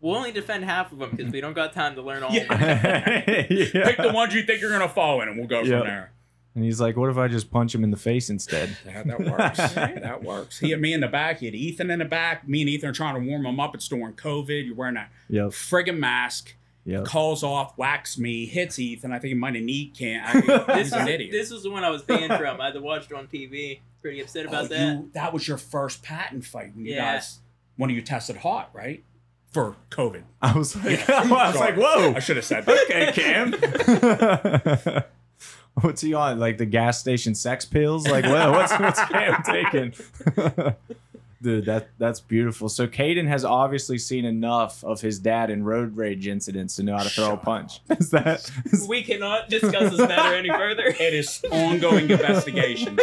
We'll 0.00 0.14
only 0.16 0.32
defend 0.32 0.64
half 0.64 0.92
of 0.92 0.98
them 0.98 1.10
because 1.12 1.32
we 1.32 1.40
don't 1.40 1.54
got 1.54 1.72
time 1.72 1.94
to 1.96 2.02
learn 2.02 2.22
all. 2.22 2.32
Yeah. 2.32 2.42
of 2.42 2.60
them. 2.60 3.24
Yeah. 3.50 3.84
pick 3.84 3.96
the 3.96 4.12
ones 4.12 4.34
you 4.34 4.42
think 4.42 4.60
you're 4.60 4.70
gonna 4.70 4.88
fall 4.88 5.20
in, 5.22 5.28
and 5.28 5.38
we'll 5.38 5.46
go 5.48 5.62
Yeah. 5.62 5.78
from 5.78 5.86
there. 5.88 6.12
And 6.54 6.64
he's 6.64 6.80
like, 6.80 6.96
"What 6.96 7.10
if 7.10 7.18
I 7.18 7.28
just 7.28 7.50
punch 7.50 7.74
him 7.74 7.84
in 7.84 7.90
the 7.90 7.96
face 7.98 8.30
instead?" 8.30 8.76
Yeah, 8.86 9.02
that 9.02 9.20
works. 9.20 9.56
that 9.74 10.22
works. 10.22 10.58
He 10.58 10.70
had 10.70 10.80
me 10.80 10.92
in 10.94 11.00
the 11.00 11.08
back. 11.08 11.40
He 11.40 11.46
had 11.46 11.54
Ethan 11.54 11.90
in 11.90 11.98
the 11.98 12.04
back. 12.06 12.48
Me 12.48 12.62
and 12.62 12.70
Ethan 12.70 12.88
are 12.90 12.92
trying 12.94 13.14
to 13.14 13.28
warm 13.28 13.44
him 13.44 13.60
up. 13.60 13.74
It's 13.74 13.88
during 13.88 14.14
COVID. 14.14 14.66
You're 14.66 14.74
wearing 14.74 14.94
that 14.94 15.10
Yep. 15.28 15.48
friggin' 15.50 15.98
mask. 15.98 16.54
Yep. 16.86 17.04
Calls 17.04 17.42
off, 17.42 17.76
whacks 17.76 18.16
me, 18.16 18.46
hits 18.46 18.78
Ethan. 18.78 19.10
I 19.12 19.18
think 19.18 19.30
he 19.30 19.34
might 19.34 19.54
have 19.56 19.64
knee 19.64 19.88
can. 19.96 20.22
I, 20.24 20.40
This 20.66 20.76
he's 20.76 20.92
was 20.92 20.92
an 20.92 21.08
idiot. 21.08 21.32
this 21.32 21.50
was 21.50 21.62
the 21.64 21.70
one 21.70 21.82
I 21.84 21.90
was 21.90 22.02
banned 22.02 22.32
from. 22.38 22.60
I 22.60 22.66
had 22.66 22.74
to 22.74 22.80
watch 22.80 23.06
it 23.10 23.12
on 23.12 23.26
TV. 23.26 23.80
Pretty 24.00 24.20
upset 24.20 24.46
oh, 24.46 24.50
about 24.50 24.64
Oh, 24.66 24.68
that. 24.68 24.92
you- 24.98 25.10
that 25.14 25.32
was 25.32 25.48
your 25.48 25.56
first 25.58 26.02
Patton 26.04 26.42
fight 26.42 26.76
when 26.76 26.86
you 26.86 26.94
guys, 26.94 27.40
one 27.76 27.90
of 27.90 27.96
you 27.96 28.02
tested 28.02 28.36
hot, 28.36 28.70
right? 28.72 29.02
For 29.56 29.74
COVID. 29.90 30.22
I 30.42 30.52
was 30.52 30.76
like, 30.76 31.08
Yeah. 31.08 31.14
I 31.24 31.46
was 31.50 31.56
like, 31.56 31.76
"Whoa." 31.76 32.12
I 32.14 32.18
should 32.18 32.36
have 32.36 32.44
said 32.44 32.66
that. 32.66 32.78
okay, 32.90 33.10
Cam. 34.92 35.02
what's 35.82 36.02
he 36.02 36.12
on? 36.12 36.38
Like 36.38 36.58
the 36.58 36.66
gas 36.66 37.00
station 37.00 37.34
sex 37.34 37.64
pills? 37.64 38.06
Like 38.06 38.26
what? 38.26 38.50
What's 38.50 38.78
what's 38.78 39.02
Cam 39.06 39.42
taking? 39.46 39.94
Dude, 41.40 41.64
that 41.64 41.88
that's 41.96 42.20
beautiful. 42.20 42.68
So 42.68 42.86
Caden 42.86 43.26
has 43.28 43.46
obviously 43.46 43.96
seen 43.96 44.26
enough 44.26 44.84
of 44.84 45.00
his 45.00 45.18
dad 45.18 45.48
in 45.48 45.64
road 45.64 45.96
rage 45.96 46.28
incidents 46.28 46.76
to 46.76 46.82
know 46.82 46.94
how 46.94 47.04
to 47.04 47.08
throw 47.08 47.24
a 47.24 47.30
Shut 47.30 47.42
punch. 47.42 47.80
Is 47.98 48.10
that? 48.10 48.50
Is, 48.66 48.86
We 48.86 49.04
cannot 49.04 49.48
discuss 49.48 49.96
this 49.96 50.06
matter 50.06 50.36
any 50.36 50.50
further. 50.50 50.84
It 50.88 51.14
is 51.14 51.42
ongoing 51.50 52.10
investigation. 52.10 52.98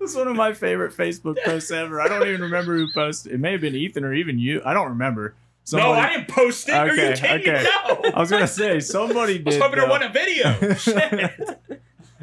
That's 0.00 0.16
one 0.16 0.26
of 0.28 0.36
my 0.36 0.52
favorite 0.52 0.92
Facebook 0.96 1.36
posts 1.44 1.70
ever. 1.70 2.00
I 2.00 2.08
don't 2.08 2.26
even 2.26 2.40
remember 2.40 2.76
who 2.76 2.88
posted. 2.92 3.32
It 3.32 3.38
may 3.38 3.52
have 3.52 3.60
been 3.60 3.74
Ethan 3.76 4.04
or 4.04 4.12
even 4.14 4.38
you. 4.38 4.60
I 4.64 4.72
don't 4.74 4.88
remember. 4.88 5.34
No, 5.72 5.92
I 5.92 6.10
didn't 6.16 6.28
post 6.28 6.68
it. 6.68 6.74
Are 6.74 6.86
you 6.86 6.92
Okay, 6.92 7.14
kidding 7.20 7.48
okay. 7.54 7.62
me? 7.62 7.68
No. 8.04 8.10
I 8.14 8.20
was 8.20 8.30
gonna 8.30 8.48
say 8.48 8.80
somebody 8.80 9.34
I 9.34 9.36
did. 9.36 9.46
was 9.46 9.58
hoping 9.58 9.78
though. 9.78 9.86
wasn't 9.88 10.10
a 10.10 10.12
video. 10.12 10.74
Shit. 10.74 11.60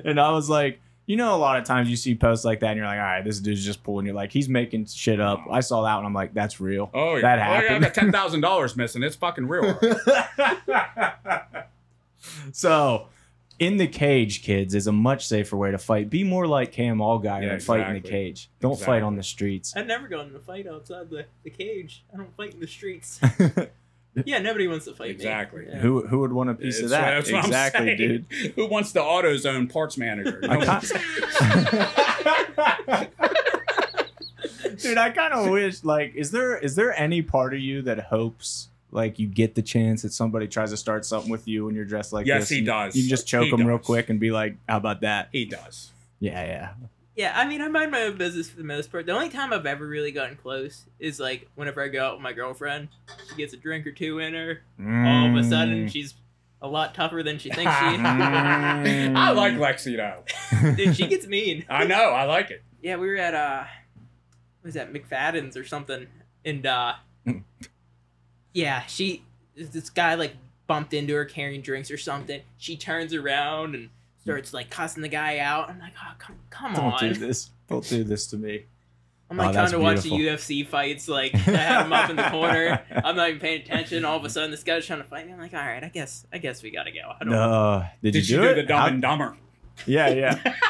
And 0.03 0.19
I 0.19 0.31
was 0.31 0.49
like, 0.49 0.81
you 1.05 1.15
know, 1.15 1.33
a 1.33 1.37
lot 1.37 1.57
of 1.57 1.63
times 1.63 1.89
you 1.89 1.95
see 1.95 2.13
posts 2.15 2.43
like 2.43 2.59
that 2.59 2.71
and 2.71 2.77
you're 2.77 2.85
like, 2.85 2.97
all 2.99 3.05
right, 3.05 3.23
this 3.23 3.39
dude's 3.39 3.63
just 3.63 3.83
pulling. 3.83 4.05
You're 4.05 4.15
like, 4.15 4.33
he's 4.33 4.49
making 4.49 4.87
shit 4.87 5.21
up. 5.21 5.39
I 5.49 5.61
saw 5.61 5.83
that 5.83 5.97
and 5.97 6.05
I'm 6.05 6.13
like, 6.13 6.33
that's 6.33 6.59
real. 6.59 6.89
Oh 6.93 7.15
yeah, 7.15 7.21
That 7.21 7.39
Oh, 7.39 7.41
yeah, 7.41 7.49
I 7.49 7.61
happened. 7.61 7.83
got 7.85 7.93
ten 7.93 8.11
thousand 8.11 8.41
dollars 8.41 8.75
missing. 8.75 9.01
It's 9.03 9.15
fucking 9.15 9.47
real. 9.47 9.79
so, 12.51 13.07
in 13.59 13.77
the 13.77 13.87
cage, 13.87 14.43
kids, 14.43 14.75
is 14.75 14.87
a 14.87 14.91
much 14.91 15.27
safer 15.27 15.57
way 15.57 15.71
to 15.71 15.77
fight. 15.77 16.09
Be 16.09 16.23
more 16.23 16.45
like 16.47 16.71
Cam 16.71 16.97
Allgeier 16.99 17.41
Yeah, 17.43 17.53
and 17.53 17.63
fight 17.63 17.87
in 17.87 17.93
the 18.01 18.07
cage. 18.07 18.49
Don't 18.59 18.79
fight 18.79 19.01
on 19.01 19.15
the 19.15 19.23
streets. 19.23 19.73
I've 19.75 19.87
never 19.87 20.07
gone 20.07 20.29
in 20.29 20.35
a 20.35 20.39
fight 20.39 20.67
outside 20.67 21.09
the, 21.09 21.25
the 21.43 21.49
cage. 21.49 22.03
I 22.13 22.17
don't 22.17 22.35
fight 22.37 22.53
in 22.53 22.59
the 22.59 22.67
streets. 22.67 23.19
yeah, 24.25 24.39
nobody 24.39 24.67
wants 24.67 24.85
to 24.85 24.93
fight 24.93 25.11
Exactly. 25.11 25.61
me. 25.61 25.67
Yeah. 25.71 25.77
who 25.79 26.05
who 26.07 26.19
would 26.19 26.33
want 26.33 26.49
a 26.49 26.53
piece 26.53 26.79
of 26.81 26.89
that? 26.89 27.01
what- 27.05 27.11
that's 27.15 27.31
what 27.31 27.39
I'm 27.39 27.45
exactly, 27.45 27.85
saying. 27.85 27.97
dude. 27.97 28.25
Who 28.55 28.67
wants 28.67 28.91
the 28.91 28.99
AutoZone 29.01 29.71
parts 29.71 29.97
manager? 29.97 30.39
I 30.47 30.57
No 30.57 30.65
can't- 30.65 30.91
Dude, 34.79 34.97
I 34.97 35.09
kind 35.09 35.33
of 35.33 35.49
wish 35.49 35.83
like 35.83 36.13
is 36.15 36.29
there 36.31 36.55
is 36.57 36.75
there 36.75 36.97
any 36.99 37.21
part 37.23 37.53
of 37.53 37.59
you 37.59 37.81
that 37.83 37.99
hopes 38.05 38.69
like 38.91 39.19
you 39.19 39.27
get 39.27 39.55
the 39.55 39.61
chance 39.61 40.01
that 40.03 40.13
somebody 40.13 40.47
tries 40.47 40.71
to 40.71 40.77
start 40.77 41.05
something 41.05 41.29
with 41.31 41.47
you 41.47 41.67
and 41.67 41.75
you're 41.75 41.85
dressed 41.85 42.13
like 42.13 42.25
Yes, 42.25 42.43
this? 42.43 42.49
he 42.49 42.61
does. 42.61 42.95
You 42.95 43.03
can 43.03 43.09
just 43.09 43.27
choke 43.27 43.45
He 43.45 43.51
them 43.51 43.65
real 43.65 43.79
quick 43.79 44.09
and 44.09 44.19
be 44.19 44.31
like, 44.31 44.55
"How 44.69 44.77
about 44.77 45.01
that?" 45.01 45.29
He 45.31 45.45
does. 45.45 45.91
Yeah, 46.19 46.43
yeah. 46.45 46.69
Yeah, 47.15 47.33
I 47.35 47.47
mean, 47.47 47.61
I 47.63 47.67
mind 47.67 47.89
my 47.91 48.03
own 48.03 48.17
business 48.17 48.47
for 48.49 48.57
the 48.57 48.63
most 48.63 48.91
part. 48.91 49.07
The 49.07 49.11
only 49.11 49.29
time 49.29 49.51
I've 49.51 49.65
ever 49.65 49.87
really 49.87 50.11
gotten 50.11 50.35
close 50.37 50.85
is 50.99 51.19
like 51.19 51.49
whenever 51.55 51.81
I 51.83 51.87
go 51.87 52.05
out 52.05 52.13
with 52.13 52.21
my 52.21 52.31
girlfriend. 52.33 52.89
She 53.29 53.35
gets 53.35 53.53
a 53.53 53.57
drink 53.57 53.87
or 53.87 53.91
two 53.91 54.19
in 54.19 54.33
her. 54.35 54.61
All 54.79 55.27
of 55.31 55.35
a 55.35 55.43
sudden, 55.43 55.87
Mm. 55.87 55.91
she's 55.91 56.13
a 56.61 56.67
lot 56.67 56.93
tougher 56.93 57.23
than 57.23 57.39
she 57.39 57.49
thinks 57.49 57.73
she 57.75 57.85
is. 57.85 57.99
I 58.03 59.31
like 59.35 59.53
Lexi 59.53 59.97
though. 59.97 60.73
Dude, 60.75 60.95
she 60.95 61.07
gets 61.07 61.25
mean. 61.27 61.65
I 61.69 61.85
know. 61.85 61.95
I 62.11 62.25
like 62.25 62.51
it. 62.51 62.61
yeah, 62.83 62.95
we 62.97 63.07
were 63.07 63.17
at 63.17 63.33
uh, 63.33 63.63
what 64.61 64.65
was 64.67 64.73
that 64.75 64.93
McFadden's 64.93 65.57
or 65.57 65.65
something, 65.65 66.07
and 66.45 66.65
uh, 66.65 66.93
Mm. 67.27 67.43
yeah, 68.53 68.85
she 68.87 69.23
this 69.55 69.89
guy 69.89 70.15
like 70.15 70.35
bumped 70.67 70.93
into 70.93 71.13
her 71.15 71.25
carrying 71.25 71.61
drinks 71.61 71.89
or 71.91 71.97
something. 71.97 72.41
She 72.57 72.75
turns 72.77 73.13
around 73.13 73.75
and 73.75 73.89
starts 74.21 74.53
like 74.53 74.69
cussing 74.69 75.01
the 75.01 75.07
guy 75.09 75.39
out. 75.39 75.69
I'm 75.69 75.79
like, 75.79 75.93
oh 76.03 76.13
come 76.19 76.35
come 76.49 76.75
on. 76.75 76.81
Don't 76.81 76.93
on. 76.93 76.99
do 76.99 77.13
this. 77.13 77.49
Don't 77.67 77.87
do 77.87 78.03
this 78.03 78.27
to 78.27 78.37
me. 78.37 78.65
I'm 79.29 79.37
Oh, 79.39 79.43
like 79.43 79.53
that's 79.53 79.71
trying 79.71 79.81
to 79.81 79.85
watch 79.85 80.01
the. 80.03 80.11
UFC 80.11 80.65
fights. 80.65 81.07
Like 81.09 81.33
I 81.35 81.37
had 81.39 81.85
him 81.85 81.91
up 81.93 82.09
in 82.09 82.15
the 82.15 82.29
corner. 82.29 82.81
I'm 83.03 83.15
not 83.17 83.27
even 83.29 83.41
paying 83.41 83.61
attention. 83.61 84.05
All 84.05 84.15
of 84.17 84.23
a 84.23 84.29
sudden, 84.29 84.51
this 84.51 84.63
guy's 84.63 84.85
trying 84.85 85.01
to 85.01 85.05
fight 85.07 85.27
me. 85.27 85.33
I'm 85.33 85.39
like, 85.39 85.53
all 85.53 85.59
right, 85.59 85.83
I 85.83 85.89
guess 85.89 86.25
I 86.31 86.37
guess 86.37 86.63
we 86.63 86.71
gotta 86.71 86.91
go. 86.91 86.99
I 87.19 87.23
don't. 87.25 87.33
No. 87.33 87.83
Did, 88.01 88.11
Did 88.13 88.29
you 88.29 88.37
you 88.37 88.41
do, 88.41 88.47
do 88.47 88.51
it? 88.53 88.55
the 88.61 88.63
Dumb 88.63 88.79
How- 88.79 88.87
and 88.87 89.01
Dumber? 89.01 89.37
yeah, 89.85 90.09
yeah. 90.09 90.53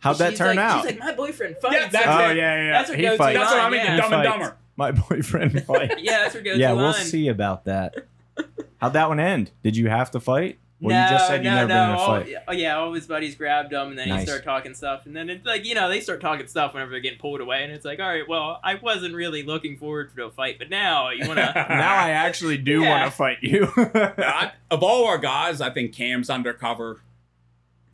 How'd 0.00 0.18
that 0.18 0.30
She's 0.30 0.38
turn 0.38 0.56
like- 0.56 0.58
out? 0.66 0.82
She's 0.84 0.90
like, 0.92 0.98
my 0.98 1.12
boyfriend 1.14 1.56
fights. 1.58 1.74
Yeah, 1.76 1.88
that's 1.88 2.06
oh 2.08 2.30
it. 2.30 2.36
yeah, 2.36 2.64
yeah. 2.64 2.72
That's 2.72 2.88
what 2.90 2.98
he 2.98 3.04
goes 3.04 3.12
to 3.12 3.18
fights. 3.18 3.38
That's 3.38 3.50
what 3.52 3.60
I 3.60 3.62
line, 3.62 3.72
mean. 3.72 3.80
yeah. 3.84 3.96
The 3.96 4.02
Dumb 4.02 4.12
and. 4.14 4.22
Dumber. 4.24 4.56
My 4.76 4.90
boyfriend 5.08 5.64
fight. 5.66 6.00
yeah, 6.00 6.22
that's 6.22 6.34
what 6.34 6.44
goes 6.44 6.58
yeah, 6.58 6.72
we'll 6.72 6.86
line. 6.86 6.94
see 7.04 7.28
about 7.28 7.64
that. 7.66 7.94
How'd 8.80 8.94
that 8.94 9.08
one 9.08 9.20
end? 9.20 9.50
Did 9.62 9.76
you 9.76 9.88
have 9.88 10.10
to 10.12 10.20
fight? 10.20 10.58
Well, 10.80 10.90
no, 10.98 11.04
you 11.04 11.10
just 11.16 11.28
said 11.28 11.44
you 11.44 11.50
no, 11.50 11.54
never 11.56 11.68
no. 11.68 11.74
been 11.74 11.84
in 11.90 11.94
a 11.94 11.98
all, 11.98 12.06
fight. 12.06 12.28
yeah, 12.28 12.38
oh, 12.48 12.52
yeah, 12.52 12.76
all 12.76 12.92
his 12.92 13.06
buddies 13.06 13.36
grabbed 13.36 13.72
him, 13.72 13.90
and 13.90 13.98
then 13.98 14.08
he 14.08 14.24
started 14.26 14.42
talking 14.44 14.74
stuff, 14.74 15.06
and 15.06 15.14
then 15.14 15.30
it's 15.30 15.46
like 15.46 15.64
you 15.64 15.76
know 15.76 15.88
they 15.88 16.00
start 16.00 16.20
talking 16.20 16.48
stuff 16.48 16.74
whenever 16.74 16.90
they're 16.90 16.98
getting 16.98 17.20
pulled 17.20 17.40
away, 17.40 17.62
and 17.62 17.72
it's 17.72 17.84
like, 17.84 18.00
all 18.00 18.08
right, 18.08 18.28
well, 18.28 18.58
I 18.64 18.74
wasn't 18.74 19.14
really 19.14 19.44
looking 19.44 19.76
forward 19.76 20.10
to 20.16 20.24
a 20.24 20.30
fight, 20.32 20.58
but 20.58 20.70
now 20.70 21.10
you 21.10 21.28
wanna. 21.28 21.52
Now 21.68 21.94
I 21.94 22.10
actually 22.10 22.56
do 22.58 22.80
Yeah. 22.82 22.88
want 22.98 23.04
to 23.12 23.16
fight 23.16 23.38
you. 23.42 23.68
I, 23.76 24.52
of 24.72 24.82
all 24.82 25.06
our 25.06 25.18
guys, 25.18 25.60
I 25.60 25.70
think 25.70 25.94
Cam's 25.94 26.28
undercover, 26.28 27.00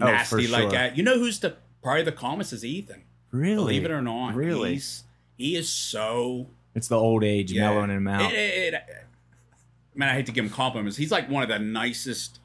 Oh, 0.00 0.06
for 0.06 0.12
nasty 0.12 0.46
like 0.48 0.62
sure. 0.62 0.70
that. 0.70 0.96
You 0.96 1.02
know 1.02 1.18
who's 1.18 1.40
the 1.40 1.56
probably 1.82 2.04
the 2.04 2.12
calmest 2.12 2.54
is 2.54 2.64
Ethan. 2.64 3.02
really? 3.32 3.56
Believe 3.56 3.84
it 3.84 3.90
or 3.90 4.00
not, 4.00 4.34
Really? 4.34 4.74
he's, 4.74 5.04
he 5.36 5.56
is 5.56 5.68
so. 5.68 6.46
It's 6.78 6.88
the 6.88 6.96
old 6.98 7.22
age 7.24 7.52
Yeah. 7.52 7.68
mellowing 7.68 7.90
him 7.90 8.08
out. 8.08 8.32
It, 8.32 8.36
it, 8.36 8.74
it- 8.74 8.84
man, 9.94 10.08
I 10.08 10.12
hate 10.14 10.26
to 10.26 10.32
give 10.32 10.44
him 10.44 10.50
compliments. 10.50 10.96
He's 10.96 11.10
like 11.10 11.28
one 11.28 11.42
of 11.42 11.48
the 11.50 11.58
nicest 11.58 12.38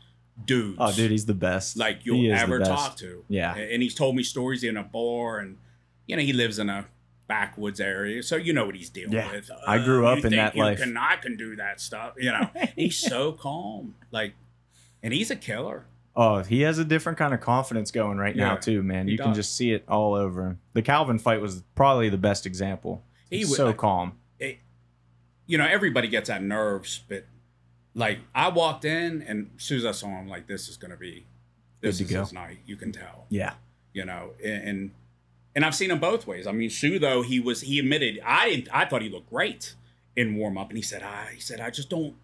dudes. 0.46 0.78
oh, 0.82 0.92
dude, 0.92 1.12
he's 1.12 1.26
the 1.26 1.34
best. 1.34 1.78
like 1.78 2.00
you'll 2.06 2.34
ever 2.34 2.60
talk 2.60 2.98
to. 2.98 3.24
Yeah. 3.30 3.56
and 3.56 3.82
he's 3.82 3.96
told 3.96 4.16
me 4.16 4.24
stories 4.24 4.64
in 4.64 4.76
a 4.78 4.84
bar, 4.84 5.40
and 5.40 5.58
you 6.08 6.16
know 6.16 6.22
he 6.24 6.34
lives 6.34 6.60
in 6.60 6.70
a 6.70 6.88
backwoods 7.28 7.80
area, 7.80 8.22
so 8.22 8.36
you 8.36 8.52
know 8.54 8.66
what 8.66 8.76
he's 8.76 8.90
dealing 8.90 9.14
Yeah. 9.14 9.32
with. 9.32 9.50
I 9.66 9.78
grew 9.84 10.06
Uh, 10.08 10.12
up 10.18 10.26
in 10.26 10.32
that 10.36 10.56
life. 10.58 10.80
Can, 10.80 10.98
I 10.98 11.16
can 11.16 11.38
do 11.38 11.56
that 11.56 11.80
stuff, 11.80 12.14
you 12.18 12.32
know. 12.32 12.50
he's 12.76 12.98
so 12.98 13.32
calm, 13.32 13.96
like, 14.12 14.34
and 15.02 15.14
he's 15.14 15.32
a 15.32 15.36
killer. 15.36 15.86
Oh, 16.16 16.44
he 16.44 16.62
has 16.62 16.78
a 16.78 16.86
different 16.86 17.18
kind 17.18 17.34
of 17.34 17.40
confidence 17.40 17.90
going 17.92 18.18
right 18.20 18.36
now 18.36 18.56
too, 18.56 18.84
man. 18.84 19.08
he 19.08 19.14
You 19.14 19.18
can 19.20 19.34
just 19.34 19.56
see 19.56 19.72
it 19.72 19.84
all 19.88 20.14
over 20.16 20.46
him. 20.48 20.60
The 20.74 20.82
Calvin 20.84 21.18
fight 21.18 21.42
was 21.42 21.64
probably 21.76 22.10
the 22.10 22.18
best 22.20 22.46
example. 22.46 23.04
He 23.32 23.38
He's 23.38 23.50
would- 23.50 23.58
so 23.58 23.74
calm. 23.74 24.14
You 25.54 25.60
know, 25.60 25.68
everybody 25.68 26.08
gets 26.08 26.30
that 26.30 26.42
nerves, 26.42 27.04
but 27.08 27.26
like 27.94 28.18
I 28.34 28.48
walked 28.50 28.86
in, 28.86 29.22
and 29.22 29.52
as 29.56 29.64
soon 29.64 29.78
as 29.78 29.86
I 29.86 29.92
saw 29.92 30.08
him, 30.08 30.28
like 30.28 30.48
this 30.48 30.68
is 30.68 30.78
gonna 30.78 30.98
be 30.98 31.28
this 31.80 32.02
is 32.02 32.10
go. 32.10 32.22
his 32.22 32.34
night. 32.34 32.58
You 32.66 32.76
can 32.76 32.92
tell. 32.92 33.26
Yeah. 33.30 33.54
you 33.94 34.04
know 34.06 34.32
and 34.44 34.90
and 35.56 35.64
i've 35.64 35.76
seen 35.76 35.92
him 35.92 36.00
both 36.00 36.26
ways 36.26 36.48
i 36.48 36.52
mean 36.52 36.68
sue 36.72 36.98
though 36.98 37.22
he 37.22 37.40
was 37.40 37.62
he 37.62 37.78
admitted 37.78 38.20
i 38.26 38.50
didn't 38.50 38.68
i 38.74 38.86
thought 38.86 39.04
he 39.04 39.10
looked 39.10 39.30
great 39.30 39.76
in 40.16 40.36
warm 40.36 40.58
up 40.58 40.70
and 40.70 40.78
he 40.78 40.82
said 40.82 41.04
i 41.04 41.30
he 41.36 41.40
said 41.40 41.60
i 41.60 41.70
just 41.70 41.92
don't 41.92 42.16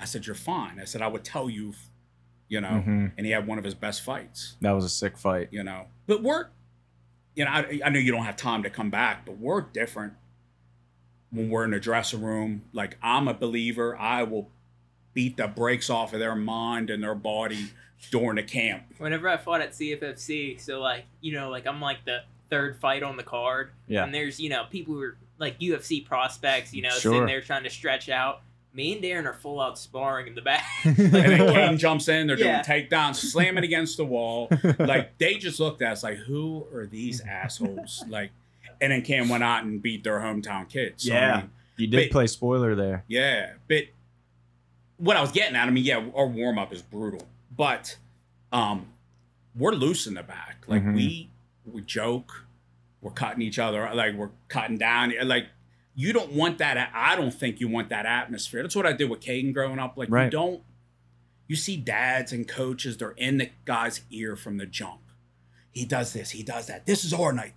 i 0.00 0.06
said 0.06 0.24
you're 0.26 0.34
fine 0.34 0.80
i 0.80 0.84
said 0.84 1.02
i 1.02 1.06
would 1.06 1.22
tell 1.24 1.50
you 1.50 1.74
you 2.48 2.58
know 2.62 2.82
Mhm. 2.86 3.12
and 3.18 3.26
he 3.26 3.32
had 3.32 3.46
one 3.46 3.58
of 3.58 3.64
his 3.64 3.74
best 3.74 4.00
fights 4.00 4.56
That 4.62 4.70
was 4.70 4.86
a 4.86 4.88
sick 4.88 5.18
fight. 5.18 5.48
you 5.50 5.62
know 5.62 5.82
but 6.06 6.22
we're 6.22 6.46
you 7.36 7.44
know 7.44 7.50
I, 7.50 7.78
I 7.84 7.90
know 7.90 7.98
you 7.98 8.10
don't 8.10 8.24
have 8.24 8.36
time 8.36 8.62
to 8.62 8.70
come 8.70 8.88
back 8.88 9.26
but 9.26 9.36
we're 9.36 9.60
different 9.60 10.14
when 11.30 11.50
we're 11.50 11.64
in 11.64 11.70
the 11.72 11.80
dressing 11.80 12.22
room 12.22 12.62
like 12.72 12.96
i'm 13.02 13.28
a 13.28 13.34
believer 13.34 13.96
i 13.98 14.22
will 14.22 14.48
beat 15.14 15.36
the 15.36 15.46
brakes 15.48 15.90
off 15.90 16.12
of 16.12 16.20
their 16.20 16.34
mind 16.36 16.90
and 16.90 17.02
their 17.02 17.14
body 17.14 17.70
during 18.10 18.36
the 18.36 18.42
camp 18.42 18.84
Whenever 18.98 19.28
I 19.28 19.36
fought 19.36 19.60
at 19.60 19.72
CFFC, 19.72 20.60
so 20.60 20.80
like 20.80 21.04
you 21.20 21.32
know, 21.32 21.50
like 21.50 21.66
I'm 21.66 21.80
like 21.80 22.04
the 22.04 22.18
third 22.48 22.76
fight 22.76 23.02
on 23.02 23.16
the 23.16 23.22
card, 23.24 23.70
Yeah. 23.88 24.04
and 24.04 24.14
there's 24.14 24.38
you 24.38 24.48
know 24.50 24.66
people 24.70 24.94
who 24.94 25.02
are 25.02 25.16
like 25.38 25.58
UFC 25.58 26.04
prospects, 26.04 26.72
you 26.72 26.82
know, 26.82 26.90
Sure. 26.90 27.12
sitting 27.12 27.26
there 27.26 27.40
trying 27.40 27.64
to 27.64 27.70
stretch 27.70 28.08
out. 28.08 28.42
Me 28.72 28.92
and 28.92 29.02
Darren 29.02 29.24
are 29.24 29.32
full 29.34 29.60
out 29.60 29.78
sparring 29.80 30.28
in 30.28 30.34
the 30.36 30.42
back. 30.42 30.64
and 30.84 30.94
then 30.96 31.52
King 31.52 31.78
jumps 31.78 32.06
in. 32.06 32.28
They're 32.28 32.38
Yeah. 32.38 32.62
doing 32.62 32.88
takedowns, 32.88 33.16
slamming 33.16 33.64
against 33.64 33.96
the 33.96 34.04
wall. 34.04 34.48
Like 34.78 35.18
they 35.18 35.34
just 35.34 35.58
looked 35.58 35.82
at 35.82 35.92
us 35.92 36.02
like, 36.04 36.18
who 36.18 36.66
are 36.72 36.86
these 36.86 37.20
assholes? 37.22 38.04
Like, 38.08 38.30
and 38.80 38.92
then 38.92 39.02
Cam 39.02 39.28
went 39.28 39.42
out 39.44 39.64
and 39.64 39.80
beat 39.82 40.04
their 40.04 40.18
hometown 40.20 40.68
kids. 40.68 41.04
So, 41.04 41.12
I 41.12 41.16
Yeah. 41.16 41.36
mean, 41.38 41.50
you 41.76 41.86
did 41.86 41.96
But- 42.08 42.12
play 42.12 42.26
spoiler 42.26 42.74
there. 42.74 43.04
yeah. 43.08 43.52
But 43.68 43.84
what 44.96 45.16
I 45.16 45.20
was 45.20 45.30
getting 45.32 45.56
at, 45.56 45.68
I 45.68 45.70
mean, 45.70 45.84
yeah, 45.84 46.04
our 46.14 46.26
warm 46.26 46.58
up 46.58 46.72
is 46.72 46.82
brutal, 46.82 47.28
but 47.56 47.96
um, 48.52 48.86
we're 49.54 49.72
loose 49.72 50.06
in 50.06 50.14
the 50.14 50.22
back. 50.22 50.64
Like 50.66 50.82
Mhm. 50.82 50.94
we 50.94 51.30
we 51.70 51.82
joke, 51.82 52.46
we're 53.02 53.10
cutting 53.10 53.42
each 53.42 53.58
other, 53.58 53.90
like 53.94 54.14
we're 54.14 54.30
cutting 54.48 54.78
down. 54.78 55.12
Like 55.24 55.48
you 55.94 56.12
don't 56.14 56.32
want 56.32 56.56
that. 56.58 56.90
I 56.94 57.14
don't 57.14 57.32
think 57.34 57.60
you 57.60 57.68
want 57.68 57.90
that 57.90 58.06
atmosphere. 58.06 58.62
That's 58.62 58.74
what 58.74 58.86
I 58.86 58.92
did 58.94 59.10
with 59.10 59.20
Caden 59.20 59.52
growing 59.52 59.78
up. 59.78 59.96
Like 59.98 60.08
you 60.08 60.30
don't. 60.30 60.62
You 61.46 61.56
see 61.56 61.76
dads 61.76 62.32
and 62.32 62.46
coaches, 62.48 62.96
they're 62.98 63.10
in 63.12 63.38
the 63.38 63.50
guy's 63.64 64.00
ear 64.10 64.34
from 64.36 64.56
the 64.58 64.66
jump. 64.66 65.00
He 65.72 65.84
does 65.84 66.12
this, 66.12 66.30
he 66.30 66.42
does 66.42 66.66
that. 66.68 66.86
This 66.86 67.04
is 67.04 67.12
our 67.12 67.32
night. 67.32 67.56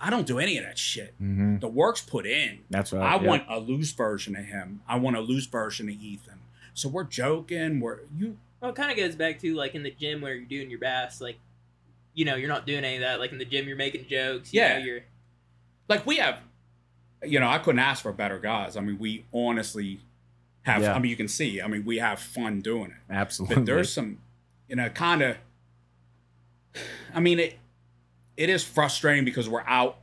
I 0.00 0.10
don't 0.10 0.26
do 0.26 0.38
any 0.38 0.58
of 0.58 0.64
that 0.64 0.78
shit. 0.78 1.14
hmm 1.18 1.58
The 1.58 1.68
work's 1.68 2.02
put 2.02 2.26
in. 2.26 2.60
That's 2.70 2.92
right. 2.92 3.02
I 3.02 3.20
yeah. 3.22 3.28
want 3.28 3.44
a 3.48 3.58
loose 3.58 3.92
version 3.92 4.36
of 4.36 4.44
him. 4.44 4.82
I 4.86 4.96
want 4.96 5.16
a 5.16 5.20
loose 5.20 5.46
version 5.46 5.88
of 5.88 5.94
Ethan. 5.94 6.40
So 6.74 6.88
we're 6.88 7.04
joking. 7.04 7.80
We're 7.80 8.00
you. 8.16 8.36
Well, 8.60 8.70
it 8.72 8.76
kind 8.76 8.90
of 8.90 8.96
goes 8.96 9.14
back 9.16 9.38
to 9.40 9.54
like 9.54 9.74
in 9.74 9.82
the 9.82 9.90
gym 9.90 10.20
where 10.20 10.34
you're 10.34 10.44
doing 10.44 10.68
your 10.70 10.78
best, 10.80 11.20
like 11.20 11.38
you 12.14 12.24
know, 12.24 12.34
you're 12.34 12.48
not 12.48 12.66
doing 12.66 12.84
any 12.84 12.96
of 12.96 13.00
that. 13.02 13.20
Like 13.20 13.32
in 13.32 13.38
the 13.38 13.44
gym, 13.44 13.66
you're 13.68 13.76
making 13.76 14.06
jokes. 14.08 14.52
You 14.52 14.60
Yeah. 14.60 14.78
know, 14.78 14.84
you're 14.84 15.00
Like 15.88 16.04
we 16.06 16.16
have. 16.16 16.38
You 17.24 17.40
know, 17.40 17.48
I 17.48 17.58
couldn't 17.58 17.78
ask 17.78 18.02
for 18.02 18.12
better 18.12 18.38
guys. 18.38 18.76
I 18.76 18.80
mean, 18.80 18.98
we 18.98 19.24
honestly 19.32 20.00
have. 20.62 20.82
Yeah. 20.82 20.94
I 20.94 20.98
mean, 20.98 21.10
you 21.10 21.16
can 21.16 21.28
see. 21.28 21.62
I 21.62 21.66
mean, 21.68 21.84
we 21.86 21.96
have 21.98 22.20
fun 22.20 22.60
doing 22.60 22.90
it. 22.90 23.12
Absolutely. 23.12 23.56
But 23.56 23.66
there's 23.66 23.90
some, 23.92 24.18
you 24.68 24.76
know, 24.76 24.90
kind 24.90 25.22
of. 25.22 25.36
I 27.14 27.20
mean, 27.20 27.38
it. 27.40 27.58
It 28.36 28.48
is 28.50 28.62
frustrating 28.64 29.24
because 29.24 29.48
we're 29.48 29.64
out. 29.66 29.98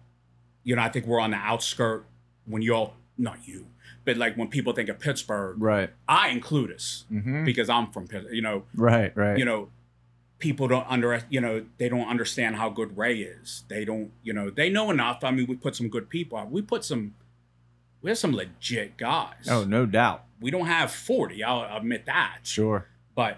You 0.63 0.75
know, 0.75 0.81
I 0.81 0.89
think 0.89 1.05
we're 1.05 1.19
on 1.19 1.31
the 1.31 1.37
outskirt 1.37 2.05
when 2.45 2.61
you 2.61 2.73
all, 2.73 2.95
not 3.17 3.47
you, 3.47 3.67
but 4.05 4.17
like 4.17 4.35
when 4.37 4.47
people 4.47 4.73
think 4.73 4.89
of 4.89 4.99
Pittsburgh, 4.99 5.61
right. 5.61 5.89
I 6.07 6.29
include 6.29 6.71
us 6.71 7.05
hmm 7.09 7.43
because 7.45 7.69
I'm 7.69 7.91
from 7.91 8.07
Pittsburgh. 8.07 8.33
You 8.35 8.41
know, 8.41 8.63
Right. 8.75 9.15
Right. 9.15 9.37
you 9.37 9.45
know, 9.45 9.69
people 10.39 10.67
don't 10.67 10.85
under 10.89 11.21
you 11.29 11.39
know 11.39 11.65
they 11.77 11.87
don't 11.89 12.07
understand 12.07 12.55
how 12.55 12.69
good 12.69 12.97
Ray 12.97 13.19
is. 13.19 13.63
They 13.69 13.85
don't 13.85 14.11
you 14.23 14.33
know 14.33 14.49
they 14.49 14.69
know 14.69 14.89
enough. 14.91 15.23
I 15.23 15.31
mean, 15.31 15.47
we 15.47 15.55
put 15.55 15.75
some 15.75 15.89
good 15.89 16.09
people 16.09 16.37
out. 16.37 16.49
We 16.51 16.61
put 16.61 16.83
some. 16.83 17.15
We 18.01 18.09
have 18.09 18.17
some 18.17 18.33
legit 18.33 18.97
guys. 18.97 19.47
oh, 19.49 19.63
no 19.63 19.85
doubt. 19.85 20.25
We 20.41 20.51
don't 20.51 20.65
have 20.65 20.91
forty. 20.91 21.41
I'll 21.43 21.77
admit 21.77 22.05
that. 22.07 22.39
Sure. 22.43 22.87
But 23.15 23.37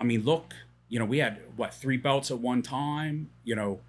I 0.00 0.04
mean, 0.04 0.24
look, 0.24 0.54
you 0.88 0.98
know, 0.98 1.04
we 1.04 1.18
had 1.18 1.38
what 1.56 1.72
three 1.74 1.96
belts 1.96 2.30
at 2.32 2.38
one 2.40 2.62
time. 2.62 3.30
You 3.44 3.54
know, 3.54 3.80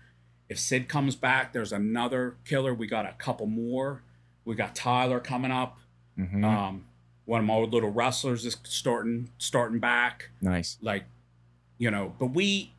if 0.49 0.59
Sid 0.59 0.89
comes 0.89 1.15
back, 1.15 1.53
there's 1.53 1.71
another 1.71 2.35
killer. 2.43 2.73
We 2.73 2.87
got 2.87 3.05
a 3.05 3.13
couple 3.13 3.45
more. 3.45 4.01
We 4.45 4.55
got 4.55 4.73
Tyler 4.75 5.19
coming 5.19 5.51
up. 5.51 5.77
hmm 6.17 6.43
Um, 6.43 6.85
one 7.25 7.41
of 7.41 7.45
my 7.45 7.53
old 7.53 7.71
little 7.71 7.91
wrestlers 7.91 8.43
is 8.45 8.57
starting 8.63 9.29
starting 9.37 9.77
back 9.79 10.31
nice. 10.41 10.77
like 10.81 11.03
you 11.77 11.91
know 11.91 12.15
but 12.17 12.27
we 12.33 12.73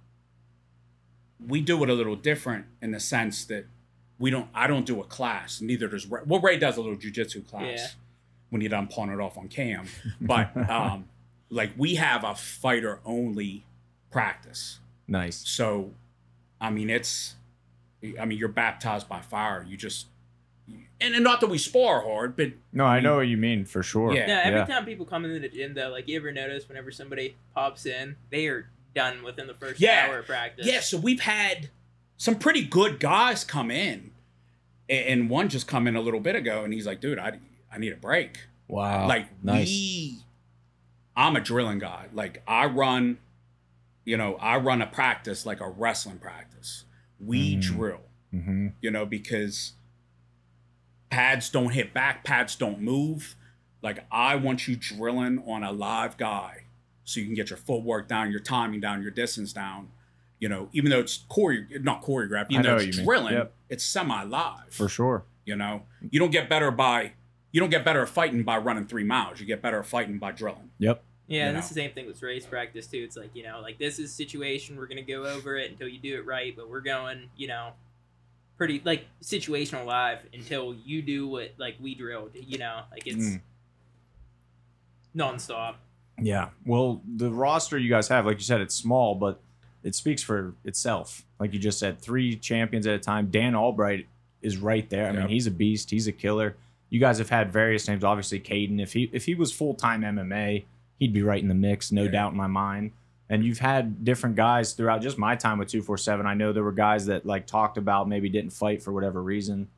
we 1.47 1.61
do 1.61 1.81
it 1.85 1.89
a 1.89 1.95
little 1.95 2.17
different 2.17 2.67
in 2.83 2.91
the 2.91 2.99
sense 2.99 3.45
that 3.45 3.67
we 4.19 4.29
don't 4.29 4.49
i 4.53 4.67
don't 4.67 4.87
do 4.87 5.01
a 5.01 5.05
class 5.05 5.61
neither 5.61 5.87
does 5.87 6.05
ray 6.07 6.21
well 6.27 6.41
ray 6.41 6.59
does 6.59 6.77
a 6.77 6.81
little 6.81 6.97
jujitsu 6.97 7.47
class 7.47 7.63
Yeah. 7.79 7.87
when 8.51 8.61
he 8.61 8.67
done 8.67 8.89
pawn 8.89 9.09
it 9.11 9.21
off 9.21 9.39
on 9.39 9.47
cam 9.47 9.87
but 10.21 10.55
um 10.69 11.09
like 11.49 11.71
we 11.77 11.95
have 11.95 12.25
a 12.25 12.35
fighter 12.35 12.99
only 13.05 13.65
practice 14.11 14.81
Nice. 15.07 15.37
so 15.37 15.93
i 16.61 16.71
mean 16.71 16.91
it's 16.91 17.37
i 18.21 18.25
mean 18.25 18.39
you're 18.39 18.49
baptized 18.49 19.09
by 19.09 19.21
fire 19.21 19.65
you 19.69 19.77
just 19.77 20.07
and, 21.01 21.15
and 21.15 21.25
not 21.25 21.41
that 21.41 21.49
we 21.51 21.59
spar 21.59 22.03
hard 22.03 22.37
but 22.37 22.53
No, 22.73 22.85
I 22.85 23.01
know 23.01 23.17
what 23.17 23.27
you 23.29 23.37
mean 23.39 23.65
for 23.65 23.83
sure. 23.83 24.13
Yeah. 24.13 24.27
Yeah, 24.29 24.41
every 24.45 24.59
Yeah. 24.61 24.67
time 24.67 24.85
people 24.85 25.07
come 25.07 25.25
into 25.25 25.41
the 25.41 25.49
gym 25.49 25.73
though, 25.75 25.89
like 25.89 26.07
you 26.07 26.17
ever 26.17 26.31
notice 26.31 26.69
whenever 26.69 26.91
somebody 26.93 27.37
pops 27.55 27.87
in, 27.87 28.17
they 28.31 28.47
are 28.49 28.69
done 28.95 29.23
within 29.23 29.47
the 29.47 29.55
first 29.55 29.81
Yeah. 29.81 30.07
hour 30.09 30.19
of 30.19 30.27
practice. 30.27 30.67
Yeah, 30.67 30.81
so 30.81 30.99
we've 30.99 31.21
had 31.23 31.71
some 32.19 32.37
pretty 32.37 32.65
good 32.65 33.01
guys 33.01 33.43
come 33.45 33.71
in, 33.71 34.13
A- 34.91 35.11
and 35.11 35.31
one 35.31 35.49
just 35.49 35.67
come 35.67 35.87
in 35.89 35.97
a 35.97 36.01
little 36.03 36.21
bit 36.21 36.37
ago, 36.37 36.63
and 36.65 36.73
he's 36.75 36.87
like, 36.87 37.01
"Dude, 37.01 37.19
I 37.19 37.39
I 37.73 37.79
need 37.79 37.93
a 37.95 37.97
break." 37.97 38.41
Wow. 38.69 39.09
like 39.09 39.43
nice. 39.43 39.67
we, 39.69 40.19
I'm 41.17 41.35
a 41.35 41.41
drilling 41.41 41.79
guy. 41.81 42.07
Like 42.13 42.43
I 42.47 42.67
run, 42.67 43.19
you 44.05 44.17
know, 44.19 44.35
I 44.37 44.59
run 44.59 44.83
a 44.83 44.87
practice 44.87 45.45
like 45.47 45.61
a 45.61 45.69
wrestling 45.71 46.19
practice. 46.19 46.85
We 47.25 47.57
Mm. 47.57 47.61
drill. 47.63 48.01
Mm-hmm. 48.35 48.69
you 48.81 48.91
know, 48.93 49.05
because 49.05 49.73
pads 51.11 51.51
don't 51.51 51.71
hit 51.73 51.93
back, 51.93 52.25
pads 52.25 52.55
don't 52.57 52.81
move. 52.81 53.35
Like 53.83 54.05
I 54.13 54.37
want 54.37 54.69
you 54.69 54.77
drilling 54.77 55.43
on 55.47 55.65
a 55.65 55.73
live 55.73 56.17
guy 56.17 56.65
so 57.05 57.19
you 57.19 57.27
can 57.27 57.35
get 57.35 57.51
your 57.51 57.57
footwork 57.57 58.07
down, 58.09 58.31
your 58.31 58.41
timing 58.41 58.81
down, 58.81 59.03
your 59.03 59.11
distance 59.11 59.53
down. 59.53 59.89
You 60.39 60.49
know, 60.49 60.69
even 60.73 60.91
though 60.91 61.01
it's 61.01 61.19
chore 61.35 61.57
not 61.81 62.03
choreographed, 62.03 62.47
even 62.51 62.63
know 62.65 62.79
though 62.79 62.85
it's 62.85 62.99
drilling, 62.99 63.35
Yep. 63.35 63.53
it's 63.69 63.85
semi 63.85 64.23
live. 64.23 64.73
For 64.73 64.89
sure. 64.89 65.25
You 65.45 65.57
know, 65.57 65.83
you 66.11 66.21
don't 66.21 66.31
get 66.31 66.49
better 66.49 66.71
by 66.71 67.13
you 67.53 67.59
don't 67.61 67.71
get 67.71 67.85
better 67.85 68.03
at 68.03 68.09
fighting 68.09 68.45
by 68.45 68.59
running 68.59 68.87
three 68.87 69.03
miles. 69.03 69.41
You 69.41 69.47
get 69.47 69.61
better 69.61 69.81
at 69.81 69.87
fighting 69.87 70.19
by 70.19 70.31
drilling. 70.31 70.71
Yep. 70.79 71.03
Yeah, 71.31 71.45
and 71.47 71.55
know. 71.55 71.59
it's 71.61 71.69
the 71.69 71.75
same 71.75 71.93
thing 71.93 72.07
with 72.07 72.21
race 72.23 72.45
practice 72.45 72.87
too. 72.89 72.99
It's 72.99 73.17
like 73.17 73.31
you 73.35 73.45
know, 73.45 73.61
like 73.63 73.79
this 73.79 73.99
is 73.99 74.11
a 74.11 74.15
situation 74.15 74.77
we're 74.77 74.87
gonna 74.89 75.01
go 75.03 75.25
over 75.25 75.57
it 75.57 75.71
until 75.71 75.89
you 75.89 75.99
do 75.99 76.17
it 76.17 76.27
right, 76.27 76.55
but 76.57 76.69
we're 76.69 76.81
going, 76.81 77.31
you 77.37 77.47
know, 77.47 77.71
pretty 78.59 78.83
like 78.85 79.07
situational 79.23 79.87
live 79.87 80.19
until 80.35 80.75
you 80.85 81.03
do 81.03 81.29
what 81.29 81.53
like 81.57 81.77
we 81.81 81.95
drilled. 81.95 82.33
You 82.35 82.59
know, 82.59 82.81
like 82.91 83.07
it's 83.07 83.25
Mm. 83.37 83.41
nonstop. 85.17 85.75
Yeah. 86.21 86.49
Well, 86.67 87.01
the 87.07 87.31
roster 87.31 87.79
you 87.79 87.89
guys 87.89 88.09
have, 88.09 88.27
like 88.27 88.39
you 88.39 88.45
said, 88.45 88.61
it's 88.61 88.75
small, 88.75 89.15
but 89.15 89.41
it 89.83 89.95
speaks 89.95 90.23
for 90.23 90.55
itself. 90.65 91.25
Like 91.39 91.53
you 91.55 91.59
just 91.59 91.79
said, 91.79 91.99
three 92.01 92.37
champions 92.37 92.87
at 92.87 92.95
a 92.95 92.99
time. 92.99 93.31
Dan 93.31 93.55
Albright 93.55 94.07
is 94.43 94.59
right 94.59 94.89
there. 94.91 95.07
I 95.09 95.13
mean, 95.13 95.29
he's 95.29 95.47
a 95.47 95.51
beast. 95.51 95.91
He's 95.91 96.07
a 96.07 96.13
killer. 96.13 96.57
You 96.91 97.01
guys 97.01 97.19
have 97.19 97.31
had 97.31 97.53
various 97.53 97.87
names. 97.89 98.05
Obviously, 98.05 98.41
Caden. 98.41 98.83
If 98.83 98.93
he 98.93 99.09
if 99.13 99.25
he 99.27 99.35
was 99.35 99.53
full 99.53 99.75
time 99.75 100.03
MMA, 100.03 100.65
he'd 101.01 101.13
be 101.13 101.23
right 101.25 101.43
in 101.43 101.49
the 101.49 101.55
mix, 101.55 101.91
no 101.91 102.05
Yeah. 102.05 102.11
doubt 102.13 102.31
in 102.33 102.39
my 102.39 102.47
mind. 102.47 102.93
And 103.29 103.45
you've 103.45 103.59
had 103.59 104.05
different 104.05 104.37
guys 104.37 104.73
throughout 104.75 105.03
just 105.03 105.19
my 105.19 105.35
time 105.35 105.59
with 105.59 105.69
two 105.69 105.83
four 105.83 105.99
seven. 105.99 106.27
I 106.27 106.35
know 106.35 106.53
there 106.53 106.63
were 106.65 106.71
guys 106.73 107.07
that 107.07 107.27
like 107.27 107.47
talked 107.47 107.77
about 107.79 108.09
maybe 108.09 108.29
didn't 108.29 108.51
fight 108.53 108.83
for 108.83 108.93
whatever 108.93 109.21
reason, 109.23 109.69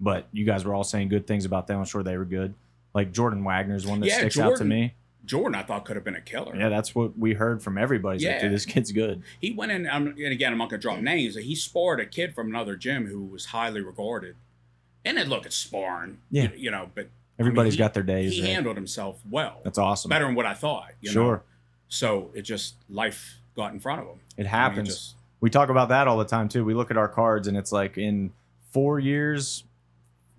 but 0.00 0.26
you 0.32 0.44
guys 0.44 0.64
were 0.66 0.74
all 0.74 0.84
saying 0.84 1.08
good 1.08 1.26
things 1.26 1.44
about 1.46 1.66
them. 1.66 1.78
I'm 1.78 1.84
sure 1.86 2.02
they 2.02 2.18
were 2.18 2.24
good. 2.26 2.54
Like 2.94 3.12
Jordan 3.12 3.42
Wagner's 3.44 3.86
one 3.86 4.00
that 4.00 4.06
Yeah, 4.08 4.18
sticks 4.18 4.38
out 4.38 4.56
to 4.58 4.64
me. 4.64 4.94
Jordan, 5.24 5.54
I 5.54 5.62
thought 5.62 5.84
could 5.84 5.94
have 5.96 6.04
been 6.04 6.16
a 6.16 6.20
killer. 6.20 6.56
Yeah, 6.56 6.68
that's 6.68 6.94
what 6.96 7.16
we 7.16 7.34
heard 7.34 7.62
from 7.62 7.78
everybody. 7.78 8.18
Like, 8.18 8.24
Yeah. 8.24 8.40
dude, 8.42 8.52
this 8.52 8.66
kid's 8.66 8.90
good. 8.90 9.22
He 9.40 9.52
went 9.52 9.70
in, 9.70 9.86
um, 9.88 10.08
and 10.08 10.18
again, 10.32 10.50
I'm 10.52 10.58
not 10.58 10.68
gonna 10.70 10.82
drop 10.82 10.98
names. 10.98 11.36
He 11.36 11.54
sparred 11.54 12.00
a 12.00 12.06
kid 12.06 12.34
from 12.34 12.48
another 12.48 12.74
gym 12.76 13.06
who 13.06 13.22
was 13.22 13.46
highly 13.46 13.80
regarded. 13.82 14.34
And 15.04 15.16
then 15.18 15.28
look, 15.28 15.46
it's 15.46 15.54
sparring. 15.56 16.18
Yeah. 16.30 16.48
you 16.56 16.70
know, 16.70 16.90
but 16.94 17.08
Everybody's 17.38 17.74
he- 17.74 17.78
got 17.78 17.94
their 17.94 18.02
days. 18.02 18.34
he 18.34 18.42
right? 18.42 18.50
handled 18.50 18.76
himself 18.76 19.20
well, 19.28 19.60
That's 19.64 19.78
awesome. 19.78 20.08
better 20.08 20.26
than 20.26 20.34
what 20.34 20.46
I 20.46 20.54
thought. 20.54 20.92
You 21.00 21.10
Sure. 21.10 21.36
Know? 21.36 21.42
So 21.88 22.30
it 22.34 22.42
just 22.42 22.76
life 22.88 23.38
got 23.56 23.72
in 23.72 23.80
front 23.80 24.00
of 24.02 24.06
him. 24.08 24.20
It 24.36 24.40
I 24.40 24.42
mean, 24.44 24.50
happens. 24.50 24.88
just- 24.88 25.16
we 25.40 25.50
talk 25.50 25.68
about 25.70 25.88
that 25.88 26.06
all 26.08 26.18
the 26.18 26.24
time 26.24 26.48
too. 26.48 26.64
We 26.64 26.72
look 26.74 26.90
at 26.90 26.96
our 26.96 27.08
cards 27.08 27.48
and 27.48 27.56
it's 27.56 27.72
like 27.72 27.98
in 27.98 28.32
four 28.70 28.98
years, 29.00 29.64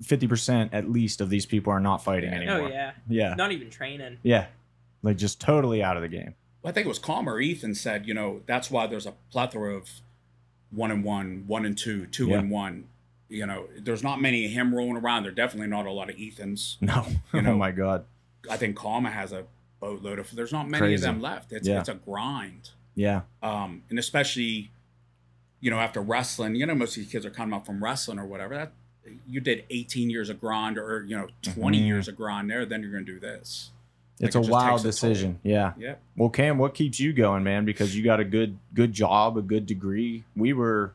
fifty 0.01 0.27
percent 0.27 0.73
at 0.73 0.89
least 0.89 1.19
of 1.21 1.29
these 1.29 1.45
people 1.45 1.71
are 1.73 1.79
not 1.79 2.03
fighting 2.03 2.29
Yeah. 2.31 2.37
anymore. 2.37 2.61
Oh 2.61 2.67
yeah, 2.67 2.91
yeah, 3.09 3.33
not 3.35 3.51
even 3.51 3.69
training. 3.69 4.17
yeah, 4.23 4.47
like 5.01 5.17
just 5.17 5.39
totally 5.41 5.83
out 5.83 5.97
of 5.97 6.01
the 6.03 6.07
game. 6.09 6.35
I 6.65 6.71
think 6.71 6.85
it 6.85 6.89
was 6.89 6.99
Calmer 6.99 7.39
Ethan 7.41 7.75
said, 7.75 8.07
you 8.07 8.13
know, 8.13 8.41
that's 8.45 8.71
why 8.71 8.87
there's 8.87 9.05
a 9.05 9.13
plethora 9.31 9.75
of 9.75 9.89
one 10.71 10.89
and 10.91 11.03
one, 11.03 11.43
one 11.47 11.65
and 11.65 11.77
two, 11.77 12.05
two 12.07 12.29
Yeah. 12.29 12.39
and 12.39 12.49
one. 12.49 12.85
You 13.34 13.47
know, 13.47 13.65
there's 13.79 14.03
not 14.03 14.21
many 14.21 14.45
of 14.45 14.51
him 14.51 14.73
rolling 14.75 14.97
around. 14.97 15.23
There 15.23 15.31
definitely 15.31 15.67
not 15.67 15.86
a 15.88 15.91
lot 15.91 16.09
of 16.09 16.15
Ethans. 16.17 16.77
No, 16.81 17.05
You 17.34 17.39
oh 17.39 17.41
know, 17.41 17.57
my 17.57 17.71
god, 17.71 18.05
I 18.49 18.57
think 18.57 18.75
Calmer 18.75 19.09
has 19.09 19.31
a 19.31 19.45
boatload 19.79 20.19
of. 20.19 20.34
There's 20.36 20.51
not 20.53 20.69
many 20.69 20.79
Crazy. 20.79 20.95
of 20.95 21.01
them 21.01 21.21
left. 21.21 21.51
It's 21.51 21.67
Yeah. 21.67 21.79
it's 21.79 21.89
a 21.89 21.95
grind. 21.95 22.69
yeah, 22.95 23.21
um, 23.41 23.81
and 23.89 23.97
especially, 23.97 24.71
you 25.61 25.71
know, 25.71 25.79
after 25.79 25.99
wrestling, 25.99 26.55
you 26.55 26.65
know, 26.67 26.75
most 26.75 26.91
of 26.95 27.03
these 27.03 27.11
kids 27.11 27.25
are 27.25 27.31
coming 27.31 27.53
up 27.55 27.65
from 27.65 27.84
wrestling 27.84 28.19
or 28.19 28.25
whatever. 28.25 28.53
That 28.55 28.71
you 29.27 29.39
did 29.41 29.65
18 29.69 30.09
years 30.11 30.29
of 30.29 30.39
grind 30.39 30.77
or 30.77 31.03
you 31.07 31.17
know 31.17 31.27
20 31.41 31.79
Mhm. 31.81 31.86
years 31.88 32.07
of 32.07 32.15
grind 32.15 32.49
there, 32.51 32.65
then 32.65 32.81
you're 32.84 32.91
gonna 32.91 33.03
do 33.03 33.19
this. 33.19 33.71
it's 34.19 34.36
Like, 34.36 34.45
a 34.45 34.47
it 34.47 34.51
wild 34.51 34.69
takes 34.69 34.81
a 34.84 34.88
decision. 34.88 35.39
Yeah. 35.43 35.73
Yep. 35.77 36.01
Well, 36.15 36.29
Cam, 36.29 36.59
what 36.59 36.75
keeps 36.75 36.99
you 36.99 37.11
going, 37.13 37.43
man? 37.43 37.65
Because 37.65 37.95
you 37.97 38.03
got 38.03 38.19
a 38.19 38.23
good 38.23 38.57
good 38.75 38.93
job, 38.93 39.38
a 39.38 39.41
good 39.41 39.65
degree. 39.65 40.23
We 40.36 40.53
were 40.53 40.93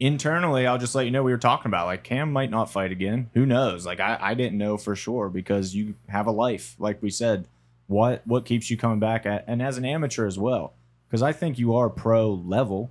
internally, 0.00 0.66
I'll 0.66 0.78
just 0.78 0.94
let 0.94 1.04
you 1.04 1.10
know 1.10 1.22
we 1.22 1.32
were 1.32 1.38
talking 1.38 1.68
about 1.68 1.86
like 1.86 2.04
Cam 2.04 2.32
might 2.32 2.50
not 2.50 2.70
fight 2.70 2.92
again. 2.92 3.30
Who 3.34 3.46
knows? 3.46 3.84
Like 3.86 4.00
I, 4.00 4.18
I 4.20 4.34
didn't 4.34 4.58
know 4.58 4.76
for 4.76 4.94
sure 4.94 5.28
because 5.28 5.74
you 5.74 5.94
have 6.08 6.26
a 6.26 6.32
life, 6.32 6.76
like 6.78 7.02
we 7.02 7.10
said. 7.10 7.48
What 7.86 8.26
what 8.26 8.44
keeps 8.44 8.70
you 8.70 8.76
coming 8.76 9.00
back 9.00 9.24
at 9.24 9.44
and 9.46 9.62
as 9.62 9.78
an 9.78 9.84
amateur 9.84 10.26
as 10.26 10.38
well? 10.38 10.74
Because 11.08 11.22
I 11.22 11.32
think 11.32 11.58
you 11.58 11.74
are 11.76 11.88
pro 11.88 12.34
level, 12.34 12.90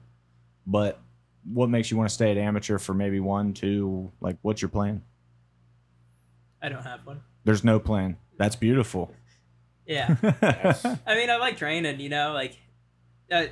but 0.66 1.00
what 1.54 1.70
makes 1.70 1.92
you 1.92 1.98
want 1.98 2.10
to 2.10 2.14
stay 2.14 2.32
at 2.32 2.38
amateur 2.38 2.80
for 2.80 2.96
maybe 2.96 3.20
one, 3.20 3.54
two? 3.54 4.12
Like, 4.20 4.38
what's 4.42 4.62
your 4.62 4.70
plan? 4.70 5.04
I 6.62 6.70
don't 6.70 6.84
have 6.84 7.06
one. 7.06 7.22
There's 7.44 7.64
no 7.64 7.80
plan. 7.80 8.18
That's 8.38 8.56
beautiful. 8.56 9.14
Yeah, 9.86 10.16
I 11.06 11.16
mean, 11.16 11.30
I 11.30 11.38
like 11.38 11.58
training. 11.58 12.00
You 12.00 12.10
know, 12.10 12.34
like, 12.34 12.58
uh, 13.32 13.46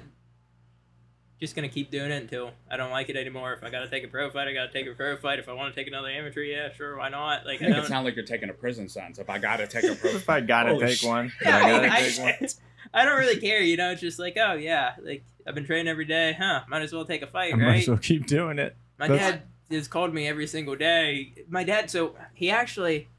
just 1.40 1.56
gonna 1.56 1.68
keep 1.70 1.92
doing 1.92 2.12
it 2.12 2.22
until 2.22 2.52
I 2.72 2.78
don't 2.78 2.92
like 2.92 3.10
it 3.10 3.16
anymore. 3.18 3.54
If 3.54 3.64
I 3.64 3.70
gotta 3.70 3.90
take 3.90 4.04
a 4.04 4.08
pro 4.08 4.30
fight, 4.30 4.48
I 4.48 4.54
gotta 4.54 4.72
take 4.72 4.88
a 4.88 4.94
pro 4.94 5.18
fight. 5.18 5.40
If 5.40 5.50
I 5.50 5.54
want 5.54 5.74
to 5.74 5.80
take 5.80 5.88
another 5.88 6.08
amateur, 6.10 6.42
yeah, 6.42 6.72
sure, 6.74 6.98
why 6.98 7.10
not? 7.10 7.46
Like, 7.46 7.54
I 7.62 7.66
I 7.66 7.68
think 7.68 7.72
it 7.72 7.74
don't. 7.82 7.86
sounds 7.88 8.06
like 8.06 8.16
you're 8.16 8.26
taking 8.26 8.50
a 8.50 8.54
prison 8.54 8.88
sentence. 8.88 9.20
If 9.20 9.30
I 9.30 9.38
gotta 9.38 9.68
take 9.68 9.84
a 9.84 9.96
pro, 9.96 10.12
fight, 10.12 10.16
if 10.16 10.30
I 10.30 10.42
gotta 10.42 10.70
Holy 10.72 10.86
take 10.88 10.98
shit. 11.00 11.10
one, 11.10 11.32
Yeah, 11.42 11.58
I 11.58 11.60
I, 11.60 11.70
gotta 11.72 11.82
mean, 11.84 11.92
I, 11.92 12.02
take 12.10 12.20
one. 12.42 12.50
I 12.94 13.04
don't 13.06 13.18
really 13.18 13.40
care. 13.42 13.62
You 13.62 13.76
know, 13.78 13.92
it's 13.92 14.00
just 14.02 14.20
like, 14.20 14.38
oh 14.38 14.54
yeah, 14.54 14.94
like 15.04 15.24
I've 15.46 15.56
been 15.56 15.66
training 15.66 15.88
every 15.90 16.06
day, 16.06 16.34
huh? 16.40 16.62
Might 16.70 16.82
as 16.84 16.94
well 16.94 17.04
take 17.06 17.22
a 17.22 17.28
fight, 17.28 17.54
I 17.54 17.58
might 17.58 17.66
right? 17.66 17.82
as 17.82 17.88
well 17.90 17.98
keep 17.98 18.26
doing 18.28 18.58
it. 18.60 18.76
My 18.98 19.08
That's- 19.10 19.32
dad 19.32 19.42
has 19.72 19.88
called 19.90 20.14
me 20.14 20.28
every 20.28 20.48
single 20.48 20.76
day. 20.76 21.34
My 21.50 21.64
dad, 21.66 21.90
so 21.90 22.16
he 22.34 22.50
actually, 22.52 23.10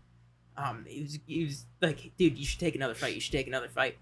um, 0.56 0.86
he 0.88 1.02
was, 1.02 1.18
he 1.26 1.44
was 1.44 1.66
like, 1.82 2.12
dude, 2.16 2.38
you 2.38 2.46
should 2.46 2.60
take 2.60 2.74
another 2.74 2.94
fight. 2.94 3.14
You 3.14 3.20
should 3.20 3.32
take 3.32 3.46
another 3.48 3.68
fight. 3.68 3.98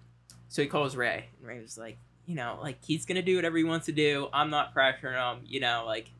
So 0.49 0.62
he 0.62 0.69
calls 0.69 0.95
Ray, 0.95 1.25
and 1.41 1.49
Ray 1.49 1.61
was 1.61 1.77
like, 1.77 1.97
you 2.27 2.35
know, 2.35 2.59
like 2.62 2.79
he's 2.85 3.05
gonna 3.07 3.22
do 3.22 3.37
whatever 3.37 3.57
he 3.59 3.64
wants 3.64 3.87
to 3.87 3.93
do. 3.93 4.29
I'm 4.33 4.51
not 4.51 4.75
pressuring 4.75 5.14
him. 5.37 5.45
You 5.47 5.61
know, 5.61 5.85
like, 5.87 6.11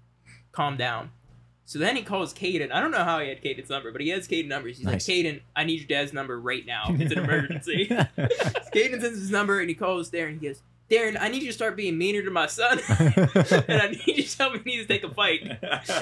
calm 0.53 0.77
down. 0.77 1.11
So 1.67 1.79
then 1.79 1.97
he 1.97 2.03
calls 2.03 2.35
Caden. 2.35 2.71
I 2.73 2.81
don't 2.81 2.91
know 2.91 3.05
how 3.05 3.21
he 3.21 3.29
had 3.31 3.43
Caden's 3.43 3.71
number, 3.71 3.91
but 3.91 4.03
he 4.03 4.11
has 4.11 4.29
Caden's 4.29 4.51
numbers. 4.51 4.77
He's 4.77 4.85
Nice. 4.87 5.09
like, 5.09 5.17
Caden, 5.17 5.41
I 5.57 5.65
need 5.65 5.79
your 5.81 5.89
dad's 5.89 6.13
number 6.13 6.39
right 6.39 6.67
now. 6.67 6.85
It's 6.91 7.11
an 7.11 7.21
emergency. 7.25 7.87
Caden 8.75 9.01
sends 9.01 9.19
his 9.19 9.31
number, 9.31 9.61
and 9.61 9.69
he 9.71 9.75
calls 9.75 10.11
Darren. 10.11 10.39
He 10.41 10.49
goes, 10.49 10.61
Darren, 10.91 11.17
I 11.19 11.29
need 11.29 11.41
you 11.41 11.49
to 11.49 11.55
start 11.55 11.75
being 11.75 11.97
meaner 11.97 12.23
to 12.23 12.31
my 12.31 12.47
son, 12.49 12.81
and 12.89 13.81
I 13.81 13.89
need 13.89 14.07
you 14.07 14.23
to 14.25 14.37
tell 14.37 14.51
me 14.51 14.59
he 14.63 14.73
needs 14.77 14.87
to 14.87 14.93
take 14.93 15.05
a 15.05 15.15
fight. 15.15 15.59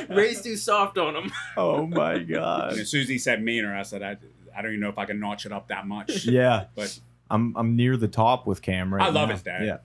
Ray's 0.08 0.42
too 0.42 0.56
soft 0.56 0.98
on 0.98 1.14
him. 1.14 1.32
oh 1.56 1.86
my 1.86 2.14
and 2.14 2.28
god. 2.28 2.72
as 2.72 2.90
soon 2.90 3.02
as 3.02 3.08
he 3.08 3.18
said 3.18 3.40
meaner, 3.40 3.76
I 3.76 3.82
said 3.82 4.02
I, 4.02 4.16
I 4.56 4.62
don't 4.62 4.72
even 4.72 4.80
know 4.80 4.88
if 4.88 4.98
I 4.98 5.04
can 5.04 5.20
notch 5.20 5.46
it 5.46 5.52
up 5.52 5.68
that 5.68 5.86
much. 5.86 6.24
Yeah, 6.26 6.64
But 6.74 6.98
I'm 7.30 7.56
I'm 7.56 7.76
near 7.76 7.96
the 7.96 8.08
top 8.08 8.48
with 8.48 8.60
Cam 8.62 8.92
right 8.92 9.04
I 9.04 9.10
love 9.10 9.28
now. 9.28 9.34
his 9.34 9.42
dad. 9.42 9.64
Yeah, 9.64 9.76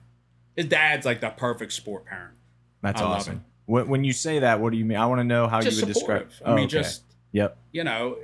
his 0.58 0.66
dad's 0.66 1.06
like 1.06 1.20
the 1.20 1.30
perfect 1.30 1.72
sport 1.72 2.04
parent. 2.04 2.34
that's 2.82 3.00
I 3.00 3.04
awesome. 3.04 3.44
When, 3.66 3.86
when 3.88 4.02
you 4.04 4.12
say 4.12 4.40
that, 4.40 4.60
what 4.60 4.72
do 4.72 4.76
you 4.78 4.84
mean? 4.84 4.98
I 4.98 5.06
want 5.06 5.20
to 5.20 5.24
know 5.24 5.46
how 5.46 5.60
just 5.60 5.78
you 5.80 5.86
would 5.86 5.96
supportive. 5.96 6.28
describe. 6.30 6.48
I 6.48 6.54
mean, 6.54 6.64
Oh, 6.64 6.66
okay. 6.66 6.78
just 6.78 7.02
yep. 7.32 7.56
you 7.70 7.84
know, 7.84 8.16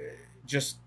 just 0.47 0.79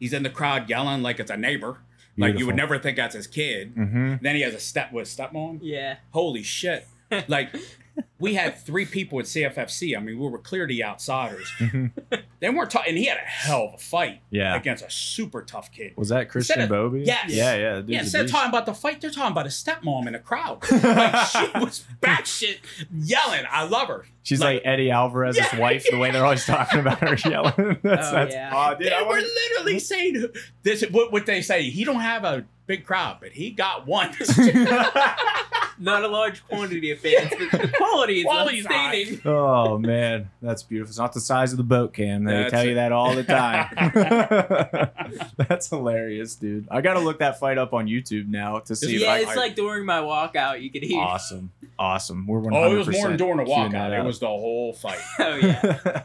he's 0.00 0.12
in 0.12 0.24
the 0.24 0.30
crowd 0.30 0.68
yelling 0.68 1.02
like 1.02 1.20
it's 1.20 1.30
a 1.30 1.36
neighbor. 1.36 1.78
Like 2.18 2.38
you 2.38 2.44
would 2.46 2.56
never 2.56 2.78
think 2.78 2.96
that's 2.96 3.14
his 3.14 3.26
kid. 3.26 3.74
Mm-hmm. 3.74 4.16
Then 4.20 4.34
he 4.34 4.42
has 4.42 4.52
a 4.52 4.60
step 4.60 4.92
with 4.92 5.06
stepmom. 5.08 5.60
Yeah. 5.62 5.96
Holy 6.10 6.42
shit! 6.42 6.86
Like 7.28 7.54
we 8.18 8.34
had 8.34 8.56
three 8.58 8.84
people 8.86 9.18
at 9.18 9.24
CFFC. 9.26 9.96
I 9.96 10.00
mean, 10.00 10.18
we 10.18 10.28
were 10.28 10.38
clearly 10.38 10.82
outsiders. 10.82 11.50
hmm 11.58 11.86
They 12.40 12.48
weren't 12.48 12.70
talking, 12.70 12.90
and 12.90 12.98
he 12.98 13.04
had 13.06 13.18
a 13.18 13.20
hell 13.20 13.64
of 13.68 13.74
a 13.74 13.78
fight 13.78 14.20
Yeah. 14.30 14.56
against 14.56 14.84
a 14.84 14.90
super 14.90 15.42
tough 15.42 15.70
kid. 15.72 15.92
Was 15.96 16.08
that 16.08 16.28
Christian 16.30 16.60
of- 16.62 16.68
Bobby? 16.70 17.02
Yes. 17.04 17.30
Yeah, 17.30 17.54
yeah. 17.56 17.74
the 17.76 17.80
dude's 17.82 17.90
Yeah, 17.90 18.00
instead 18.00 18.24
of 18.24 18.30
talking 18.30 18.48
about 18.48 18.66
the 18.66 18.74
fight, 18.74 19.00
they're 19.00 19.10
talking 19.10 19.32
about 19.32 19.44
his 19.44 19.54
stepmom 19.54 20.06
in 20.06 20.14
the 20.14 20.18
crowd. 20.18 20.58
like 20.70 21.26
she 21.26 21.50
was 21.58 21.84
batshit 22.00 22.58
yelling. 22.94 23.44
I 23.50 23.64
love 23.64 23.88
her. 23.88 24.06
She's 24.22 24.40
like, 24.40 24.62
Eddie 24.64 24.90
Alvarez's 24.90 25.38
Yeah, 25.38 25.58
wife. 25.58 25.86
The 25.90 25.98
way 25.98 26.10
they're 26.10 26.24
always 26.24 26.44
talking 26.44 26.80
about 26.80 26.98
her 27.00 27.16
yelling. 27.28 27.78
That's, 27.82 28.08
Oh, 28.08 28.12
that's 28.12 28.34
yeah. 28.34 28.52
oh, 28.54 28.74
dude, 28.78 28.88
they 28.88 28.92
I 28.94 29.02
were 29.02 29.08
wanna- 29.08 29.22
literally 29.50 29.78
saying 29.78 30.26
this. 30.62 30.82
What 30.90 31.10
what 31.12 31.26
they 31.26 31.42
say? 31.42 31.68
He 31.70 31.84
don't 31.84 32.00
have 32.00 32.24
a 32.24 32.44
big 32.70 32.86
crowd, 32.86 33.16
but 33.20 33.32
he 33.32 33.50
got 33.50 33.84
one. 33.84 34.14
Not 35.82 36.04
a 36.04 36.08
large 36.08 36.46
quantity 36.46 36.90
of 36.92 37.00
fans, 37.00 37.32
but 37.50 37.62
the 37.62 37.68
quality 37.68 38.20
is 38.20 38.24
Quality's 38.26 38.66
outstanding. 38.66 39.20
oh 39.24 39.78
man, 39.78 40.30
that's 40.42 40.62
beautiful. 40.62 40.90
It's 40.90 40.98
not 40.98 41.14
the 41.14 41.20
size 41.20 41.52
of 41.52 41.56
the 41.56 41.64
boat, 41.64 41.94
Cam. 41.94 42.24
They 42.24 42.34
That's 42.34 42.50
tell 42.52 42.66
you 42.66 42.74
that 42.74 42.92
all 42.92 43.14
the 43.14 43.24
time. 43.24 43.70
that's 45.48 45.68
hilarious, 45.70 46.36
dude. 46.36 46.68
I 46.70 46.82
gotta 46.82 47.00
look 47.00 47.20
that 47.20 47.40
fight 47.40 47.56
up 47.56 47.72
on 47.72 47.86
YouTube 47.86 48.28
now 48.28 48.58
to 48.60 48.76
see 48.76 48.96
if 48.96 49.00
Yeah, 49.00 49.12
I. 49.12 49.18
it's 49.20 49.34
like 49.36 49.56
during 49.56 49.86
my 49.86 50.00
walkout, 50.00 50.60
you 50.60 50.70
could 50.70 50.82
hear. 50.82 51.00
awesome, 51.00 51.50
awesome. 51.78 52.26
We're 52.26 52.40
100% 52.40 52.50
oh, 52.52 52.72
it 52.74 52.76
was 52.76 52.88
more 52.90 53.08
than 53.08 53.16
during 53.16 53.36
the 53.38 53.44
queuing 53.44 53.72
walkout. 53.72 53.98
It 53.98 54.04
was 54.04 54.18
the 54.20 54.26
whole 54.26 54.74
fight. 54.74 55.00
Oh 55.18 55.36
yeah. 55.36 56.02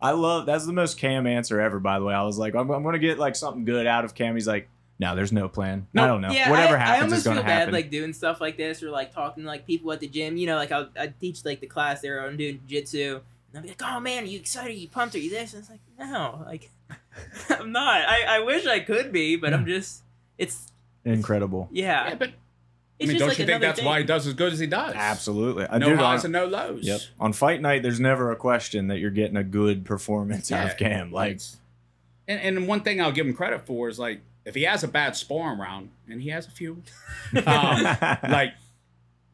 I 0.00 0.10
love 0.10 0.46
that's 0.46 0.66
the 0.66 0.72
most 0.72 0.98
Cam 0.98 1.28
answer 1.28 1.60
ever. 1.60 1.78
By 1.78 2.00
the 2.00 2.04
way, 2.04 2.14
I 2.14 2.24
was 2.24 2.38
like, 2.38 2.56
I'm, 2.56 2.68
I'm 2.70 2.82
gonna 2.82 2.98
get 2.98 3.20
like 3.20 3.36
something 3.36 3.64
good 3.64 3.86
out 3.86 4.04
of 4.04 4.14
Cam. 4.16 4.34
He's 4.34 4.48
like, 4.48 4.68
no, 4.98 5.14
there's 5.14 5.32
no 5.32 5.48
plan. 5.48 5.86
No, 5.92 6.04
I 6.04 6.06
don't 6.06 6.20
know. 6.22 6.30
Yeah, 6.30 6.50
Whatever 6.50 6.76
I, 6.76 6.80
I 6.80 6.84
happens 6.84 7.02
almost 7.04 7.18
is 7.18 7.24
gonna 7.24 7.36
feel 7.36 7.44
happen. 7.44 7.66
bad 7.68 7.72
like 7.72 7.90
doing 7.90 8.12
stuff 8.12 8.40
like 8.40 8.56
this 8.56 8.82
or 8.82 8.90
like 8.90 9.12
talking 9.14 9.42
to 9.42 9.48
like 9.48 9.66
people 9.66 9.92
at 9.92 10.00
the 10.00 10.08
gym. 10.08 10.36
You 10.36 10.46
know, 10.46 10.56
like 10.56 10.72
I'll 10.72 10.88
I 10.98 11.08
teach 11.08 11.44
like 11.44 11.60
the 11.60 11.66
class 11.66 12.00
there. 12.00 12.24
I'm 12.26 12.36
doing 12.36 12.60
jiu-jitsu. 12.66 13.20
they'll 13.52 13.62
be 13.62 13.68
like, 13.68 13.82
"Oh 13.84 14.00
man, 14.00 14.24
are 14.24 14.26
you 14.26 14.38
excited? 14.38 14.70
Are 14.70 14.78
you 14.78 14.88
pumped? 14.88 15.14
Are 15.14 15.18
you 15.18 15.30
this?" 15.30 15.52
And 15.54 15.60
it's 15.62 15.70
like, 15.70 15.80
no, 15.98 16.42
like 16.46 16.70
I'm 17.50 17.72
not. 17.72 18.02
I, 18.08 18.36
I 18.36 18.40
wish 18.40 18.66
I 18.66 18.80
could 18.80 19.12
be, 19.12 19.36
but 19.36 19.52
I'm 19.52 19.66
just. 19.66 20.02
It's 20.38 20.72
Incredible. 21.04 21.68
yeah. 21.72 22.08
Yeah, 22.08 22.14
but 22.16 22.28
I 22.28 23.04
mean, 23.06 23.08
just 23.08 23.18
don't 23.20 23.28
like 23.28 23.38
you 23.38 23.46
think 23.46 23.60
that's 23.60 23.78
thing. 23.78 23.86
why 23.86 23.98
he 23.98 24.04
does 24.04 24.26
as 24.26 24.32
good 24.34 24.52
as 24.54 24.58
he 24.58 24.66
does? 24.66 24.94
Absolutely. 24.94 25.66
I 25.68 25.76
No 25.78 25.90
do. 25.90 25.96
highs 25.96 26.24
On, 26.24 26.26
and 26.26 26.32
no 26.32 26.46
lows. 26.46 26.82
yep. 26.82 27.00
On 27.20 27.32
fight 27.34 27.60
night, 27.60 27.82
there's 27.82 28.00
never 28.00 28.32
a 28.32 28.36
question 28.36 28.88
that 28.88 28.98
you're 28.98 29.10
getting 29.10 29.36
a 29.36 29.44
good 29.44 29.84
performance 29.84 30.50
out 30.50 30.70
of 30.70 30.76
Cam. 30.78 31.12
Like, 31.12 31.40
and, 32.26 32.40
and 32.58 32.66
one 32.68 32.80
thing 32.80 33.00
I'll 33.00 33.12
give 33.12 33.26
him 33.26 33.34
credit 33.34 33.66
for 33.66 33.88
is 33.90 33.98
like 33.98 34.20
if 34.46 34.54
he 34.54 34.62
has 34.62 34.82
a 34.82 34.88
bad 34.88 35.14
sparring 35.16 35.58
round, 35.58 35.90
and 36.08 36.22
he 36.22 36.30
has 36.30 36.46
a 36.46 36.50
few, 36.50 36.82
um, 37.46 37.82
like 38.30 38.54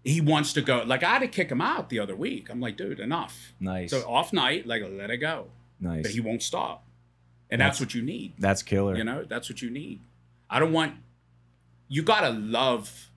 he 0.02 0.20
wants 0.20 0.52
to 0.54 0.62
go. 0.62 0.82
Like 0.84 1.04
I 1.04 1.10
had 1.10 1.18
to 1.20 1.28
kick 1.28 1.50
him 1.50 1.60
out 1.60 1.88
the 1.90 2.00
other 2.00 2.16
week. 2.16 2.48
I'm 2.50 2.60
like, 2.60 2.76
dude, 2.76 2.98
enough. 2.98 3.52
nice, 3.60 3.90
So 3.90 4.00
off 4.08 4.32
night, 4.32 4.66
like 4.66 4.82
let 4.90 5.10
it 5.10 5.18
go. 5.18 5.46
nice. 5.78 6.02
But 6.02 6.10
he 6.10 6.18
won't 6.20 6.42
stop, 6.42 6.82
and 7.50 7.60
that's, 7.60 7.78
what 7.78 7.94
you 7.94 8.02
need. 8.02 8.32
That's 8.38 8.62
killer. 8.64 8.96
You 8.96 9.04
know, 9.04 9.22
that's 9.24 9.48
what 9.48 9.62
you 9.62 9.70
need. 9.70 10.00
I 10.50 10.58
don't 10.58 10.72
want. 10.72 10.94
You 11.88 12.02
gotta 12.02 12.30
love 12.30 13.08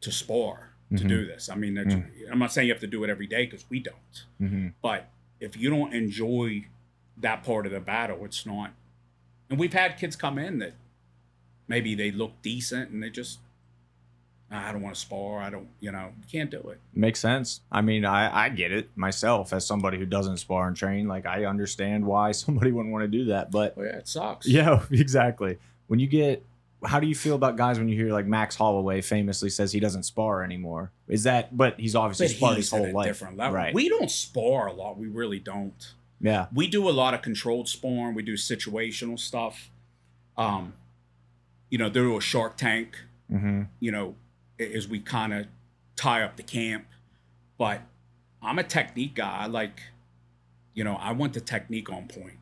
to 0.00 0.10
spar 0.12 0.70
to 0.96 1.02
Mhm. 1.02 1.08
do 1.08 1.26
this. 1.26 1.48
I 1.48 1.56
mean, 1.56 1.74
that's- 1.74 2.00
I'm 2.30 2.38
not 2.38 2.52
saying 2.52 2.68
you 2.68 2.74
have 2.74 2.80
to 2.82 2.86
do 2.86 3.02
it 3.04 3.10
every 3.10 3.26
day 3.26 3.46
because 3.46 3.64
we 3.68 3.80
don't. 3.80 4.24
hmm 4.38 4.68
But 4.82 5.10
if 5.40 5.56
you 5.56 5.68
don't 5.70 5.92
enjoy 5.92 6.66
that 7.16 7.42
part 7.42 7.66
of 7.66 7.72
the 7.72 7.80
battle, 7.80 8.24
it's 8.24 8.46
not. 8.46 8.72
And 9.50 9.58
we've 9.58 9.72
had 9.72 9.96
kids 9.98 10.14
come 10.14 10.38
in 10.38 10.58
that 10.60 10.74
maybe 11.68 11.94
they 11.94 12.10
look 12.10 12.32
decent 12.42 12.90
and 12.90 13.02
they 13.02 13.10
just, 13.10 13.38
"Ah, 14.50 14.68
I 14.68 14.72
don't 14.72 14.82
want 14.82 14.94
to 14.94 15.00
spar. 15.00 15.40
I 15.40 15.50
don't, 15.50 15.68
you 15.80 15.90
know, 15.92 16.12
can't 16.30 16.50
do 16.50 16.58
it. 16.70 16.80
Makes 16.94 17.20
sense. 17.20 17.60
I 17.72 17.80
mean, 17.80 18.04
I, 18.04 18.44
I 18.44 18.48
get 18.50 18.72
it 18.72 18.90
myself 18.96 19.52
as 19.52 19.66
somebody 19.66 19.98
who 19.98 20.06
doesn't 20.06 20.36
spar 20.38 20.68
and 20.68 20.76
train. 20.76 21.08
Like, 21.08 21.26
I 21.26 21.44
understand 21.44 22.04
why 22.06 22.32
somebody 22.44 22.72
wouldn't 22.72 22.92
want 22.92 23.02
to 23.04 23.08
do 23.08 23.26
that. 23.26 23.50
But 23.50 23.76
Well, 23.76 23.86
yeah, 23.86 23.96
it 23.98 24.08
sucks. 24.08 24.46
yeah, 24.46 24.82
exactly. 24.90 25.58
When 25.86 25.98
you 26.00 26.06
get, 26.06 26.44
how 26.84 27.00
do 27.00 27.06
you 27.06 27.14
feel 27.14 27.34
about 27.34 27.56
guys 27.56 27.78
when 27.78 27.88
you 27.88 27.96
hear 27.96 28.12
like 28.12 28.26
Max 28.26 28.56
Holloway 28.56 29.00
famously 29.00 29.48
says 29.50 29.72
he 29.72 29.80
doesn't 29.80 30.02
spar 30.04 30.42
anymore? 30.42 30.92
Is 31.08 31.22
that, 31.24 31.56
but 31.56 31.78
he's 31.80 31.94
obviously 31.94 32.26
But 32.28 32.36
sparred 32.36 32.56
he's 32.56 32.64
his 32.66 32.70
whole 32.72 32.86
at 32.86 32.92
a 32.92 32.96
life. 32.96 33.06
different 33.06 33.36
level. 33.38 33.54
Right. 33.54 33.74
We 33.74 33.88
don't 33.88 34.10
spar 34.10 34.66
a 34.68 34.72
lot. 34.72 34.98
We 34.98 35.06
really 35.08 35.38
don't. 35.38 35.92
yeah. 36.20 36.46
we 36.54 36.66
do 36.66 36.88
a 36.88 36.92
lot 36.92 37.14
of 37.14 37.22
controlled 37.22 37.68
sparring. 37.68 38.14
We 38.14 38.22
do 38.22 38.34
situational 38.34 39.18
stuff. 39.18 39.70
Um, 40.36 40.74
you 41.74 41.78
know, 41.78 41.88
there 41.88 42.08
a 42.08 42.20
Shark 42.20 42.56
Tank. 42.56 42.96
hmm 43.28 43.62
You 43.80 43.90
know, 43.90 44.14
as 44.60 44.86
we 44.86 45.00
kind 45.00 45.34
of 45.34 45.48
tie 45.96 46.22
up 46.22 46.36
the 46.36 46.44
camp. 46.44 46.86
But 47.58 47.80
I'm 48.40 48.60
a 48.60 48.62
technique 48.62 49.16
guy. 49.16 49.38
I 49.40 49.46
like, 49.46 49.80
you 50.72 50.84
know, 50.84 50.94
I 50.94 51.10
want 51.10 51.32
the 51.32 51.40
technique 51.40 51.90
on 51.90 52.06
point. 52.06 52.38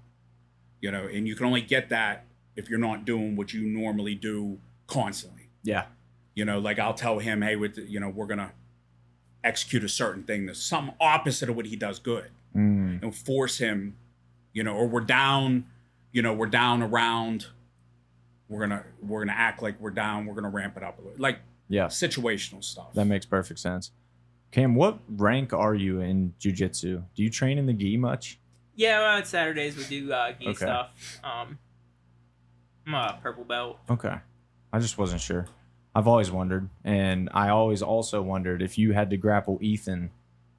You 0.83 0.91
know, 0.91 1.05
and 1.11 1.27
you 1.27 1.35
can 1.35 1.47
only 1.47 1.63
get 1.63 1.89
that 1.89 2.27
if 2.57 2.69
you're 2.69 2.79
not 2.79 3.07
doing 3.07 3.35
what 3.35 3.55
you 3.55 3.63
normally 3.63 4.15
do 4.15 4.59
constantly. 4.87 5.49
Yeah. 5.63 5.85
You 6.35 6.45
know, 6.45 6.59
like 6.59 6.79
I'll 6.79 6.93
tell 6.93 7.19
him, 7.19 7.41
hey, 7.41 7.57
with 7.57 7.79
you 7.79 8.01
know, 8.01 8.11
we're 8.11 8.27
gonna 8.27 8.53
execute 9.43 9.83
a 9.83 9.89
certain 9.89 10.25
thing 10.25 10.45
that's 10.45 10.63
some 10.63 10.93
opposite 11.01 11.49
of 11.49 11.57
what 11.57 11.65
he 11.67 11.77
does 11.77 11.99
good 11.99 12.31
Mm. 12.55 13.03
and 13.03 13.17
force 13.17 13.57
him, 13.57 13.97
you 14.53 14.63
know, 14.63 14.75
or 14.75 14.87
we're 14.87 15.01
down, 15.01 15.65
you 16.13 16.21
know, 16.21 16.35
we're 16.35 16.45
down 16.63 16.83
around. 16.83 17.47
We're 18.53 18.61
gonna 18.61 18.85
we're 19.01 19.25
gonna 19.25 19.33
act 19.39 19.63
like 19.63 19.81
we're 19.81 19.91
down. 19.91 20.27
We're 20.27 20.35
gonna 20.35 20.51
ramp 20.51 20.77
it 20.77 20.83
up 20.83 20.99
a 20.99 21.03
little, 21.03 21.19
like 21.19 21.39
Yeah. 21.69 21.87
situational 21.87 22.63
stuff. 22.63 22.93
That 22.93 23.07
makes 23.07 23.25
perfect 23.25 23.61
sense. 23.61 23.93
Cam, 24.51 24.75
what 24.75 24.99
rank 25.09 25.55
are 25.55 25.75
you 25.75 26.01
in 26.01 26.35
jujitsu? 26.39 27.05
Do 27.15 27.23
you 27.23 27.31
train 27.31 27.57
in 27.57 27.65
the 27.65 27.73
gi 27.73 27.97
much? 27.97 28.39
Yeah, 28.77 28.99
well, 29.01 29.17
on 29.17 29.25
Saturdays 29.25 29.77
we 29.77 29.85
do 29.85 30.13
uh, 30.13 30.33
gi 30.33 30.49
Okay. 30.49 30.55
stuff. 30.57 31.21
Um, 31.25 31.59
I'm 32.87 32.95
a 32.95 33.19
purple 33.23 33.45
belt. 33.45 33.79
Okay. 33.89 34.17
I 34.73 34.79
just 34.79 34.99
wasn't 34.99 35.23
sure. 35.23 35.47
I've 35.95 36.07
always 36.07 36.31
wondered. 36.31 36.69
And 36.85 37.31
I 37.33 37.49
always 37.49 37.81
also 37.83 38.21
wondered 38.21 38.61
if 38.61 38.77
you 38.77 38.93
had 38.93 39.09
to 39.11 39.17
grapple 39.17 39.59
Ethan 39.63 40.11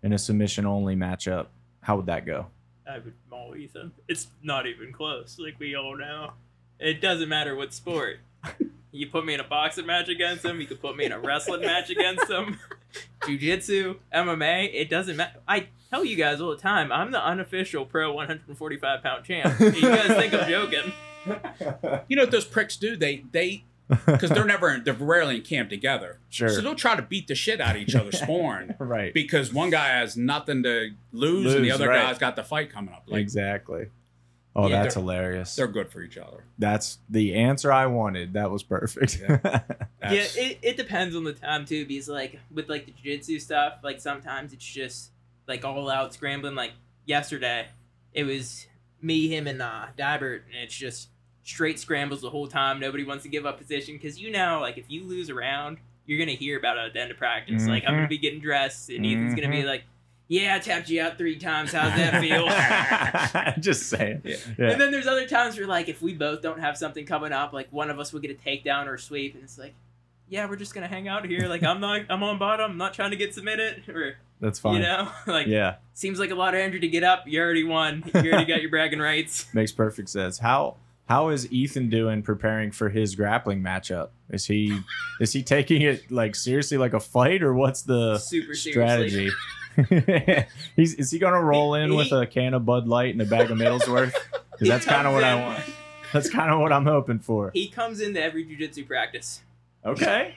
in 0.01 0.13
a 0.13 0.17
submission 0.17 0.65
only 0.65 0.95
matchup, 0.95 1.47
how 1.81 1.97
would 1.97 2.05
that 2.07 2.25
go? 2.25 2.47
I 2.89 2.99
would 2.99 3.13
maul 3.29 3.55
Ethan. 3.55 3.91
It's 4.07 4.27
not 4.41 4.65
even 4.67 4.91
close, 4.91 5.37
like 5.39 5.59
we 5.59 5.75
all 5.75 5.95
know. 5.97 6.33
It 6.83 7.01
doesn't 7.01 7.29
matter 7.29 7.55
what 7.55 7.73
sport. 7.73 8.19
You 8.91 9.07
put 9.07 9.25
me 9.25 9.33
in 9.33 9.39
a 9.39 9.43
boxing 9.43 9.85
match 9.85 10.09
against 10.09 10.43
him. 10.43 10.59
You 10.59 10.67
could 10.67 10.81
put 10.81 10.95
me 10.97 11.05
in 11.05 11.13
a 11.13 11.19
wrestling 11.19 11.61
match 11.61 11.89
against 11.89 12.29
him. 12.29 12.59
Jiu-jitsu, 13.25 13.95
MMA, 14.13 14.69
it 14.73 14.89
doesn't 14.89 15.15
matter. 15.15 15.39
I 15.47 15.67
tell 15.89 16.03
you 16.03 16.15
guys 16.15 16.41
all 16.41 16.51
the 16.51 16.57
time, 16.57 16.91
I'm 16.91 17.11
the 17.11 17.25
unofficial 17.25 17.85
pro 17.85 18.11
145 18.13 19.01
pound 19.01 19.25
champ. 19.25 19.59
You 19.59 19.81
guys 19.81 20.07
think 20.07 20.33
I'm 20.33 20.49
joking? 20.49 20.93
You 22.09 22.17
know 22.17 22.23
what 22.23 22.31
those 22.31 22.43
pricks 22.43 22.75
do? 22.75 22.97
They 22.97 23.23
they 23.31 23.63
because 24.05 24.29
they're 24.29 24.43
never 24.43 24.81
they're 24.83 24.93
rarely 24.93 25.37
in 25.37 25.41
camp 25.41 25.69
together. 25.69 26.19
Sure. 26.29 26.49
So 26.49 26.59
they'll 26.59 26.75
try 26.75 26.97
to 26.97 27.01
beat 27.01 27.27
the 27.27 27.35
shit 27.35 27.61
out 27.61 27.77
of 27.77 27.81
each 27.81 27.95
other 27.95 28.11
sparring 28.11 28.75
right. 28.77 29.13
because 29.13 29.53
one 29.53 29.69
guy 29.69 29.87
has 29.87 30.17
nothing 30.17 30.63
to 30.63 30.91
lose, 31.13 31.53
and 31.53 31.63
the 31.63 31.71
other 31.71 31.87
right. 31.87 32.07
guy's 32.07 32.17
got 32.17 32.35
the 32.35 32.43
fight 32.43 32.71
coming 32.71 32.93
up. 32.93 33.03
Like 33.07 33.21
exactly. 33.21 33.87
Oh, 34.55 34.67
Yeah, 34.67 34.83
that's 34.83 34.93
they're- 34.95 35.01
hilarious. 35.01 35.55
they're 35.55 35.67
good 35.67 35.89
for 35.91 36.01
each 36.01 36.17
other. 36.17 36.43
That's 36.59 36.99
the 37.09 37.33
answer 37.35 37.71
I 37.71 37.87
wanted. 37.87 38.33
That 38.33 38.51
was 38.51 38.61
perfect. 38.63 39.19
Yeah. 39.19 39.39
yeah, 40.03 40.11
it, 40.35 40.59
it 40.61 40.77
depends 40.77 41.15
on 41.15 41.23
the 41.23 41.33
time 41.33 41.65
too, 41.65 41.85
because 41.85 42.07
like 42.07 42.39
with 42.53 42.69
like 42.69 42.85
the 42.85 42.91
jiu-jitsu 42.91 43.39
stuff, 43.39 43.79
like 43.83 43.99
sometimes 43.99 44.53
it's 44.53 44.63
just 44.65 45.09
like 45.47 45.65
all 45.65 45.89
out 45.89 46.13
scrambling. 46.13 46.53
Like 46.55 46.73
yesterday, 47.05 47.65
it 48.13 48.23
was 48.25 48.67
me, 49.01 49.27
him, 49.27 49.47
and 49.47 49.61
uh 49.61 49.87
Dibert, 49.97 50.41
and 50.53 50.63
it's 50.63 50.75
just 50.75 51.09
straight 51.43 51.79
scrambles 51.79 52.21
the 52.21 52.29
whole 52.29 52.47
time. 52.47 52.79
Nobody 52.79 53.03
wants 53.03 53.23
to 53.23 53.29
give 53.29 53.45
up 53.45 53.57
position 53.57 53.95
because 53.95 54.19
you 54.19 54.31
know, 54.31 54.59
like 54.61 54.77
if 54.77 54.85
you 54.87 55.03
lose 55.03 55.29
a 55.29 55.33
round, 55.33 55.77
you're 56.05 56.19
gonna 56.19 56.37
hear 56.37 56.59
about 56.59 56.77
it 56.77 56.85
at 56.85 56.93
the 56.93 57.01
end 57.01 57.09
of 57.11 57.17
practice. 57.17 57.65
Like 57.67 57.83
I'm 57.87 57.95
gonna 57.95 58.07
be 58.07 58.19
getting 58.19 58.39
dressed, 58.39 58.89
and 58.91 59.03
Ethan's 59.05 59.33
gonna 59.35 59.49
be 59.49 59.63
like, 59.63 59.83
"Yeah, 60.27 60.55
I 60.55 60.59
tapped 60.59 60.89
you 60.89 61.01
out 61.01 61.17
three 61.17 61.37
times. 61.37 61.71
How's 61.73 61.95
that 61.95 62.21
feel?" 62.21 62.47
just 63.61 63.89
saying. 63.89 64.21
Yeah. 64.23 64.35
Yeah. 64.57 64.71
And 64.71 64.81
then 64.81 64.91
there's 64.91 65.07
other 65.07 65.27
times 65.27 65.57
where 65.57 65.67
like 65.67 65.89
if 65.89 66.01
we 66.01 66.13
both 66.13 66.41
don't 66.41 66.59
have 66.59 66.77
something 66.77 67.05
coming 67.05 67.31
up, 67.31 67.53
like 67.53 67.67
one 67.71 67.89
of 67.89 67.99
us 67.99 68.13
will 68.13 68.19
get 68.19 68.31
a 68.31 68.33
takedown 68.35 68.87
or 68.87 68.95
a 68.95 68.99
sweep, 68.99 69.35
and 69.35 69.43
it's 69.43 69.57
like, 69.57 69.73
yeah, 70.29 70.47
we're 70.49 70.55
just 70.55 70.73
gonna 70.73 70.87
hang 70.87 71.07
out 71.07 71.25
here. 71.25 71.47
Like 71.47 71.63
I'm 71.63 71.79
not, 71.79 72.01
I'm 72.09 72.23
on 72.23 72.37
bottom. 72.39 72.71
I'm 72.71 72.77
not 72.77 72.93
trying 72.93 73.11
to 73.11 73.17
get 73.17 73.33
submitted, 73.33 73.87
or 73.89 74.15
That's 74.39 74.59
fine. 74.59 74.75
you 74.75 74.81
know, 74.81 75.09
like 75.27 75.47
Yeah. 75.47 75.75
seems 75.93 76.19
like 76.19 76.31
a 76.31 76.35
lot 76.35 76.53
of 76.53 76.59
energy 76.59 76.79
to 76.79 76.87
get 76.87 77.03
up. 77.03 77.23
You 77.27 77.39
already 77.41 77.63
won. 77.63 78.03
You 78.13 78.31
already 78.31 78.45
got 78.45 78.61
your 78.61 78.69
bragging 78.71 78.99
rights. 78.99 79.47
Makes 79.53 79.71
perfect 79.73 80.09
sense. 80.09 80.39
How 80.39 80.77
how 81.09 81.29
is 81.29 81.51
Ethan 81.51 81.89
doing 81.89 82.23
preparing 82.23 82.71
for 82.71 82.87
his 82.89 83.13
grappling 83.15 83.61
matchup? 83.61 84.09
Is 84.29 84.45
he 84.45 84.79
is 85.19 85.33
he 85.33 85.43
taking 85.43 85.81
it 85.81 86.09
like 86.09 86.33
seriously 86.33 86.77
like 86.77 86.93
a 86.93 86.99
fight 86.99 87.43
or 87.43 87.53
what's 87.53 87.81
the 87.83 88.17
Super 88.17 88.55
seriously. 88.55 89.29
He's 90.75 90.93
is 90.95 91.11
he 91.11 91.19
gonna 91.19 91.41
roll 91.41 91.75
in 91.75 91.95
with 91.95 92.11
a 92.11 92.25
can 92.25 92.53
of 92.53 92.65
Bud 92.65 92.87
Light 92.87 93.13
and 93.13 93.21
a 93.21 93.25
bag 93.25 93.51
of 93.51 93.57
Middleswarth? 93.57 94.13
Because 94.53 94.67
that's 94.67 94.85
kind 94.85 95.07
of 95.07 95.13
what 95.13 95.23
I 95.23 95.33
want. 95.33 95.63
That's 96.13 96.29
kind 96.29 96.53
of 96.53 96.59
what 96.59 96.71
I'm 96.71 96.85
hoping 96.85 97.17
for. 97.17 97.49
He 97.55 97.69
comes 97.69 98.01
into 98.01 98.21
every 98.21 98.45
jujitsu 98.45 98.85
practice. 98.85 99.41
Okay. 99.83 100.35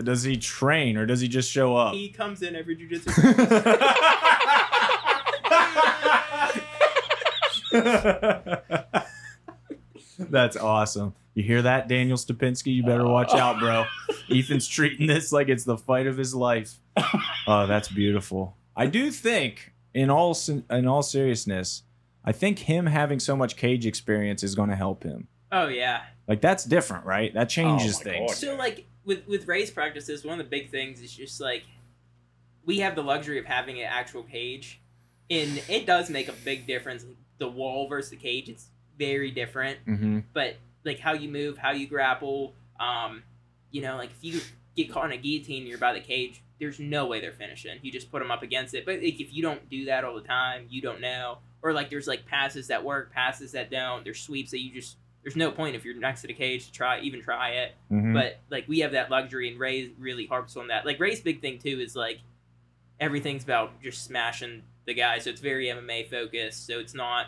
Does 0.00 0.22
he 0.22 0.36
train 0.36 0.96
or 0.96 1.06
does 1.06 1.20
he 1.20 1.26
just 1.26 1.50
show 1.50 1.76
up? 1.76 1.92
He 1.92 2.08
comes 2.08 2.42
in 2.42 2.54
every 2.54 2.76
jujitsu 2.76 3.12
practice. 7.72 9.06
That's 10.18 10.56
awesome. 10.56 11.14
You 11.36 11.42
hear 11.42 11.60
that, 11.62 11.86
Daniel 11.86 12.16
Stupinski? 12.16 12.74
You 12.74 12.82
better 12.82 13.06
watch 13.06 13.32
out, 13.34 13.58
bro. 13.60 13.84
Ethan's 14.30 14.66
treating 14.66 15.06
this 15.06 15.30
like 15.32 15.48
it's 15.50 15.64
the 15.64 15.76
fight 15.76 16.06
of 16.06 16.16
his 16.16 16.34
life. 16.34 16.74
Oh, 17.46 17.68
that's 17.68 17.86
beautiful. 17.88 18.56
I 18.74 18.86
do 18.86 19.12
think, 19.12 19.72
in 19.94 20.10
all 20.10 20.36
in 20.70 20.88
all 20.88 21.02
seriousness, 21.02 21.82
I 22.24 22.32
think 22.32 22.58
him 22.58 22.86
having 22.86 23.20
so 23.20 23.36
much 23.36 23.56
cage 23.56 23.86
experience 23.86 24.42
is 24.42 24.56
going 24.56 24.70
to 24.70 24.74
help 24.76 25.04
him. 25.04 25.28
oh 25.52 25.68
yeah. 25.68 26.02
Like 26.26 26.40
that's 26.40 26.64
different, 26.64 27.04
right? 27.06 27.32
That 27.34 27.48
changes 27.48 27.98
Oh 28.00 28.02
things. 28.02 28.30
God. 28.32 28.36
So 28.36 28.56
like 28.56 28.86
with 29.04 29.28
with 29.28 29.46
race 29.46 29.70
practices, 29.70 30.24
one 30.24 30.40
of 30.40 30.46
the 30.46 30.50
big 30.50 30.70
things 30.70 31.00
is 31.00 31.12
just 31.12 31.40
like 31.40 31.62
we 32.64 32.78
have 32.80 32.96
the 32.96 33.02
luxury 33.02 33.38
of 33.38 33.44
having 33.44 33.78
an 33.78 33.86
actual 33.88 34.24
cage, 34.24 34.80
and 35.30 35.62
it 35.68 35.86
does 35.86 36.10
make 36.10 36.28
a 36.28 36.34
big 36.44 36.66
difference. 36.66 37.04
The 37.38 37.48
wall 37.48 37.88
versus 37.88 38.10
the 38.10 38.16
cage, 38.16 38.48
it's 38.48 38.66
very 38.98 39.30
different. 39.30 39.78
Mm-hmm. 39.86 40.20
But 40.32 40.56
like 40.86 40.98
how 41.00 41.12
you 41.12 41.28
move, 41.28 41.58
how 41.58 41.72
you 41.72 41.86
grapple, 41.86 42.54
um, 42.80 43.22
you 43.70 43.82
know, 43.82 43.96
like 43.96 44.10
if 44.10 44.24
you 44.24 44.40
get 44.76 44.90
caught 44.90 45.04
in 45.06 45.12
a 45.12 45.16
guillotine, 45.16 45.66
you're 45.66 45.76
by 45.78 45.92
the 45.92 46.00
cage. 46.00 46.42
There's 46.58 46.80
no 46.80 47.04
way 47.06 47.20
they're 47.20 47.32
finishing. 47.32 47.78
You 47.82 47.92
just 47.92 48.10
put 48.10 48.20
them 48.20 48.30
up 48.30 48.42
against 48.42 48.72
it. 48.72 48.86
But 48.86 49.02
like, 49.02 49.20
if 49.20 49.34
you 49.34 49.42
don't 49.42 49.68
do 49.68 49.84
that 49.86 50.04
all 50.04 50.14
the 50.14 50.22
time, 50.26 50.66
you 50.70 50.80
don't 50.80 51.02
know. 51.02 51.38
Or 51.62 51.74
like 51.74 51.90
there's 51.90 52.06
like 52.06 52.24
passes 52.24 52.68
that 52.68 52.82
work, 52.82 53.12
passes 53.12 53.52
that 53.52 53.70
don't. 53.70 54.04
There's 54.04 54.20
sweeps 54.20 54.52
that 54.52 54.60
you 54.60 54.72
just. 54.72 54.96
There's 55.22 55.36
no 55.36 55.50
point 55.50 55.74
if 55.74 55.84
you're 55.84 55.96
next 55.96 56.20
to 56.20 56.28
the 56.28 56.34
cage 56.34 56.66
to 56.66 56.72
try 56.72 57.00
even 57.00 57.20
try 57.20 57.50
it 57.50 57.74
Mm-hmm. 57.90 58.14
but 58.14 58.38
like 58.48 58.68
we 58.68 58.78
have 58.80 58.92
that 58.92 59.10
luxury 59.10 59.50
and 59.50 59.58
ray 59.58 59.90
really 59.98 60.26
harps 60.26 60.56
on 60.56 60.68
that 60.68 60.86
like 60.86 61.00
ray's 61.00 61.20
big 61.20 61.40
thing 61.40 61.58
too 61.58 61.80
is 61.80 61.96
like 61.96 62.18
everything's 63.00 63.42
about 63.42 63.82
just 63.82 64.04
smashing 64.04 64.62
the 64.86 64.94
guy, 64.94 65.18
so 65.18 65.30
it's 65.30 65.40
very 65.40 65.66
MMA 65.66 66.08
focused. 66.08 66.66
So 66.66 66.78
it's 66.78 66.94
not, 66.94 67.26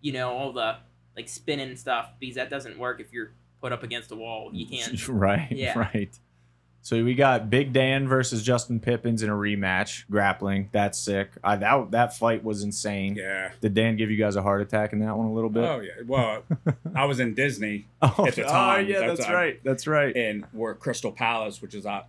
you 0.00 0.12
know, 0.12 0.30
all 0.30 0.52
the 0.52 0.76
like 1.16 1.28
spinning 1.28 1.76
stuff 1.76 2.10
because 2.20 2.36
that 2.36 2.50
doesn't 2.50 2.78
work 2.78 3.00
if 3.00 3.12
you're 3.12 3.32
put 3.60 3.72
up 3.72 3.82
against 3.82 4.10
a 4.12 4.16
wall. 4.16 4.50
You 4.52 4.66
can't. 4.66 5.08
right, 5.08 5.50
Yeah. 5.50 5.78
right. 5.78 6.16
So 6.82 7.02
we 7.02 7.14
got 7.14 7.48
Big 7.48 7.72
Dan 7.72 8.06
versus 8.08 8.42
Justin 8.42 8.78
Pippins 8.78 9.22
in 9.22 9.30
a 9.30 9.32
rematch, 9.32 10.04
grappling. 10.10 10.68
That's 10.70 10.98
sick. 10.98 11.30
I, 11.42 11.56
that 11.56 11.92
that 11.92 12.14
fight 12.14 12.44
was 12.44 12.62
insane. 12.62 13.14
Yeah. 13.14 13.52
Did 13.62 13.72
Dan 13.72 13.96
give 13.96 14.10
you 14.10 14.18
guys 14.18 14.36
a 14.36 14.42
heart 14.42 14.60
attack 14.60 14.92
in 14.92 14.98
that 14.98 15.16
one 15.16 15.26
a 15.26 15.32
little 15.32 15.48
bit? 15.48 15.64
Oh 15.64 15.80
yeah. 15.80 15.92
Well, 16.06 16.42
I 16.94 17.06
was 17.06 17.20
in 17.20 17.32
Disney 17.32 17.86
Oh, 18.02 18.26
at 18.26 18.34
the 18.34 18.42
time. 18.42 18.84
oh, 18.84 18.86
yeah, 18.88 18.98
that's- 18.98 19.16
that's, 19.18 19.30
I- 19.30 19.32
right. 19.34 19.60
That's 19.64 19.86
right. 19.86 20.14
and 20.14 20.44
we're 20.52 20.72
at 20.72 20.80
Crystal 20.80 21.10
Palace, 21.10 21.62
which 21.62 21.74
is 21.74 21.86
uh, 21.86 22.02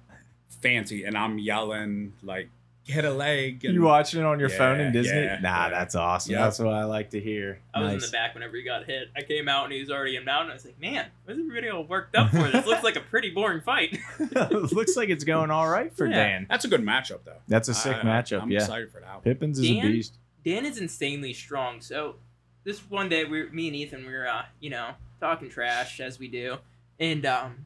fancy, 0.61 1.05
and 1.05 1.17
I'm 1.17 1.39
yelling 1.39 2.11
like, 2.21 2.49
"Hit 2.85 3.03
a 3.05 3.11
leg!" 3.11 3.65
And, 3.65 3.73
You 3.73 3.81
watching 3.81 4.19
it 4.21 4.25
on 4.25 4.39
your 4.39 4.49
phone 4.49 4.79
in 4.79 4.91
Disney? 4.93 5.17
yeah, 5.21 5.39
nah, 5.41 5.65
yeah. 5.65 5.69
that's 5.69 5.95
awesome. 5.95 6.33
Yeah. 6.33 6.43
That's 6.43 6.59
what 6.59 6.73
I 6.73 6.83
like 6.85 7.09
to 7.11 7.19
hear. 7.19 7.59
I 7.73 7.81
was 7.83 7.93
in 7.93 7.99
the 7.99 8.07
back 8.11 8.33
whenever 8.33 8.55
he 8.55 8.63
got 8.63 8.85
hit. 8.85 9.09
I 9.15 9.21
came 9.21 9.47
out 9.49 9.65
and 9.65 9.73
he 9.73 9.79
was 9.79 9.89
already 9.91 10.15
in 10.15 10.23
mountain. 10.25 10.51
I 10.51 10.53
was 10.53 10.65
like, 10.65 10.79
man, 10.79 11.07
what's 11.25 11.39
everybody 11.39 11.69
all 11.69 11.83
worked 11.83 12.15
up 12.15 12.29
for? 12.31 12.47
This 12.49 12.65
looks 12.65 12.83
like 12.83 12.95
a 12.95 13.01
pretty 13.01 13.31
boring 13.31 13.61
fight. 13.61 13.97
Looks 14.51 14.95
like 14.95 15.09
it's 15.09 15.23
going 15.23 15.51
all 15.51 15.67
right 15.67 15.91
for 15.95 16.05
Yeah. 16.05 16.15
Dan. 16.15 16.47
That's 16.49 16.65
a 16.65 16.67
good 16.67 16.81
matchup, 16.81 17.19
though. 17.25 17.37
That's 17.47 17.67
a 17.67 17.73
sick 17.73 17.97
I- 17.97 18.01
matchup. 18.01 18.41
I'm 18.43 18.51
yeah, 18.51 18.59
excited 18.59 18.91
for 18.91 18.99
that. 19.01 19.13
One. 19.15 19.21
Pippins 19.23 19.59
is 19.59 19.67
Dan? 19.67 19.85
a 19.85 19.89
beast. 19.91 20.17
Dan 20.45 20.65
is 20.65 20.77
insanely 20.77 21.33
strong. 21.33 21.81
So 21.81 22.15
this 22.63 22.79
one 22.89 23.09
day, 23.09 23.25
we, 23.25 23.49
me 23.49 23.67
and 23.67 23.75
Ethan, 23.75 24.05
we 24.05 24.13
were, 24.13 24.27
uh, 24.27 24.43
you 24.59 24.69
know, 24.69 24.91
talking 25.19 25.49
trash 25.49 25.99
as 25.99 26.19
we 26.19 26.27
do, 26.27 26.57
and 26.99 27.25
um, 27.25 27.65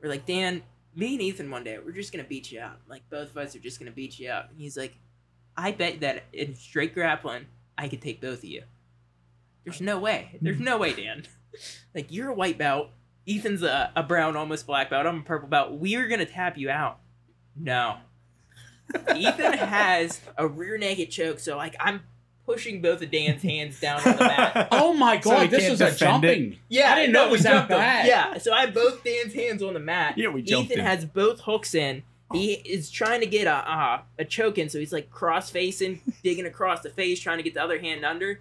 we're 0.00 0.08
like, 0.10 0.26
Dan, 0.26 0.62
me 0.94 1.14
and 1.14 1.22
Ethan, 1.22 1.50
one 1.50 1.64
day, 1.64 1.78
we're 1.84 1.92
just 1.92 2.12
gonna 2.12 2.24
beat 2.24 2.52
you 2.52 2.60
out. 2.60 2.78
Like 2.88 3.02
both 3.10 3.30
of 3.30 3.36
us 3.36 3.54
are 3.56 3.60
just 3.60 3.78
gonna 3.78 3.90
beat 3.90 4.18
you 4.18 4.30
out. 4.30 4.50
And 4.50 4.58
he's 4.58 4.76
like, 4.76 4.94
I 5.56 5.72
bet 5.72 6.00
that 6.00 6.24
in 6.32 6.54
straight 6.54 6.94
grappling, 6.94 7.46
I 7.76 7.88
could 7.88 8.02
take 8.02 8.20
both 8.20 8.38
of 8.38 8.44
you. 8.44 8.62
There's 9.64 9.80
no 9.80 9.98
way. 9.98 10.38
There's 10.40 10.60
no 10.60 10.78
way, 10.78 10.92
Dan. 10.92 11.24
like 11.94 12.10
you're 12.10 12.30
a 12.30 12.34
white 12.34 12.58
belt. 12.58 12.88
Ethan's 13.28 13.62
a, 13.62 13.92
a 13.94 14.02
brown, 14.02 14.36
almost 14.36 14.66
black 14.66 14.90
belt. 14.90 15.06
I'm 15.06 15.20
a 15.20 15.22
purple 15.22 15.48
belt. 15.48 15.72
We're 15.72 16.08
gonna 16.08 16.26
tap 16.26 16.58
you 16.58 16.70
out. 16.70 16.98
No. 17.56 17.98
Ethan 19.16 19.52
has 19.54 20.20
a 20.36 20.46
rear 20.46 20.76
naked 20.76 21.10
choke, 21.10 21.38
so 21.38 21.56
like 21.56 21.76
I'm 21.80 22.02
pushing 22.46 22.80
both 22.82 23.02
of 23.02 23.10
Dan's 23.10 23.42
hands 23.42 23.78
down 23.80 23.98
on 24.06 24.16
the 24.16 24.24
mat. 24.24 24.68
Oh 24.72 24.92
my 24.92 25.20
So 25.20 25.30
god, 25.30 25.42
he 25.42 25.48
this 25.48 25.60
can't 25.60 25.70
was 25.72 25.80
a 25.80 25.90
defend 25.90 26.24
it? 26.24 26.28
jumping. 26.34 26.58
Yeah, 26.68 26.92
I 26.92 26.96
didn't 26.96 27.12
know 27.12 27.24
it 27.24 27.28
we 27.28 27.32
was 27.32 27.42
that 27.44 27.52
jumped 27.52 27.70
him. 27.72 27.78
bad. 27.78 28.06
Yeah, 28.06 28.38
so 28.38 28.52
I 28.52 28.62
have 28.62 28.74
both 28.74 29.02
Dan's 29.04 29.32
hands 29.34 29.62
on 29.62 29.74
the 29.74 29.80
mat. 29.80 30.18
Yeah, 30.18 30.28
we 30.28 30.42
jumped 30.42 30.70
Ethan 30.70 30.80
him. 30.80 30.86
has 30.86 31.04
both 31.04 31.40
hooks 31.40 31.74
in. 31.74 32.02
He 32.32 32.52
is 32.54 32.90
trying 32.90 33.20
to 33.20 33.26
get 33.26 33.46
a 33.46 33.52
uh, 33.54 34.00
a 34.18 34.24
choke 34.24 34.56
in, 34.58 34.68
so 34.70 34.78
he's 34.78 34.92
like 34.92 35.10
cross 35.10 35.50
facing, 35.50 36.00
digging 36.24 36.46
across 36.46 36.80
the 36.80 36.88
face, 36.90 37.20
trying 37.20 37.36
to 37.36 37.42
get 37.42 37.52
the 37.54 37.62
other 37.62 37.78
hand 37.78 38.04
under. 38.06 38.40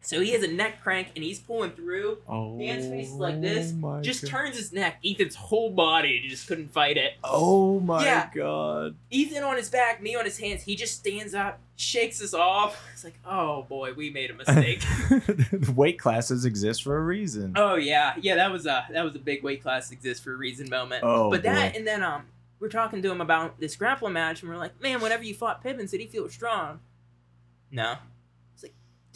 So 0.00 0.20
he 0.20 0.30
has 0.30 0.42
a 0.42 0.48
neck 0.48 0.80
crank 0.82 1.08
and 1.16 1.24
he's 1.24 1.38
pulling 1.40 1.72
through. 1.72 2.18
Oh, 2.28 2.56
Dan's 2.58 2.86
face 2.86 3.08
is 3.08 3.14
like 3.14 3.40
this. 3.42 3.74
Just 4.00 4.22
God. 4.22 4.30
turns 4.30 4.56
his 4.56 4.72
neck. 4.72 5.00
Ethan's 5.04 5.34
whole 5.34 5.70
body 5.70 6.24
just 6.28 6.46
couldn't 6.46 6.72
fight 6.72 6.96
it. 6.96 7.14
Oh 7.24 7.80
my 7.80 8.04
Yeah. 8.04 8.30
god. 8.34 8.94
Ethan 9.10 9.42
on 9.42 9.56
his 9.56 9.68
back, 9.68 10.00
me 10.00 10.14
on 10.14 10.24
his 10.24 10.38
hands. 10.38 10.62
He 10.62 10.76
just 10.76 10.94
stands 11.00 11.34
up, 11.34 11.58
shakes 11.76 12.22
us 12.22 12.32
off. 12.32 12.80
It's 12.98 13.04
like, 13.04 13.18
oh 13.26 13.62
boy, 13.68 13.92
we 13.94 14.10
made 14.10 14.30
a 14.30 14.34
mistake. 14.34 14.82
Weight 15.76 15.98
classes 15.98 16.44
exist 16.44 16.82
for 16.82 16.96
a 16.96 17.02
reason. 17.04 17.52
oh 17.56 17.74
yeah, 17.76 18.14
yeah. 18.20 18.36
That 18.36 18.50
was 18.50 18.66
a 18.66 18.86
that 18.90 19.04
was 19.04 19.14
a 19.14 19.18
big 19.20 19.42
weight 19.44 19.62
class 19.62 19.90
exists 19.92 20.22
for 20.24 20.32
a 20.32 20.36
reason 20.36 20.68
moment. 20.70 21.04
Oh, 21.04 21.30
but 21.30 21.42
that 21.44 21.76
and 21.76 21.86
then 21.86 22.02
um, 22.02 22.22
we're 22.60 22.70
talking 22.70 23.02
to 23.02 23.10
him 23.10 23.20
about 23.20 23.60
this 23.60 23.76
grappling 23.76 24.14
match, 24.14 24.42
and 24.42 24.50
we're 24.50 24.56
like, 24.58 24.80
man, 24.80 25.00
whenever 25.00 25.22
you 25.22 25.34
fought 25.34 25.62
Pippins, 25.62 25.90
did 25.92 26.00
he 26.00 26.06
feel 26.06 26.28
strong? 26.28 26.80
No. 27.70 27.96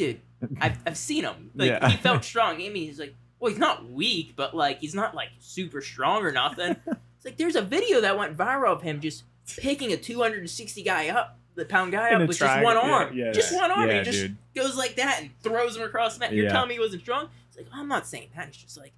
Dude, 0.07 0.21
I've 0.61 0.79
I've 0.87 0.97
seen 0.97 1.25
him. 1.25 1.51
Like 1.55 1.69
Yeah. 1.71 1.89
he 1.89 1.97
felt 1.99 2.25
strong. 2.33 2.55
I 2.57 2.69
mean, 2.69 2.75
he's 2.75 2.99
like, 2.99 3.15
well, 3.39 3.51
he's 3.51 3.59
not 3.61 3.89
weak, 3.91 4.35
but 4.37 4.55
like 4.55 4.81
he's 4.81 4.95
not 4.95 5.15
like 5.15 5.29
super 5.39 5.81
strong 5.81 6.23
or 6.25 6.33
nothing. 6.33 6.77
it's 6.87 7.25
like 7.25 7.37
there's 7.37 7.57
a 7.57 7.63
video 7.63 8.01
that 8.01 8.17
went 8.19 8.37
viral 8.37 8.69
of 8.73 8.83
him 8.83 9.01
just 9.01 9.25
picking 9.59 9.93
a 9.93 9.97
260 9.97 10.83
guy 10.83 11.09
up, 11.09 11.39
the 11.55 11.65
pound 11.65 11.93
guy 11.93 12.13
up 12.15 12.27
with 12.29 12.39
triangle, 12.39 12.71
just 12.73 12.83
one 12.83 12.91
arm, 12.93 13.17
yeah, 13.17 13.33
just 13.33 13.55
one 13.55 13.71
arm. 13.71 13.89
yeah, 13.89 13.97
and 13.97 14.07
he 14.07 14.13
just 14.13 14.27
dude. 14.27 14.37
goes 14.55 14.77
like 14.77 14.97
that 14.97 15.21
and 15.21 15.31
throws 15.43 15.77
him 15.77 15.83
across 15.83 16.15
the 16.15 16.21
mat. 16.21 16.33
You're 16.33 16.47
Yeah. 16.47 16.53
telling 16.53 16.69
me 16.69 16.75
he 16.75 16.81
wasn't 16.81 17.03
strong? 17.03 17.29
It's 17.49 17.57
like 17.57 17.67
I'm 17.73 17.89
not 17.89 18.07
saying 18.07 18.29
that. 18.37 18.47
He's 18.47 18.57
just 18.57 18.79
like, 18.79 18.93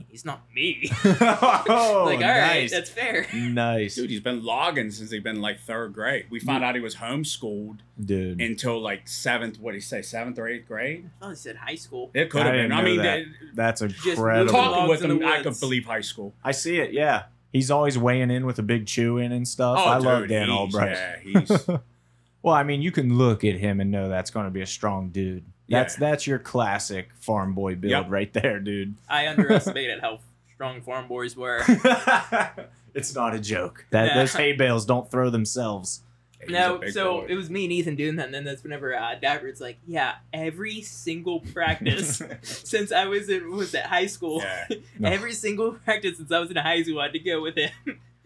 I 0.00 0.04
he's 0.10 0.24
not 0.24 0.42
me. 0.54 0.90
oh, 1.04 1.10
like, 2.06 2.18
all 2.18 2.22
right, 2.24 2.60
nice. 2.60 2.70
that's 2.70 2.90
fair. 2.90 3.26
nice, 3.34 3.94
Dude, 3.94 4.10
he's 4.10 4.20
been 4.20 4.44
logging 4.44 4.90
since 4.90 5.10
he's 5.10 5.22
been 5.22 5.40
like 5.40 5.60
third 5.60 5.92
grade. 5.94 6.26
We 6.30 6.40
found 6.40 6.64
out 6.64 6.74
he 6.74 6.80
was 6.80 6.96
homeschooled 6.96 7.78
dude. 8.02 8.40
until 8.40 8.80
like 8.80 9.08
seventh. 9.08 9.58
What 9.58 9.72
did 9.72 9.78
he 9.78 9.80
say? 9.82 10.02
Seventh 10.02 10.38
or 10.38 10.48
eighth 10.48 10.66
grade? 10.66 11.10
Oh, 11.22 11.30
he 11.30 11.34
said 11.36 11.56
high 11.56 11.74
school. 11.74 12.10
It 12.14 12.30
could 12.30 12.42
I 12.42 12.46
have 12.46 12.54
didn't 12.54 12.68
been. 12.70 12.78
I 12.78 12.82
mean, 12.82 12.96
that. 12.98 13.16
they- 13.24 13.46
That's 13.54 13.82
moving 13.82 13.96
incredible. 14.12 14.52
Talk- 14.52 14.64
talking 14.64 14.88
Logs 14.88 15.02
with 15.02 15.10
him, 15.10 15.24
I 15.26 15.42
could 15.42 15.60
believe 15.60 15.86
high 15.86 16.00
school. 16.00 16.34
I 16.44 16.52
see 16.52 16.78
it. 16.78 16.92
Yeah, 16.92 17.24
he's 17.52 17.70
always 17.70 17.96
weighing 17.98 18.30
in 18.30 18.46
with 18.46 18.58
a 18.58 18.62
big 18.62 18.86
chew 18.86 19.18
in 19.18 19.32
and 19.32 19.46
stuff. 19.46 19.78
Oh, 19.80 19.88
I 19.88 19.96
dude, 19.96 20.04
love 20.06 20.28
Dan 20.28 20.48
he's- 20.48 20.58
Albright. 20.58 20.90
Yeah, 20.90 21.18
he's 21.40 21.68
well, 22.42 22.54
I 22.54 22.62
mean, 22.62 22.82
you 22.82 22.90
can 22.92 23.16
look 23.16 23.44
at 23.44 23.56
him 23.56 23.80
and 23.80 23.90
know 23.90 24.08
that's 24.08 24.30
going 24.30 24.44
to 24.46 24.50
be 24.50 24.60
a 24.62 24.66
strong 24.66 25.10
dude. 25.10 25.44
That's 25.68 25.94
Yeah. 25.94 26.00
that's 26.10 26.26
your 26.26 26.38
classic 26.38 27.08
farm 27.20 27.54
boy 27.54 27.74
build 27.74 27.90
Yep. 27.90 28.06
right 28.08 28.32
there, 28.32 28.60
dude. 28.60 28.94
I 29.08 29.26
underestimated 29.28 30.00
how 30.00 30.20
strong 30.54 30.80
farm 30.82 31.08
boys 31.08 31.36
were. 31.36 31.62
it's 32.94 33.14
not 33.14 33.34
a 33.34 33.38
joke. 33.40 33.84
That 33.90 34.06
Yeah. 34.06 34.14
those 34.20 34.32
hay 34.34 34.52
bales 34.52 34.84
don't 34.86 35.10
throw 35.10 35.30
themselves. 35.30 36.02
he's 36.40 36.50
No, 36.50 36.80
so 36.90 37.20
boy. 37.22 37.26
it 37.30 37.34
was 37.34 37.50
me 37.50 37.64
and 37.64 37.72
Ethan 37.72 37.96
doing 37.96 38.16
that, 38.16 38.26
and 38.26 38.34
then 38.34 38.44
that's 38.44 38.62
whenever 38.62 38.94
uh, 38.94 39.16
Dagger's 39.20 39.60
like, 39.60 39.78
"Yeah, 39.86 40.14
every 40.32 40.82
single 40.82 41.40
practice 41.40 42.22
since 42.42 42.92
I 42.92 43.06
was 43.06 43.28
in 43.28 43.50
was 43.50 43.74
at 43.74 43.86
high 43.86 44.06
school, 44.06 44.42
Yeah. 44.42 44.76
No. 44.98 45.08
every 45.10 45.32
single 45.32 45.72
practice 45.72 46.18
since 46.18 46.30
I 46.30 46.38
was 46.38 46.50
in 46.50 46.56
high 46.56 46.82
school, 46.82 47.00
I 47.00 47.04
had 47.04 47.12
to 47.14 47.18
go 47.18 47.40
with 47.42 47.56
him." 47.56 47.70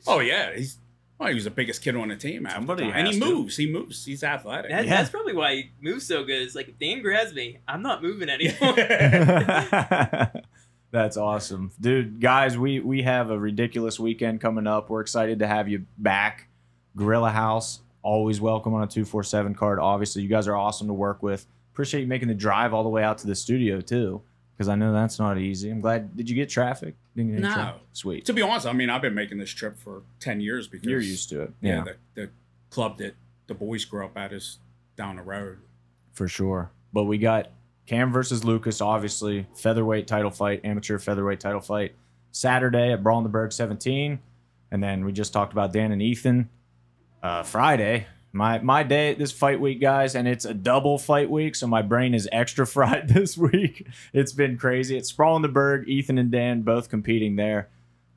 Oh 0.06 0.20
yeah, 0.20 0.54
he's 0.56 0.76
well, 1.20 1.28
he 1.28 1.34
was 1.34 1.44
the 1.44 1.50
biggest 1.50 1.82
kid 1.82 1.94
on 1.94 2.08
the 2.08 2.16
team. 2.16 2.44
half 2.46 2.54
the 2.54 2.58
Somebody 2.60 2.84
and 2.84 3.06
he 3.06 3.12
has 3.14 3.18
to. 3.22 3.34
moves. 3.34 3.56
He 3.56 3.70
moves. 3.70 4.04
He's 4.04 4.24
athletic. 4.24 4.70
That, 4.70 4.86
Yeah. 4.86 4.96
That's 4.96 5.10
probably 5.10 5.34
why 5.34 5.54
he 5.54 5.70
moves 5.80 6.06
so 6.06 6.24
good. 6.24 6.40
It's 6.42 6.54
like 6.54 6.68
if 6.68 6.78
Dan 6.78 7.02
grabs 7.02 7.34
me, 7.34 7.58
I'm 7.68 7.82
not 7.82 8.02
moving 8.02 8.28
anymore. 8.30 8.74
That's 10.92 11.16
awesome, 11.16 11.70
dude. 11.80 12.20
Guys, 12.20 12.58
we 12.58 12.80
we 12.80 13.02
have 13.02 13.30
a 13.30 13.38
ridiculous 13.38 14.00
weekend 14.00 14.40
coming 14.40 14.66
up. 14.66 14.90
We're 14.90 15.02
excited 15.02 15.38
to 15.38 15.46
have 15.46 15.68
you 15.68 15.84
back. 15.98 16.48
Gorilla 16.96 17.30
House, 17.30 17.80
always 18.02 18.40
welcome 18.40 18.74
on 18.74 18.82
a 18.82 18.86
two 18.88 19.04
four 19.04 19.22
seven 19.22 19.54
card. 19.54 19.78
Obviously, 19.78 20.22
you 20.22 20.28
guys 20.28 20.48
are 20.48 20.56
awesome 20.56 20.88
to 20.88 20.92
work 20.92 21.22
with. 21.22 21.46
Appreciate 21.72 22.00
you 22.00 22.06
making 22.08 22.26
the 22.28 22.34
drive 22.34 22.74
all 22.74 22.82
the 22.82 22.88
way 22.88 23.04
out 23.04 23.18
to 23.18 23.28
the 23.28 23.36
studio 23.36 23.80
too, 23.80 24.20
because 24.60 24.68
I 24.68 24.74
know 24.74 24.92
that's 24.92 25.18
not 25.18 25.38
easy. 25.38 25.70
I'm 25.70 25.80
glad. 25.80 26.14
Did 26.14 26.28
you 26.28 26.36
get 26.36 26.50
traffic? 26.50 26.94
Didn't 27.16 27.32
get 27.32 27.40
No. 27.40 27.54
traffic? 27.54 27.80
Sweet. 27.94 28.26
to 28.26 28.34
be 28.34 28.42
honest, 28.42 28.66
I 28.66 28.74
mean, 28.74 28.90
I've 28.90 29.00
been 29.00 29.14
making 29.14 29.38
this 29.38 29.48
trip 29.48 29.78
for 29.78 30.02
ten 30.18 30.38
years 30.38 30.68
because 30.68 30.86
You're 30.86 31.00
used 31.00 31.30
to 31.30 31.44
it. 31.44 31.52
Yeah, 31.62 31.82
the, 31.84 31.96
the 32.14 32.30
club 32.68 32.98
that 32.98 33.14
the 33.46 33.54
boys 33.54 33.86
grew 33.86 34.04
up 34.04 34.18
at 34.18 34.34
is 34.34 34.58
down 34.96 35.16
the 35.16 35.22
road. 35.22 35.60
for 36.12 36.28
sure. 36.28 36.70
But 36.92 37.04
we 37.04 37.16
got 37.16 37.48
Cam 37.86 38.12
versus 38.12 38.44
Lucas, 38.44 38.82
obviously 38.82 39.46
featherweight 39.56 40.06
title 40.06 40.30
fight, 40.30 40.60
amateur 40.62 40.98
featherweight 40.98 41.40
title 41.40 41.62
fight, 41.62 41.94
Saturday 42.30 42.92
at 42.92 43.02
Brawl 43.02 43.22
the 43.22 43.30
Burgh 43.30 43.52
17, 43.54 44.18
and 44.70 44.82
then 44.82 45.06
we 45.06 45.12
just 45.12 45.32
talked 45.32 45.54
about 45.54 45.72
Dan 45.72 45.90
and 45.90 46.02
Ethan. 46.02 46.50
Uh, 47.22 47.42
Friday, 47.44 48.06
my 48.32 48.58
my 48.58 48.82
day 48.82 49.14
this 49.14 49.32
fight 49.32 49.60
week, 49.60 49.80
guys, 49.80 50.14
and 50.14 50.28
it's 50.28 50.44
a 50.44 50.54
double 50.54 50.98
fight 50.98 51.30
week, 51.30 51.54
so 51.54 51.66
my 51.66 51.82
brain 51.82 52.14
is 52.14 52.28
extra 52.32 52.66
fried 52.66 53.08
this 53.08 53.36
week. 53.36 53.86
It's 54.12 54.32
been 54.32 54.56
crazy. 54.56 54.96
It's 54.96 55.08
Sprawl 55.08 55.36
in 55.36 55.42
the 55.42 55.48
Burgh, 55.48 55.88
Ethan 55.88 56.18
and 56.18 56.30
Dan 56.30 56.62
both 56.62 56.88
competing 56.88 57.36
there. 57.36 57.68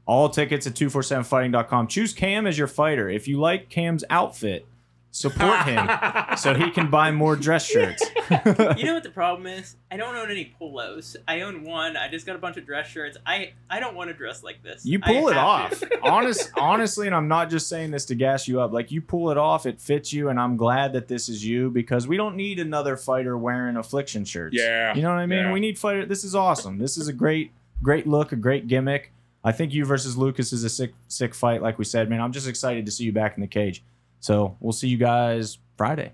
All 0.05 0.27
tickets 0.29 0.67
at 0.67 0.73
247fighting.com. 0.73 1.87
Choose 1.87 2.13
Cam 2.13 2.45
as 2.45 2.57
your 2.57 2.67
fighter. 2.67 3.09
If 3.09 3.27
you 3.27 3.39
like 3.39 3.69
Cam's 3.69 4.03
outfit, 4.09 4.65
support 5.13 5.59
him 5.65 5.87
so 6.37 6.55
he 6.55 6.71
can 6.71 6.89
buy 6.89 7.11
more 7.11 7.35
dress 7.35 7.65
shirts. 7.65 8.03
you 8.77 8.83
know 8.83 8.95
what 8.95 9.03
the 9.03 9.11
problem 9.13 9.45
is? 9.45 9.75
I 9.91 9.95
don't 9.97 10.15
own 10.15 10.31
any 10.31 10.53
polos. 10.57 11.15
I 11.27 11.41
own 11.41 11.63
one. 11.63 11.95
I 11.95 12.09
just 12.09 12.25
got 12.25 12.35
a 12.35 12.39
bunch 12.39 12.57
of 12.57 12.65
dress 12.65 12.87
shirts. 12.87 13.15
I 13.25 13.53
I 13.69 13.79
don't 13.79 13.95
want 13.95 14.09
to 14.09 14.13
dress 14.15 14.43
like 14.43 14.63
this. 14.63 14.85
You 14.85 14.99
I 15.03 15.07
pull 15.07 15.27
it 15.29 15.37
off. 15.37 15.79
to. 15.79 15.99
Honest, 16.01 16.51
honestly, 16.57 17.05
and 17.05 17.15
I'm 17.15 17.27
not 17.27 17.49
just 17.51 17.69
saying 17.69 17.91
this 17.91 18.05
to 18.05 18.15
gas 18.15 18.47
you 18.47 18.59
up. 18.59 18.73
Like 18.73 18.91
you 18.91 19.01
pull 19.01 19.29
it 19.29 19.37
off, 19.37 19.65
it 19.67 19.79
fits 19.79 20.11
you, 20.11 20.29
and 20.29 20.39
I'm 20.39 20.57
glad 20.57 20.93
that 20.93 21.07
this 21.07 21.29
is 21.29 21.45
you 21.45 21.69
because 21.69 22.07
we 22.07 22.17
don't 22.17 22.35
need 22.35 22.59
another 22.59 22.97
fighter 22.97 23.37
wearing 23.37 23.77
affliction 23.77 24.25
shirts. 24.25 24.55
Yeah, 24.57 24.95
You 24.95 25.03
know 25.03 25.09
what 25.09 25.19
I 25.19 25.27
mean? 25.27 25.39
yeah. 25.39 25.53
We 25.53 25.59
need 25.59 25.77
fighter. 25.77 26.05
This 26.05 26.23
is 26.23 26.33
awesome. 26.35 26.79
This 26.79 26.97
is 26.97 27.07
a 27.07 27.13
great, 27.13 27.51
great 27.83 28.07
look, 28.07 28.31
a 28.31 28.35
great 28.35 28.67
gimmick. 28.67 29.11
I 29.43 29.51
think 29.51 29.73
you 29.73 29.85
versus 29.85 30.17
Lucas 30.17 30.53
is 30.53 30.63
a 30.63 30.69
sick, 30.69 30.93
sick 31.07 31.35
fight. 31.35 31.61
Like 31.61 31.77
we 31.77 31.85
said, 31.85 32.09
man, 32.09 32.19
I'm 32.21 32.31
just 32.31 32.47
excited 32.47 32.85
to 32.87 32.91
see 32.91 33.03
you 33.03 33.11
back 33.11 33.35
in 33.35 33.41
the 33.41 33.47
cage. 33.47 33.83
So 34.23 34.55
we'll 34.61 34.71
see 34.71 34.87
you 34.87 34.95
guys 34.95 35.57
Friday. 35.75 36.13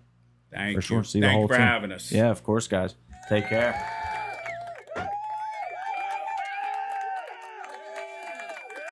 Thank 0.51 0.73
For 0.73 0.77
you. 0.79 0.81
sure. 0.81 1.03
See 1.03 1.19
the 1.19 1.27
Thank 1.27 1.37
whole 1.37 1.47
for 1.47 1.57
team. 1.57 1.61
having 1.61 1.91
us. 1.91 2.11
Yeah, 2.11 2.31
of 2.31 2.43
course, 2.43 2.67
guys. 2.67 2.95
Take 3.29 3.47
care. 3.49 3.75